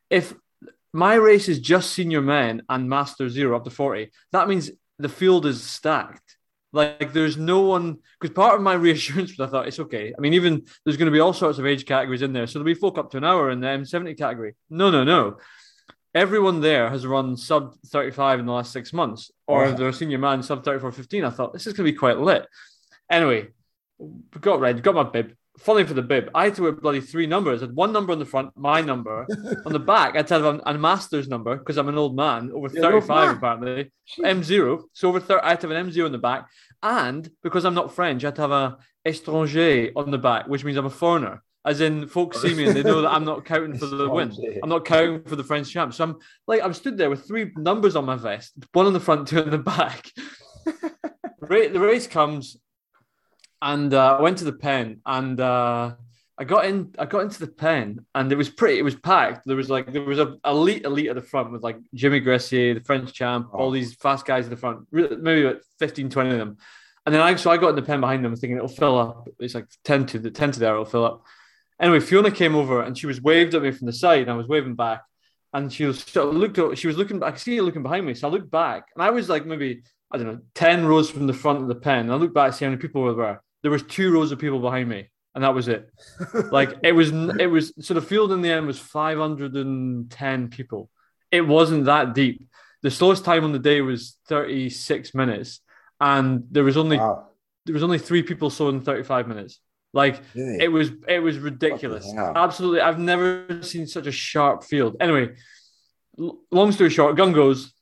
If 0.08 0.36
my 0.94 1.16
race 1.16 1.49
is 1.49 1.60
just 1.60 1.94
senior 1.94 2.22
men 2.22 2.62
and 2.70 2.88
master 2.88 3.28
zero 3.28 3.56
up 3.56 3.64
to 3.64 3.72
40, 3.72 4.12
that 4.34 4.48
means 4.48 4.70
the 4.99 5.10
field 5.10 5.48
is 5.48 5.64
stacked. 5.64 6.38
Like 6.73 7.11
there's 7.11 7.38
no 7.38 7.61
one 7.61 7.98
because 8.19 8.34
part 8.34 8.56
of 8.56 8.61
my 8.61 8.73
reassurance 8.88 9.38
was 9.38 9.48
I 9.48 9.52
thought 9.52 9.68
it's 9.68 9.80
okay. 9.80 10.14
I 10.18 10.22
mean, 10.22 10.34
even 10.34 10.65
there's 10.84 10.98
going 10.98 11.07
to 11.07 11.11
be 11.11 11.19
all 11.19 11.34
sorts 11.34 11.60
of 11.60 11.65
age 11.65 11.85
categories 11.85 12.22
in 12.22 12.34
there, 12.34 12.48
so 12.48 12.60
there'll 12.60 12.65
be 12.65 12.80
folk 12.80 12.98
up 12.98 13.11
to 13.11 13.18
an 13.18 13.23
hour 13.23 13.52
in 13.52 13.60
the 13.60 13.68
M70 13.68 14.18
category. 14.18 14.56
No, 14.69 14.89
no, 14.89 15.03
no. 15.03 15.38
Everyone 16.14 16.60
there 16.60 16.89
has 16.89 17.06
run 17.06 17.38
sub 17.38 17.76
35 17.88 18.39
in 18.39 18.45
the 18.45 18.52
last 18.52 18.73
six 18.73 18.91
months, 18.91 19.31
or 19.48 19.72
they're 19.72 19.89
a 19.89 19.93
senior 19.93 20.18
man 20.18 20.43
sub 20.43 20.64
34 20.64 20.91
15. 20.91 21.23
I 21.23 21.30
thought 21.30 21.53
this 21.53 21.68
is 21.68 21.73
going 21.73 21.85
to 21.85 21.91
be 21.91 21.98
quite 21.98 22.19
lit. 22.19 22.45
Anyway, 23.10 23.48
got 24.39 24.60
ready, 24.60 24.81
got 24.81 24.95
my 24.95 25.03
bib, 25.03 25.35
falling 25.61 25.85
for 25.85 25.93
the 25.93 26.01
bib. 26.01 26.29
I 26.33 26.45
had 26.45 26.55
to 26.55 26.63
wear 26.63 26.71
bloody 26.71 27.01
three 27.01 27.27
numbers. 27.27 27.61
I 27.61 27.67
had 27.67 27.75
one 27.75 27.93
number 27.93 28.11
on 28.11 28.19
the 28.19 28.25
front, 28.25 28.51
my 28.55 28.81
number. 28.81 29.25
on 29.65 29.73
the 29.73 29.79
back, 29.79 30.15
I 30.15 30.17
had 30.17 30.27
to 30.27 30.33
have 30.35 30.43
a, 30.43 30.61
a 30.65 30.77
master's 30.77 31.27
number 31.27 31.55
because 31.55 31.77
I'm 31.77 31.89
an 31.89 31.97
old 31.97 32.15
man, 32.15 32.51
over 32.53 32.69
35 32.69 33.38
apparently. 33.38 33.91
M0. 34.19 34.83
So 34.93 35.09
over 35.09 35.19
30, 35.19 35.41
I 35.41 35.49
had 35.49 35.61
to 35.61 35.69
have 35.69 35.77
an 35.77 35.89
M0 35.89 36.05
on 36.05 36.11
the 36.11 36.17
back. 36.17 36.47
And 36.81 37.29
because 37.43 37.65
I'm 37.65 37.75
not 37.75 37.93
French, 37.93 38.23
I 38.23 38.27
had 38.27 38.35
to 38.35 38.41
have 38.41 38.51
a 38.51 38.77
étranger 39.05 39.91
on 39.95 40.11
the 40.11 40.17
back, 40.17 40.47
which 40.47 40.63
means 40.63 40.77
I'm 40.77 40.85
a 40.85 40.89
foreigner. 40.89 41.43
As 41.63 41.79
in, 41.79 42.07
folks 42.07 42.41
see 42.41 42.55
me 42.55 42.65
and 42.65 42.75
they 42.75 42.81
know 42.81 43.03
that 43.03 43.11
I'm 43.11 43.23
not 43.23 43.45
counting 43.45 43.77
for 43.77 43.85
the 43.85 44.09
win. 44.09 44.33
I'm 44.63 44.69
not 44.69 44.83
counting 44.83 45.23
for 45.23 45.35
the 45.35 45.43
French 45.43 45.69
champ. 45.69 45.93
So 45.93 46.03
I'm 46.03 46.17
like, 46.47 46.63
I'm 46.63 46.73
stood 46.73 46.97
there 46.97 47.11
with 47.11 47.27
three 47.27 47.51
numbers 47.55 47.95
on 47.95 48.05
my 48.05 48.15
vest, 48.15 48.53
one 48.73 48.88
on 48.88 48.93
the 48.93 48.99
front, 48.99 49.27
two 49.27 49.43
on 49.43 49.51
the 49.51 49.59
back. 49.59 50.09
the 50.65 51.79
race 51.79 52.07
comes, 52.07 52.57
and 53.61 53.93
uh, 53.93 54.17
I 54.17 54.21
went 54.21 54.39
to 54.39 54.43
the 54.43 54.53
pen 54.53 55.01
and 55.05 55.39
uh, 55.39 55.93
I 56.38 56.43
got 56.43 56.65
in. 56.65 56.95
I 56.97 57.05
got 57.05 57.21
into 57.21 57.39
the 57.39 57.51
pen 57.51 58.05
and 58.15 58.31
it 58.31 58.35
was 58.35 58.49
pretty. 58.49 58.79
It 58.79 58.83
was 58.83 58.95
packed. 58.95 59.45
There 59.45 59.55
was 59.55 59.69
like 59.69 59.93
there 59.93 60.01
was 60.01 60.19
a 60.19 60.38
elite 60.43 60.85
elite 60.85 61.09
at 61.09 61.15
the 61.15 61.21
front 61.21 61.51
with 61.51 61.61
like 61.61 61.77
Jimmy 61.93 62.19
Gressier, 62.19 62.73
the 62.73 62.83
French 62.83 63.13
champ, 63.13 63.49
oh. 63.53 63.57
all 63.57 63.71
these 63.71 63.93
fast 63.93 64.25
guys 64.25 64.45
at 64.45 64.49
the 64.49 64.57
front. 64.57 64.88
Maybe 64.91 65.43
about 65.43 65.61
15, 65.79 66.09
20 66.09 66.29
of 66.31 66.38
them. 66.38 66.57
And 67.05 67.13
then 67.13 67.21
I 67.21 67.35
so 67.35 67.51
I 67.51 67.57
got 67.57 67.69
in 67.69 67.75
the 67.75 67.83
pen 67.83 68.01
behind 68.01 68.25
them, 68.25 68.35
thinking 68.35 68.57
it'll 68.57 68.67
fill 68.67 68.97
up. 68.97 69.27
It's 69.39 69.53
like 69.53 69.67
ten 69.83 70.05
to 70.07 70.19
the 70.19 70.31
ten 70.31 70.51
to 70.51 70.59
there, 70.59 70.73
it'll 70.73 70.85
fill 70.85 71.05
up. 71.05 71.25
Anyway, 71.79 71.99
Fiona 71.99 72.31
came 72.31 72.55
over 72.55 72.81
and 72.81 72.97
she 72.97 73.07
was 73.07 73.21
waved 73.21 73.53
at 73.53 73.61
me 73.61 73.71
from 73.71 73.88
the 73.88 73.93
side. 73.93 74.23
And 74.23 74.31
I 74.31 74.35
was 74.35 74.47
waving 74.47 74.75
back, 74.75 75.03
and 75.53 75.71
she 75.71 75.85
was 75.85 76.03
she 76.07 76.19
looked. 76.19 76.77
She 76.77 76.88
was 76.88 76.97
looking. 76.97 77.19
back. 77.19 77.35
I 77.35 77.38
see 77.38 77.57
her 77.57 77.63
looking 77.63 77.83
behind 77.83 78.05
me, 78.05 78.15
so 78.15 78.27
I 78.27 78.31
looked 78.31 78.49
back, 78.49 78.85
and 78.95 79.03
I 79.03 79.11
was 79.11 79.29
like 79.29 79.45
maybe 79.45 79.83
I 80.11 80.17
don't 80.17 80.27
know 80.27 80.39
ten 80.55 80.85
rows 80.88 81.11
from 81.11 81.27
the 81.27 81.33
front 81.33 81.61
of 81.61 81.67
the 81.67 81.75
pen. 81.75 82.01
And 82.01 82.11
I 82.11 82.15
looked 82.15 82.33
back 82.33 82.51
to 82.51 82.57
see 82.57 82.65
how 82.65 82.71
many 82.71 82.81
people 82.81 83.03
were 83.03 83.13
there 83.13 83.43
there 83.61 83.71
was 83.71 83.83
two 83.83 84.11
rows 84.11 84.31
of 84.31 84.39
people 84.39 84.59
behind 84.59 84.89
me, 84.89 85.09
and 85.35 85.43
that 85.43 85.53
was 85.53 85.67
it. 85.67 85.89
like 86.51 86.77
it 86.83 86.91
was, 86.91 87.11
it 87.11 87.49
was. 87.49 87.73
So 87.79 87.93
the 87.93 88.01
field 88.01 88.31
in 88.31 88.41
the 88.41 88.51
end 88.51 88.67
was 88.67 88.79
510 88.79 90.47
people. 90.49 90.89
It 91.31 91.41
wasn't 91.41 91.85
that 91.85 92.13
deep. 92.13 92.47
The 92.81 92.91
slowest 92.91 93.23
time 93.23 93.43
on 93.43 93.51
the 93.51 93.59
day 93.59 93.81
was 93.81 94.17
36 94.27 95.13
minutes, 95.13 95.61
and 95.99 96.43
there 96.51 96.63
was 96.63 96.77
only 96.77 96.97
wow. 96.97 97.27
there 97.65 97.73
was 97.73 97.83
only 97.83 97.99
three 97.99 98.23
people 98.23 98.49
slow 98.49 98.69
in 98.69 98.81
35 98.81 99.27
minutes. 99.27 99.59
Like 99.93 100.21
really? 100.33 100.63
it 100.63 100.69
was, 100.69 100.89
it 101.07 101.19
was 101.19 101.38
ridiculous. 101.38 102.11
Absolutely, 102.17 102.81
I've 102.81 102.99
never 102.99 103.61
seen 103.61 103.88
such 103.88 104.07
a 104.07 104.11
sharp 104.11 104.63
field. 104.63 104.95
Anyway, 105.01 105.35
long 106.17 106.71
story 106.71 106.89
short, 106.89 107.17
gun 107.17 107.33
goes 107.33 107.73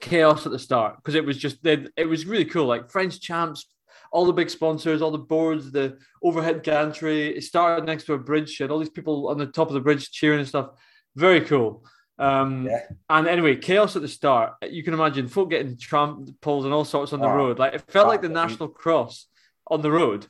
chaos 0.00 0.46
at 0.46 0.52
the 0.52 0.58
start 0.58 0.96
because 0.96 1.14
it 1.14 1.24
was 1.24 1.36
just 1.36 1.58
it 1.64 2.08
was 2.08 2.26
really 2.26 2.44
cool. 2.44 2.66
Like 2.66 2.90
French 2.90 3.20
champs, 3.20 3.66
all 4.10 4.26
the 4.26 4.32
big 4.32 4.50
sponsors, 4.50 5.02
all 5.02 5.10
the 5.10 5.18
boards, 5.18 5.70
the 5.70 5.98
overhead 6.22 6.62
gantry. 6.62 7.36
It 7.36 7.44
started 7.44 7.84
next 7.84 8.04
to 8.04 8.14
a 8.14 8.18
bridge, 8.18 8.60
and 8.60 8.70
all 8.70 8.78
these 8.78 8.90
people 8.90 9.28
on 9.28 9.38
the 9.38 9.46
top 9.46 9.68
of 9.68 9.74
the 9.74 9.80
bridge 9.80 10.10
cheering 10.10 10.40
and 10.40 10.48
stuff. 10.48 10.70
Very 11.16 11.40
cool. 11.42 11.84
Um, 12.18 12.66
yeah. 12.66 12.82
And 13.08 13.26
anyway, 13.26 13.56
chaos 13.56 13.96
at 13.96 14.02
the 14.02 14.08
start. 14.08 14.54
You 14.68 14.82
can 14.82 14.94
imagine 14.94 15.26
folk 15.26 15.50
getting 15.50 15.78
trampled 15.78 16.64
and 16.64 16.74
all 16.74 16.84
sorts 16.84 17.12
on 17.12 17.20
the 17.20 17.26
oh, 17.26 17.34
road. 17.34 17.58
Like 17.58 17.74
it 17.74 17.82
felt 17.90 18.08
like 18.08 18.22
the 18.22 18.28
National 18.28 18.68
Cross 18.68 19.26
on 19.66 19.80
the 19.80 19.90
road. 19.90 20.26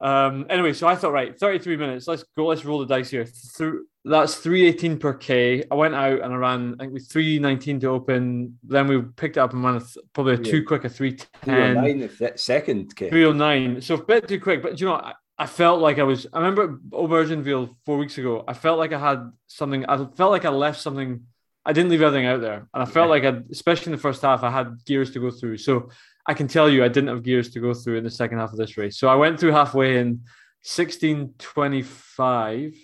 Um, 0.00 0.46
anyway, 0.50 0.72
so 0.72 0.86
I 0.86 0.94
thought, 0.94 1.12
right, 1.12 1.38
33 1.38 1.76
minutes. 1.76 2.06
Let's 2.06 2.24
go. 2.36 2.46
Let's 2.46 2.64
roll 2.64 2.80
the 2.80 2.86
dice 2.86 3.10
here. 3.10 3.24
Through 3.24 3.86
that's 4.06 4.36
318 4.36 4.98
per 4.98 5.14
K. 5.14 5.64
I 5.68 5.74
went 5.74 5.94
out 5.94 6.20
and 6.20 6.32
I 6.32 6.36
ran, 6.36 6.76
I 6.78 6.84
think 6.84 6.94
we 6.94 7.00
319 7.00 7.80
to 7.80 7.88
open. 7.88 8.58
Then 8.62 8.86
we 8.86 9.02
picked 9.02 9.36
it 9.36 9.40
up 9.40 9.52
and 9.52 9.64
ran 9.64 9.76
a 9.76 9.80
th- 9.80 9.98
probably 10.12 10.34
a 10.34 10.38
two 10.38 10.64
quick, 10.64 10.84
a 10.84 10.88
310. 10.88 11.74
309 11.74 12.36
second 12.36 12.94
K. 12.94 13.10
309. 13.10 13.80
So 13.82 13.96
a 13.96 14.04
bit 14.04 14.28
too 14.28 14.40
quick. 14.40 14.62
But 14.62 14.80
you 14.80 14.86
know, 14.86 14.94
I, 14.94 15.14
I 15.38 15.46
felt 15.46 15.80
like 15.80 15.98
I 15.98 16.04
was, 16.04 16.26
I 16.32 16.38
remember 16.38 16.78
Aubergenville 16.90 17.74
four 17.84 17.98
weeks 17.98 18.16
ago. 18.16 18.44
I 18.46 18.54
felt 18.54 18.78
like 18.78 18.92
I 18.92 18.98
had 19.00 19.32
something, 19.48 19.84
I 19.86 19.96
felt 19.96 20.30
like 20.30 20.44
I 20.44 20.50
left 20.50 20.80
something. 20.80 21.22
I 21.64 21.72
didn't 21.72 21.90
leave 21.90 22.02
everything 22.02 22.26
out 22.26 22.40
there. 22.40 22.68
And 22.72 22.82
I 22.82 22.86
felt 22.86 23.06
yeah. 23.06 23.10
like 23.10 23.24
I, 23.24 23.40
especially 23.50 23.86
in 23.86 23.96
the 23.96 24.02
first 24.02 24.22
half, 24.22 24.44
I 24.44 24.50
had 24.50 24.84
gears 24.84 25.10
to 25.12 25.20
go 25.20 25.32
through. 25.32 25.58
So 25.58 25.90
I 26.26 26.34
can 26.34 26.48
tell 26.48 26.68
you 26.68 26.84
I 26.84 26.88
didn't 26.88 27.08
have 27.08 27.22
gears 27.22 27.50
to 27.50 27.60
go 27.60 27.72
through 27.72 27.98
in 27.98 28.04
the 28.04 28.10
second 28.10 28.38
half 28.38 28.52
of 28.52 28.58
this 28.58 28.76
race. 28.76 28.98
So 28.98 29.08
I 29.08 29.14
went 29.14 29.38
through 29.38 29.52
halfway 29.52 29.98
in 29.98 30.22
1625, 30.62 32.74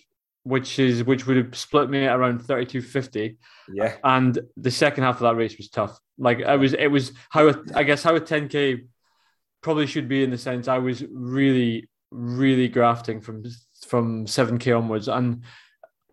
which 0.45 0.79
is 0.79 1.05
which 1.05 1.27
would 1.27 1.37
have 1.37 1.57
split 1.57 1.91
me 1.91 2.07
at 2.07 2.17
around 2.17 2.39
3250. 2.39 3.37
Yeah. 3.73 3.97
And 4.05 4.39
the 4.57 4.71
second 4.71 5.05
half 5.05 5.17
of 5.17 5.23
that 5.23 5.37
race 5.37 5.57
was 5.57 5.69
tough. 5.69 5.99
Like 6.19 6.39
it 6.39 6.59
was 6.59 6.75
it 6.75 6.89
was 6.89 7.13
how 7.31 7.49
a, 7.49 7.57
I 7.75 7.83
guess 7.83 8.03
how 8.03 8.15
a 8.15 8.21
10k 8.21 8.87
probably 9.63 9.87
should 9.87 10.09
be 10.09 10.23
in 10.23 10.31
the 10.31 10.39
sense 10.39 10.69
I 10.69 10.79
was 10.79 11.05
really, 11.11 11.89
really 12.11 12.69
grafting 12.69 13.21
from 13.21 13.45
from 13.89 14.27
7k 14.27 14.77
onwards. 14.77 15.09
And 15.09 15.43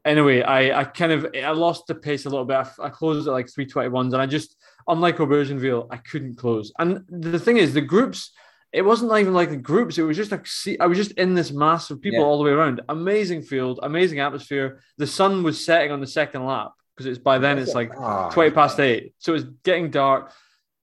anyway, 0.04 0.42
I 0.42 0.82
I 0.82 0.84
kind 0.86 1.12
of 1.12 1.28
I 1.36 1.52
lost 1.52 1.88
the 1.88 1.96
pace 1.96 2.26
a 2.26 2.30
little 2.30 2.46
bit. 2.46 2.58
I, 2.58 2.86
I 2.86 2.90
closed 2.90 3.28
at 3.28 3.34
like 3.34 3.48
321s 3.48 4.14
and 4.14 4.22
I 4.22 4.26
just 4.26 4.56
unlike 4.90 5.18
Aubergenville, 5.18 5.88
I 5.90 5.98
couldn't 5.98 6.36
close. 6.36 6.72
And 6.80 7.06
the 7.08 7.40
thing 7.40 7.58
is, 7.58 7.74
the 7.74 7.82
groups, 7.82 8.32
it 8.74 8.82
wasn't 8.82 9.12
even 9.18 9.34
like 9.34 9.50
the 9.50 9.58
groups. 9.58 9.98
It 9.98 10.04
was 10.04 10.18
just 10.18 10.32
like, 10.32 10.46
see, 10.46 10.78
I 10.80 10.88
was 10.88 10.98
just 10.98 11.12
in 11.12 11.34
this 11.34 11.52
mass 11.52 11.90
of 11.90 12.02
people 12.02 12.20
yeah. 12.20 12.26
all 12.26 12.38
the 12.38 12.44
way 12.44 12.52
around. 12.52 12.82
Amazing 12.90 13.44
field, 13.44 13.80
amazing 13.84 14.20
atmosphere. 14.20 14.82
The 14.98 15.08
sun 15.08 15.44
was 15.44 15.64
setting 15.64 15.92
on 15.92 16.02
the 16.02 16.08
second 16.08 16.46
lap 16.46 16.72
because 16.96 17.06
it's 17.06 17.20
by 17.20 17.38
then 17.38 17.58
it's 17.58 17.74
like 17.74 17.92
oh, 17.98 18.30
20 18.34 18.52
past 18.52 18.80
eight. 18.80 19.14
So 19.20 19.34
it's 19.34 19.46
getting 19.64 19.90
dark, 19.90 20.34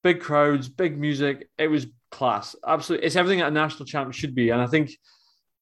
big 0.03 0.21
crowds, 0.21 0.69
big 0.69 0.99
music. 0.99 1.49
It 1.59 1.69
was 1.69 1.87
class. 2.11 2.57
Absolutely. 2.67 3.07
It's 3.07 3.17
everything 3.17 3.41
that 3.41 3.49
a 3.49 3.51
national 3.51 3.85
champ 3.85 4.15
should 4.15 4.35
be. 4.35 4.51
And 4.51 4.63
I 4.63 4.67
think 4.67 4.91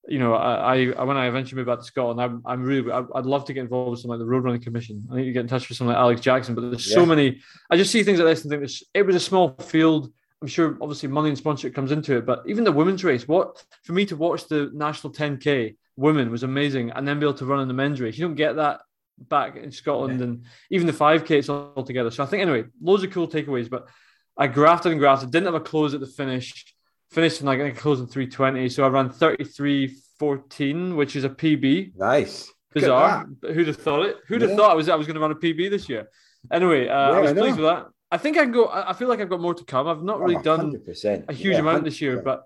you 0.06 0.18
know, 0.18 0.34
I, 0.34 0.92
I 0.96 1.04
when 1.04 1.16
I 1.16 1.26
eventually 1.26 1.58
move 1.58 1.66
back 1.66 1.78
to 1.78 1.84
Scotland, 1.84 2.20
I'm, 2.20 2.42
I'm 2.44 2.62
really, 2.62 2.90
I'd 2.90 3.26
love 3.26 3.46
to 3.46 3.52
get 3.52 3.62
involved 3.62 3.92
with 3.92 4.00
something 4.00 4.10
like 4.10 4.18
the 4.18 4.26
Road 4.26 4.44
Running 4.44 4.62
Commission. 4.62 5.06
I 5.10 5.16
need 5.16 5.24
to 5.24 5.32
get 5.32 5.40
in 5.40 5.48
touch 5.48 5.68
with 5.68 5.78
someone 5.78 5.94
like 5.94 6.02
Alex 6.02 6.20
Jackson, 6.20 6.54
but 6.54 6.62
there's 6.62 6.86
yeah. 6.86 6.94
so 6.94 7.06
many. 7.06 7.40
I 7.70 7.76
just 7.76 7.90
see 7.90 8.02
things 8.02 8.18
like 8.18 8.28
this 8.28 8.42
and 8.42 8.50
think 8.50 8.62
this, 8.62 8.82
it 8.92 9.02
was 9.02 9.16
a 9.16 9.20
small 9.20 9.54
field. 9.54 10.12
I'm 10.42 10.48
sure, 10.48 10.76
obviously, 10.82 11.08
money 11.08 11.30
and 11.30 11.38
sponsorship 11.38 11.74
comes 11.74 11.90
into 11.90 12.18
it, 12.18 12.26
but 12.26 12.42
even 12.46 12.64
the 12.64 12.72
women's 12.72 13.02
race, 13.02 13.26
what 13.26 13.64
for 13.82 13.92
me 13.94 14.04
to 14.06 14.16
watch 14.16 14.46
the 14.46 14.70
national 14.74 15.12
10k 15.14 15.76
women 15.96 16.30
was 16.30 16.42
amazing, 16.42 16.90
and 16.90 17.08
then 17.08 17.18
be 17.18 17.24
able 17.24 17.38
to 17.38 17.46
run 17.46 17.60
in 17.60 17.68
the 17.68 17.74
men's 17.74 18.00
race. 18.00 18.18
You 18.18 18.26
don't 18.26 18.34
get 18.34 18.56
that 18.56 18.80
back 19.18 19.56
in 19.56 19.70
Scotland, 19.70 20.18
yeah. 20.18 20.26
and 20.26 20.44
even 20.70 20.86
the 20.86 20.92
5k 20.92 21.30
it's 21.30 21.48
all 21.48 21.84
together. 21.84 22.10
So 22.10 22.22
I 22.22 22.26
think 22.26 22.42
anyway, 22.42 22.64
loads 22.82 23.04
of 23.04 23.10
cool 23.10 23.28
takeaways. 23.28 23.70
But 23.70 23.88
I 24.36 24.48
grafted 24.48 24.92
and 24.92 25.00
grafted, 25.00 25.30
didn't 25.30 25.46
have 25.46 25.54
a 25.54 25.60
close 25.60 25.94
at 25.94 26.00
the 26.00 26.06
finish 26.06 26.73
finished 27.14 27.40
in 27.40 27.46
like 27.46 27.60
I 27.60 27.70
closing 27.70 28.06
320. 28.06 28.68
So 28.68 28.84
I 28.84 28.88
ran 28.88 29.08
33.14, 29.08 30.96
which 30.96 31.16
is 31.16 31.24
a 31.24 31.30
PB. 31.30 31.96
Nice. 31.96 32.52
Bizarre. 32.72 33.26
Who'd 33.42 33.68
have 33.68 33.76
thought 33.76 34.06
it? 34.06 34.16
Who'd 34.26 34.42
yeah. 34.42 34.48
have 34.48 34.56
thought 34.56 34.70
I 34.72 34.74
was 34.74 34.88
I 34.88 34.96
was 34.96 35.06
going 35.06 35.14
to 35.14 35.20
run 35.20 35.30
a 35.30 35.36
PB 35.36 35.70
this 35.70 35.88
year? 35.88 36.08
Anyway, 36.52 36.88
uh, 36.88 37.12
yeah, 37.12 37.16
I 37.16 37.20
was 37.20 37.30
I 37.30 37.34
pleased 37.34 37.56
with 37.56 37.66
that. 37.66 37.86
I 38.10 38.18
think 38.18 38.36
I 38.36 38.42
can 38.42 38.52
go. 38.52 38.68
I 38.68 38.92
feel 38.92 39.08
like 39.08 39.20
I've 39.20 39.30
got 39.30 39.40
more 39.40 39.54
to 39.54 39.64
come. 39.64 39.86
I've 39.86 40.02
not 40.02 40.20
really 40.20 40.36
oh, 40.36 40.42
done 40.42 40.82
a 40.86 41.32
huge 41.32 41.54
yeah, 41.54 41.60
amount 41.60 41.84
this 41.84 42.00
year, 42.00 42.20
but 42.20 42.44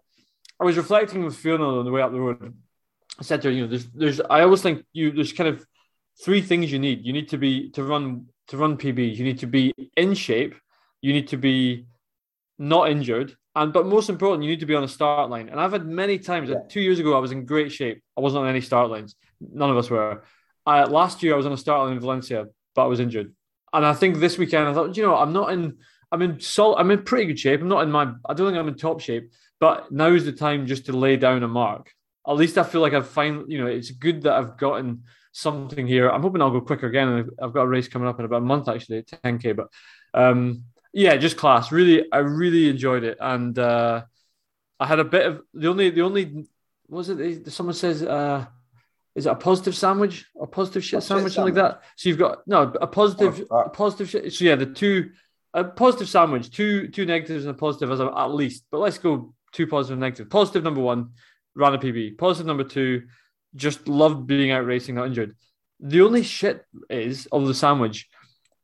I 0.61 0.65
was 0.65 0.77
reflecting 0.77 1.25
with 1.25 1.37
Fiona 1.37 1.79
on 1.79 1.85
the 1.85 1.91
way 1.91 2.03
up 2.03 2.13
the 2.13 2.21
road. 2.21 2.55
I 3.19 3.23
said 3.23 3.43
to 3.43 3.49
her, 3.49 3.55
you 3.55 3.63
know, 3.63 3.69
there's, 3.69 3.87
there's. 3.87 4.21
I 4.21 4.43
always 4.43 4.63
think 4.63 4.85
you 4.93 5.11
there's 5.11 5.33
kind 5.33 5.49
of 5.49 5.67
three 6.25 6.41
things 6.41 6.71
you 6.71 6.79
need. 6.79 7.05
You 7.05 7.13
need 7.13 7.29
to 7.31 7.39
be 7.39 7.71
to 7.71 7.83
run 7.83 8.27
to 8.49 8.57
run 8.57 8.77
PBs. 8.77 9.17
You 9.17 9.25
need 9.25 9.41
to 9.41 9.47
be 9.47 9.75
in 9.97 10.15
shape. 10.15 10.55
You 11.01 11.13
need 11.13 11.29
to 11.29 11.37
be 11.37 11.87
not 12.59 12.91
injured, 12.91 13.37
and 13.59 13.73
but 13.73 13.87
most 13.87 14.09
important, 14.09 14.45
you 14.45 14.51
need 14.51 14.61
to 14.61 14.67
be 14.67 14.77
on 14.77 14.85
a 14.85 14.89
start 14.89 15.31
line. 15.31 15.49
And 15.49 15.61
I've 15.61 15.73
had 15.73 15.85
many 15.85 16.19
times. 16.19 16.49
Yeah. 16.49 16.57
Two 16.69 16.81
years 16.81 17.01
ago, 17.01 17.17
I 17.17 17.19
was 17.19 17.33
in 17.33 17.45
great 17.45 17.73
shape. 17.73 18.01
I 18.17 18.21
wasn't 18.21 18.45
on 18.45 18.49
any 18.49 18.61
start 18.61 18.89
lines. 18.89 19.17
None 19.41 19.69
of 19.69 19.77
us 19.77 19.91
were. 19.91 20.23
I, 20.65 20.85
last 20.85 21.25
year, 21.25 21.35
I 21.35 21.37
was 21.37 21.47
on 21.47 21.53
a 21.53 21.57
start 21.57 21.85
line 21.85 21.95
in 21.95 22.01
Valencia, 22.01 22.47
but 22.77 22.85
I 22.85 22.87
was 22.87 23.01
injured. 23.01 23.35
And 23.73 23.85
I 23.85 23.95
think 23.95 24.19
this 24.19 24.39
weekend, 24.39 24.69
I 24.69 24.75
thought, 24.75 24.97
you 24.97 25.03
know, 25.03 25.17
I'm 25.17 25.33
not 25.33 25.53
in. 25.53 25.79
I'm 26.11 26.23
in 26.23 26.41
sol- 26.41 26.79
I'm 26.79 26.91
in 26.93 27.03
pretty 27.03 27.27
good 27.27 27.39
shape. 27.39 27.61
I'm 27.61 27.69
not 27.69 27.83
in 27.83 27.91
my. 27.91 28.13
I 28.29 28.35
don't 28.35 28.47
think 28.47 28.59
I'm 28.59 28.69
in 28.69 28.77
top 28.77 29.01
shape. 29.01 29.33
But 29.59 29.91
now 29.91 30.13
is 30.13 30.25
the 30.25 30.33
time 30.33 30.67
just 30.67 30.87
to 30.87 30.93
lay 30.93 31.17
down 31.17 31.43
a 31.43 31.49
mark. 31.49 31.93
At 32.29 32.37
least 32.37 32.59
I 32.59 32.63
feel 32.63 32.81
like 32.81 32.95
I've 32.95 33.09
finally. 33.09 33.47
You 33.49 33.59
know, 33.59 33.67
it's 33.67 33.91
good 33.91 34.23
that 34.23 34.35
I've 34.35 34.57
gotten 34.57 35.03
something 35.33 35.87
here. 35.87 36.09
I'm 36.09 36.23
hoping 36.23 36.43
I'll 36.43 36.53
go 36.53 36.61
quicker 36.61 36.87
again. 36.87 37.29
I've 37.43 37.53
got 37.53 37.63
a 37.63 37.69
race 37.69 37.89
coming 37.89 38.09
up 38.09 38.21
in 38.21 38.25
about 38.25 38.43
a 38.43 38.47
month 38.47 38.69
actually, 38.69 39.03
10k. 39.03 39.57
But 39.57 39.69
um, 40.15 40.65
yeah, 40.99 41.17
just 41.17 41.37
class. 41.37 41.71
Really, 41.71 42.11
I 42.11 42.19
really 42.19 42.69
enjoyed 42.69 43.05
it, 43.05 43.19
and 43.21 43.57
uh, 43.57 44.03
I 44.81 44.87
had 44.87 44.99
a 44.99 45.05
bit 45.05 45.27
of 45.27 45.43
the 45.55 45.69
only 45.69 45.91
the 45.91 46.03
only 46.03 46.49
was 46.89 47.09
it? 47.09 47.53
Someone 47.53 47.75
says, 47.75 48.03
uh, 48.03 48.47
is 49.15 49.27
it 49.27 49.31
a 49.31 49.37
positive 49.37 49.77
sandwich 49.77 50.27
or 50.35 50.49
positive 50.49 50.83
shit 50.83 51.05
sandwich, 51.05 51.35
something 51.35 51.55
like 51.55 51.63
that? 51.63 51.83
So 51.95 52.09
you've 52.09 52.19
got 52.19 52.39
no 52.49 52.63
a 52.81 52.89
positive, 52.89 53.47
oh, 53.49 53.61
a 53.61 53.69
positive 53.71 54.11
shit. 54.11 54.33
So 54.33 54.45
yeah, 54.45 54.57
the 54.57 54.67
two 54.67 55.11
a 55.55 55.63
positive 55.63 56.09
sandwich, 56.09 56.51
two 56.51 56.89
two 56.89 57.07
negatives 57.07 57.45
and 57.45 57.55
a 57.55 57.59
positive 57.59 57.93
as 57.93 58.01
a, 58.01 58.13
at 58.17 58.35
least. 58.35 58.65
But 58.69 58.79
let's 58.79 58.99
go 58.99 59.35
two 59.53 59.69
positive 59.69 59.93
and 59.93 60.01
negative. 60.01 60.29
Positive 60.29 60.65
number 60.65 60.81
one, 60.81 61.11
ran 61.55 61.75
a 61.75 61.79
PB. 61.79 62.19
Positive 62.19 62.47
number 62.47 62.65
two, 62.65 63.05
just 63.55 63.87
loved 63.87 64.27
being 64.27 64.51
out 64.51 64.67
racing, 64.67 64.97
not 64.97 65.07
injured. 65.07 65.37
The 65.79 66.01
only 66.01 66.25
shit 66.25 66.65
is 66.91 67.27
of 67.31 67.47
the 67.47 67.55
sandwich 67.55 68.09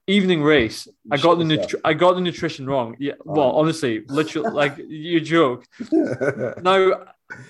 evening 0.06 0.42
race, 0.42 0.88
I 1.10 1.16
got 1.16 1.38
the 1.38 1.44
nutri- 1.44 1.80
I 1.84 1.94
got 1.94 2.14
the 2.14 2.20
nutrition 2.20 2.66
wrong. 2.66 2.96
Yeah, 2.98 3.14
oh. 3.20 3.32
well, 3.32 3.50
honestly, 3.52 4.04
literally, 4.06 4.50
like 4.52 4.78
you 4.78 5.20
joke. 5.20 5.66
now, 6.62 7.04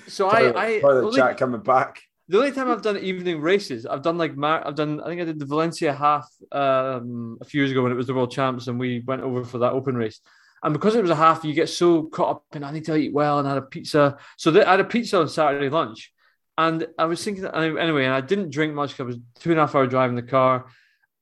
so 0.07 0.29
I, 0.29 0.65
I 0.65 0.81
the 0.81 1.13
chat 1.15 1.39
coming 1.39 1.63
back. 1.63 2.03
The 2.29 2.39
only 2.39 2.53
time 2.53 2.71
I've 2.71 2.81
done 2.81 2.97
evening 2.99 3.41
races, 3.43 3.85
I've 3.85 4.03
done 4.03 4.17
like 4.17 4.33
I've 4.43 4.75
done. 4.75 5.01
I 5.01 5.07
think 5.07 5.21
I 5.21 5.25
did 5.25 5.39
the 5.39 5.47
Valencia 5.47 5.93
half 5.93 6.29
um, 6.53 7.39
a 7.41 7.45
few 7.45 7.61
years 7.61 7.71
ago 7.71 7.83
when 7.83 7.93
it 7.93 7.97
was 7.97 8.07
the 8.07 8.15
World 8.15 8.31
Champs, 8.31 8.67
and 8.67 8.79
we 8.79 9.01
went 9.01 9.23
over 9.23 9.45
for 9.45 9.59
that 9.59 9.73
open 9.73 9.97
race. 9.97 10.21
And 10.63 10.73
because 10.73 10.95
it 10.95 11.03
was 11.03 11.11
a 11.11 11.15
half, 11.15 11.45
you 11.45 11.53
get 11.53 11.69
so 11.69 12.05
caught 12.05 12.37
up 12.37 12.45
in 12.55 12.65
I 12.65 12.73
need 12.73 12.87
to 12.87 12.97
eat 12.97 13.13
well 13.13 13.39
and 13.39 13.47
I 13.47 13.51
had 13.53 13.63
a 13.63 13.67
pizza. 13.67 14.17
So 14.39 14.51
I 14.63 14.71
had 14.71 14.81
a 14.81 14.85
pizza 14.85 15.21
on 15.21 15.29
Saturday 15.29 15.69
lunch, 15.69 16.11
and 16.57 16.87
I 16.99 17.05
was 17.05 17.23
thinking 17.23 17.45
anyway, 17.45 18.07
and 18.07 18.15
I 18.15 18.23
didn't 18.23 18.51
drink 18.51 18.73
much 18.73 18.91
because 18.91 19.01
I 19.01 19.07
was 19.07 19.19
two 19.41 19.51
and 19.51 19.61
a 19.61 19.65
half 19.65 19.75
hour 19.75 19.87
drive 19.87 20.09
in 20.09 20.17
the 20.17 20.23
car. 20.23 20.67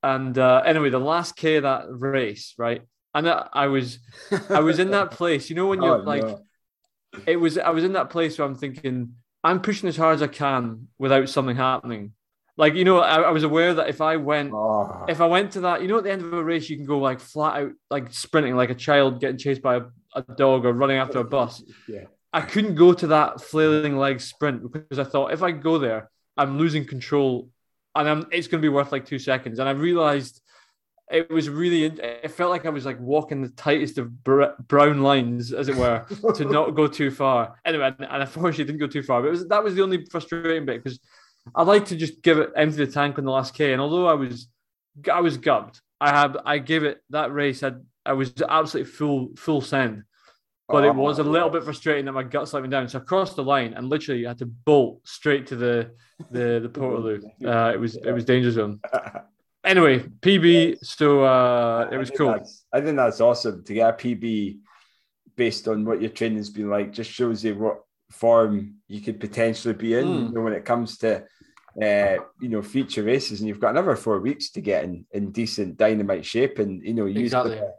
And 0.03 0.37
uh, 0.37 0.61
anyway, 0.65 0.89
the 0.89 0.99
last 0.99 1.35
K 1.37 1.55
of 1.55 1.63
that 1.63 1.85
race, 1.87 2.53
right? 2.57 2.81
And 3.15 3.29
I 3.29 3.67
was, 3.67 3.99
I 4.49 4.59
was 4.59 4.79
in 4.79 4.91
that 4.91 5.11
place. 5.19 5.49
You 5.49 5.55
know 5.55 5.67
when 5.67 5.81
you're 5.81 6.01
oh, 6.01 6.03
like, 6.03 6.23
no. 6.23 6.41
it 7.25 7.37
was. 7.37 7.57
I 7.57 7.69
was 7.69 7.83
in 7.83 7.93
that 7.93 8.09
place 8.09 8.37
where 8.37 8.47
I'm 8.47 8.55
thinking, 8.55 9.13
I'm 9.43 9.61
pushing 9.61 9.87
as 9.87 9.95
hard 9.95 10.15
as 10.15 10.21
I 10.21 10.27
can 10.27 10.89
without 10.97 11.29
something 11.29 11.55
happening. 11.55 12.13
Like 12.57 12.75
you 12.75 12.83
know, 12.83 12.99
I, 12.99 13.21
I 13.21 13.31
was 13.31 13.43
aware 13.43 13.73
that 13.75 13.89
if 13.89 14.01
I 14.01 14.17
went, 14.17 14.51
oh. 14.53 15.05
if 15.07 15.21
I 15.21 15.25
went 15.25 15.51
to 15.53 15.61
that, 15.61 15.81
you 15.81 15.87
know, 15.87 15.97
at 15.99 16.03
the 16.03 16.11
end 16.11 16.21
of 16.21 16.33
a 16.33 16.43
race, 16.43 16.69
you 16.69 16.75
can 16.75 16.85
go 16.85 16.99
like 16.99 17.19
flat 17.19 17.61
out, 17.61 17.71
like 17.89 18.13
sprinting, 18.13 18.55
like 18.55 18.69
a 18.69 18.75
child 18.75 19.21
getting 19.21 19.37
chased 19.37 19.61
by 19.61 19.77
a, 19.77 19.81
a 20.15 20.21
dog 20.35 20.65
or 20.65 20.73
running 20.73 20.97
after 20.97 21.19
a 21.19 21.23
bus. 21.23 21.63
Yeah. 21.87 22.05
I 22.31 22.41
couldn't 22.41 22.75
go 22.75 22.93
to 22.93 23.07
that 23.07 23.41
flailing 23.41 23.97
leg 23.97 24.19
sprint 24.19 24.71
because 24.71 24.99
I 24.99 25.03
thought 25.03 25.33
if 25.33 25.43
I 25.43 25.51
go 25.51 25.77
there, 25.77 26.09
I'm 26.35 26.57
losing 26.57 26.85
control 26.85 27.49
and 27.95 28.09
I'm, 28.09 28.27
it's 28.31 28.47
going 28.47 28.61
to 28.61 28.65
be 28.65 28.73
worth 28.73 28.91
like 28.91 29.05
two 29.05 29.19
seconds. 29.19 29.59
And 29.59 29.69
I 29.69 29.71
realized 29.71 30.41
it 31.11 31.29
was 31.29 31.49
really, 31.49 31.85
it 31.85 32.31
felt 32.31 32.49
like 32.49 32.65
I 32.65 32.69
was 32.69 32.85
like 32.85 32.99
walking 32.99 33.41
the 33.41 33.49
tightest 33.49 33.97
of 33.97 34.23
brown 34.23 35.01
lines, 35.01 35.53
as 35.53 35.69
it 35.69 35.75
were, 35.75 36.05
to 36.35 36.45
not 36.45 36.71
go 36.71 36.87
too 36.87 37.11
far. 37.11 37.59
Anyway, 37.65 37.85
and, 37.85 38.07
and 38.09 38.21
unfortunately 38.21 38.65
didn't 38.65 38.79
go 38.79 38.87
too 38.87 39.03
far. 39.03 39.21
But 39.21 39.31
was, 39.31 39.47
that 39.47 39.63
was 39.63 39.75
the 39.75 39.83
only 39.83 40.05
frustrating 40.05 40.65
bit 40.65 40.83
because 40.83 40.99
I 41.55 41.63
like 41.63 41.85
to 41.85 41.95
just 41.95 42.21
give 42.21 42.39
it 42.39 42.51
empty 42.55 42.77
the 42.77 42.87
tank 42.87 43.17
on 43.19 43.25
the 43.25 43.31
last 43.31 43.53
K. 43.53 43.73
And 43.73 43.81
although 43.81 44.07
I 44.07 44.13
was, 44.13 44.47
I 45.11 45.21
was 45.21 45.37
gubbed, 45.37 45.81
I 46.01 46.09
had, 46.09 46.37
I 46.45 46.57
gave 46.57 46.83
it 46.83 47.01
that 47.11 47.33
race. 47.33 47.63
I, 47.63 47.73
I 48.05 48.13
was 48.13 48.33
absolutely 48.41 48.91
full, 48.91 49.29
full 49.35 49.61
send 49.61 50.03
but 50.67 50.85
it 50.85 50.95
was 50.95 51.19
a 51.19 51.23
little 51.23 51.49
bit 51.49 51.63
frustrating 51.63 52.05
that 52.05 52.13
my 52.13 52.23
gut 52.23 52.51
let 52.53 52.63
me 52.63 52.69
down. 52.69 52.87
So 52.87 52.99
I 52.99 53.01
crossed 53.01 53.35
the 53.35 53.43
line 53.43 53.73
and 53.73 53.89
literally 53.89 54.23
had 54.23 54.39
to 54.39 54.45
bolt 54.45 55.01
straight 55.05 55.47
to 55.47 55.55
the 55.55 55.91
the 56.31 56.59
the 56.61 56.69
Portaloo. 56.73 57.23
Uh, 57.45 57.73
it 57.73 57.79
was 57.79 57.95
it 57.97 58.11
was 58.11 58.25
danger 58.25 58.51
zone. 58.51 58.79
Anyway, 59.65 59.99
PB. 59.99 60.83
So 60.83 61.23
uh, 61.23 61.87
it 61.89 61.97
was 61.97 62.11
cool. 62.11 62.35
I 62.73 62.81
think 62.81 62.97
that's 62.97 63.21
awesome 63.21 63.63
to 63.63 63.73
get 63.73 63.89
a 63.89 63.93
PB 63.93 64.59
based 65.37 65.67
on 65.67 65.85
what 65.85 66.01
your 66.01 66.09
training's 66.09 66.49
been 66.49 66.69
like. 66.69 66.91
Just 66.91 67.11
shows 67.11 67.45
you 67.45 67.55
what 67.55 67.77
form 68.11 68.75
you 68.87 68.99
could 68.99 69.19
potentially 69.19 69.73
be 69.73 69.93
in. 69.93 70.05
Mm. 70.05 70.27
You 70.27 70.33
know, 70.33 70.41
when 70.41 70.53
it 70.53 70.65
comes 70.65 70.97
to 70.99 71.23
uh, 71.81 72.17
you 72.41 72.49
know 72.49 72.61
future 72.61 73.03
races, 73.03 73.39
and 73.39 73.47
you've 73.47 73.61
got 73.61 73.71
another 73.71 73.95
four 73.95 74.19
weeks 74.19 74.51
to 74.51 74.61
get 74.61 74.83
in 74.83 75.05
in 75.11 75.31
decent 75.31 75.77
dynamite 75.77 76.25
shape, 76.25 76.59
and 76.59 76.83
you 76.83 76.93
know 76.93 77.05
use 77.05 77.31
exactly. 77.31 77.55
the, 77.55 77.73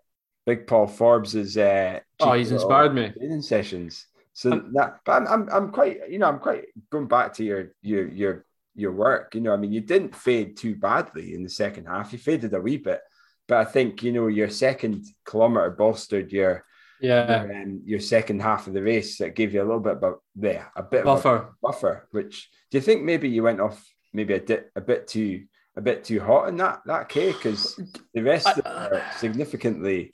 Big 0.46 0.66
Paul 0.66 0.86
Forbes 0.86 1.34
is. 1.34 1.56
Uh, 1.56 2.00
oh, 2.20 2.32
he's 2.34 2.52
inspired 2.52 2.94
me. 2.94 3.10
Training 3.10 3.42
sessions. 3.42 4.06
So 4.34 4.52
um, 4.52 4.72
that, 4.74 5.00
but 5.04 5.22
I'm, 5.22 5.28
I'm, 5.28 5.48
I'm 5.50 5.70
quite, 5.70 6.10
you 6.10 6.18
know, 6.18 6.26
I'm 6.26 6.40
quite 6.40 6.64
going 6.90 7.06
back 7.06 7.34
to 7.34 7.44
your, 7.44 7.72
your, 7.82 8.08
your, 8.08 8.44
your 8.74 8.92
work. 8.92 9.34
You 9.34 9.40
know, 9.40 9.52
I 9.52 9.56
mean, 9.56 9.72
you 9.72 9.80
didn't 9.80 10.14
fade 10.14 10.56
too 10.56 10.74
badly 10.74 11.34
in 11.34 11.44
the 11.44 11.48
second 11.48 11.86
half. 11.86 12.12
You 12.12 12.18
faded 12.18 12.52
a 12.52 12.60
wee 12.60 12.78
bit, 12.78 13.00
but 13.46 13.58
I 13.58 13.64
think 13.64 14.02
you 14.02 14.12
know 14.12 14.26
your 14.26 14.50
second 14.50 15.06
kilometer 15.24 15.70
bolstered 15.70 16.32
your, 16.32 16.64
yeah, 17.00 17.44
your, 17.44 17.62
um, 17.62 17.82
your 17.84 18.00
second 18.00 18.42
half 18.42 18.66
of 18.66 18.74
the 18.74 18.82
race. 18.82 19.18
That 19.18 19.36
gave 19.36 19.54
you 19.54 19.62
a 19.62 19.64
little 19.64 19.80
bit 19.80 20.00
but 20.00 20.18
there, 20.34 20.70
a 20.74 20.82
bit 20.82 21.04
buffer, 21.04 21.36
of 21.36 21.60
buffer. 21.62 22.08
Which 22.10 22.50
do 22.70 22.78
you 22.78 22.82
think 22.82 23.02
maybe 23.02 23.28
you 23.28 23.44
went 23.44 23.60
off 23.60 23.84
maybe 24.12 24.34
a, 24.34 24.40
di- 24.40 24.64
a 24.74 24.80
bit 24.80 25.06
too 25.06 25.44
a 25.76 25.80
bit 25.80 26.04
too 26.04 26.20
hot 26.20 26.48
in 26.48 26.56
that 26.56 26.80
that 26.86 27.08
K 27.08 27.32
because 27.32 27.78
the 28.14 28.22
rest 28.22 28.48
I, 28.64 28.70
are 28.70 29.02
significantly 29.18 30.12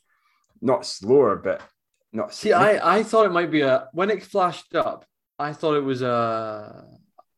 not 0.60 0.86
slower, 0.86 1.36
but 1.36 1.62
not. 2.12 2.34
See, 2.34 2.52
I 2.52 2.98
I 2.98 3.02
thought 3.02 3.26
it 3.26 3.32
might 3.32 3.50
be 3.50 3.62
a 3.62 3.88
when 3.92 4.10
it 4.10 4.22
flashed 4.22 4.74
up. 4.74 5.04
I 5.38 5.52
thought 5.52 5.76
it 5.76 5.84
was 5.84 6.02
a. 6.02 6.84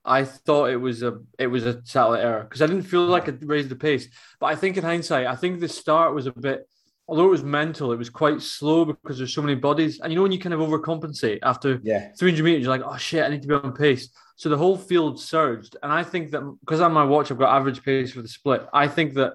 I 0.04 0.24
thought 0.24 0.70
it 0.70 0.78
was 0.78 1.02
a 1.02 1.20
it 1.38 1.46
was 1.46 1.64
a 1.64 1.80
satellite 1.84 2.24
error 2.24 2.42
because 2.42 2.60
I 2.60 2.66
didn't 2.66 2.82
feel 2.82 3.06
like 3.06 3.28
it 3.28 3.38
raised 3.42 3.68
the 3.68 3.76
pace. 3.76 4.08
But 4.40 4.46
I 4.46 4.56
think 4.56 4.76
in 4.76 4.82
hindsight, 4.82 5.26
I 5.26 5.36
think 5.36 5.60
the 5.60 5.68
start 5.68 6.12
was 6.12 6.26
a 6.26 6.32
bit, 6.32 6.68
although 7.06 7.26
it 7.26 7.30
was 7.30 7.44
mental, 7.44 7.92
it 7.92 7.98
was 7.98 8.10
quite 8.10 8.42
slow 8.42 8.84
because 8.84 9.18
there's 9.18 9.34
so 9.34 9.42
many 9.42 9.54
bodies. 9.54 10.00
And 10.00 10.12
you 10.12 10.16
know 10.16 10.22
when 10.22 10.32
you 10.32 10.40
kind 10.40 10.54
of 10.54 10.60
overcompensate 10.60 11.38
after 11.44 11.78
yeah. 11.84 12.08
300 12.18 12.42
meters, 12.42 12.62
you're 12.64 12.76
like, 12.76 12.84
oh 12.84 12.96
shit, 12.96 13.24
I 13.24 13.28
need 13.28 13.42
to 13.42 13.48
be 13.48 13.54
on 13.54 13.74
pace. 13.74 14.08
So 14.34 14.48
the 14.48 14.58
whole 14.58 14.76
field 14.76 15.20
surged, 15.20 15.76
and 15.84 15.92
I 15.92 16.02
think 16.02 16.32
that 16.32 16.40
because 16.60 16.80
on 16.80 16.92
my 16.92 17.04
watch 17.04 17.30
I've 17.30 17.38
got 17.38 17.54
average 17.54 17.84
pace 17.84 18.12
for 18.12 18.22
the 18.22 18.28
split. 18.28 18.66
I 18.72 18.88
think 18.88 19.14
that 19.14 19.34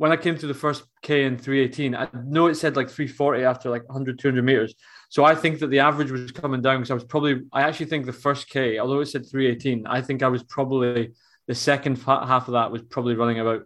when 0.00 0.12
I 0.12 0.16
came 0.16 0.38
to 0.38 0.46
the 0.46 0.54
first 0.54 0.84
K 1.02 1.24
in 1.24 1.36
318, 1.36 1.94
I 1.94 2.08
know 2.24 2.46
it 2.46 2.54
said 2.54 2.74
like 2.74 2.88
340 2.88 3.44
after 3.44 3.68
like 3.68 3.86
100, 3.86 4.18
200 4.18 4.42
meters. 4.42 4.74
So 5.10 5.26
I 5.26 5.34
think 5.34 5.58
that 5.58 5.66
the 5.66 5.80
average 5.80 6.10
was 6.10 6.32
coming 6.32 6.62
down 6.62 6.78
because 6.78 6.90
I 6.90 6.94
was 6.94 7.04
probably, 7.04 7.42
I 7.52 7.64
actually 7.64 7.84
think 7.84 8.06
the 8.06 8.12
first 8.14 8.48
K, 8.48 8.78
although 8.78 9.00
it 9.00 9.08
said 9.08 9.28
318, 9.30 9.86
I 9.86 10.00
think 10.00 10.22
I 10.22 10.28
was 10.28 10.42
probably, 10.42 11.12
the 11.48 11.54
second 11.54 11.98
half 11.98 12.48
of 12.48 12.52
that 12.52 12.72
was 12.72 12.80
probably 12.80 13.14
running 13.14 13.40
about 13.40 13.64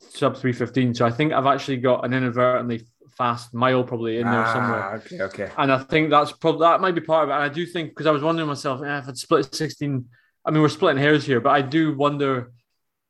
sub 0.00 0.38
315. 0.38 0.94
So 0.94 1.04
I 1.04 1.10
think 1.10 1.34
I've 1.34 1.44
actually 1.44 1.76
got 1.76 2.02
an 2.02 2.14
inadvertently 2.14 2.86
fast 3.18 3.52
mile 3.52 3.84
probably 3.84 4.20
in 4.20 4.24
there 4.24 4.44
ah, 4.46 4.52
somewhere. 4.54 4.94
Okay, 4.94 5.20
okay. 5.20 5.52
And 5.58 5.70
I 5.70 5.80
think 5.80 6.08
that's 6.08 6.32
probably, 6.32 6.60
that 6.60 6.80
might 6.80 6.94
be 6.94 7.02
part 7.02 7.24
of 7.24 7.28
it. 7.28 7.34
And 7.34 7.42
I 7.42 7.50
do 7.50 7.66
think, 7.66 7.90
because 7.90 8.06
I 8.06 8.10
was 8.10 8.22
wondering 8.22 8.48
myself, 8.48 8.80
eh, 8.82 9.00
if 9.00 9.06
I'd 9.06 9.18
split 9.18 9.54
16, 9.54 10.06
I 10.46 10.50
mean, 10.50 10.62
we're 10.62 10.70
splitting 10.70 11.02
hairs 11.02 11.26
here, 11.26 11.42
but 11.42 11.50
I 11.50 11.60
do 11.60 11.94
wonder 11.94 12.52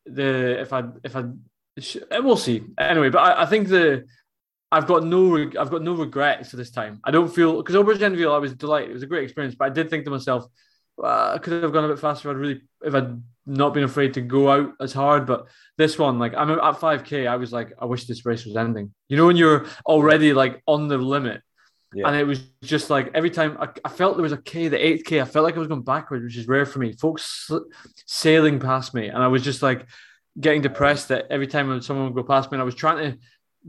the, 0.06 0.60
if 0.60 0.72
I, 0.72 0.82
if 1.04 1.14
I, 1.14 1.22
Uh, 1.78 2.20
we'll 2.22 2.36
see. 2.36 2.64
Anyway, 2.78 3.10
but 3.10 3.18
I, 3.18 3.42
I 3.42 3.46
think 3.46 3.68
the 3.68 4.04
I've 4.70 4.86
got 4.86 5.04
no 5.04 5.36
I've 5.36 5.70
got 5.70 5.82
no 5.82 5.94
regrets 5.94 6.50
for 6.50 6.56
this 6.56 6.70
time. 6.70 7.00
I 7.04 7.10
don't 7.10 7.32
feel 7.32 7.56
because 7.56 7.74
Aubergenville 7.74 8.34
I 8.34 8.38
was 8.38 8.54
delighted. 8.54 8.90
It 8.90 8.94
was 8.94 9.02
a 9.02 9.06
great 9.06 9.24
experience, 9.24 9.54
but 9.54 9.66
I 9.66 9.70
did 9.70 9.88
think 9.88 10.04
to 10.04 10.10
myself, 10.10 10.44
well, 10.96 11.34
I 11.34 11.38
could 11.38 11.62
have 11.62 11.72
gone 11.72 11.84
a 11.84 11.88
bit 11.88 11.98
faster. 11.98 12.30
If 12.30 12.36
I'd 12.36 12.40
really 12.40 12.60
if 12.82 12.94
I'd 12.94 13.22
not 13.48 13.72
been 13.72 13.84
afraid 13.84 14.14
to 14.14 14.20
go 14.20 14.50
out 14.50 14.74
as 14.80 14.92
hard. 14.92 15.26
But 15.26 15.46
this 15.78 15.98
one, 15.98 16.18
like 16.18 16.34
I'm 16.34 16.50
at 16.50 16.58
5k, 16.58 17.26
I 17.26 17.36
was 17.36 17.52
like, 17.52 17.72
I 17.80 17.86
wish 17.86 18.04
this 18.04 18.26
race 18.26 18.44
was 18.44 18.56
ending. 18.56 18.92
You 19.08 19.16
know, 19.16 19.26
when 19.26 19.36
you're 19.36 19.66
already 19.86 20.32
like 20.32 20.62
on 20.66 20.88
the 20.88 20.98
limit. 20.98 21.42
Yeah. 21.94 22.06
And 22.06 22.16
it 22.16 22.24
was 22.24 22.40
just 22.62 22.90
like 22.90 23.10
every 23.14 23.30
time 23.30 23.56
I, 23.58 23.68
I, 23.82 23.88
felt 23.88 24.16
there 24.16 24.22
was 24.22 24.32
a 24.32 24.42
K, 24.42 24.68
the 24.68 24.76
8K, 24.76 25.22
I 25.22 25.24
felt 25.24 25.44
like 25.44 25.56
I 25.56 25.58
was 25.58 25.68
going 25.68 25.84
backwards, 25.84 26.22
which 26.22 26.36
is 26.36 26.46
rare 26.46 26.66
for 26.66 26.80
me. 26.80 26.92
Folks 26.92 27.50
sailing 28.04 28.60
past 28.60 28.92
me. 28.92 29.08
And 29.08 29.22
I 29.22 29.28
was 29.28 29.42
just 29.42 29.62
like, 29.62 29.86
getting 30.40 30.62
depressed 30.62 31.08
that 31.08 31.26
every 31.30 31.46
time 31.46 31.80
someone 31.82 32.06
would 32.06 32.14
go 32.14 32.22
past 32.22 32.50
me, 32.50 32.56
and 32.56 32.62
I 32.62 32.64
was 32.64 32.74
trying 32.74 33.12
to 33.12 33.18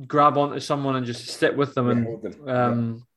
grab 0.08 0.38
onto 0.38 0.60
someone 0.60 0.96
and 0.96 1.06
just 1.06 1.28
sit 1.28 1.56
with 1.56 1.74
them. 1.76 1.90
And 1.90 2.50
um, 2.50 3.08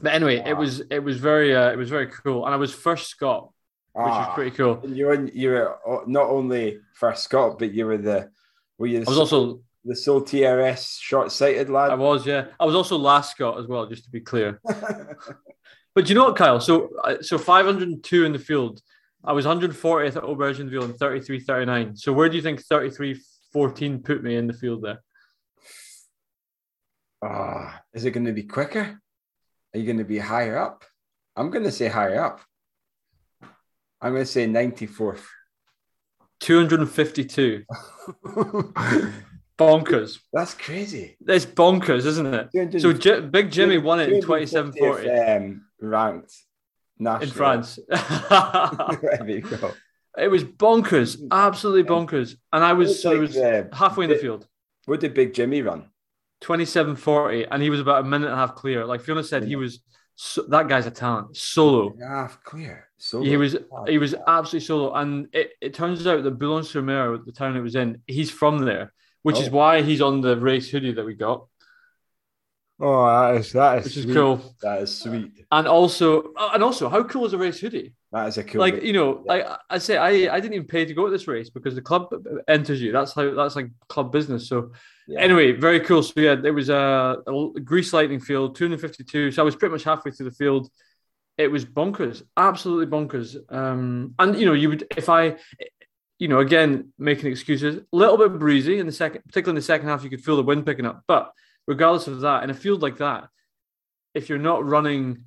but 0.00 0.12
anyway, 0.12 0.38
wow. 0.38 0.46
it 0.46 0.56
was 0.56 0.80
it 0.90 1.02
was 1.02 1.18
very 1.18 1.54
uh, 1.54 1.70
it 1.70 1.76
was 1.76 1.90
very 1.90 2.06
cool, 2.06 2.44
and 2.46 2.54
I 2.54 2.56
was 2.56 2.72
first 2.72 3.08
Scot, 3.08 3.50
which 3.92 4.06
ah, 4.06 4.26
was 4.26 4.34
pretty 4.34 4.52
cool. 4.52 4.80
You 4.86 5.06
were 5.06 5.26
you 5.26 5.50
were 5.50 6.04
not 6.06 6.28
only 6.28 6.80
first 6.94 7.24
Scot, 7.24 7.58
but 7.58 7.72
you 7.72 7.86
were 7.86 7.98
the 7.98 8.30
were 8.78 8.86
you? 8.86 8.98
I 8.98 9.10
was 9.10 9.18
also 9.18 9.60
the 9.84 9.96
sole 9.96 10.22
TRS 10.22 11.00
short-sighted 11.00 11.70
lad. 11.70 11.90
I 11.90 11.94
was, 11.94 12.26
yeah. 12.26 12.46
I 12.58 12.64
was 12.64 12.74
also 12.74 12.96
last 12.96 13.32
Scott 13.32 13.58
as 13.58 13.66
well, 13.66 13.86
just 13.86 14.04
to 14.04 14.10
be 14.10 14.20
clear. 14.20 14.60
but 15.94 16.08
you 16.08 16.14
know 16.14 16.24
what, 16.24 16.36
Kyle? 16.36 16.60
So, 16.60 16.90
uh, 17.02 17.16
so 17.22 17.38
502 17.38 18.24
in 18.24 18.32
the 18.32 18.38
field. 18.38 18.82
I 19.22 19.32
was 19.32 19.44
140th 19.44 20.16
at 20.16 20.22
Aubergenville 20.22 20.84
and 20.84 20.94
33.39. 20.94 21.98
So 21.98 22.12
where 22.12 22.28
do 22.28 22.36
you 22.36 22.42
think 22.42 22.64
33.14 22.64 24.04
put 24.04 24.22
me 24.22 24.36
in 24.36 24.46
the 24.46 24.52
field 24.52 24.82
there? 24.82 25.02
Ah, 27.22 27.28
uh, 27.28 27.78
is 27.92 28.06
it 28.06 28.12
going 28.12 28.24
to 28.24 28.32
be 28.32 28.44
quicker? 28.44 28.98
Are 29.74 29.78
you 29.78 29.84
going 29.84 29.98
to 29.98 30.04
be 30.04 30.18
higher 30.18 30.56
up? 30.56 30.84
I'm 31.36 31.50
going 31.50 31.64
to 31.64 31.72
say 31.72 31.88
higher 31.88 32.24
up. 32.24 32.40
I'm 34.00 34.12
going 34.12 34.24
to 34.24 34.26
say 34.26 34.46
94th. 34.46 35.24
252. 36.40 37.64
bonkers. 39.60 40.18
That's 40.32 40.54
crazy. 40.54 41.18
That's 41.20 41.44
bonkers, 41.44 42.06
isn't 42.06 42.26
it? 42.26 42.80
So 42.80 42.94
J- 42.94 43.20
Big 43.20 43.50
Jimmy 43.50 43.76
won 43.76 44.00
it 44.00 44.10
in 44.10 44.22
2740. 44.22 45.10
Um, 45.10 45.66
ranked 45.82 46.34
national. 47.00 47.22
in 47.22 47.30
France. 47.30 47.78
there 47.88 49.28
you 49.28 49.40
go. 49.40 49.72
It 50.18 50.28
was 50.28 50.44
bonkers, 50.44 51.20
absolutely 51.30 51.84
bonkers. 51.84 52.36
And 52.52 52.64
I 52.64 52.72
was, 52.72 53.04
like 53.04 53.20
was 53.20 53.34
the, 53.34 53.68
halfway 53.72 54.04
in 54.04 54.10
the 54.10 54.16
field. 54.16 54.46
What 54.86 55.00
did 55.00 55.14
Big 55.14 55.34
Jimmy 55.34 55.62
run? 55.62 55.88
2740. 56.40 57.46
And 57.50 57.62
he 57.62 57.70
was 57.70 57.80
about 57.80 58.04
a 58.04 58.08
minute 58.08 58.26
and 58.26 58.34
a 58.34 58.36
half 58.36 58.54
clear. 58.54 58.84
Like 58.84 59.02
Fiona 59.02 59.22
said, 59.22 59.44
he 59.44 59.56
was 59.56 59.80
so, 60.22 60.42
that 60.48 60.68
guy's 60.68 60.86
a 60.86 60.90
talent. 60.90 61.36
Solo. 61.36 61.94
Half 61.98 62.42
clear. 62.44 62.88
Solo. 62.98 63.24
He 63.24 63.36
was 63.36 63.56
he 63.86 63.98
was 63.98 64.14
absolutely 64.26 64.66
solo. 64.66 64.92
And 64.92 65.28
it, 65.32 65.52
it 65.60 65.74
turns 65.74 66.06
out 66.06 66.22
that 66.22 66.38
Boulogne-sur-Mer, 66.38 67.18
the 67.24 67.32
town 67.32 67.56
it 67.56 67.60
was 67.60 67.74
in, 67.74 68.02
he's 68.06 68.30
from 68.30 68.58
there, 68.58 68.92
which 69.22 69.36
oh. 69.36 69.40
is 69.40 69.50
why 69.50 69.80
he's 69.80 70.02
on 70.02 70.20
the 70.20 70.36
race 70.36 70.68
hoodie 70.68 70.92
that 70.92 71.06
we 71.06 71.14
got. 71.14 71.46
Oh, 72.82 73.06
that 73.06 73.40
is 73.40 73.52
that 73.52 73.78
is 73.78 73.84
which 73.84 73.96
is 73.98 74.14
cool. 74.14 74.40
That 74.62 74.82
is 74.82 74.96
sweet. 74.96 75.44
And 75.52 75.68
also, 75.68 76.32
uh, 76.34 76.50
and 76.54 76.62
also, 76.62 76.88
how 76.88 77.04
cool 77.04 77.26
is 77.26 77.34
a 77.34 77.38
race 77.38 77.60
hoodie? 77.60 77.92
That 78.10 78.28
is 78.28 78.38
a 78.38 78.44
cool. 78.44 78.60
Like 78.60 78.82
you 78.82 78.94
know, 78.94 79.22
yeah. 79.26 79.32
like 79.32 79.46
I 79.68 79.78
say, 79.78 79.98
I 79.98 80.34
I 80.34 80.40
didn't 80.40 80.54
even 80.54 80.66
pay 80.66 80.86
to 80.86 80.94
go 80.94 81.04
to 81.04 81.10
this 81.10 81.28
race 81.28 81.50
because 81.50 81.74
the 81.74 81.82
club 81.82 82.08
enters 82.48 82.80
you. 82.80 82.90
That's 82.90 83.12
how 83.12 83.34
that's 83.34 83.54
like 83.54 83.70
club 83.88 84.10
business. 84.10 84.48
So 84.48 84.72
yeah. 85.06 85.20
anyway, 85.20 85.52
very 85.52 85.80
cool. 85.80 86.02
So 86.02 86.14
yeah, 86.16 86.36
there 86.36 86.54
was 86.54 86.70
a, 86.70 87.18
a 87.26 87.60
Grease 87.60 87.92
Lightning 87.92 88.20
field, 88.20 88.56
252. 88.56 89.32
So 89.32 89.42
I 89.42 89.44
was 89.44 89.56
pretty 89.56 89.72
much 89.72 89.84
halfway 89.84 90.12
through 90.12 90.30
the 90.30 90.36
field. 90.36 90.70
It 91.36 91.50
was 91.50 91.66
bonkers, 91.66 92.22
absolutely 92.36 92.86
bonkers. 92.86 93.36
Um, 93.54 94.14
and 94.18 94.38
you 94.38 94.46
know, 94.46 94.54
you 94.54 94.70
would 94.70 94.86
if 94.96 95.10
I 95.10 95.36
you 96.18 96.28
know, 96.28 96.40
again, 96.40 96.92
making 96.98 97.30
excuses, 97.30 97.76
a 97.76 97.82
little 97.92 98.18
bit 98.18 98.38
breezy 98.38 98.78
in 98.78 98.86
the 98.86 98.92
second, 98.92 99.22
particularly 99.26 99.56
in 99.56 99.60
the 99.60 99.62
second 99.62 99.88
half, 99.88 100.04
you 100.04 100.10
could 100.10 100.22
feel 100.22 100.36
the 100.36 100.42
wind 100.42 100.66
picking 100.66 100.84
up. 100.84 101.02
But 101.08 101.32
regardless 101.66 102.06
of 102.06 102.20
that, 102.20 102.44
in 102.44 102.50
a 102.50 102.54
field 102.54 102.82
like 102.82 102.98
that, 102.98 103.28
if 104.14 104.28
you're 104.28 104.38
not 104.38 104.66
running, 104.66 105.24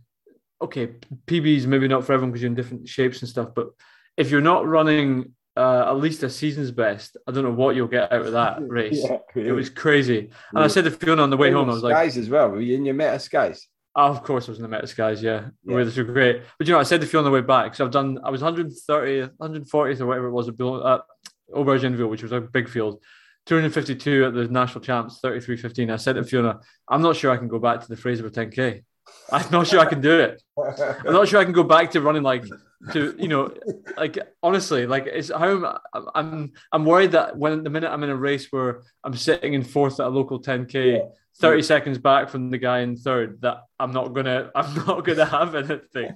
okay, 0.62 0.96
PBs 1.28 1.66
maybe 1.66 1.88
not 1.88 2.06
for 2.06 2.14
everyone 2.14 2.32
because 2.32 2.42
you're 2.42 2.52
in 2.52 2.56
different 2.56 2.88
shapes 2.88 3.22
and 3.22 3.30
stuff, 3.30 3.50
but 3.56 3.70
if 4.18 4.30
you're 4.30 4.42
not 4.42 4.68
running 4.68 5.34
uh, 5.56 5.86
at 5.88 5.98
least 5.98 6.24
a 6.24 6.30
season's 6.30 6.72
best, 6.72 7.18
I 7.28 7.32
don't 7.32 7.44
know 7.44 7.52
what 7.52 7.76
you'll 7.76 7.88
get 7.88 8.12
out 8.12 8.26
of 8.26 8.34
that 8.34 8.58
race. 8.68 9.04
yeah, 9.04 9.18
really. 9.36 9.50
It 9.50 9.54
was 9.54 9.70
crazy. 9.70 10.30
And. 10.54 10.64
I 10.64 10.68
said 10.68 10.86
to 10.86 10.92
Fiona 10.92 11.24
on 11.24 11.30
the 11.30 11.38
way 11.38 11.52
home, 11.52 11.70
I 11.70 11.74
was 11.74 11.84
like, 11.84 11.94
"Guys, 11.94 12.18
as 12.18 12.30
well. 12.30 12.50
Were 12.50 12.62
you 12.62 12.76
in 12.76 12.86
your 12.86 12.96
meta 12.96 13.20
skies?" 13.20 13.68
Oh, 13.96 14.06
of 14.06 14.24
course, 14.24 14.48
I 14.48 14.52
was 14.52 14.58
in 14.58 14.64
the 14.64 14.70
Meta 14.70 14.88
Skies. 14.88 15.22
Yeah, 15.22 15.50
yeah. 15.64 15.76
Where 15.76 15.86
were 15.86 16.04
great. 16.04 16.42
But 16.58 16.68
you 16.68 16.74
know, 16.74 16.80
I 16.80 16.84
said 16.84 17.02
to 17.02 17.08
Fiona 17.08 17.28
on 17.28 17.32
the 17.32 17.40
way 17.40 17.46
back, 17.46 17.76
so 17.76 17.86
I've 17.86 17.92
done. 17.92 18.20
I 18.24 18.32
was 18.32 18.42
130, 18.42 19.34
140th 19.40 20.02
or 20.02 20.06
whatever 20.08 20.28
it 20.28 20.32
was 20.32 20.50
at 20.50 20.58
Aubergenville, 20.58 22.10
which 22.10 22.24
was 22.24 22.32
a 22.32 22.42
big 22.42 22.68
field. 22.68 23.04
252 23.46 24.26
at 24.26 24.34
the 24.34 24.48
national 24.48 24.82
champs, 24.82 25.20
33.15. 25.24 25.92
I 25.92 25.98
said 25.98 26.16
to 26.16 26.24
Fiona, 26.24 26.60
I'm 26.88 27.02
not 27.02 27.16
sure 27.16 27.32
I 27.32 27.38
can 27.38 27.48
go 27.48 27.60
back 27.60 27.82
to 27.82 27.88
the 27.88 27.98
Fraser 27.98 28.30
10K. 28.30 28.84
I'm 29.32 29.52
not 29.52 29.68
sure 29.68 29.80
I 29.80 29.86
can 29.86 30.02
do 30.02 30.20
it. 30.20 30.42
I'm 30.58 31.14
not 31.14 31.28
sure 31.28 31.40
I 31.40 31.44
can 31.44 31.54
go 31.54 31.64
back 31.64 31.92
to 31.92 32.02
running 32.02 32.24
like 32.24 32.46
to 32.92 33.16
you 33.18 33.30
know 33.30 33.54
like 33.98 34.18
honestly 34.42 34.86
like 34.86 35.06
it's 35.06 35.30
how 35.30 35.80
I'm 35.94 36.10
I'm 36.14 36.52
I'm 36.72 36.86
worried 36.86 37.12
that 37.14 37.38
when 37.38 37.64
the 37.64 37.70
minute 37.70 37.90
I'm 37.90 38.04
in 38.04 38.10
a 38.10 38.16
race 38.16 38.48
where 38.52 38.84
I'm 39.04 39.16
sitting 39.16 39.54
in 39.54 39.64
fourth 39.64 40.00
at 40.00 40.08
a 40.08 40.10
local 40.10 40.42
10k, 40.42 40.98
yeah. 40.98 41.04
30 41.40 41.58
yeah. 41.58 41.66
seconds 41.66 41.98
back 41.98 42.30
from 42.30 42.50
the 42.50 42.58
guy 42.58 42.80
in 42.80 42.96
third, 42.98 43.42
that 43.42 43.64
I'm 43.80 43.92
not 43.92 44.14
gonna 44.14 44.52
I'm 44.56 44.74
not 44.88 45.06
gonna 45.06 45.26
have 45.26 45.56
anything. 45.56 46.16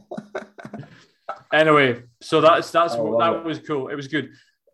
anyway, 1.53 2.03
so 2.21 2.41
that's 2.41 2.71
that's 2.71 2.95
that 2.95 3.33
it. 3.37 3.43
was 3.43 3.59
cool. 3.59 3.87
It 3.89 3.95
was 3.95 4.07
good, 4.07 4.31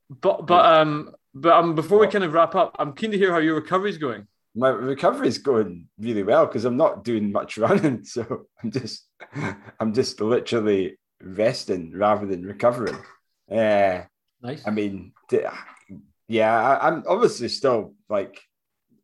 but 0.09 0.45
but 0.45 0.65
um 0.65 1.13
but 1.33 1.53
um, 1.53 1.75
before 1.75 1.99
we 1.99 2.07
kind 2.07 2.23
of 2.23 2.33
wrap 2.33 2.55
up, 2.55 2.75
I'm 2.77 2.93
keen 2.93 3.11
to 3.11 3.17
hear 3.17 3.31
how 3.31 3.39
your 3.39 3.55
recovery 3.55 3.89
is 3.89 3.97
going. 3.97 4.27
My 4.55 4.69
recovery 4.69 5.27
is 5.27 5.39
going 5.39 5.87
really 5.97 6.21
well 6.21 6.45
because 6.45 6.65
I'm 6.65 6.77
not 6.77 7.03
doing 7.03 7.31
much 7.31 7.57
running, 7.57 8.03
so 8.03 8.47
I'm 8.63 8.71
just 8.71 9.07
I'm 9.79 9.93
just 9.93 10.21
literally 10.21 10.97
resting 11.21 11.91
rather 11.95 12.27
than 12.27 12.45
recovering. 12.45 12.97
Uh, 13.51 14.01
nice. 14.41 14.65
I 14.65 14.69
mean, 14.71 15.13
yeah, 16.27 16.77
I, 16.77 16.87
am 16.87 17.03
obviously 17.07 17.47
still 17.47 17.95
like 18.09 18.39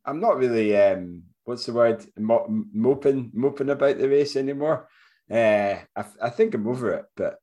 I'm 0.05 0.19
not 0.19 0.37
really 0.37 0.77
um 0.77 1.23
what's 1.45 1.65
the 1.65 1.73
word 1.73 2.05
moping 2.15 3.31
moping 3.33 3.69
about 3.71 3.97
the 3.97 4.07
race 4.07 4.35
anymore. 4.35 4.87
Uh, 5.31 5.77
I, 5.95 6.05
I 6.21 6.29
think 6.29 6.53
I'm 6.53 6.67
over 6.67 6.93
it, 6.93 7.05
but 7.15 7.37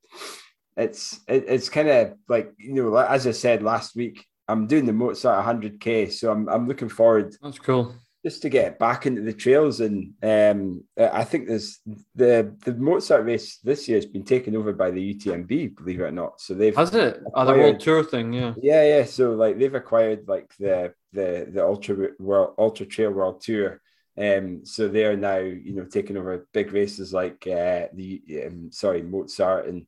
it's 0.77 1.21
it, 1.27 1.45
it's 1.49 1.69
kind 1.69 1.89
of 1.89 2.15
like 2.29 2.53
you 2.57 2.75
know 2.75 2.97
as 2.97 3.27
I 3.27 3.33
said 3.33 3.65
last 3.65 3.97
week 3.97 4.25
I'm 4.49 4.67
doing 4.67 4.87
the 4.87 4.93
Mozart 4.93 5.45
100k, 5.45 6.13
so 6.13 6.31
I'm 6.31 6.49
I'm 6.49 6.69
looking 6.69 6.89
forward. 6.89 7.35
That's 7.43 7.59
cool. 7.59 7.95
Just 8.25 8.43
to 8.43 8.49
get 8.49 8.79
back 8.79 9.07
into 9.07 9.23
the 9.23 9.33
trails, 9.33 9.81
and 9.81 10.15
um, 10.23 10.83
I 10.99 11.23
think 11.25 11.47
there's 11.47 11.81
the 12.15 12.57
the 12.65 12.75
Mozart 12.75 13.25
race 13.25 13.59
this 13.59 13.89
year 13.89 13.99
has 13.99 14.07
been 14.07 14.25
taken 14.25 14.57
over 14.57 14.73
by 14.73 14.91
the 14.91 15.15
UTMB, 15.15 15.77
believe 15.77 16.01
it 16.01 16.05
or 16.05 16.11
not. 16.11 16.41
So 16.41 16.55
they've 16.55 16.75
has 16.75 16.95
it? 16.95 17.19
Acquired, 17.19 17.33
oh, 17.35 17.45
the 17.45 17.59
World 17.59 17.81
Tour 17.81 18.05
thing, 18.05 18.33
yeah. 18.33 18.55
Yeah, 18.61 18.85
yeah. 18.85 19.05
So 19.05 19.35
like 19.35 19.59
they've 19.59 19.75
acquired 19.75 20.27
like 20.27 20.53
the 20.59 20.93
the 21.13 21.49
the 21.53 21.65
Ultra 21.65 22.09
World 22.19 22.55
Ultra 22.59 22.87
Trail 22.87 23.11
World 23.11 23.41
Tour. 23.43 23.81
Um, 24.19 24.65
so 24.65 24.89
they 24.89 25.05
are 25.05 25.17
now, 25.17 25.37
you 25.37 25.75
know, 25.75 25.85
taking 25.85 26.17
over 26.17 26.49
big 26.53 26.73
races 26.73 27.13
like 27.13 27.47
uh, 27.47 27.89
the 27.93 28.23
um, 28.47 28.73
sorry 28.73 29.03
Mozart 29.03 29.67
and 29.67 29.87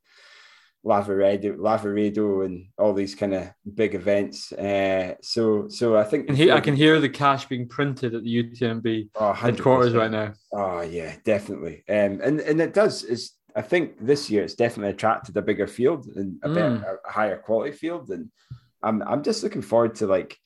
Lavaredo, 0.88 1.58
Lavaredo, 1.58 2.46
and 2.46 2.66
all 2.78 2.94
these 2.94 3.14
kind 3.14 3.34
of 3.34 3.50
big 3.74 3.94
events. 3.94 4.52
Uh, 4.52 5.14
so, 5.20 5.68
so 5.68 5.98
I 5.98 6.04
think 6.04 6.30
he, 6.30 6.50
I 6.50 6.60
can 6.60 6.74
hear 6.74 6.98
the 6.98 7.10
cash 7.10 7.44
being 7.46 7.68
printed 7.68 8.14
at 8.14 8.24
the 8.24 8.42
UTMB 8.42 9.10
oh, 9.16 9.32
headquarters 9.34 9.94
right 9.94 10.10
now. 10.10 10.32
Oh 10.50 10.80
yeah, 10.80 11.14
definitely. 11.24 11.84
Um, 11.88 12.20
and 12.22 12.40
and 12.40 12.60
it 12.60 12.72
does. 12.72 13.04
Is 13.04 13.32
I 13.54 13.60
think 13.60 13.98
this 14.00 14.30
year 14.30 14.42
it's 14.42 14.54
definitely 14.54 14.92
attracted 14.92 15.36
a 15.36 15.42
bigger 15.42 15.66
field 15.66 16.06
and 16.16 16.38
a 16.42 16.48
mm. 16.48 16.54
better, 16.54 17.00
a 17.06 17.12
higher 17.12 17.36
quality 17.36 17.72
field, 17.72 18.08
and 18.08 18.30
I'm 18.82 19.02
I'm 19.02 19.22
just 19.22 19.42
looking 19.42 19.62
forward 19.62 19.96
to 19.96 20.06
like 20.06 20.38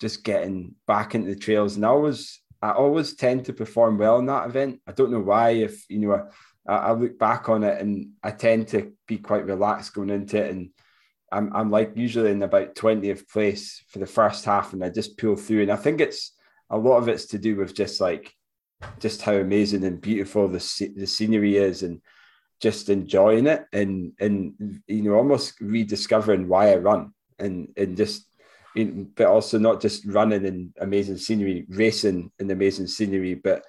just 0.00 0.24
getting 0.24 0.74
back 0.86 1.14
into 1.14 1.28
the 1.28 1.36
trails. 1.36 1.76
And 1.76 1.84
I 1.84 1.90
always 1.90 2.40
I 2.62 2.72
always 2.72 3.16
tend 3.16 3.44
to 3.44 3.52
perform 3.52 3.98
well 3.98 4.18
in 4.18 4.26
that 4.26 4.48
event. 4.48 4.80
I 4.86 4.92
don't 4.92 5.12
know 5.12 5.20
why. 5.20 5.50
If 5.50 5.84
you 5.90 5.98
know. 5.98 6.28
I, 6.66 6.92
look 6.92 7.18
back 7.18 7.48
on 7.48 7.64
it 7.64 7.80
and 7.80 8.10
I 8.22 8.30
tend 8.30 8.68
to 8.68 8.92
be 9.06 9.18
quite 9.18 9.46
relaxed 9.46 9.94
going 9.94 10.10
into 10.10 10.42
it 10.42 10.50
and 10.50 10.70
I'm, 11.32 11.54
I'm 11.54 11.70
like 11.70 11.92
usually 11.94 12.30
in 12.30 12.42
about 12.42 12.74
20th 12.74 13.28
place 13.28 13.82
for 13.88 13.98
the 13.98 14.06
first 14.06 14.44
half 14.44 14.72
and 14.72 14.84
I 14.84 14.90
just 14.90 15.16
pull 15.16 15.36
through. 15.36 15.62
And 15.62 15.72
I 15.72 15.76
think 15.76 16.00
it's 16.00 16.32
a 16.68 16.76
lot 16.76 16.98
of 16.98 17.08
it's 17.08 17.26
to 17.26 17.38
do 17.38 17.56
with 17.56 17.74
just 17.74 18.00
like, 18.00 18.34
just 18.98 19.22
how 19.22 19.34
amazing 19.34 19.84
and 19.84 20.00
beautiful 20.00 20.48
the, 20.48 20.92
the 20.96 21.06
scenery 21.06 21.56
is 21.56 21.82
and 21.82 22.00
just 22.60 22.88
enjoying 22.88 23.46
it 23.46 23.64
and, 23.72 24.12
and, 24.18 24.82
you 24.86 25.02
know, 25.02 25.14
almost 25.14 25.60
rediscovering 25.60 26.48
why 26.48 26.72
I 26.72 26.76
run 26.76 27.12
and, 27.38 27.72
and 27.76 27.96
just, 27.96 28.26
but 28.74 29.26
also 29.26 29.58
not 29.58 29.80
just 29.80 30.06
running 30.06 30.44
in 30.44 30.72
amazing 30.80 31.16
scenery, 31.16 31.66
racing 31.68 32.30
in 32.38 32.50
amazing 32.50 32.86
scenery, 32.86 33.34
but 33.34 33.64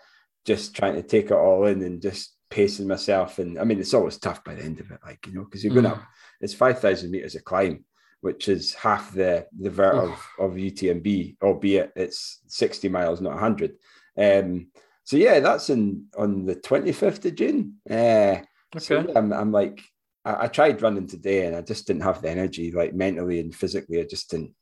just 0.46 0.76
trying 0.76 0.96
to 0.96 1.04
take 1.04 1.26
it 1.26 1.34
all 1.34 1.66
in 1.66 1.82
and 1.84 2.02
just 2.02 2.34
pacing 2.52 2.88
myself. 2.88 3.40
And 3.40 3.58
I 3.58 3.64
mean, 3.64 3.80
it's 3.80 3.94
always 3.94 4.18
tough 4.18 4.44
by 4.44 4.54
the 4.54 4.64
end 4.64 4.80
of 4.80 4.92
it, 4.92 5.00
like, 5.04 5.26
you 5.26 5.34
know, 5.34 5.46
because 5.46 5.64
you're 5.64 5.74
going 5.74 5.86
mm. 5.86 5.94
up, 5.94 6.04
it's 6.40 6.54
5,000 6.54 7.10
meters 7.10 7.36
of 7.36 7.44
climb, 7.44 7.84
which 8.20 8.48
is 8.48 8.76
half 8.76 9.12
the, 9.14 9.48
the 9.58 9.70
vert 9.70 9.96
of, 9.96 10.28
of 10.38 10.52
UTMB, 10.52 11.38
albeit 11.42 11.92
it's 11.96 12.42
60 12.48 12.90
miles, 12.90 13.22
not 13.22 13.34
100. 13.34 13.76
Um, 14.18 14.68
so 15.04 15.18
yeah, 15.18 15.40
that's 15.40 15.70
in 15.70 16.06
on 16.16 16.46
the 16.46 16.56
25th 16.56 17.26
of 17.26 17.36
June. 17.36 17.78
Uh, 17.90 18.44
okay. 18.76 18.80
So 18.80 19.12
I'm, 19.16 19.34
I'm 19.34 19.52
like, 19.52 19.82
I, 20.24 20.44
I, 20.44 20.48
tried 20.48 20.82
running 20.82 21.08
today 21.08 21.48
and 21.48 21.56
I 21.56 21.62
just 21.62 21.88
didn't 21.88 22.04
have 22.04 22.22
the 22.22 22.30
energy, 22.30 22.72
like 22.72 22.94
mentally 22.94 23.40
and 23.40 23.56
physically. 23.56 24.00
I 24.00 24.04
just 24.04 24.30
didn't. 24.30 24.54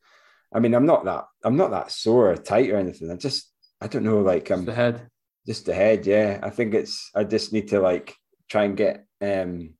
I 0.53 0.59
mean, 0.59 0.73
I'm 0.73 0.85
not 0.85 1.05
that 1.05 1.25
I'm 1.43 1.57
not 1.57 1.71
that 1.71 1.91
sore 1.91 2.31
or 2.31 2.35
tight 2.37 2.71
or 2.71 2.77
anything. 2.77 3.11
I 3.11 3.15
just 3.15 3.51
I 3.81 3.87
don't 3.87 4.03
know, 4.03 4.21
like 4.21 4.49
I'm 4.49 4.65
the 4.65 4.73
head 4.73 5.09
just 5.49 5.67
ahead. 5.67 6.05
Yeah, 6.05 6.39
I 6.43 6.51
think 6.51 6.75
it's. 6.75 7.09
I 7.15 7.23
just 7.23 7.51
need 7.51 7.69
to 7.69 7.79
like 7.79 8.15
try 8.49 8.65
and 8.65 8.77
get 8.77 9.05
um 9.19 9.73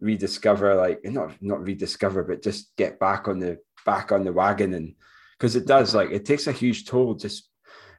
rediscover, 0.00 0.74
like 0.74 1.04
not 1.04 1.32
not 1.42 1.62
rediscover, 1.62 2.22
but 2.24 2.42
just 2.42 2.74
get 2.78 2.98
back 2.98 3.28
on 3.28 3.38
the 3.38 3.58
back 3.84 4.12
on 4.12 4.24
the 4.24 4.32
wagon 4.32 4.72
and 4.72 4.94
because 5.36 5.56
it 5.56 5.66
does 5.66 5.94
like 5.94 6.10
it 6.10 6.24
takes 6.24 6.46
a 6.46 6.52
huge 6.52 6.86
toll 6.86 7.12
just 7.12 7.50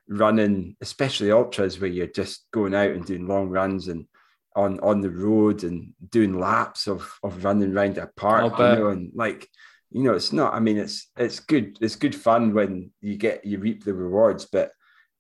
running, 0.10 0.76
especially 0.82 1.32
ultras 1.32 1.80
where 1.80 1.92
you're 1.92 2.08
just 2.08 2.48
going 2.52 2.74
out 2.74 2.90
and 2.90 3.06
doing 3.06 3.28
long 3.28 3.50
runs 3.50 3.88
and 3.88 4.08
on 4.56 4.80
on 4.80 5.02
the 5.02 5.12
road 5.12 5.64
and 5.64 5.94
doing 6.10 6.40
laps 6.40 6.88
of 6.88 7.08
of 7.22 7.44
running 7.46 7.72
around 7.72 8.00
a 8.00 8.08
park, 8.18 8.58
you 8.58 8.66
know, 8.66 8.88
and 8.88 9.12
like 9.14 9.48
you 9.92 10.02
know, 10.02 10.16
it's 10.16 10.34
not. 10.34 10.56
I 10.56 10.60
mean, 10.60 10.78
it's 10.78 11.12
it's 11.18 11.40
good. 11.40 11.78
It's 11.82 11.96
good 11.96 12.16
fun 12.16 12.56
when 12.56 12.90
you 13.00 13.16
get 13.16 13.46
you 13.46 13.60
reap 13.60 13.84
the 13.84 13.94
rewards, 13.94 14.46
but 14.46 14.72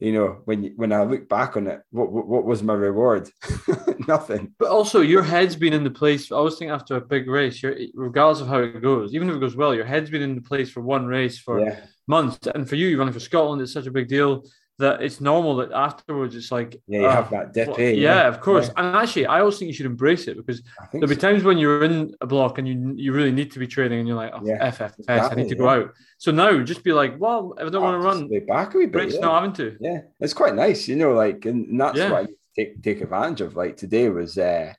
you 0.05 0.13
know, 0.13 0.41
when 0.45 0.65
when 0.75 0.93
I 0.93 1.03
look 1.03 1.27
back 1.27 1.57
on 1.57 1.65
it, 1.65 1.81
what 1.89 2.11
what, 2.11 2.27
what 2.27 2.45
was 2.45 2.61
my 2.61 2.75
reward? 2.75 3.27
Nothing. 4.07 4.53
But 4.59 4.69
also, 4.69 5.01
your 5.01 5.23
head's 5.23 5.55
been 5.55 5.73
in 5.73 5.83
the 5.83 5.89
place. 5.89 6.31
I 6.31 6.41
was 6.41 6.59
thinking 6.59 6.75
after 6.75 6.97
a 6.97 7.01
big 7.01 7.27
race, 7.27 7.63
you're, 7.63 7.75
regardless 7.95 8.41
of 8.41 8.47
how 8.47 8.59
it 8.59 8.83
goes, 8.83 9.15
even 9.15 9.27
if 9.29 9.35
it 9.35 9.39
goes 9.39 9.55
well, 9.55 9.73
your 9.73 9.83
head's 9.83 10.11
been 10.11 10.21
in 10.21 10.35
the 10.35 10.41
place 10.41 10.69
for 10.69 10.81
one 10.81 11.07
race 11.07 11.39
for 11.39 11.59
yeah. 11.59 11.79
months. 12.05 12.45
And 12.53 12.69
for 12.69 12.75
you, 12.75 12.87
you're 12.87 12.99
running 12.99 13.15
for 13.15 13.19
Scotland. 13.19 13.63
It's 13.63 13.73
such 13.73 13.87
a 13.87 13.91
big 13.91 14.07
deal 14.07 14.43
that 14.77 15.01
it's 15.01 15.21
normal 15.21 15.55
that 15.55 15.71
afterwards 15.71 16.35
it's 16.35 16.51
like 16.51 16.81
yeah 16.87 16.99
you 16.99 17.05
uh, 17.05 17.15
have 17.15 17.29
that 17.29 17.53
dip 17.53 17.69
well, 17.69 17.79
yeah, 17.79 17.91
yeah, 17.91 18.27
of 18.27 18.41
course 18.41 18.67
yeah. 18.67 18.73
and 18.77 18.95
actually 18.95 19.25
I 19.25 19.39
always 19.39 19.57
think 19.57 19.67
you 19.67 19.73
should 19.73 19.85
embrace 19.85 20.27
it 20.27 20.35
because 20.35 20.61
there'll 20.91 21.07
be 21.07 21.15
so. 21.15 21.21
times 21.21 21.43
when 21.43 21.57
you're 21.57 21.83
in 21.83 22.13
a 22.21 22.27
block 22.27 22.57
and 22.57 22.67
you 22.67 22.93
you 22.95 23.13
really 23.13 23.31
need 23.31 23.51
to 23.51 23.59
be 23.59 23.67
training 23.67 23.99
and 23.99 24.07
you're 24.07 24.17
like 24.17 24.31
oh, 24.33 24.41
yeah, 24.43 24.69
FFS 24.71 24.99
exactly, 24.99 25.31
I 25.31 25.35
need 25.35 25.49
to 25.49 25.55
go 25.55 25.69
out 25.69 25.93
so 26.17 26.31
now 26.31 26.61
just 26.61 26.83
be 26.83 26.91
like 26.91 27.15
well 27.19 27.53
if 27.57 27.67
I 27.67 27.69
don't 27.69 27.83
want 27.83 28.01
to 28.01 28.05
run 28.05 28.27
stay 28.27 28.39
back 28.39 28.73
a 28.73 28.77
wee 28.77 28.85
bit 28.87 29.13
yeah. 29.13 29.19
not 29.19 29.35
having 29.35 29.53
to 29.53 29.77
yeah 29.79 30.01
it's 30.19 30.33
quite 30.33 30.55
nice 30.55 30.87
you 30.87 30.97
know 30.97 31.13
like 31.13 31.45
and 31.45 31.79
that's 31.79 31.97
what 31.97 32.13
I 32.13 32.27
take 32.55 32.81
take 32.83 33.01
advantage 33.01 33.41
of 33.41 33.55
like 33.55 33.77
today 33.77 34.09
was 34.09 34.37
uh 34.37 34.73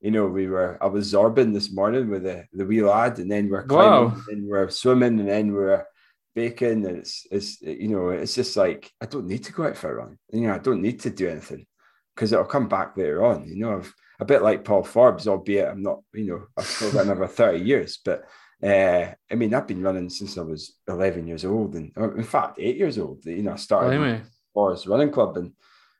you 0.00 0.12
know, 0.12 0.26
we 0.26 0.46
were 0.46 0.78
I 0.80 0.86
was 0.86 1.12
zorbing 1.12 1.52
this 1.52 1.72
morning 1.72 2.08
with 2.08 2.22
the, 2.22 2.46
the 2.52 2.64
wee 2.64 2.82
lad, 2.82 3.18
and 3.18 3.30
then 3.30 3.48
we're 3.48 3.64
climbing, 3.64 4.10
wow. 4.10 4.22
and 4.28 4.48
we're 4.48 4.70
swimming, 4.70 5.18
and 5.18 5.28
then 5.28 5.52
we're 5.52 5.84
bacon. 6.34 6.84
And 6.86 6.98
it's 6.98 7.26
it's 7.30 7.60
you 7.60 7.88
know 7.88 8.10
it's 8.10 8.34
just 8.34 8.56
like 8.56 8.90
I 9.00 9.06
don't 9.06 9.26
need 9.26 9.44
to 9.44 9.52
go 9.52 9.66
out 9.66 9.76
for 9.76 9.90
a 9.90 9.94
run. 9.94 10.18
You 10.32 10.42
know 10.42 10.54
I 10.54 10.58
don't 10.58 10.82
need 10.82 11.00
to 11.00 11.10
do 11.10 11.28
anything 11.28 11.66
because 12.14 12.32
it'll 12.32 12.44
come 12.44 12.68
back 12.68 12.96
later 12.96 13.24
on. 13.24 13.46
You 13.48 13.56
know 13.56 13.76
I've 13.78 13.94
a 14.20 14.24
bit 14.24 14.42
like 14.42 14.64
Paul 14.64 14.82
Forbes, 14.82 15.28
albeit 15.28 15.68
I'm 15.68 15.82
not. 15.82 16.00
You 16.12 16.26
know 16.26 16.46
I've 16.56 16.66
still 16.66 16.92
got 16.92 17.04
another 17.04 17.26
thirty 17.28 17.64
years, 17.64 17.98
but. 18.04 18.24
Uh, 18.60 19.12
I 19.30 19.36
mean, 19.36 19.54
I've 19.54 19.68
been 19.68 19.84
running 19.84 20.10
since 20.10 20.36
I 20.36 20.40
was 20.40 20.74
11 20.88 21.28
years 21.28 21.44
old, 21.44 21.76
and 21.76 21.92
in 21.96 22.24
fact, 22.24 22.58
eight 22.58 22.76
years 22.76 22.98
old. 22.98 23.24
You 23.24 23.44
know, 23.44 23.52
I 23.52 23.56
started 23.56 24.00
oh, 24.00 24.20
Forest 24.52 24.88
Running 24.88 25.12
Club, 25.12 25.36
and 25.36 25.52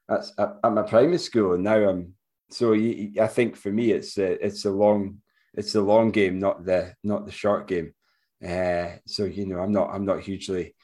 that's 0.09 0.32
at, 0.36 0.56
at, 0.64 0.72
my 0.72 0.82
primary 0.82 1.18
school, 1.18 1.55
and 1.55 1.62
now 1.62 1.88
I'm. 1.88 2.14
So 2.50 2.72
you, 2.72 3.12
I 3.22 3.28
think 3.28 3.55
for 3.55 3.70
me, 3.70 3.92
it's 3.92 4.18
a, 4.18 4.44
it's 4.44 4.64
a 4.64 4.72
long, 4.72 5.18
it's 5.55 5.76
a 5.76 5.80
long 5.80 6.10
game, 6.10 6.40
not 6.40 6.64
the 6.64 6.94
not 7.05 7.26
the 7.26 7.30
short 7.30 7.68
game. 7.68 7.94
Uh, 8.47 8.97
so 9.06 9.24
you 9.24 9.47
know, 9.47 9.59
I'm 9.59 9.73
not 9.73 9.90
I'm 9.93 10.05
not 10.05 10.20
hugely 10.20 10.74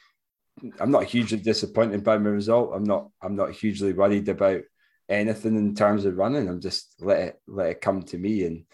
I'm 0.81 0.91
not 0.91 1.05
hugely 1.05 1.39
disappointed 1.39 2.05
by 2.05 2.19
my 2.19 2.31
result. 2.31 2.73
I'm 2.75 2.85
not 2.85 3.09
I'm 3.23 3.37
not 3.37 3.53
hugely 3.53 3.93
worried 3.93 4.29
about 4.29 4.63
anything 5.09 5.57
in 5.57 5.75
terms 5.75 6.05
of 6.05 6.17
running. 6.17 6.49
I'm 6.49 6.61
just 6.61 6.95
let 7.01 7.19
it 7.21 7.41
let 7.47 7.71
it 7.71 7.81
come 7.81 8.03
to 8.05 8.19
me 8.19 8.45
and 8.45 8.65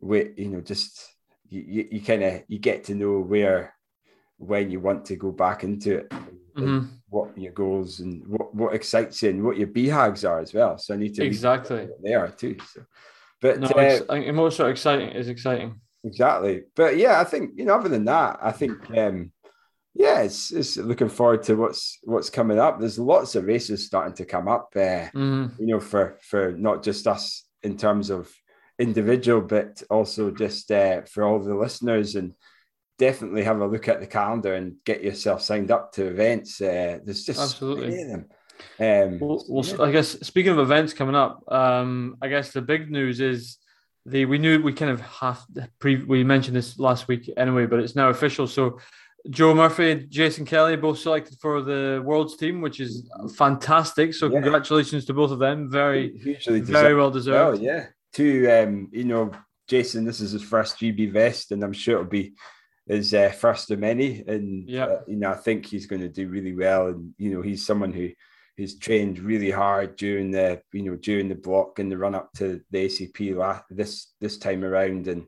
wait. 0.00 0.38
You 0.38 0.48
know, 0.48 0.60
just 0.60 1.06
you 1.48 1.86
you, 1.90 2.00
kind 2.00 2.22
of 2.22 2.42
you 2.48 2.58
get 2.58 2.84
to 2.84 2.94
know 2.94 3.20
where 3.20 3.74
when 4.38 4.70
you 4.70 4.80
want 4.80 5.04
to 5.06 5.16
go 5.16 5.30
back 5.30 5.64
into 5.64 5.98
it. 5.98 6.10
Mm-hmm. 6.56 6.86
What 7.08 7.38
your 7.38 7.52
goals 7.52 8.00
and 8.00 8.26
what, 8.26 8.52
what 8.52 8.74
excites 8.74 9.22
you 9.22 9.30
and 9.30 9.44
what 9.44 9.56
your 9.56 9.68
BHAGs 9.68 10.28
are 10.28 10.40
as 10.40 10.52
well. 10.52 10.76
So 10.76 10.92
I 10.92 10.96
need 10.96 11.14
to 11.14 11.24
exactly 11.24 11.88
they 12.02 12.14
are 12.14 12.28
too. 12.28 12.56
So, 12.74 12.84
but 13.40 13.60
no, 13.60 13.68
uh, 13.68 13.80
it's, 13.80 14.60
exciting 14.60 15.10
is 15.10 15.28
exciting. 15.28 15.80
Exactly. 16.04 16.62
But 16.76 16.96
yeah, 16.96 17.20
I 17.20 17.24
think, 17.24 17.52
you 17.56 17.64
know, 17.64 17.74
other 17.74 17.88
than 17.88 18.04
that, 18.06 18.38
I 18.40 18.52
think 18.52 18.90
um 18.96 19.32
yeah, 19.94 20.20
it's, 20.20 20.52
it's 20.52 20.76
looking 20.76 21.08
forward 21.08 21.42
to 21.44 21.56
what's 21.56 21.98
what's 22.04 22.30
coming 22.30 22.58
up. 22.58 22.78
There's 22.78 22.98
lots 22.98 23.34
of 23.34 23.46
races 23.46 23.84
starting 23.84 24.14
to 24.14 24.24
come 24.24 24.46
up, 24.46 24.68
uh, 24.76 25.10
mm. 25.10 25.58
you 25.58 25.66
know, 25.66 25.80
for 25.80 26.18
for 26.22 26.52
not 26.52 26.84
just 26.84 27.08
us 27.08 27.44
in 27.64 27.76
terms 27.76 28.10
of 28.10 28.32
individual, 28.78 29.40
but 29.40 29.82
also 29.90 30.30
just 30.30 30.70
uh, 30.70 31.02
for 31.02 31.24
all 31.24 31.40
the 31.40 31.54
listeners. 31.54 32.14
And 32.14 32.34
definitely 32.98 33.44
have 33.44 33.60
a 33.60 33.66
look 33.66 33.88
at 33.88 34.00
the 34.00 34.06
calendar 34.06 34.54
and 34.54 34.76
get 34.84 35.02
yourself 35.02 35.40
signed 35.40 35.70
up 35.70 35.92
to 35.92 36.06
events. 36.06 36.60
Uh, 36.60 36.98
there's 37.04 37.24
just 37.24 37.40
absolutely 37.40 38.04
them. 38.04 38.26
Um, 38.80 39.18
well, 39.20 39.44
well 39.48 39.64
yeah. 39.64 39.82
I 39.82 39.92
guess 39.92 40.18
speaking 40.20 40.52
of 40.52 40.58
events 40.58 40.92
coming 40.92 41.14
up, 41.14 41.42
um, 41.48 42.16
I 42.20 42.28
guess 42.28 42.52
the 42.52 42.62
big 42.62 42.90
news 42.90 43.20
is 43.20 43.58
the 44.10 44.24
we 44.24 44.38
knew 44.38 44.62
we 44.62 44.72
kind 44.72 44.90
of 44.90 45.00
have 45.00 45.44
pre 45.78 46.04
we 46.04 46.24
mentioned 46.24 46.56
this 46.56 46.78
last 46.78 47.08
week 47.08 47.30
anyway, 47.36 47.66
but 47.66 47.80
it's 47.80 47.96
now 47.96 48.08
official. 48.08 48.46
So 48.46 48.78
Joe 49.30 49.54
Murphy, 49.54 50.06
Jason 50.08 50.44
Kelly, 50.44 50.76
both 50.76 50.98
selected 50.98 51.38
for 51.40 51.60
the 51.60 52.02
world's 52.04 52.36
team, 52.36 52.60
which 52.60 52.80
is 52.80 53.08
fantastic. 53.36 54.14
So 54.14 54.26
yeah. 54.26 54.40
congratulations 54.40 55.04
to 55.06 55.14
both 55.14 55.30
of 55.30 55.38
them. 55.38 55.70
Very, 55.70 56.16
Hugely 56.18 56.60
very 56.60 56.94
well 56.94 57.10
deserved. 57.10 57.58
Oh 57.58 57.62
yeah. 57.62 57.86
To 58.14 58.48
um, 58.50 58.88
you 58.92 59.04
know, 59.04 59.32
Jason, 59.66 60.04
this 60.04 60.20
is 60.20 60.32
his 60.32 60.42
first 60.42 60.78
GB 60.78 61.12
vest, 61.12 61.52
and 61.52 61.62
I'm 61.62 61.74
sure 61.74 61.94
it'll 61.94 62.06
be 62.06 62.34
his 62.86 63.12
uh, 63.12 63.30
first 63.30 63.70
of 63.70 63.78
many. 63.78 64.24
And 64.26 64.68
yeah, 64.68 64.86
uh, 64.86 65.00
you 65.06 65.16
know, 65.16 65.30
I 65.30 65.36
think 65.36 65.66
he's 65.66 65.86
going 65.86 66.02
to 66.02 66.08
do 66.08 66.28
really 66.28 66.54
well. 66.54 66.86
And 66.88 67.14
you 67.18 67.34
know, 67.34 67.42
he's 67.42 67.66
someone 67.66 67.92
who 67.92 68.10
who's 68.58 68.76
trained 68.76 69.20
really 69.20 69.52
hard 69.52 69.94
during 69.94 70.32
the 70.32 70.60
you 70.72 70.82
know 70.82 70.96
during 70.96 71.28
the 71.28 71.34
block 71.36 71.78
and 71.78 71.90
the 71.90 71.96
run 71.96 72.16
up 72.16 72.32
to 72.34 72.60
the 72.72 72.86
ACP 72.86 73.36
last, 73.36 73.62
this 73.70 74.12
this 74.20 74.36
time 74.36 74.64
around, 74.64 75.06
and 75.06 75.26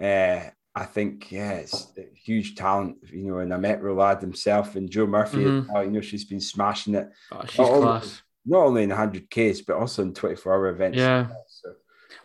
uh, 0.00 0.48
I 0.74 0.84
think 0.84 1.32
yeah, 1.32 1.54
it's 1.54 1.92
huge 2.14 2.54
talent, 2.54 2.98
you 3.12 3.24
know. 3.24 3.38
And 3.38 3.52
I 3.52 3.56
met 3.56 3.82
Rolad 3.82 4.20
himself 4.20 4.76
and 4.76 4.88
Joe 4.88 5.08
Murphy. 5.08 5.38
Mm-hmm. 5.38 5.76
you 5.82 5.90
know, 5.90 6.00
she's 6.00 6.24
been 6.24 6.40
smashing 6.40 6.94
it. 6.94 7.10
Oh, 7.32 7.44
she's 7.46 7.58
not 7.58 7.80
class. 7.80 8.22
Only, 8.46 8.58
not 8.58 8.66
only 8.66 8.82
in 8.84 8.90
100 8.90 9.28
Ks, 9.28 9.60
but 9.62 9.76
also 9.76 10.02
in 10.02 10.14
24 10.14 10.52
hour 10.52 10.68
events. 10.68 10.98
Yeah. 10.98 11.28
So, 11.48 11.72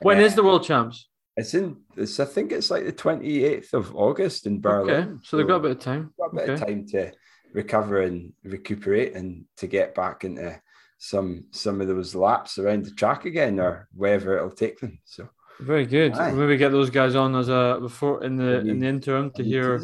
when 0.02 0.20
uh, 0.20 0.22
is 0.22 0.36
the 0.36 0.44
World 0.44 0.64
Champs? 0.64 1.10
It's 1.36 1.56
in. 1.56 1.78
It's 1.96 2.20
I 2.20 2.26
think 2.26 2.52
it's 2.52 2.70
like 2.70 2.86
the 2.86 2.94
28th 2.94 3.74
of 3.74 3.96
August 3.96 4.46
in 4.46 4.62
Berlin. 4.62 4.96
Okay, 4.96 5.20
so, 5.24 5.38
they've 5.38 5.48
got 5.48 5.56
a 5.56 5.62
bit 5.62 5.72
of 5.72 5.80
time. 5.80 6.14
Got 6.20 6.34
a 6.34 6.36
bit 6.36 6.50
okay. 6.50 6.54
of 6.54 6.60
time 6.60 6.88
to 6.90 7.12
recover 7.54 8.02
and 8.02 8.34
recuperate 8.44 9.16
and 9.16 9.46
to 9.58 9.68
get 9.68 9.96
back 9.96 10.24
into 10.24 10.60
some 10.98 11.46
some 11.52 11.80
of 11.82 11.88
those 11.88 12.16
laps 12.16 12.58
around 12.58 12.86
the 12.86 12.92
track 12.92 13.26
again 13.26 13.60
or 13.60 13.88
wherever 13.94 14.36
it'll 14.36 14.52
take 14.52 14.80
them. 14.80 15.00
So 15.06 15.30
very 15.60 15.86
good. 15.86 16.14
We'll 16.14 16.36
maybe 16.36 16.58
get 16.58 16.72
those 16.72 16.90
guys 16.90 17.16
on 17.16 17.36
as 17.36 17.50
a 17.50 17.78
before 17.80 18.24
in 18.24 18.36
the 18.36 18.58
maybe, 18.58 18.70
in 18.70 18.80
the 18.80 18.88
interim 18.88 19.32
to 19.32 19.44
hear 19.44 19.82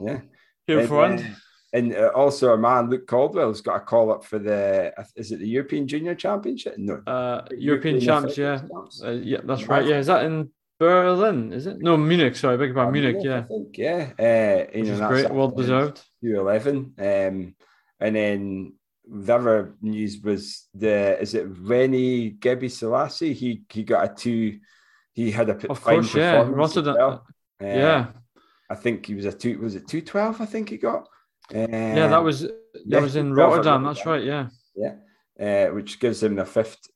yeah 0.00 0.20
hear 0.66 0.80
and, 0.80 0.88
front. 0.88 1.20
Uh, 1.20 1.24
and 1.74 1.94
uh, 1.94 2.10
also, 2.14 2.50
our 2.50 2.56
man 2.56 2.88
Luke 2.88 3.06
Caldwell's 3.06 3.60
got 3.60 3.76
a 3.76 3.80
call 3.80 4.12
up 4.12 4.24
for 4.24 4.38
the 4.38 4.92
is 5.16 5.32
it 5.32 5.40
the 5.40 5.48
European 5.48 5.88
Junior 5.88 6.14
Championship? 6.14 6.78
No, 6.78 7.02
uh, 7.06 7.44
European, 7.50 8.00
European 8.00 8.00
Champs. 8.00 8.38
Yeah, 8.38 8.62
uh, 9.02 9.10
yeah, 9.10 9.40
that's 9.44 9.66
right. 9.66 9.84
Yeah, 9.84 9.98
is 9.98 10.06
that 10.06 10.24
in 10.24 10.50
Berlin? 10.84 11.52
Is 11.52 11.66
it? 11.66 11.78
No, 11.80 11.96
Munich. 11.96 12.36
Sorry, 12.36 12.56
beg 12.56 12.74
your 12.74 12.90
Munich, 12.90 13.16
Munich. 13.16 13.24
Yeah, 13.24 13.38
I 13.38 13.42
think 13.42 13.78
yeah. 13.78 14.12
Uh, 14.18 14.76
you 14.76 14.84
Which 14.84 15.00
know, 15.00 15.08
great. 15.08 15.30
Well 15.30 15.48
deserved. 15.48 16.02
U 16.20 16.40
eleven. 16.40 16.94
Um, 16.98 17.54
and 18.00 18.16
then 18.16 18.72
the 19.06 19.34
other 19.34 19.74
news 19.80 20.20
was 20.22 20.68
the 20.74 21.20
is 21.20 21.34
it 21.34 21.52
Weynay 21.52 22.38
Ghebresilassie? 22.38 23.34
He 23.34 23.62
he 23.68 23.82
got 23.84 24.10
a 24.10 24.14
two. 24.14 24.58
He 25.12 25.30
had 25.30 25.48
a 25.48 25.70
of 25.70 25.82
course, 25.82 26.14
yeah, 26.14 26.44
Rotterdam. 26.46 26.96
Well. 26.96 27.26
Uh, 27.62 27.66
yeah, 27.66 28.06
I 28.68 28.74
think 28.74 29.06
he 29.06 29.14
was 29.14 29.26
a 29.26 29.32
two. 29.32 29.58
Was 29.58 29.74
it 29.74 29.86
two 29.86 30.00
twelve? 30.00 30.40
I 30.40 30.46
think 30.46 30.70
he 30.70 30.76
got. 30.76 31.06
Uh, 31.54 31.68
yeah, 31.68 32.08
that 32.08 32.24
was 32.24 32.40
that 32.40 32.54
yeah, 32.86 33.00
was 33.00 33.16
in 33.16 33.32
Rotterdam. 33.32 33.84
That's 33.84 34.04
right. 34.06 34.24
Yeah, 34.24 34.48
yeah, 34.74 34.94
uh, 35.38 35.72
which 35.72 36.00
gives 36.00 36.22
him 36.22 36.34
the 36.34 36.44
fifth 36.44 36.88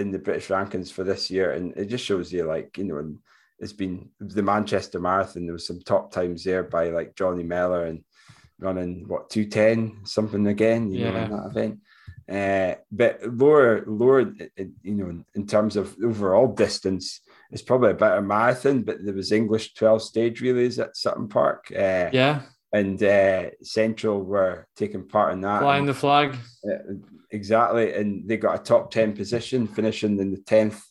in 0.00 0.10
the 0.10 0.18
British 0.18 0.48
rankings 0.48 0.90
for 0.90 1.04
this 1.04 1.30
year, 1.30 1.52
and 1.52 1.76
it 1.76 1.86
just 1.86 2.04
shows 2.04 2.32
you 2.32 2.44
like 2.44 2.76
you 2.78 2.84
know, 2.84 2.98
and 2.98 3.18
it's 3.58 3.72
been 3.72 4.10
the 4.18 4.42
Manchester 4.42 4.98
Marathon. 4.98 5.46
There 5.46 5.52
was 5.52 5.66
some 5.66 5.80
top 5.80 6.10
times 6.12 6.44
there 6.44 6.62
by 6.62 6.88
like 6.88 7.14
Johnny 7.14 7.44
Mellor 7.44 7.84
and 7.86 8.02
running 8.60 9.08
what 9.08 9.30
210 9.30 10.04
something 10.04 10.46
again 10.46 10.92
you 10.92 11.00
yeah. 11.00 11.10
know 11.10 11.18
in 11.18 11.30
that 11.30 11.46
event 11.46 11.80
uh, 12.30 12.74
but 12.92 13.20
lower 13.26 13.84
lower 13.86 14.32
you 14.82 14.94
know 14.94 15.24
in, 15.34 15.46
terms 15.46 15.76
of 15.76 15.96
overall 16.04 16.46
distance 16.46 17.20
it's 17.50 17.62
probably 17.62 17.90
a 17.90 17.94
better 17.94 18.20
marathon 18.20 18.82
but 18.82 19.02
there 19.04 19.14
was 19.14 19.32
english 19.32 19.74
12 19.74 20.02
stage 20.02 20.40
relays 20.40 20.78
at 20.78 20.96
sutton 20.96 21.28
park 21.28 21.72
uh, 21.74 22.10
yeah 22.12 22.42
and 22.72 23.02
uh, 23.02 23.50
central 23.62 24.22
were 24.22 24.66
taking 24.76 25.08
part 25.08 25.32
in 25.32 25.40
that 25.40 25.60
flying 25.60 25.86
the 25.86 25.94
flag 25.94 26.36
uh, 26.64 26.92
exactly 27.30 27.94
and 27.94 28.28
they 28.28 28.36
got 28.36 28.60
a 28.60 28.62
top 28.62 28.90
10 28.90 29.14
position 29.14 29.66
finishing 29.66 30.18
in 30.18 30.30
the 30.30 30.38
10th 30.38 30.82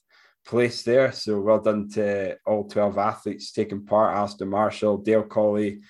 place 0.46 0.84
there 0.84 1.12
so 1.12 1.40
well 1.40 1.60
done 1.60 1.90
to 1.90 2.38
all 2.46 2.68
12 2.68 2.98
athletes 2.98 3.52
taking 3.52 3.86
part 3.86 4.16
Alistair 4.16 4.48
Marshall 4.48 4.98
Dale 4.98 5.24
Colley 5.24 5.82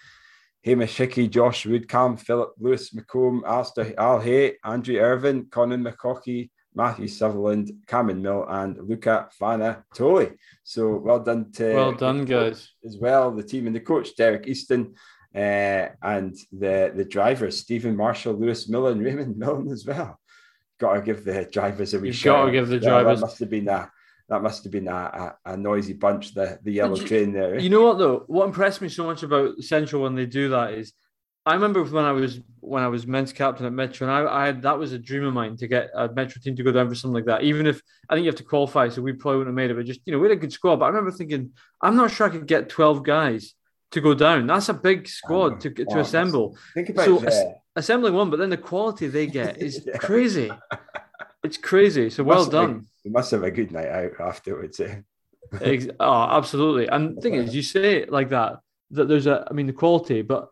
Hamish 0.65 0.97
Hickey, 0.97 1.27
Josh 1.27 1.65
Woodcam, 1.65 2.19
Philip 2.19 2.53
Lewis 2.59 2.89
McComb, 2.91 3.43
Alistair 3.45 3.93
Al 3.97 4.19
Hay, 4.19 4.55
Andrew 4.63 4.97
Irvin, 4.97 5.45
Conan 5.45 5.83
McCaughey, 5.83 6.49
Matthew 6.75 7.07
Sutherland, 7.07 7.71
Cameron 7.87 8.21
Mill, 8.21 8.45
and 8.47 8.77
Luca 8.77 9.29
Fana 9.39 9.83
Toli. 9.95 10.31
So 10.63 10.97
well 10.97 11.19
done 11.19 11.51
to 11.53 11.73
well 11.73 11.93
done, 11.93 12.25
guys. 12.25 12.73
As 12.85 12.97
well, 12.99 13.31
the 13.31 13.43
team 13.43 13.67
and 13.67 13.75
the 13.75 13.79
coach, 13.79 14.15
Derek 14.15 14.47
Easton, 14.47 14.95
uh, 15.33 15.87
and 16.01 16.35
the 16.51 16.91
the 16.95 17.05
drivers, 17.05 17.59
Stephen 17.59 17.95
Marshall, 17.95 18.33
Lewis 18.33 18.69
Miller, 18.69 18.91
and 18.91 19.03
Raymond 19.03 19.37
Milne 19.37 19.71
as 19.71 19.85
well. 19.85 20.19
Got 20.79 20.93
to 20.93 21.01
give 21.01 21.23
the 21.23 21.45
drivers 21.45 21.93
a 21.93 21.99
wee 21.99 22.07
You've 22.07 22.23
got 22.23 22.45
to 22.45 22.51
give 22.51 22.67
the 22.67 22.75
yeah, 22.75 22.89
drivers. 22.89 23.19
That 23.19 23.25
must 23.27 23.39
have 23.39 23.49
been 23.49 23.67
a 23.67 23.91
that 24.29 24.43
must 24.43 24.63
have 24.63 24.71
been 24.71 24.87
a, 24.87 25.35
a, 25.45 25.53
a 25.53 25.57
noisy 25.57 25.93
bunch. 25.93 26.33
The 26.33 26.59
the 26.63 26.71
yellow 26.71 26.95
you, 26.95 27.07
train 27.07 27.33
there. 27.33 27.55
Eh? 27.55 27.59
You 27.59 27.69
know 27.69 27.83
what 27.83 27.97
though? 27.97 28.23
What 28.27 28.45
impressed 28.45 28.81
me 28.81 28.89
so 28.89 29.05
much 29.05 29.23
about 29.23 29.61
Central 29.61 30.03
when 30.03 30.15
they 30.15 30.25
do 30.25 30.49
that 30.49 30.73
is, 30.73 30.93
I 31.45 31.53
remember 31.53 31.83
when 31.83 32.05
I 32.05 32.11
was 32.11 32.39
when 32.59 32.83
I 32.83 32.87
was 32.87 33.07
men's 33.07 33.33
captain 33.33 33.65
at 33.65 33.73
Metro, 33.73 34.07
and 34.07 34.29
I, 34.29 34.41
I 34.41 34.45
had 34.45 34.61
that 34.61 34.77
was 34.77 34.93
a 34.93 34.99
dream 34.99 35.25
of 35.25 35.33
mine 35.33 35.57
to 35.57 35.67
get 35.67 35.89
a 35.95 36.07
Metro 36.09 36.41
team 36.41 36.55
to 36.55 36.63
go 36.63 36.71
down 36.71 36.89
for 36.89 36.95
something 36.95 37.15
like 37.15 37.25
that. 37.25 37.43
Even 37.43 37.65
if 37.65 37.81
I 38.07 38.13
think 38.13 38.25
you 38.25 38.29
have 38.29 38.37
to 38.37 38.43
qualify, 38.43 38.89
so 38.89 39.01
we 39.01 39.13
probably 39.13 39.39
wouldn't 39.39 39.57
have 39.57 39.63
made 39.63 39.71
it. 39.71 39.75
But 39.75 39.85
just 39.85 40.01
you 40.05 40.13
know, 40.13 40.19
we 40.19 40.29
had 40.29 40.37
a 40.37 40.41
good 40.41 40.53
squad. 40.53 40.77
But 40.77 40.85
I 40.85 40.89
remember 40.89 41.11
thinking, 41.11 41.51
I'm 41.81 41.95
not 41.95 42.11
sure 42.11 42.27
I 42.27 42.29
could 42.29 42.47
get 42.47 42.69
12 42.69 43.03
guys 43.03 43.55
to 43.91 44.01
go 44.01 44.13
down. 44.13 44.45
That's 44.45 44.69
a 44.69 44.73
big 44.73 45.07
squad 45.07 45.61
to 45.61 45.71
to 45.71 45.99
assemble. 45.99 46.55
Think 46.75 46.89
about 46.89 47.05
so, 47.05 47.51
assembling 47.79 48.13
one, 48.13 48.29
but 48.29 48.37
then 48.37 48.49
the 48.49 48.57
quality 48.57 49.07
they 49.07 49.27
get 49.27 49.61
is 49.61 49.83
yeah. 49.87 49.97
crazy. 49.97 50.51
It's 51.43 51.57
crazy. 51.57 52.09
So 52.09 52.23
well 52.23 52.45
done. 52.45 52.85
you 53.03 53.11
must 53.11 53.31
have 53.31 53.43
a 53.43 53.51
good 53.51 53.71
night 53.71 53.87
out 53.87 54.11
afterwards. 54.19 54.79
Eh? 54.79 55.01
oh, 55.99 56.23
absolutely. 56.23 56.87
And 56.87 57.17
the 57.17 57.21
thing 57.21 57.33
is, 57.35 57.55
you 57.55 57.63
say 57.63 57.97
it 57.97 58.11
like 58.11 58.29
that, 58.29 58.57
that 58.91 59.07
there's 59.07 59.27
a, 59.27 59.47
I 59.49 59.53
mean, 59.53 59.67
the 59.67 59.73
quality, 59.73 60.21
but 60.21 60.49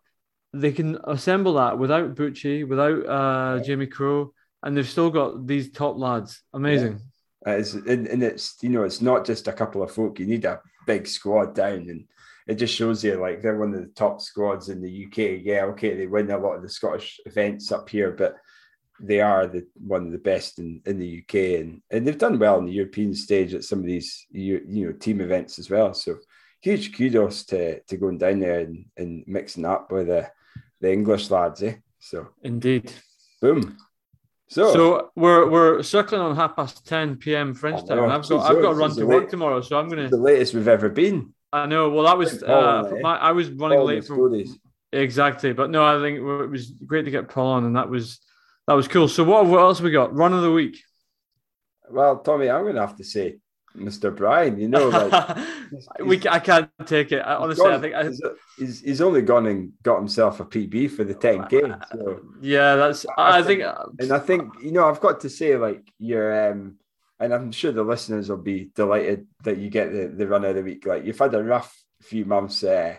they 0.53 0.71
can 0.71 0.97
assemble 1.03 1.53
that 1.55 1.77
without 1.77 2.15
Bucci, 2.15 2.67
without 2.67 3.05
uh, 3.05 3.63
Jamie 3.63 3.87
Crowe, 3.87 4.33
and 4.63 4.75
they've 4.75 4.87
still 4.87 5.11
got 5.11 5.45
these 5.45 5.71
top 5.71 5.97
lads. 5.97 6.41
Amazing. 6.53 7.01
Yeah. 7.45 7.53
It's, 7.53 7.73
and, 7.73 8.07
and 8.07 8.23
it's, 8.23 8.57
you 8.61 8.69
know, 8.69 8.83
it's 8.83 9.01
not 9.01 9.25
just 9.25 9.47
a 9.47 9.53
couple 9.53 9.83
of 9.83 9.91
folk. 9.91 10.19
You 10.19 10.25
need 10.25 10.45
a 10.45 10.61
big 10.85 11.07
squad 11.07 11.53
down 11.53 11.89
and 11.89 12.05
it 12.47 12.55
just 12.55 12.73
shows 12.73 13.03
you 13.03 13.15
like 13.15 13.41
they're 13.41 13.57
one 13.57 13.73
of 13.73 13.81
the 13.81 13.93
top 13.93 14.21
squads 14.21 14.69
in 14.69 14.81
the 14.81 15.05
UK. 15.05 15.41
Yeah, 15.43 15.65
okay, 15.65 15.95
they 15.95 16.07
win 16.07 16.31
a 16.31 16.37
lot 16.37 16.55
of 16.55 16.61
the 16.61 16.69
Scottish 16.69 17.19
events 17.25 17.71
up 17.71 17.89
here, 17.89 18.11
but 18.11 18.35
they 18.99 19.21
are 19.21 19.47
the 19.47 19.67
one 19.75 20.05
of 20.05 20.11
the 20.11 20.17
best 20.17 20.59
in, 20.59 20.81
in 20.85 20.97
the 20.97 21.21
UK 21.21 21.59
and, 21.61 21.81
and 21.91 22.07
they've 22.07 22.17
done 22.17 22.39
well 22.39 22.57
on 22.57 22.65
the 22.65 22.71
European 22.71 23.13
stage 23.13 23.53
at 23.53 23.63
some 23.63 23.79
of 23.79 23.85
these 23.85 24.25
you, 24.31 24.59
you 24.67 24.87
know 24.87 24.91
team 24.93 25.21
events 25.21 25.59
as 25.59 25.69
well. 25.69 25.93
So 25.93 26.17
huge 26.61 26.95
kudos 26.95 27.45
to 27.45 27.81
to 27.81 27.97
going 27.97 28.17
down 28.17 28.39
there 28.39 28.61
and, 28.61 28.85
and 28.95 29.23
mixing 29.27 29.65
up 29.65 29.91
with 29.91 30.07
the, 30.07 30.29
the 30.81 30.91
English 30.91 31.29
lads, 31.29 31.61
eh? 31.63 31.75
So 31.99 32.29
indeed. 32.43 32.91
Boom. 33.41 33.77
So, 34.49 34.73
so 34.73 35.11
we're 35.15 35.49
we're 35.49 35.83
circling 35.83 36.21
on 36.21 36.35
half 36.35 36.55
past 36.55 36.87
ten 36.87 37.17
PM 37.17 37.53
French 37.53 37.85
time. 37.85 37.99
I've 38.09 38.27
got 38.27 38.49
I've 38.49 38.61
got 38.61 38.71
to 38.71 38.75
run 38.75 38.95
to 38.95 39.05
work 39.05 39.29
tomorrow, 39.29 39.59
so 39.61 39.77
I'm 39.77 39.89
gonna 39.89 40.09
the 40.09 40.17
latest 40.17 40.53
we've 40.53 40.69
ever 40.69 40.89
been. 40.89 41.33
I 41.53 41.65
know. 41.65 41.89
Well, 41.89 42.05
that 42.05 42.17
was 42.17 42.43
uh, 42.43 42.91
my, 43.01 43.17
I 43.17 43.31
was 43.31 43.49
running 43.49 43.79
late 43.79 44.05
for 44.05 44.31
exactly, 44.91 45.53
but 45.53 45.69
no, 45.69 45.83
I 45.83 46.01
think 46.01 46.17
it 46.17 46.21
was 46.21 46.71
great 46.85 47.05
to 47.05 47.11
get 47.11 47.29
Paul 47.29 47.53
on, 47.53 47.65
and 47.65 47.75
that 47.75 47.89
was 47.89 48.19
that 48.67 48.73
was 48.73 48.87
cool. 48.87 49.07
So 49.07 49.23
what, 49.23 49.45
what 49.45 49.59
else 49.59 49.79
we 49.79 49.91
got? 49.91 50.13
Run 50.15 50.33
of 50.33 50.41
the 50.41 50.51
week. 50.51 50.83
Well, 51.89 52.19
Tommy, 52.19 52.49
I'm 52.49 52.63
going 52.63 52.75
to 52.75 52.81
have 52.81 52.97
to 52.97 53.03
say, 53.03 53.37
Mr. 53.77 54.13
Brian. 54.13 54.59
You 54.59 54.67
know, 54.67 54.89
like 54.89 55.37
we, 56.05 56.21
I 56.27 56.39
can't 56.39 56.69
take 56.85 57.13
it. 57.13 57.25
Honestly, 57.25 57.63
gone, 57.63 57.73
I 57.73 57.79
think 57.79 57.95
I, 57.95 58.09
he's, 58.57 58.81
he's 58.81 59.01
only 59.01 59.21
gone 59.21 59.45
and 59.45 59.71
got 59.83 59.97
himself 59.97 60.41
a 60.41 60.45
PB 60.45 60.91
for 60.91 61.05
the 61.05 61.15
10k. 61.15 61.81
So. 61.93 62.21
Yeah, 62.41 62.75
that's. 62.75 63.05
I, 63.17 63.39
I 63.39 63.43
think, 63.43 63.61
think, 63.61 63.73
and 63.99 64.11
I 64.11 64.19
think 64.19 64.53
you 64.61 64.73
know, 64.73 64.89
I've 64.89 64.99
got 64.99 65.21
to 65.21 65.29
say, 65.29 65.55
like 65.55 65.89
you're, 65.97 66.51
um, 66.51 66.75
and 67.19 67.33
I'm 67.33 67.51
sure 67.51 67.71
the 67.71 67.83
listeners 67.83 68.29
will 68.29 68.37
be 68.37 68.69
delighted 68.75 69.27
that 69.43 69.57
you 69.57 69.69
get 69.69 69.91
the, 69.91 70.07
the 70.07 70.27
run 70.27 70.45
of 70.45 70.55
the 70.55 70.63
week. 70.63 70.85
Like 70.85 71.05
you've 71.05 71.17
had 71.17 71.33
a 71.33 71.43
rough 71.43 71.75
few 72.01 72.25
months, 72.25 72.63
uh, 72.63 72.95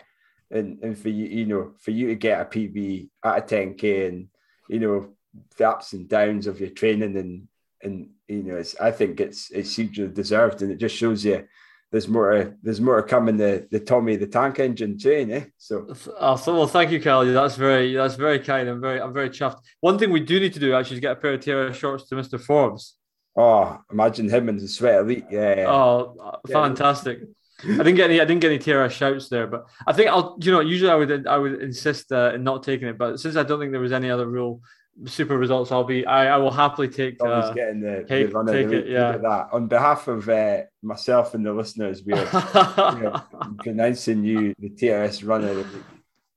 and 0.51 0.79
and 0.83 0.97
for 0.97 1.09
you, 1.09 1.25
you 1.25 1.45
know, 1.45 1.71
for 1.79 1.91
you 1.91 2.07
to 2.07 2.15
get 2.15 2.41
a 2.41 2.45
PB 2.45 3.09
at 3.23 3.37
a 3.37 3.41
10k 3.41 4.07
and 4.07 4.27
you 4.67 4.79
know 4.79 5.09
the 5.57 5.69
ups 5.69 5.93
and 5.93 6.09
downs 6.09 6.47
of 6.47 6.59
your 6.59 6.69
training 6.69 7.15
and 7.15 7.47
and 7.81 8.09
you 8.27 8.43
know 8.43 8.57
it's 8.57 8.79
I 8.79 8.91
think 8.91 9.19
it's 9.19 9.51
it's 9.51 9.75
hugely 9.75 10.07
deserved. 10.07 10.61
And 10.61 10.71
it 10.71 10.77
just 10.77 10.95
shows 10.95 11.23
you 11.23 11.47
there's 11.91 12.09
more 12.09 12.55
there's 12.61 12.81
more 12.81 13.01
to 13.01 13.07
come 13.07 13.29
in 13.29 13.37
the 13.37 13.67
the 13.71 13.79
Tommy 13.79 14.17
the 14.17 14.27
tank 14.27 14.59
engine 14.59 14.97
chain 14.99 15.31
eh? 15.31 15.45
So. 15.57 15.87
Oh, 16.19 16.35
so 16.35 16.53
well 16.55 16.67
thank 16.67 16.91
you 16.91 16.99
Kelly 16.99 17.31
that's 17.31 17.55
very 17.55 17.95
that's 17.95 18.15
very 18.15 18.39
kind 18.39 18.67
I'm 18.67 18.81
very 18.81 19.01
I'm 19.01 19.13
very 19.13 19.29
chuffed. 19.29 19.59
One 19.79 19.97
thing 19.97 20.11
we 20.11 20.19
do 20.19 20.41
need 20.41 20.53
to 20.53 20.59
do 20.59 20.73
actually 20.73 20.97
is 20.97 21.01
get 21.01 21.13
a 21.13 21.15
pair 21.15 21.33
of 21.33 21.39
TRS 21.39 21.75
shorts 21.75 22.09
to 22.09 22.15
Mr 22.15 22.39
Forbes 22.39 22.98
oh 23.35 23.79
imagine 23.91 24.29
him 24.29 24.49
in 24.49 24.57
the 24.57 24.67
sweat 24.67 25.01
elite 25.01 25.25
yeah 25.29 25.65
oh 25.67 26.37
fantastic 26.47 27.21
I 27.61 27.67
didn't 27.67 27.95
get 27.95 28.09
any. 28.09 28.21
I 28.21 28.23
didn't 28.23 28.39
get 28.39 28.51
any 28.51 28.59
TRS 28.59 28.91
shouts 28.91 29.27
there, 29.27 29.45
but 29.45 29.65
I 29.85 29.91
think 29.91 30.09
I'll. 30.09 30.37
You 30.39 30.53
know, 30.53 30.61
usually 30.61 30.91
I 30.91 30.95
would. 30.95 31.27
I 31.27 31.37
would 31.37 31.61
insist 31.61 32.09
uh, 32.09 32.31
in 32.33 32.41
not 32.41 32.63
taking 32.63 32.87
it, 32.87 32.97
but 32.97 33.19
since 33.19 33.35
I 33.35 33.43
don't 33.43 33.59
think 33.59 33.73
there 33.73 33.81
was 33.81 33.91
any 33.91 34.09
other 34.09 34.27
rule 34.27 34.61
super 35.05 35.37
results. 35.37 35.71
I'll 35.71 35.83
be. 35.83 36.05
I, 36.05 36.35
I 36.35 36.37
will 36.37 36.51
happily 36.51 36.87
take. 36.87 37.17
Uh, 37.23 37.51
getting 37.53 37.81
the, 37.81 38.05
take, 38.07 38.31
the 38.31 38.43
take 38.45 38.67
it. 38.67 38.87
Yeah. 38.87 39.17
That 39.17 39.49
on 39.51 39.67
behalf 39.67 40.07
of 40.07 40.27
uh, 40.29 40.61
myself 40.81 41.33
and 41.33 41.45
the 41.45 41.53
listeners, 41.53 42.03
we 42.03 42.13
are 42.13 42.95
you 42.95 43.03
know, 43.03 43.23
pronouncing 43.59 44.23
you 44.23 44.53
the 44.59 44.69
TRS 44.69 45.27
runner. 45.27 45.53
The 45.53 45.65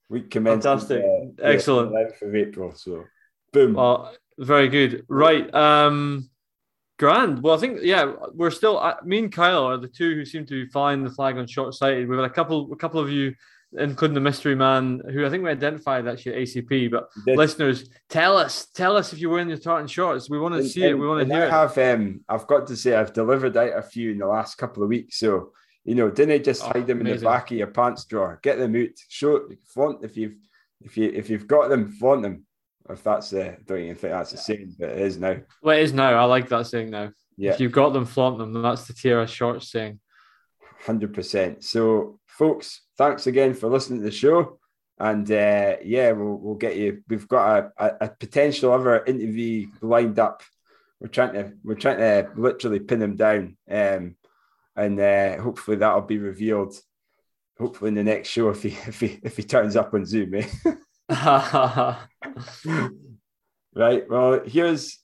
week 0.09 0.31
commencing. 0.31 0.63
Fantastic. 0.63 1.03
Uh, 1.05 1.43
Excellent. 1.43 1.93
Yeah, 1.93 2.29
of 2.29 2.35
April. 2.35 2.75
So, 2.75 3.05
boom. 3.53 3.75
Well, 3.75 4.15
very 4.39 4.69
good. 4.69 5.05
Right. 5.09 5.53
Um. 5.55 6.31
Grand. 7.03 7.43
Well, 7.43 7.57
I 7.57 7.59
think 7.59 7.81
yeah, 7.83 8.13
we're 8.33 8.51
still. 8.51 8.79
Uh, 8.79 8.95
me 9.05 9.19
and 9.19 9.33
Kyle 9.33 9.65
are 9.65 9.77
the 9.77 9.89
two 9.89 10.15
who 10.15 10.25
seem 10.25 10.47
to 10.47 10.65
be 10.65 10.71
flying 10.71 11.03
the 11.03 11.11
flag 11.11 11.37
on 11.37 11.47
short 11.47 11.75
sighted. 11.75 12.09
We've 12.09 12.19
had 12.19 12.31
a 12.31 12.33
couple, 12.33 12.73
a 12.73 12.77
couple 12.77 13.01
of 13.01 13.11
you 13.11 13.35
including 13.79 14.15
the 14.15 14.21
mystery 14.21 14.55
man, 14.55 15.01
who 15.13 15.25
I 15.25 15.31
think 15.31 15.43
we 15.43 15.51
identified 15.51 16.07
actually 16.07 16.35
at 16.35 16.49
ACP. 16.49 16.91
But 16.91 17.09
listeners, 17.27 17.89
tell 18.09 18.37
us, 18.37 18.67
tell 18.67 18.97
us 18.97 19.13
if 19.13 19.19
you're 19.19 19.31
wearing 19.31 19.49
your 19.49 19.59
tartan 19.59 19.89
shorts. 19.89 20.29
We 20.29 20.39
want 20.39 20.55
to 20.55 20.69
see 20.69 20.83
and, 20.83 20.91
it. 20.91 20.95
We 20.95 21.09
want 21.09 21.27
to 21.27 21.35
hear 21.35 21.47
I 21.47 21.49
have, 21.49 21.77
it. 21.77 21.95
Um, 21.95 22.21
I've 22.29 22.47
got 22.47 22.67
to 22.69 22.77
say, 22.77 22.95
I've 22.95 23.13
delivered 23.13 23.57
out 23.57 23.77
a 23.77 23.83
few 23.83 24.13
in 24.13 24.19
the 24.19 24.27
last 24.27 24.57
couple 24.57 24.83
of 24.83 24.89
weeks. 24.89 25.19
So 25.19 25.53
you 25.85 25.97
know, 25.97 26.11
didn't 26.11 26.35
I 26.35 26.39
just 26.39 26.63
oh, 26.63 26.67
hide 26.67 26.87
them 26.87 27.01
amazing. 27.01 27.17
in 27.17 27.25
the 27.25 27.31
back 27.31 27.51
of 27.51 27.57
your 27.57 27.67
pants 27.67 28.05
drawer. 28.05 28.39
Get 28.43 28.59
them 28.59 28.77
out, 28.77 28.91
show 29.09 29.49
flaunt 29.67 30.05
if 30.05 30.17
you've 30.17 30.37
if 30.81 30.97
you 30.97 31.11
if 31.13 31.29
you've 31.29 31.49
got 31.49 31.69
them, 31.69 31.91
flaunt 31.91 32.23
them. 32.23 32.47
If 32.89 33.03
that's 33.05 33.31
the, 33.31 33.57
don't 33.65 33.79
even 33.79 33.95
think 33.95 34.13
that's 34.13 34.33
the 34.33 34.39
saying, 34.39 34.75
but 34.79 34.91
it 34.91 34.99
is 34.99 35.19
now. 35.19 35.37
Well, 35.63 35.77
it 35.79 35.83
is 35.83 35.93
now. 35.93 36.15
I 36.15 36.25
like 36.25 36.49
that 36.49 36.67
saying 36.67 36.91
now. 36.91 37.13
Yeah. 37.37 37.53
If 37.53 37.61
you've 37.61 37.73
got 37.73 37.93
them, 37.93 38.07
flaunt 38.07 38.39
them. 38.39 38.61
That's 38.61 38.87
the 38.87 38.93
TRS 38.93 39.29
Short 39.29 39.63
saying. 39.63 40.01
Hundred 40.85 41.15
percent. 41.15 41.63
So, 41.63 42.19
folks, 42.27 42.83
thanks 42.99 43.27
again 43.27 43.55
for 43.55 43.69
listening 43.69 44.01
to 44.01 44.07
the 44.07 44.11
show. 44.11 44.59
And 44.99 45.31
uh, 45.31 45.77
yeah, 45.85 46.13
we'll, 46.13 46.37
we'll 46.37 46.55
get 46.57 46.77
you. 46.77 47.03
We've 47.09 47.29
got 47.29 47.59
a, 47.59 47.85
a, 47.85 47.97
a, 48.03 48.09
potential 48.09 48.73
other 48.73 49.05
interview 49.05 49.69
lined 49.81 50.19
up. 50.19 50.43
We're 51.01 51.09
trying 51.09 51.33
to 51.35 51.53
we're 51.65 51.75
trying 51.75 51.99
to 51.99 52.31
literally 52.37 52.81
pin 52.81 53.03
him 53.03 53.17
down, 53.17 53.57
um, 53.71 54.17
and 54.77 55.01
uh, 55.01 55.41
hopefully 55.41 55.79
that'll 55.79 56.03
be 56.03 56.19
revealed. 56.19 56.75
Hopefully 57.59 57.89
in 57.89 57.95
the 57.95 58.05
next 58.05 58.29
show 58.29 58.51
if 58.51 58.63
he 58.63 58.69
if 58.87 59.01
he 59.01 59.19
if 59.23 59.37
he 59.37 59.43
turns 59.43 59.77
up 59.77 59.95
on 59.95 60.07
Zoom, 60.07 60.35
eh? 60.35 60.47
right. 63.75 64.09
Well, 64.09 64.41
here's 64.45 64.99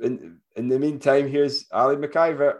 in 0.00 0.38
in 0.56 0.68
the 0.68 0.78
meantime. 0.78 1.28
Here's 1.28 1.66
Ali 1.72 1.96
McIver. 1.96 2.58